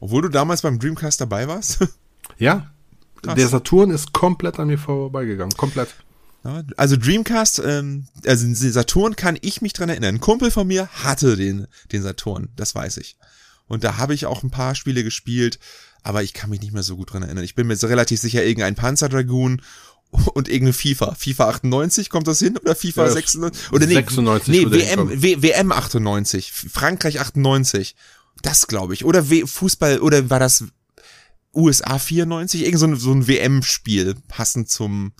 Obwohl 0.00 0.22
du 0.22 0.28
damals 0.28 0.62
beim 0.62 0.78
Dreamcast 0.78 1.20
dabei 1.20 1.48
warst? 1.48 1.86
ja. 2.38 2.70
Krass. 3.22 3.34
Der 3.34 3.48
Saturn 3.48 3.90
ist 3.90 4.12
komplett 4.12 4.58
an 4.58 4.68
mir 4.68 4.78
vorbeigegangen, 4.78 5.56
komplett. 5.56 5.94
Also 6.76 6.96
Dreamcast, 6.96 7.60
ähm, 7.64 8.06
also 8.24 8.46
Saturn 8.52 9.16
kann 9.16 9.36
ich 9.40 9.62
mich 9.62 9.72
dran 9.72 9.88
erinnern. 9.88 10.16
Ein 10.16 10.20
Kumpel 10.20 10.50
von 10.50 10.66
mir 10.66 10.88
hatte 10.88 11.36
den, 11.36 11.66
den 11.90 12.02
Saturn, 12.02 12.50
das 12.56 12.74
weiß 12.74 12.98
ich. 12.98 13.16
Und 13.66 13.82
da 13.82 13.96
habe 13.96 14.14
ich 14.14 14.26
auch 14.26 14.42
ein 14.42 14.50
paar 14.50 14.74
Spiele 14.74 15.02
gespielt, 15.02 15.58
aber 16.02 16.22
ich 16.22 16.34
kann 16.34 16.50
mich 16.50 16.60
nicht 16.60 16.72
mehr 16.72 16.84
so 16.84 16.96
gut 16.96 17.12
dran 17.12 17.24
erinnern. 17.24 17.42
Ich 17.42 17.56
bin 17.56 17.66
mir 17.66 17.80
relativ 17.82 18.20
sicher, 18.20 18.44
irgendein 18.44 18.76
Panzer 18.76 19.08
Dragoon 19.08 19.60
und 20.34 20.48
irgendeine 20.48 20.72
FIFA. 20.72 21.14
FIFA 21.14 21.48
98, 21.48 22.10
kommt 22.10 22.28
das 22.28 22.38
hin? 22.38 22.56
Oder 22.58 22.76
FIFA 22.76 23.06
ja, 23.06 23.10
96? 23.10 23.72
Oder 23.72 23.86
nee, 23.86 23.94
96 23.94 24.48
nee 24.48 24.70
WM, 24.70 25.22
w, 25.22 25.42
WM 25.42 25.72
98, 25.72 26.52
Frankreich 26.52 27.20
98. 27.20 27.96
Das 28.42 28.66
glaube 28.66 28.94
ich. 28.94 29.04
Oder 29.04 29.30
w 29.30 29.46
Fußball, 29.46 30.00
oder 30.00 30.30
war 30.30 30.38
das 30.38 30.64
USA 31.54 31.98
94? 31.98 32.64
Irgend 32.64 32.78
so 32.78 32.86
ein, 32.86 32.96
so 32.96 33.12
ein 33.12 33.26
WM-Spiel, 33.26 34.14
passend 34.28 34.68
zum, 34.68 35.12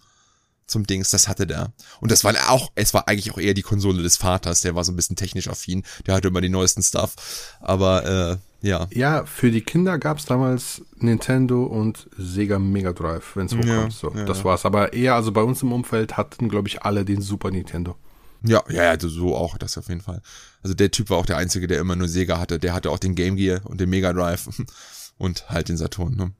zum 0.66 0.86
Dings, 0.86 1.10
das 1.10 1.28
hatte 1.28 1.46
der. 1.46 1.72
Und 2.00 2.10
das 2.10 2.24
war 2.24 2.34
auch, 2.48 2.72
es 2.74 2.92
war 2.94 3.08
eigentlich 3.08 3.32
auch 3.32 3.38
eher 3.38 3.54
die 3.54 3.62
Konsole 3.62 4.02
des 4.02 4.16
Vaters, 4.16 4.60
der 4.60 4.74
war 4.74 4.84
so 4.84 4.92
ein 4.92 4.96
bisschen 4.96 5.16
technisch 5.16 5.48
affin, 5.48 5.84
der 6.06 6.14
hatte 6.14 6.28
immer 6.28 6.40
die 6.40 6.48
neuesten 6.48 6.82
Stuff. 6.82 7.14
Aber 7.60 8.40
äh, 8.62 8.66
ja. 8.66 8.88
Ja, 8.92 9.24
für 9.24 9.50
die 9.50 9.60
Kinder 9.60 9.98
gab's 9.98 10.24
damals 10.24 10.82
Nintendo 10.96 11.64
und 11.64 12.08
Sega 12.18 12.58
Mega 12.58 12.92
Drive, 12.92 13.36
wenn 13.36 13.46
es 13.46 13.52
hochkommt. 13.52 13.68
Ja, 13.68 13.90
so, 13.90 14.12
ja, 14.12 14.24
das 14.24 14.44
war's. 14.44 14.64
Aber 14.64 14.92
eher, 14.92 15.14
also 15.14 15.32
bei 15.32 15.42
uns 15.42 15.62
im 15.62 15.72
Umfeld 15.72 16.16
hatten, 16.16 16.48
glaube 16.48 16.68
ich, 16.68 16.82
alle 16.82 17.04
den 17.04 17.20
Super 17.20 17.50
Nintendo. 17.50 17.96
Ja, 18.42 18.62
ja, 18.68 18.84
ja, 18.84 18.96
so 18.98 19.34
auch, 19.34 19.58
das 19.58 19.78
auf 19.78 19.88
jeden 19.88 20.00
Fall. 20.00 20.22
Also 20.62 20.74
der 20.74 20.90
Typ 20.90 21.10
war 21.10 21.18
auch 21.18 21.26
der 21.26 21.36
Einzige, 21.36 21.66
der 21.66 21.80
immer 21.80 21.96
nur 21.96 22.08
Sega 22.08 22.38
hatte. 22.38 22.58
Der 22.58 22.74
hatte 22.74 22.90
auch 22.90 22.98
den 22.98 23.14
Game 23.14 23.36
Gear 23.36 23.60
und 23.64 23.80
den 23.80 23.90
Mega 23.90 24.12
Drive 24.12 24.48
und 25.18 25.48
halt 25.48 25.68
den 25.68 25.76
Saturn. 25.76 26.16
Ne? 26.16 26.32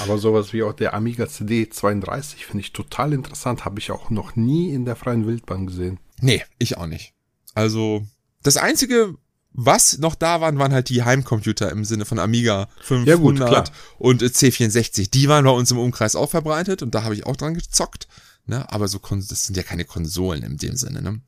Aber 0.00 0.18
sowas 0.18 0.52
wie 0.52 0.62
auch 0.62 0.72
der 0.72 0.94
Amiga 0.94 1.24
CD32 1.24 2.44
finde 2.44 2.60
ich 2.60 2.72
total 2.72 3.12
interessant. 3.12 3.64
Habe 3.64 3.78
ich 3.78 3.90
auch 3.90 4.10
noch 4.10 4.36
nie 4.36 4.72
in 4.72 4.84
der 4.84 4.96
freien 4.96 5.26
Wildbahn 5.26 5.66
gesehen. 5.66 5.98
Nee, 6.20 6.44
ich 6.58 6.76
auch 6.76 6.86
nicht. 6.86 7.14
Also, 7.54 8.06
das 8.42 8.56
einzige, 8.56 9.14
was 9.52 9.98
noch 9.98 10.14
da 10.14 10.40
waren, 10.40 10.58
waren 10.58 10.72
halt 10.72 10.88
die 10.88 11.02
Heimcomputer 11.02 11.70
im 11.70 11.84
Sinne 11.84 12.04
von 12.04 12.18
Amiga 12.18 12.68
500 12.82 13.08
ja 13.08 13.16
gut, 13.16 13.72
und 13.98 14.22
C64. 14.22 15.10
Die 15.10 15.28
waren 15.28 15.44
bei 15.44 15.50
uns 15.50 15.70
im 15.70 15.78
Umkreis 15.78 16.16
auch 16.16 16.30
verbreitet 16.30 16.82
und 16.82 16.94
da 16.94 17.02
habe 17.02 17.14
ich 17.14 17.26
auch 17.26 17.36
dran 17.36 17.54
gezockt. 17.54 18.08
Ne? 18.46 18.70
Aber 18.72 18.88
so, 18.88 18.98
das 18.98 19.46
sind 19.46 19.56
ja 19.56 19.62
keine 19.62 19.84
Konsolen 19.84 20.42
in 20.42 20.56
dem 20.56 20.76
Sinne. 20.76 21.02
Ne? 21.02 21.20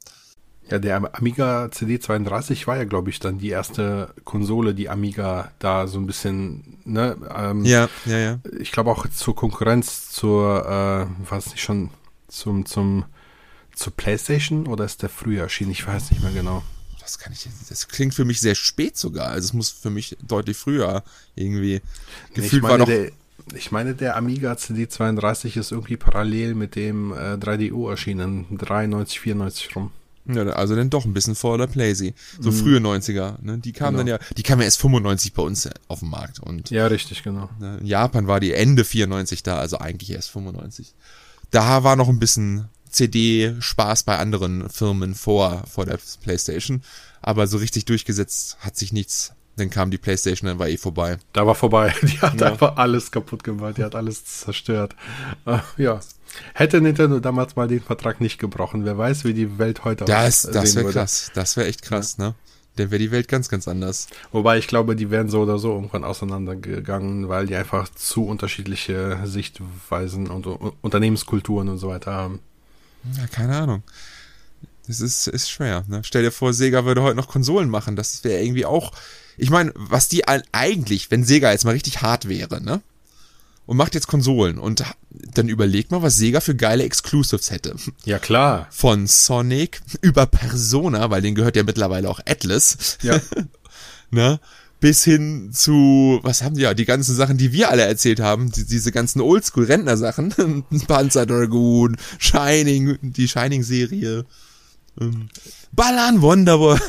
Ja, 0.70 0.78
der 0.78 1.14
Amiga 1.14 1.64
CD32 1.66 2.66
war 2.66 2.76
ja, 2.76 2.84
glaube 2.84 3.10
ich, 3.10 3.18
dann 3.18 3.38
die 3.38 3.48
erste 3.48 4.14
Konsole, 4.24 4.72
die 4.72 4.88
Amiga 4.88 5.50
da 5.58 5.88
so 5.88 5.98
ein 5.98 6.06
bisschen, 6.06 6.78
ne? 6.84 7.16
Ähm, 7.34 7.64
ja, 7.64 7.88
ja, 8.06 8.18
ja. 8.18 8.38
Ich 8.60 8.70
glaube 8.70 8.90
auch 8.90 9.06
zur 9.08 9.34
Konkurrenz, 9.34 10.10
zur, 10.10 10.64
äh, 10.64 11.28
was 11.28 11.50
nicht 11.50 11.60
schon, 11.60 11.90
zum, 12.28 12.66
zum, 12.66 13.04
zur 13.74 13.92
PlayStation 13.96 14.68
oder 14.68 14.84
ist 14.84 15.02
der 15.02 15.08
früher 15.08 15.42
erschienen? 15.42 15.72
Ich 15.72 15.86
weiß 15.86 16.12
nicht 16.12 16.22
mehr 16.22 16.32
genau. 16.32 16.62
Das 17.00 17.18
kann 17.18 17.32
ich, 17.32 17.48
das 17.68 17.88
klingt 17.88 18.14
für 18.14 18.24
mich 18.24 18.40
sehr 18.40 18.54
spät 18.54 18.96
sogar. 18.96 19.30
Also 19.30 19.46
es 19.46 19.52
muss 19.52 19.70
für 19.70 19.90
mich 19.90 20.16
deutlich 20.22 20.56
früher 20.56 21.02
irgendwie. 21.34 21.80
Gefühlt 22.34 22.62
ich 22.62 22.62
meine, 22.62 22.78
war 22.78 22.86
der, 22.86 23.10
ich 23.54 23.72
meine, 23.72 23.94
der 23.94 24.16
Amiga 24.16 24.52
CD32 24.52 25.58
ist 25.58 25.72
irgendwie 25.72 25.96
parallel 25.96 26.54
mit 26.54 26.76
dem 26.76 27.12
äh, 27.12 27.34
3DO 27.34 27.90
erschienen, 27.90 28.46
93, 28.56 29.18
94 29.18 29.74
rum. 29.74 29.90
Ja, 30.26 30.42
also 30.50 30.76
dann 30.76 30.90
doch 30.90 31.04
ein 31.04 31.14
bisschen 31.14 31.34
vor 31.34 31.58
der 31.58 31.66
Playsee. 31.66 32.14
So 32.38 32.50
mhm. 32.50 32.54
frühe 32.54 32.78
90er, 32.78 33.42
ne? 33.42 33.58
Die 33.58 33.72
kamen 33.72 33.96
genau. 33.96 34.18
dann 34.18 34.20
ja, 34.20 34.34
die 34.36 34.42
kamen 34.42 34.60
ja 34.60 34.66
erst 34.66 34.80
95 34.80 35.32
bei 35.32 35.42
uns 35.42 35.68
auf 35.88 36.00
den 36.00 36.10
Markt 36.10 36.40
und. 36.40 36.70
Ja, 36.70 36.86
richtig, 36.86 37.22
genau. 37.22 37.48
Ne, 37.58 37.78
in 37.78 37.86
Japan 37.86 38.26
war 38.26 38.38
die 38.38 38.52
Ende 38.52 38.84
94 38.84 39.42
da, 39.42 39.58
also 39.58 39.78
eigentlich 39.78 40.10
erst 40.10 40.30
95. 40.30 40.94
Da 41.50 41.82
war 41.82 41.96
noch 41.96 42.08
ein 42.08 42.18
bisschen 42.18 42.68
CD-Spaß 42.90 44.02
bei 44.02 44.18
anderen 44.18 44.68
Firmen 44.68 45.14
vor, 45.14 45.64
vor 45.66 45.86
der 45.86 45.98
Playstation. 46.22 46.82
Aber 47.22 47.46
so 47.46 47.58
richtig 47.58 47.84
durchgesetzt 47.84 48.58
hat 48.60 48.76
sich 48.76 48.92
nichts. 48.92 49.32
Dann 49.56 49.70
kam 49.70 49.90
die 49.90 49.98
Playstation, 49.98 50.48
dann 50.48 50.58
war 50.58 50.68
eh 50.68 50.76
vorbei. 50.76 51.18
Da 51.32 51.46
war 51.46 51.54
vorbei. 51.54 51.94
Die 52.02 52.20
hat 52.20 52.40
ja. 52.40 52.48
einfach 52.48 52.76
alles 52.76 53.10
kaputt 53.10 53.44
gemacht. 53.44 53.76
Die 53.76 53.84
hat 53.84 53.94
alles 53.94 54.24
zerstört. 54.24 54.96
Uh, 55.46 55.58
ja. 55.76 56.00
Hätte 56.54 56.80
Nintendo 56.80 57.18
damals 57.20 57.56
mal 57.56 57.68
den 57.68 57.80
Vertrag 57.80 58.20
nicht 58.20 58.38
gebrochen, 58.38 58.84
wer 58.84 58.96
weiß, 58.96 59.24
wie 59.24 59.34
die 59.34 59.58
Welt 59.58 59.84
heute 59.84 60.04
das, 60.04 60.46
aussehen 60.46 60.54
Das 60.54 60.76
wäre 60.76 60.90
krass. 60.90 61.30
Das 61.34 61.56
wäre 61.56 61.66
echt 61.66 61.82
krass, 61.82 62.16
ja. 62.18 62.28
ne? 62.28 62.34
Dann 62.76 62.90
wäre 62.90 63.00
die 63.00 63.10
Welt 63.10 63.28
ganz, 63.28 63.48
ganz 63.48 63.66
anders. 63.66 64.06
Wobei 64.32 64.56
ich 64.56 64.68
glaube, 64.68 64.94
die 64.94 65.10
wären 65.10 65.28
so 65.28 65.42
oder 65.42 65.58
so 65.58 65.72
irgendwann 65.72 66.04
auseinandergegangen, 66.04 67.28
weil 67.28 67.46
die 67.46 67.56
einfach 67.56 67.88
zu 67.88 68.24
unterschiedliche 68.24 69.18
Sichtweisen 69.24 70.28
und 70.28 70.46
Unternehmenskulturen 70.80 71.68
und 71.68 71.78
so 71.78 71.88
weiter 71.88 72.12
haben. 72.12 72.40
Ja, 73.18 73.26
keine 73.26 73.56
Ahnung. 73.56 73.82
Das 74.86 75.00
ist, 75.00 75.26
ist 75.26 75.50
schwer. 75.50 75.84
Ne? 75.88 76.02
Stell 76.04 76.22
dir 76.22 76.32
vor, 76.32 76.52
Sega 76.52 76.84
würde 76.84 77.02
heute 77.02 77.16
noch 77.16 77.28
Konsolen 77.28 77.70
machen. 77.70 77.96
Das 77.96 78.24
wäre 78.24 78.42
irgendwie 78.42 78.64
auch. 78.64 78.92
Ich 79.40 79.50
meine, 79.50 79.72
was 79.74 80.08
die 80.08 80.26
eigentlich, 80.28 81.10
wenn 81.10 81.24
Sega 81.24 81.50
jetzt 81.50 81.64
mal 81.64 81.72
richtig 81.72 82.02
hart 82.02 82.28
wäre, 82.28 82.62
ne? 82.62 82.82
und 83.70 83.76
macht 83.76 83.94
jetzt 83.94 84.08
Konsolen 84.08 84.58
und 84.58 84.82
dann 85.32 85.48
überlegt 85.48 85.92
mal, 85.92 86.02
was 86.02 86.16
Sega 86.16 86.40
für 86.40 86.56
geile 86.56 86.82
Exclusives 86.82 87.52
hätte. 87.52 87.76
Ja, 88.04 88.18
klar. 88.18 88.66
Von 88.72 89.06
Sonic 89.06 89.80
über 90.00 90.26
Persona, 90.26 91.08
weil 91.10 91.22
den 91.22 91.36
gehört 91.36 91.54
ja 91.54 91.62
mittlerweile 91.62 92.10
auch 92.10 92.18
Atlas. 92.26 92.98
Ja. 93.02 93.20
ne? 94.10 94.40
Bis 94.80 95.04
hin 95.04 95.50
zu, 95.52 96.18
was 96.24 96.42
haben 96.42 96.56
die 96.56 96.62
ja, 96.62 96.74
die 96.74 96.84
ganzen 96.84 97.14
Sachen, 97.14 97.38
die 97.38 97.52
wir 97.52 97.70
alle 97.70 97.82
erzählt 97.82 98.18
haben, 98.18 98.50
die, 98.50 98.66
diese 98.66 98.90
ganzen 98.90 99.20
Oldschool-Rentner-Sachen, 99.20 100.64
Panzer 100.88 101.26
Dragoon, 101.26 101.96
Shining, 102.18 102.98
die 103.02 103.28
Shining-Serie, 103.28 104.24
ähm, 105.00 105.28
Ballern 105.70 106.22
Wonderboy. 106.22 106.76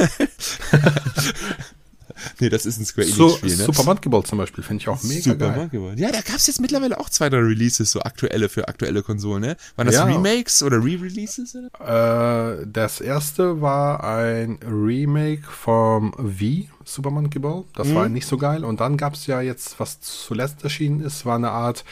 nee, 2.39 2.49
das 2.49 2.65
ist 2.65 2.79
ein 2.79 2.85
Square 2.85 3.07
Enix-Spiel, 3.07 3.49
so, 3.49 3.57
ne? 3.57 3.65
Super 3.65 3.83
Monkey 3.83 4.09
Ball 4.09 4.23
zum 4.23 4.37
Beispiel, 4.37 4.63
finde 4.63 4.81
ich 4.81 4.89
auch 4.89 5.01
mega 5.03 5.21
Super 5.21 5.49
geil. 5.49 5.57
Monkey 5.57 5.77
Ball. 5.77 5.99
Ja, 5.99 6.11
da 6.11 6.21
gab's 6.21 6.47
jetzt 6.47 6.61
mittlerweile 6.61 6.99
auch 6.99 7.09
zwei, 7.09 7.29
drei 7.29 7.39
Releases, 7.39 7.91
so 7.91 8.01
aktuelle 8.01 8.49
für 8.49 8.67
aktuelle 8.67 9.03
Konsolen, 9.03 9.41
ne? 9.41 9.57
Waren 9.75 9.87
das 9.87 9.95
ja. 9.95 10.05
Remakes 10.05 10.63
oder 10.63 10.77
Re-Releases? 10.77 11.55
Äh, 11.55 12.67
das 12.67 13.01
erste 13.01 13.61
war 13.61 14.03
ein 14.03 14.59
Remake 14.65 15.43
vom 15.43 16.13
V, 16.13 16.67
Super 16.85 17.11
Monkey 17.11 17.39
Ball. 17.39 17.63
Das 17.75 17.87
mhm. 17.87 17.95
war 17.95 18.09
nicht 18.09 18.27
so 18.27 18.37
geil. 18.37 18.63
Und 18.63 18.79
dann 18.79 18.97
gab's 18.97 19.27
ja 19.27 19.41
jetzt, 19.41 19.79
was 19.79 20.01
zuletzt 20.01 20.63
erschienen 20.63 21.01
ist, 21.01 21.25
war 21.25 21.35
eine 21.35 21.51
Art 21.51 21.83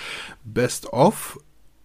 Best-of 0.43 1.39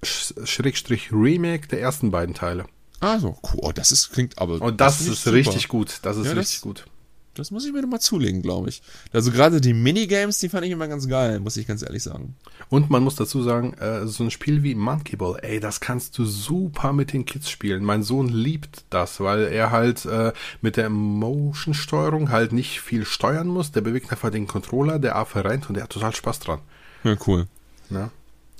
Schrägstrich 0.05 1.13
Remake 1.13 1.69
der 1.69 1.81
ersten 1.81 2.11
beiden 2.11 2.35
Teile. 2.35 2.67
Ah, 3.01 3.19
so, 3.19 3.37
cool. 3.43 3.61
Oh, 3.63 3.73
das 3.73 3.93
ist, 3.93 4.13
klingt 4.13 4.39
aber. 4.39 4.61
Und 4.61 4.81
das, 4.81 4.99
das 4.99 5.09
ist 5.09 5.27
richtig 5.27 5.69
gut. 5.69 5.99
Das 6.03 6.17
ist 6.17 6.27
ja, 6.27 6.33
richtig 6.33 6.57
das, 6.57 6.63
gut. 6.63 6.87
Das 7.35 7.51
muss 7.51 7.65
ich 7.67 7.73
mir 7.73 7.83
nochmal 7.83 8.01
zulegen, 8.01 8.43
glaube 8.43 8.69
ich. 8.69 8.83
Also 9.13 9.31
gerade 9.31 9.61
die 9.61 9.75
Minigames, 9.75 10.39
die 10.39 10.49
fand 10.49 10.65
ich 10.65 10.73
immer 10.73 10.89
ganz 10.89 11.09
geil, 11.09 11.41
muss 11.41 11.57
ich 11.57 11.67
ganz 11.67 11.83
ehrlich 11.83 12.03
sagen. 12.03 12.37
Und 12.69 12.91
man 12.91 13.03
muss 13.03 13.17
dazu 13.17 13.43
sagen, 13.43 13.75
äh, 13.75 14.07
so 14.07 14.25
ein 14.25 14.31
Spiel 14.31 14.63
wie 14.63 14.75
Monkey 14.75 15.17
Ball, 15.17 15.39
ey, 15.43 15.61
das 15.61 15.81
kannst 15.81 16.17
du 16.19 16.25
super 16.25 16.93
mit 16.93 17.13
den 17.13 17.25
Kids 17.25 17.51
spielen. 17.51 17.85
Mein 17.85 18.03
Sohn 18.03 18.29
liebt 18.29 18.85
das, 18.91 19.21
weil 19.21 19.45
er 19.45 19.71
halt 19.71 20.05
äh, 20.07 20.33
mit 20.61 20.77
der 20.77 20.91
Motion-Steuerung 20.91 22.31
halt 22.31 22.53
nicht 22.53 22.81
viel 22.81 23.05
steuern 23.05 23.49
muss. 23.49 23.73
Der 23.73 23.81
bewegt 23.81 24.11
einfach 24.11 24.31
den 24.31 24.47
Controller, 24.47 24.99
der 24.99 25.17
Affe 25.17 25.45
rennt 25.45 25.69
und 25.69 25.75
der 25.75 25.85
hat 25.85 25.91
total 25.91 26.15
Spaß 26.15 26.41
dran. 26.41 26.61
Ja, 27.03 27.17
cool. 27.27 27.47
Ja. 27.91 28.11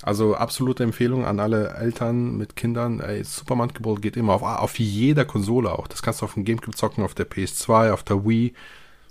Also 0.01 0.35
absolute 0.35 0.83
Empfehlung 0.83 1.25
an 1.25 1.39
alle 1.39 1.69
Eltern 1.75 2.37
mit 2.37 2.55
Kindern. 2.55 2.99
Ey, 2.99 3.23
Super 3.23 3.55
Monkey 3.55 3.81
Ball 3.81 3.95
geht 3.95 4.17
immer 4.17 4.33
auf, 4.33 4.41
auf 4.41 4.79
jeder 4.79 5.25
Konsole 5.25 5.71
auch. 5.71 5.87
Das 5.87 6.01
kannst 6.01 6.21
du 6.21 6.25
auf 6.25 6.33
dem 6.33 6.43
Gamecube 6.43 6.75
zocken, 6.75 7.03
auf 7.03 7.13
der 7.13 7.29
PS2, 7.29 7.91
auf 7.91 8.03
der 8.03 8.25
Wii. 8.25 8.53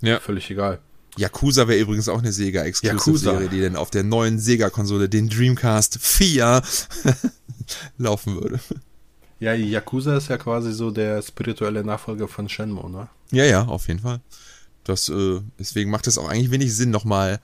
Ja. 0.03 0.21
Völlig 0.21 0.51
egal. 0.51 0.81
Yakuza 1.17 1.69
wäre 1.69 1.79
übrigens 1.79 2.09
auch 2.09 2.19
eine 2.19 2.33
Sega-Exclusive-Serie, 2.33 3.49
die 3.49 3.61
dann 3.61 3.77
auf 3.77 3.91
der 3.91 4.03
neuen 4.03 4.39
Sega-Konsole, 4.39 5.09
den 5.09 5.29
Dreamcast 5.29 5.99
4, 6.01 6.63
laufen 7.99 8.35
würde. 8.35 8.59
Ja, 9.39 9.55
Yakuza 9.55 10.17
ist 10.17 10.29
ja 10.29 10.39
quasi 10.39 10.73
so 10.73 10.91
der 10.91 11.23
spirituelle 11.23 11.85
Nachfolger 11.85 12.27
von 12.27 12.49
Shenmue, 12.49 12.91
ne? 12.91 13.09
Ja, 13.31 13.45
ja, 13.45 13.65
auf 13.65 13.89
jeden 13.89 14.01
Fall. 14.01 14.21
Das, 14.83 15.09
äh, 15.09 15.41
deswegen 15.59 15.91
macht 15.91 16.09
es 16.09 16.19
auch 16.19 16.29
eigentlich 16.29 16.51
wenig 16.51 16.75
Sinn, 16.75 16.91
nochmal 16.91 17.41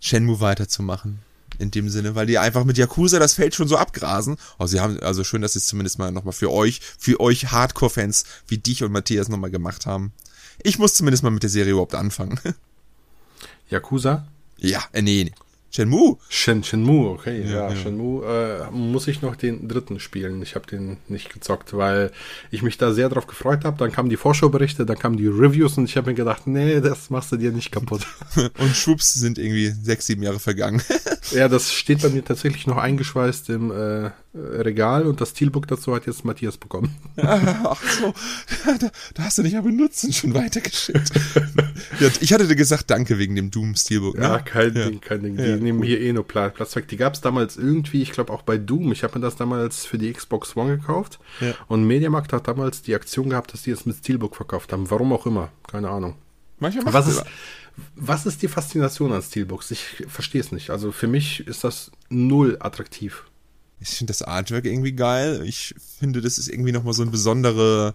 Shenmue 0.00 0.40
weiterzumachen 0.40 1.20
in 1.58 1.70
dem 1.70 1.88
Sinne, 1.88 2.14
weil 2.14 2.26
die 2.26 2.38
einfach 2.38 2.64
mit 2.64 2.78
Yakuza 2.78 3.18
das 3.18 3.34
Feld 3.34 3.54
schon 3.54 3.68
so 3.68 3.76
abgrasen. 3.76 4.36
Oh, 4.58 4.66
sie 4.66 4.80
haben, 4.80 4.98
also 5.00 5.24
schön, 5.24 5.42
dass 5.42 5.52
sie 5.54 5.58
es 5.58 5.66
zumindest 5.66 5.98
mal 5.98 6.10
nochmal 6.10 6.32
für 6.32 6.50
euch, 6.50 6.80
für 6.98 7.20
euch 7.20 7.52
Hardcore-Fans 7.52 8.24
wie 8.48 8.58
dich 8.58 8.82
und 8.82 8.92
Matthias 8.92 9.28
nochmal 9.28 9.50
gemacht 9.50 9.86
haben. 9.86 10.12
Ich 10.62 10.78
muss 10.78 10.94
zumindest 10.94 11.22
mal 11.22 11.30
mit 11.30 11.42
der 11.42 11.50
Serie 11.50 11.72
überhaupt 11.72 11.94
anfangen. 11.94 12.38
Yakuza? 13.70 14.26
Ja, 14.58 14.82
äh, 14.92 15.02
nee, 15.02 15.24
nee. 15.24 15.32
Shenmue. 15.74 16.18
Shen, 16.28 16.62
Shenmue, 16.62 17.08
okay, 17.08 17.42
ja, 17.42 17.70
ja, 17.70 17.76
Shenmue 17.76 18.26
äh, 18.26 18.70
muss 18.70 19.08
ich 19.08 19.22
noch 19.22 19.36
den 19.36 19.68
dritten 19.68 20.00
spielen. 20.00 20.42
Ich 20.42 20.54
habe 20.54 20.66
den 20.66 20.98
nicht 21.08 21.32
gezockt, 21.32 21.74
weil 21.74 22.12
ich 22.50 22.62
mich 22.62 22.76
da 22.76 22.92
sehr 22.92 23.08
drauf 23.08 23.26
gefreut 23.26 23.64
habe. 23.64 23.78
Dann 23.78 23.90
kamen 23.90 24.10
die 24.10 24.18
Vorschauberichte, 24.18 24.84
dann 24.84 24.98
kamen 24.98 25.16
die 25.16 25.28
Reviews 25.28 25.78
und 25.78 25.86
ich 25.86 25.96
habe 25.96 26.10
mir 26.10 26.14
gedacht, 26.14 26.46
nee, 26.46 26.82
das 26.82 27.08
machst 27.08 27.32
du 27.32 27.38
dir 27.38 27.52
nicht 27.52 27.72
kaputt. 27.72 28.06
und 28.36 28.76
schwupps 28.76 29.14
sind 29.14 29.38
irgendwie 29.38 29.70
sechs, 29.70 30.06
sieben 30.06 30.22
Jahre 30.22 30.40
vergangen. 30.40 30.82
ja, 31.30 31.48
das 31.48 31.72
steht 31.72 32.02
bei 32.02 32.10
mir 32.10 32.22
tatsächlich 32.22 32.66
noch 32.66 32.76
eingeschweißt 32.76 33.48
im 33.48 33.70
äh, 33.70 34.10
Regal 34.34 35.06
und 35.06 35.20
das 35.20 35.30
Steelbook 35.30 35.66
dazu 35.66 35.94
hat 35.94 36.06
jetzt 36.06 36.24
Matthias 36.24 36.56
bekommen. 36.56 36.94
Ach 37.16 37.82
so, 37.82 38.14
da, 38.64 38.90
da 39.12 39.22
hast 39.24 39.36
du 39.36 39.42
dich 39.42 39.52
ja 39.52 39.60
benutzen 39.60 40.10
schon 40.10 40.32
weitergeschickt. 40.32 41.12
ja, 42.00 42.08
ich 42.18 42.32
hatte 42.32 42.48
dir 42.48 42.56
gesagt, 42.56 42.90
danke 42.90 43.18
wegen 43.18 43.36
dem 43.36 43.50
Doom 43.50 43.74
Steelbook. 43.74 44.16
Ne? 44.16 44.22
Ja, 44.22 44.38
kein 44.38 44.74
ja. 44.74 44.88
Ding, 44.88 45.02
kein 45.02 45.22
Ding. 45.22 45.36
Die 45.36 45.56
nehmen 45.56 45.82
hier 45.82 46.00
eh 46.00 46.14
nur 46.14 46.26
Platz 46.26 46.74
weg. 46.76 46.88
Die 46.88 46.96
gab 46.96 47.12
es 47.12 47.20
damals 47.20 47.58
irgendwie, 47.58 48.00
ich 48.00 48.12
glaube 48.12 48.32
auch 48.32 48.40
bei 48.40 48.56
Doom. 48.56 48.92
Ich 48.92 49.04
habe 49.04 49.18
mir 49.18 49.22
das 49.22 49.36
damals 49.36 49.84
für 49.84 49.98
die 49.98 50.10
Xbox 50.10 50.56
One 50.56 50.78
gekauft. 50.78 51.18
Ja. 51.40 51.54
Und 51.68 51.84
Mediamarkt 51.84 52.32
hat 52.32 52.48
damals 52.48 52.80
die 52.80 52.94
Aktion 52.94 53.28
gehabt, 53.28 53.52
dass 53.52 53.64
die 53.64 53.70
es 53.70 53.84
mit 53.84 53.96
Steelbook 53.96 54.34
verkauft 54.34 54.72
haben. 54.72 54.90
Warum 54.90 55.12
auch 55.12 55.26
immer. 55.26 55.50
Keine 55.70 55.90
Ahnung. 55.90 56.16
Manchmal 56.58 56.94
was 56.94 57.06
ist, 57.06 57.24
was 57.96 58.24
ist 58.24 58.40
die 58.40 58.48
Faszination 58.48 59.12
an 59.12 59.20
Steelbooks? 59.20 59.70
Ich 59.72 60.04
verstehe 60.08 60.40
es 60.40 60.52
nicht. 60.52 60.70
Also 60.70 60.90
für 60.90 61.06
mich 61.06 61.46
ist 61.46 61.64
das 61.64 61.90
null 62.08 62.56
attraktiv. 62.60 63.24
Ich 63.82 63.96
finde 63.96 64.12
das 64.12 64.22
Artwork 64.22 64.64
irgendwie 64.64 64.92
geil. 64.92 65.42
Ich 65.44 65.74
finde, 65.98 66.20
das 66.20 66.38
ist 66.38 66.48
irgendwie 66.48 66.72
nochmal 66.72 66.94
so 66.94 67.02
eine 67.02 67.10
besondere, 67.10 67.94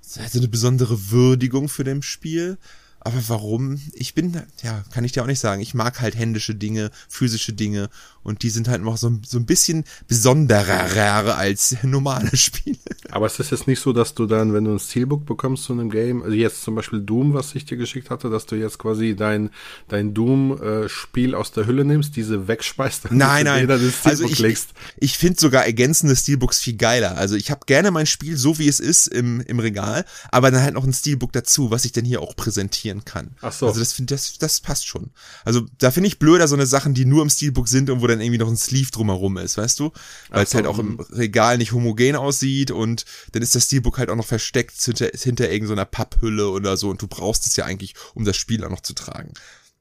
so 0.00 0.20
eine 0.20 0.48
besondere 0.48 1.10
Würdigung 1.10 1.68
für 1.68 1.84
dem 1.84 2.02
Spiel. 2.02 2.58
Aber 3.00 3.20
warum? 3.28 3.80
Ich 3.94 4.14
bin, 4.14 4.40
ja, 4.62 4.84
kann 4.92 5.04
ich 5.04 5.12
dir 5.12 5.22
auch 5.22 5.26
nicht 5.26 5.40
sagen. 5.40 5.60
Ich 5.60 5.74
mag 5.74 6.00
halt 6.00 6.16
händische 6.16 6.54
Dinge, 6.54 6.90
physische 7.08 7.52
Dinge 7.52 7.90
und 8.22 8.42
die 8.42 8.50
sind 8.50 8.68
halt 8.68 8.82
noch 8.82 8.96
so, 8.96 9.12
so 9.26 9.38
ein 9.38 9.46
bisschen 9.46 9.84
besonderer 10.06 11.36
als 11.36 11.76
normale 11.82 12.36
Spiele. 12.36 12.78
Aber 13.10 13.26
es 13.26 13.38
ist 13.38 13.50
jetzt 13.50 13.66
nicht 13.66 13.80
so, 13.80 13.92
dass 13.92 14.14
du 14.14 14.26
dann, 14.26 14.52
wenn 14.52 14.64
du 14.64 14.72
ein 14.72 14.78
Steelbook 14.78 15.26
bekommst 15.26 15.64
zu 15.64 15.72
einem 15.72 15.90
Game, 15.90 16.22
also 16.22 16.34
jetzt 16.34 16.62
zum 16.62 16.74
Beispiel 16.74 17.00
Doom, 17.00 17.34
was 17.34 17.54
ich 17.54 17.64
dir 17.64 17.76
geschickt 17.76 18.10
hatte, 18.10 18.30
dass 18.30 18.46
du 18.46 18.56
jetzt 18.56 18.78
quasi 18.78 19.16
dein, 19.16 19.50
dein 19.88 20.14
Doom-Spiel 20.14 21.34
aus 21.34 21.52
der 21.52 21.66
Hülle 21.66 21.84
nimmst, 21.84 22.16
diese 22.16 22.48
wegspeist 22.48 23.10
und 23.10 23.16
nein, 23.16 23.44
nein. 23.44 23.70
also 23.70 24.24
ich, 24.24 24.38
legst. 24.38 24.70
ich 24.98 25.18
finde 25.18 25.40
sogar 25.40 25.64
ergänzende 25.64 26.16
Steelbooks 26.16 26.60
viel 26.60 26.76
geiler. 26.76 27.16
Also 27.16 27.34
ich 27.34 27.50
habe 27.50 27.66
gerne 27.66 27.90
mein 27.90 28.06
Spiel 28.06 28.36
so, 28.36 28.58
wie 28.58 28.68
es 28.68 28.80
ist 28.80 29.08
im, 29.08 29.40
im 29.40 29.58
Regal, 29.58 30.04
aber 30.30 30.50
dann 30.50 30.62
halt 30.62 30.74
noch 30.74 30.84
ein 30.84 30.92
Steelbook 30.92 31.32
dazu, 31.32 31.70
was 31.70 31.84
ich 31.84 31.92
dann 31.92 32.04
hier 32.04 32.20
auch 32.20 32.36
präsentieren 32.36 33.04
kann. 33.04 33.32
Ach 33.40 33.52
so. 33.52 33.66
Also 33.66 33.80
das, 33.80 33.94
das, 33.98 34.38
das 34.38 34.60
passt 34.60 34.86
schon. 34.86 35.10
Also 35.44 35.66
da 35.78 35.90
finde 35.90 36.06
ich 36.06 36.18
blöder 36.18 36.48
so 36.48 36.54
eine 36.54 36.66
Sachen, 36.66 36.94
die 36.94 37.04
nur 37.04 37.22
im 37.22 37.30
Steelbook 37.30 37.68
sind 37.68 37.90
und 37.90 38.00
wo 38.00 38.06
dann 38.12 38.20
irgendwie 38.20 38.38
noch 38.38 38.48
ein 38.48 38.56
Sleeve 38.56 38.90
drumherum 38.90 39.38
ist, 39.38 39.58
weißt 39.58 39.78
du? 39.80 39.92
Weil 40.30 40.44
es 40.44 40.54
halt 40.54 40.66
auch 40.66 40.78
im 40.78 41.00
Regal 41.00 41.58
nicht 41.58 41.72
homogen 41.72 42.16
aussieht 42.16 42.70
und 42.70 43.04
dann 43.32 43.42
ist 43.42 43.54
das 43.54 43.64
Steelbook 43.64 43.98
halt 43.98 44.10
auch 44.10 44.16
noch 44.16 44.26
versteckt 44.26 44.80
hinter, 44.80 45.10
hinter 45.14 45.50
irgendeiner 45.50 45.84
Papphülle 45.84 46.48
oder 46.48 46.76
so 46.76 46.90
und 46.90 47.02
du 47.02 47.06
brauchst 47.06 47.46
es 47.46 47.56
ja 47.56 47.64
eigentlich, 47.64 47.94
um 48.14 48.24
das 48.24 48.36
Spiel 48.36 48.64
auch 48.64 48.70
noch 48.70 48.80
zu 48.80 48.94
tragen. 48.94 49.32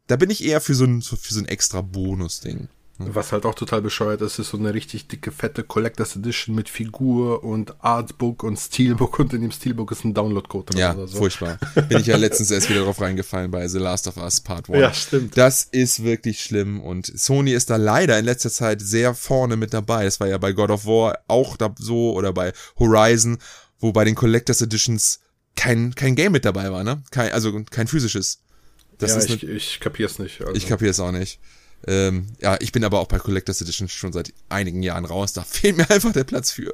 Da 0.07 0.15
bin 0.15 0.29
ich 0.29 0.43
eher 0.43 0.61
für 0.61 0.75
so 0.75 0.85
ein, 0.85 1.01
für 1.01 1.33
so 1.33 1.39
ein 1.39 1.47
extra 1.47 1.81
Bonus-Ding. 1.81 2.67
Was 3.13 3.31
halt 3.31 3.45
auch 3.45 3.55
total 3.55 3.81
bescheuert 3.81 4.21
ist, 4.21 4.39
ist 4.39 4.49
so 4.49 4.57
eine 4.57 4.73
richtig 4.73 5.07
dicke, 5.07 5.31
fette 5.31 5.63
Collectors 5.63 6.15
Edition 6.15 6.55
mit 6.55 6.69
Figur 6.69 7.43
und 7.43 7.83
Artbook 7.83 8.43
und 8.43 8.57
Steelbook 8.57 9.19
und 9.19 9.33
in 9.33 9.41
dem 9.41 9.51
Steelbook 9.51 9.91
ist 9.91 10.03
ein 10.03 10.13
Download-Code 10.13 10.77
Ja, 10.77 10.95
so. 11.07 11.17
furchtbar. 11.17 11.57
Bin 11.89 11.99
ich 11.99 12.07
ja 12.07 12.17
letztens 12.17 12.51
erst 12.51 12.69
wieder 12.69 12.83
drauf 12.83 12.99
reingefallen 13.01 13.51
bei 13.51 13.67
The 13.67 13.79
Last 13.79 14.07
of 14.07 14.17
Us 14.17 14.41
Part 14.41 14.69
1. 14.69 14.79
Ja, 14.79 14.93
stimmt. 14.93 15.37
Das 15.37 15.63
ist 15.63 16.03
wirklich 16.03 16.41
schlimm 16.41 16.81
und 16.81 17.07
Sony 17.07 17.51
ist 17.53 17.69
da 17.69 17.77
leider 17.77 18.17
in 18.19 18.25
letzter 18.25 18.49
Zeit 18.49 18.81
sehr 18.81 19.13
vorne 19.13 19.57
mit 19.57 19.73
dabei. 19.73 20.05
Das 20.05 20.19
war 20.19 20.27
ja 20.27 20.37
bei 20.37 20.51
God 20.51 20.71
of 20.71 20.85
War 20.85 21.19
auch 21.27 21.57
da 21.57 21.73
so 21.77 22.13
oder 22.13 22.33
bei 22.33 22.53
Horizon, 22.79 23.37
wo 23.79 23.91
bei 23.91 24.03
den 24.05 24.15
Collectors 24.15 24.61
Editions 24.61 25.19
kein, 25.55 25.93
kein 25.95 26.15
Game 26.15 26.31
mit 26.31 26.45
dabei 26.45 26.71
war, 26.71 26.83
ne? 26.83 27.03
Kein, 27.11 27.31
also 27.31 27.63
kein 27.69 27.87
physisches. 27.87 28.41
Das 28.97 29.11
ja, 29.11 29.17
ist 29.17 29.29
ich, 29.29 29.43
ich 29.43 29.79
kapier's 29.79 30.19
nicht. 30.19 30.41
Also. 30.41 30.53
Ich 30.53 30.67
kapier's 30.67 30.99
auch 30.99 31.11
nicht. 31.11 31.39
Ähm, 31.87 32.27
ja, 32.39 32.57
ich 32.59 32.71
bin 32.71 32.83
aber 32.83 32.99
auch 32.99 33.07
bei 33.07 33.19
Collectors 33.19 33.61
Edition 33.61 33.87
schon 33.87 34.13
seit 34.13 34.33
einigen 34.49 34.83
Jahren 34.83 35.05
raus. 35.05 35.33
Da 35.33 35.43
fehlt 35.47 35.77
mir 35.77 35.89
einfach 35.89 36.13
der 36.13 36.23
Platz 36.23 36.51
für. 36.51 36.73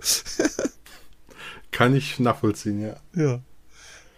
Kann 1.71 1.95
ich 1.95 2.19
nachvollziehen, 2.19 2.81
ja. 2.81 2.95
Ja. 3.15 3.41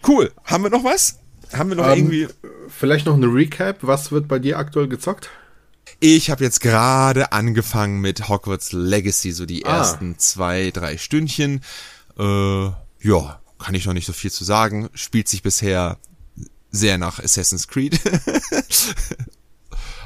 Cool. 0.07 0.31
Haben 0.45 0.63
wir 0.63 0.69
noch 0.69 0.83
was? 0.83 1.19
Haben 1.51 1.69
wir 1.69 1.75
noch 1.75 1.87
ähm, 1.87 1.97
irgendwie. 1.97 2.27
Vielleicht 2.69 3.05
noch 3.05 3.15
eine 3.15 3.27
Recap. 3.27 3.79
Was 3.81 4.11
wird 4.11 4.27
bei 4.27 4.39
dir 4.39 4.57
aktuell 4.57 4.87
gezockt? 4.87 5.29
Ich 5.99 6.29
habe 6.29 6.43
jetzt 6.43 6.61
gerade 6.61 7.31
angefangen 7.31 7.99
mit 7.99 8.29
Hogwarts 8.29 8.71
Legacy, 8.71 9.31
so 9.31 9.45
die 9.45 9.65
ah. 9.65 9.77
ersten 9.77 10.17
zwei, 10.19 10.71
drei 10.71 10.97
Stündchen. 10.97 11.61
Äh, 12.17 12.65
ja, 13.01 13.41
kann 13.57 13.75
ich 13.75 13.85
noch 13.85 13.93
nicht 13.93 14.05
so 14.05 14.13
viel 14.13 14.31
zu 14.31 14.43
sagen. 14.43 14.89
Spielt 14.93 15.27
sich 15.27 15.41
bisher 15.41 15.97
sehr 16.71 16.97
nach 16.97 17.19
Assassin's 17.19 17.67
Creed. 17.67 17.99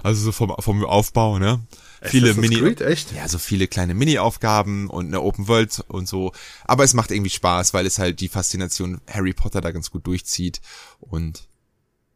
Also 0.03 0.21
so 0.25 0.31
vom, 0.31 0.53
vom 0.59 0.83
Aufbau, 0.85 1.39
ne? 1.39 1.65
Viele 2.01 2.33
Mini, 2.33 2.57
Creed, 2.57 2.81
echt? 2.81 3.13
ja, 3.13 3.27
so 3.29 3.37
viele 3.37 3.67
kleine 3.67 3.93
Mini-Aufgaben 3.93 4.89
und 4.89 5.07
eine 5.07 5.21
Open 5.21 5.47
World 5.47 5.83
und 5.87 6.07
so. 6.07 6.33
Aber 6.65 6.83
es 6.83 6.93
macht 6.93 7.11
irgendwie 7.11 7.29
Spaß, 7.29 7.73
weil 7.73 7.85
es 7.85 7.97
halt 7.97 8.19
die 8.19 8.27
Faszination 8.27 8.99
Harry 9.09 9.33
Potter 9.33 9.61
da 9.61 9.71
ganz 9.71 9.89
gut 9.89 10.05
durchzieht. 10.05 10.59
Und 10.99 11.47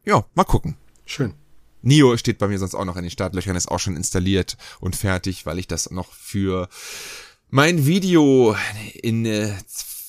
ja, 0.03 0.25
mal 0.35 0.43
gucken. 0.43 0.75
Schön. 1.05 1.33
Nio 1.81 2.17
steht 2.17 2.37
bei 2.37 2.49
mir 2.49 2.59
sonst 2.59 2.75
auch 2.75 2.83
noch 2.83 2.97
in 2.97 3.03
den 3.03 3.11
Startlöchern, 3.11 3.55
ist 3.55 3.71
auch 3.71 3.79
schon 3.79 3.95
installiert 3.95 4.57
und 4.81 4.97
fertig, 4.97 5.45
weil 5.45 5.57
ich 5.57 5.67
das 5.67 5.89
noch 5.89 6.11
für 6.11 6.67
mein 7.49 7.85
Video 7.85 8.57
in 8.93 9.25
äh, 9.25 9.53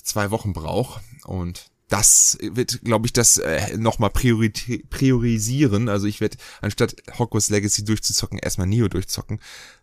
zwei 0.02 0.32
Wochen 0.32 0.52
brauche. 0.52 1.00
Und 1.24 1.70
das 1.88 2.36
wird, 2.40 2.82
glaube 2.84 3.06
ich, 3.06 3.12
das 3.12 3.38
äh, 3.38 3.76
nochmal 3.76 4.10
priori 4.10 4.50
priorisieren. 4.90 5.88
Also 5.88 6.06
ich 6.06 6.20
werde, 6.20 6.36
anstatt 6.60 6.96
Hogwarts 7.18 7.50
Legacy 7.50 7.84
durchzuzocken, 7.84 8.38
erstmal 8.38 8.66
Neo 8.66 8.88
durchzocken, 8.88 9.40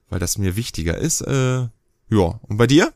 weil 0.10 0.20
das 0.20 0.38
mir 0.38 0.56
wichtiger 0.56 0.98
ist. 0.98 1.22
Äh, 1.22 1.68
ja, 2.10 2.40
und 2.44 2.58
bei 2.58 2.68
dir? 2.68 2.94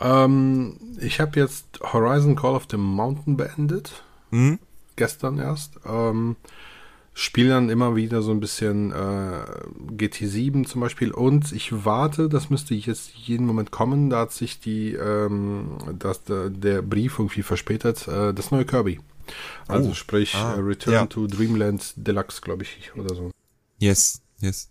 Ähm, 0.00 0.76
ich 0.98 1.20
habe 1.20 1.38
jetzt 1.38 1.66
Horizon 1.80 2.34
Call 2.34 2.54
of 2.54 2.66
the 2.70 2.76
Mountain 2.76 3.36
beendet. 3.36 4.02
Mhm. 4.30 4.58
Gestern 4.96 5.38
erst. 5.38 5.74
Ähm, 5.86 6.36
spiele 7.12 7.50
dann 7.50 7.70
immer 7.70 7.96
wieder 7.96 8.22
so 8.22 8.30
ein 8.30 8.40
bisschen 8.40 8.92
äh, 8.92 9.44
GT7 9.96 10.66
zum 10.66 10.80
Beispiel 10.80 11.10
und 11.10 11.52
ich 11.52 11.84
warte, 11.84 12.28
das 12.28 12.50
müsste 12.50 12.74
jetzt 12.74 13.12
jeden 13.14 13.46
Moment 13.46 13.70
kommen, 13.70 14.10
da 14.10 14.20
hat 14.20 14.32
sich 14.32 14.60
die 14.60 14.94
ähm, 14.94 15.78
das, 15.98 16.22
der, 16.24 16.82
Brief 16.82 17.18
irgendwie 17.18 17.42
verspätet, 17.42 18.06
äh, 18.08 18.32
das 18.32 18.50
neue 18.50 18.64
Kirby. 18.64 19.00
Also 19.68 19.90
oh, 19.90 19.94
sprich 19.94 20.34
ah, 20.34 20.54
äh, 20.54 20.60
Return 20.60 20.94
ja. 20.94 21.06
to 21.06 21.26
Dreamland 21.26 21.92
Deluxe, 21.96 22.40
glaube 22.40 22.62
ich, 22.62 22.92
oder 22.96 23.14
so. 23.14 23.30
Yes, 23.78 24.20
yes. 24.40 24.68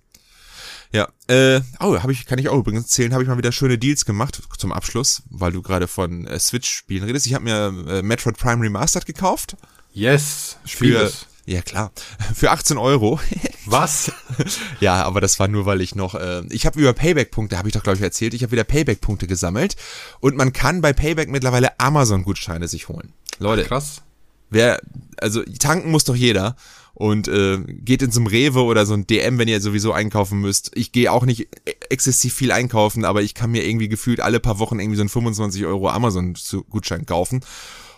Ja, 0.92 1.08
äh, 1.28 1.62
oh, 1.80 2.02
hab 2.02 2.10
ich, 2.10 2.26
kann 2.26 2.40
ich 2.40 2.50
auch 2.50 2.58
übrigens 2.58 2.86
erzählen, 2.86 3.14
habe 3.14 3.22
ich 3.22 3.30
mal 3.30 3.38
wieder 3.38 3.52
schöne 3.52 3.78
Deals 3.78 4.06
gemacht 4.06 4.42
zum 4.58 4.72
Abschluss, 4.72 5.22
weil 5.30 5.52
du 5.52 5.62
gerade 5.62 5.88
von 5.88 6.26
äh, 6.26 6.40
Switch-Spielen 6.40 7.04
redest. 7.04 7.28
Ich 7.28 7.36
habe 7.36 7.44
mir 7.46 7.74
äh, 7.88 8.02
Metroid 8.02 8.38
Prime 8.38 8.64
Remastered 8.64 9.06
gekauft. 9.06 9.56
Yes, 9.94 10.58
für, 10.66 11.12
ja, 11.50 11.64
klar. 11.64 11.92
Für 12.36 12.52
18 12.52 12.78
Euro. 12.78 13.20
Was? 13.66 14.12
ja, 14.80 15.04
aber 15.04 15.20
das 15.20 15.40
war 15.40 15.48
nur, 15.48 15.66
weil 15.66 15.82
ich 15.82 15.96
noch. 15.96 16.14
Äh, 16.14 16.44
ich 16.52 16.68
habe 16.68 16.80
über 16.80 16.94
Payback-Punkte, 16.94 17.58
habe 17.58 17.68
ich 17.68 17.74
doch, 17.74 17.82
glaube 17.82 17.98
ich, 17.98 18.04
erzählt. 18.04 18.36
Ich 18.36 18.44
habe 18.44 18.52
wieder 18.52 18.64
Payback-Punkte 18.64 19.26
gesammelt. 19.26 19.76
Und 20.20 20.38
man 20.38 20.54
kann 20.54 20.82
bei 20.82 20.94
Payback 20.94 21.28
mittlerweile 21.28 21.80
Amazon-Gutscheine 21.80 22.68
sich 22.68 22.88
holen. 22.88 23.14
Leute. 23.40 23.64
Krass. 23.64 24.04
Wer, 24.52 24.80
also 25.18 25.42
tanken 25.58 25.90
muss 25.90 26.04
doch 26.04 26.16
jeder. 26.16 26.56
Und 26.94 27.28
äh, 27.28 27.58
geht 27.66 28.04
in 28.04 28.12
so 28.12 28.20
ein 28.20 28.28
Rewe 28.28 28.64
oder 28.64 28.86
so 28.86 28.94
ein 28.94 29.08
DM, 29.08 29.40
wenn 29.40 29.48
ihr 29.48 29.60
sowieso 29.60 29.92
einkaufen 29.92 30.40
müsst. 30.42 30.70
Ich 30.76 30.92
gehe 30.92 31.12
auch 31.12 31.26
nicht 31.26 31.48
e-, 31.66 31.76
exzessiv 31.90 32.36
viel 32.36 32.52
einkaufen, 32.52 33.06
aber 33.06 33.24
ich 33.24 33.34
kann 33.34 33.50
mir 33.50 33.66
irgendwie 33.66 33.90
gefühlt 33.90 34.20
alle 34.20 34.40
paar 34.40 34.60
Wochen 34.60 34.80
irgendwie 34.80 34.98
so 34.98 35.02
einen 35.02 35.10
25 35.10 35.66
Euro 35.66 35.90
Amazon-Gutschein 35.90 37.08
kaufen. 37.08 37.42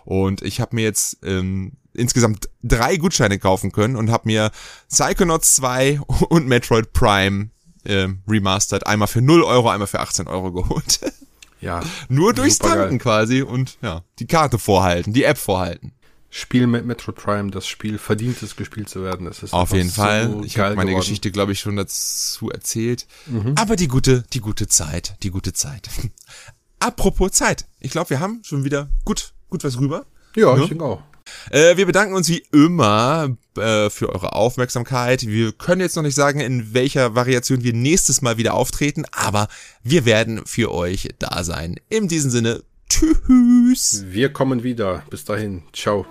Und 0.05 0.41
ich 0.41 0.59
habe 0.61 0.75
mir 0.75 0.83
jetzt 0.83 1.17
ähm, 1.23 1.73
insgesamt 1.93 2.49
drei 2.63 2.97
Gutscheine 2.97 3.39
kaufen 3.39 3.71
können 3.71 3.95
und 3.95 4.11
habe 4.11 4.27
mir 4.27 4.51
Psychonauts 4.89 5.55
2 5.55 5.99
und 6.29 6.47
Metroid 6.47 6.93
Prime 6.93 7.49
äh, 7.83 8.07
remastered. 8.27 8.87
Einmal 8.87 9.07
für 9.07 9.21
0 9.21 9.43
Euro, 9.43 9.69
einmal 9.69 9.87
für 9.87 9.99
18 9.99 10.27
Euro 10.27 10.51
geholt. 10.51 10.99
Ja. 11.61 11.81
Nur 12.09 12.33
durchs 12.33 12.57
Tanken 12.57 12.97
geil. 12.97 12.97
quasi 12.97 13.43
und 13.43 13.77
ja, 13.83 14.03
die 14.17 14.25
Karte 14.25 14.57
vorhalten, 14.57 15.13
die 15.13 15.25
App 15.25 15.37
vorhalten. 15.37 15.93
Spiel 16.33 16.65
mit 16.65 16.85
Metroid 16.85 17.17
Prime, 17.17 17.51
das 17.51 17.67
Spiel 17.67 17.97
verdient 17.97 18.41
es, 18.41 18.55
gespielt 18.55 18.89
zu 18.89 19.03
werden. 19.03 19.25
Das 19.25 19.43
ist 19.43 19.53
Auf 19.53 19.71
jeden 19.73 19.91
Fall. 19.91 20.41
ich 20.45 20.57
habe 20.57 20.75
meine 20.75 20.89
geworden. 20.89 21.01
Geschichte, 21.01 21.29
glaube 21.29 21.51
ich, 21.51 21.59
schon 21.59 21.75
dazu 21.75 22.49
erzählt. 22.49 23.05
Mhm. 23.27 23.53
Aber 23.57 23.75
die 23.75 23.89
gute, 23.89 24.23
die 24.33 24.39
gute 24.39 24.67
Zeit, 24.67 25.17
die 25.23 25.29
gute 25.29 25.53
Zeit. 25.53 25.89
Apropos 26.79 27.31
Zeit. 27.33 27.67
Ich 27.79 27.91
glaube, 27.91 28.09
wir 28.09 28.21
haben 28.21 28.41
schon 28.43 28.63
wieder 28.63 28.89
gut, 29.05 29.33
gut 29.51 29.63
was 29.63 29.79
rüber. 29.79 30.05
Ja, 30.35 30.55
ja? 30.55 30.63
ich 30.63 30.69
denke 30.69 30.83
auch. 30.83 31.03
Äh, 31.51 31.77
wir 31.77 31.85
bedanken 31.85 32.15
uns 32.15 32.27
wie 32.29 32.43
immer 32.51 33.35
äh, 33.57 33.89
für 33.89 34.09
eure 34.09 34.33
Aufmerksamkeit. 34.33 35.27
Wir 35.27 35.51
können 35.51 35.81
jetzt 35.81 35.95
noch 35.95 36.03
nicht 36.03 36.15
sagen, 36.15 36.39
in 36.39 36.73
welcher 36.73 37.15
Variation 37.15 37.63
wir 37.63 37.73
nächstes 37.73 38.21
Mal 38.21 38.37
wieder 38.37 38.55
auftreten, 38.55 39.05
aber 39.11 39.47
wir 39.83 40.05
werden 40.05 40.41
für 40.45 40.73
euch 40.73 41.09
da 41.19 41.43
sein. 41.43 41.75
In 41.89 42.07
diesem 42.07 42.31
Sinne, 42.31 42.63
tschüss. 42.89 44.05
Wir 44.07 44.33
kommen 44.33 44.63
wieder. 44.63 45.03
Bis 45.09 45.25
dahin. 45.25 45.63
Ciao. 45.73 46.05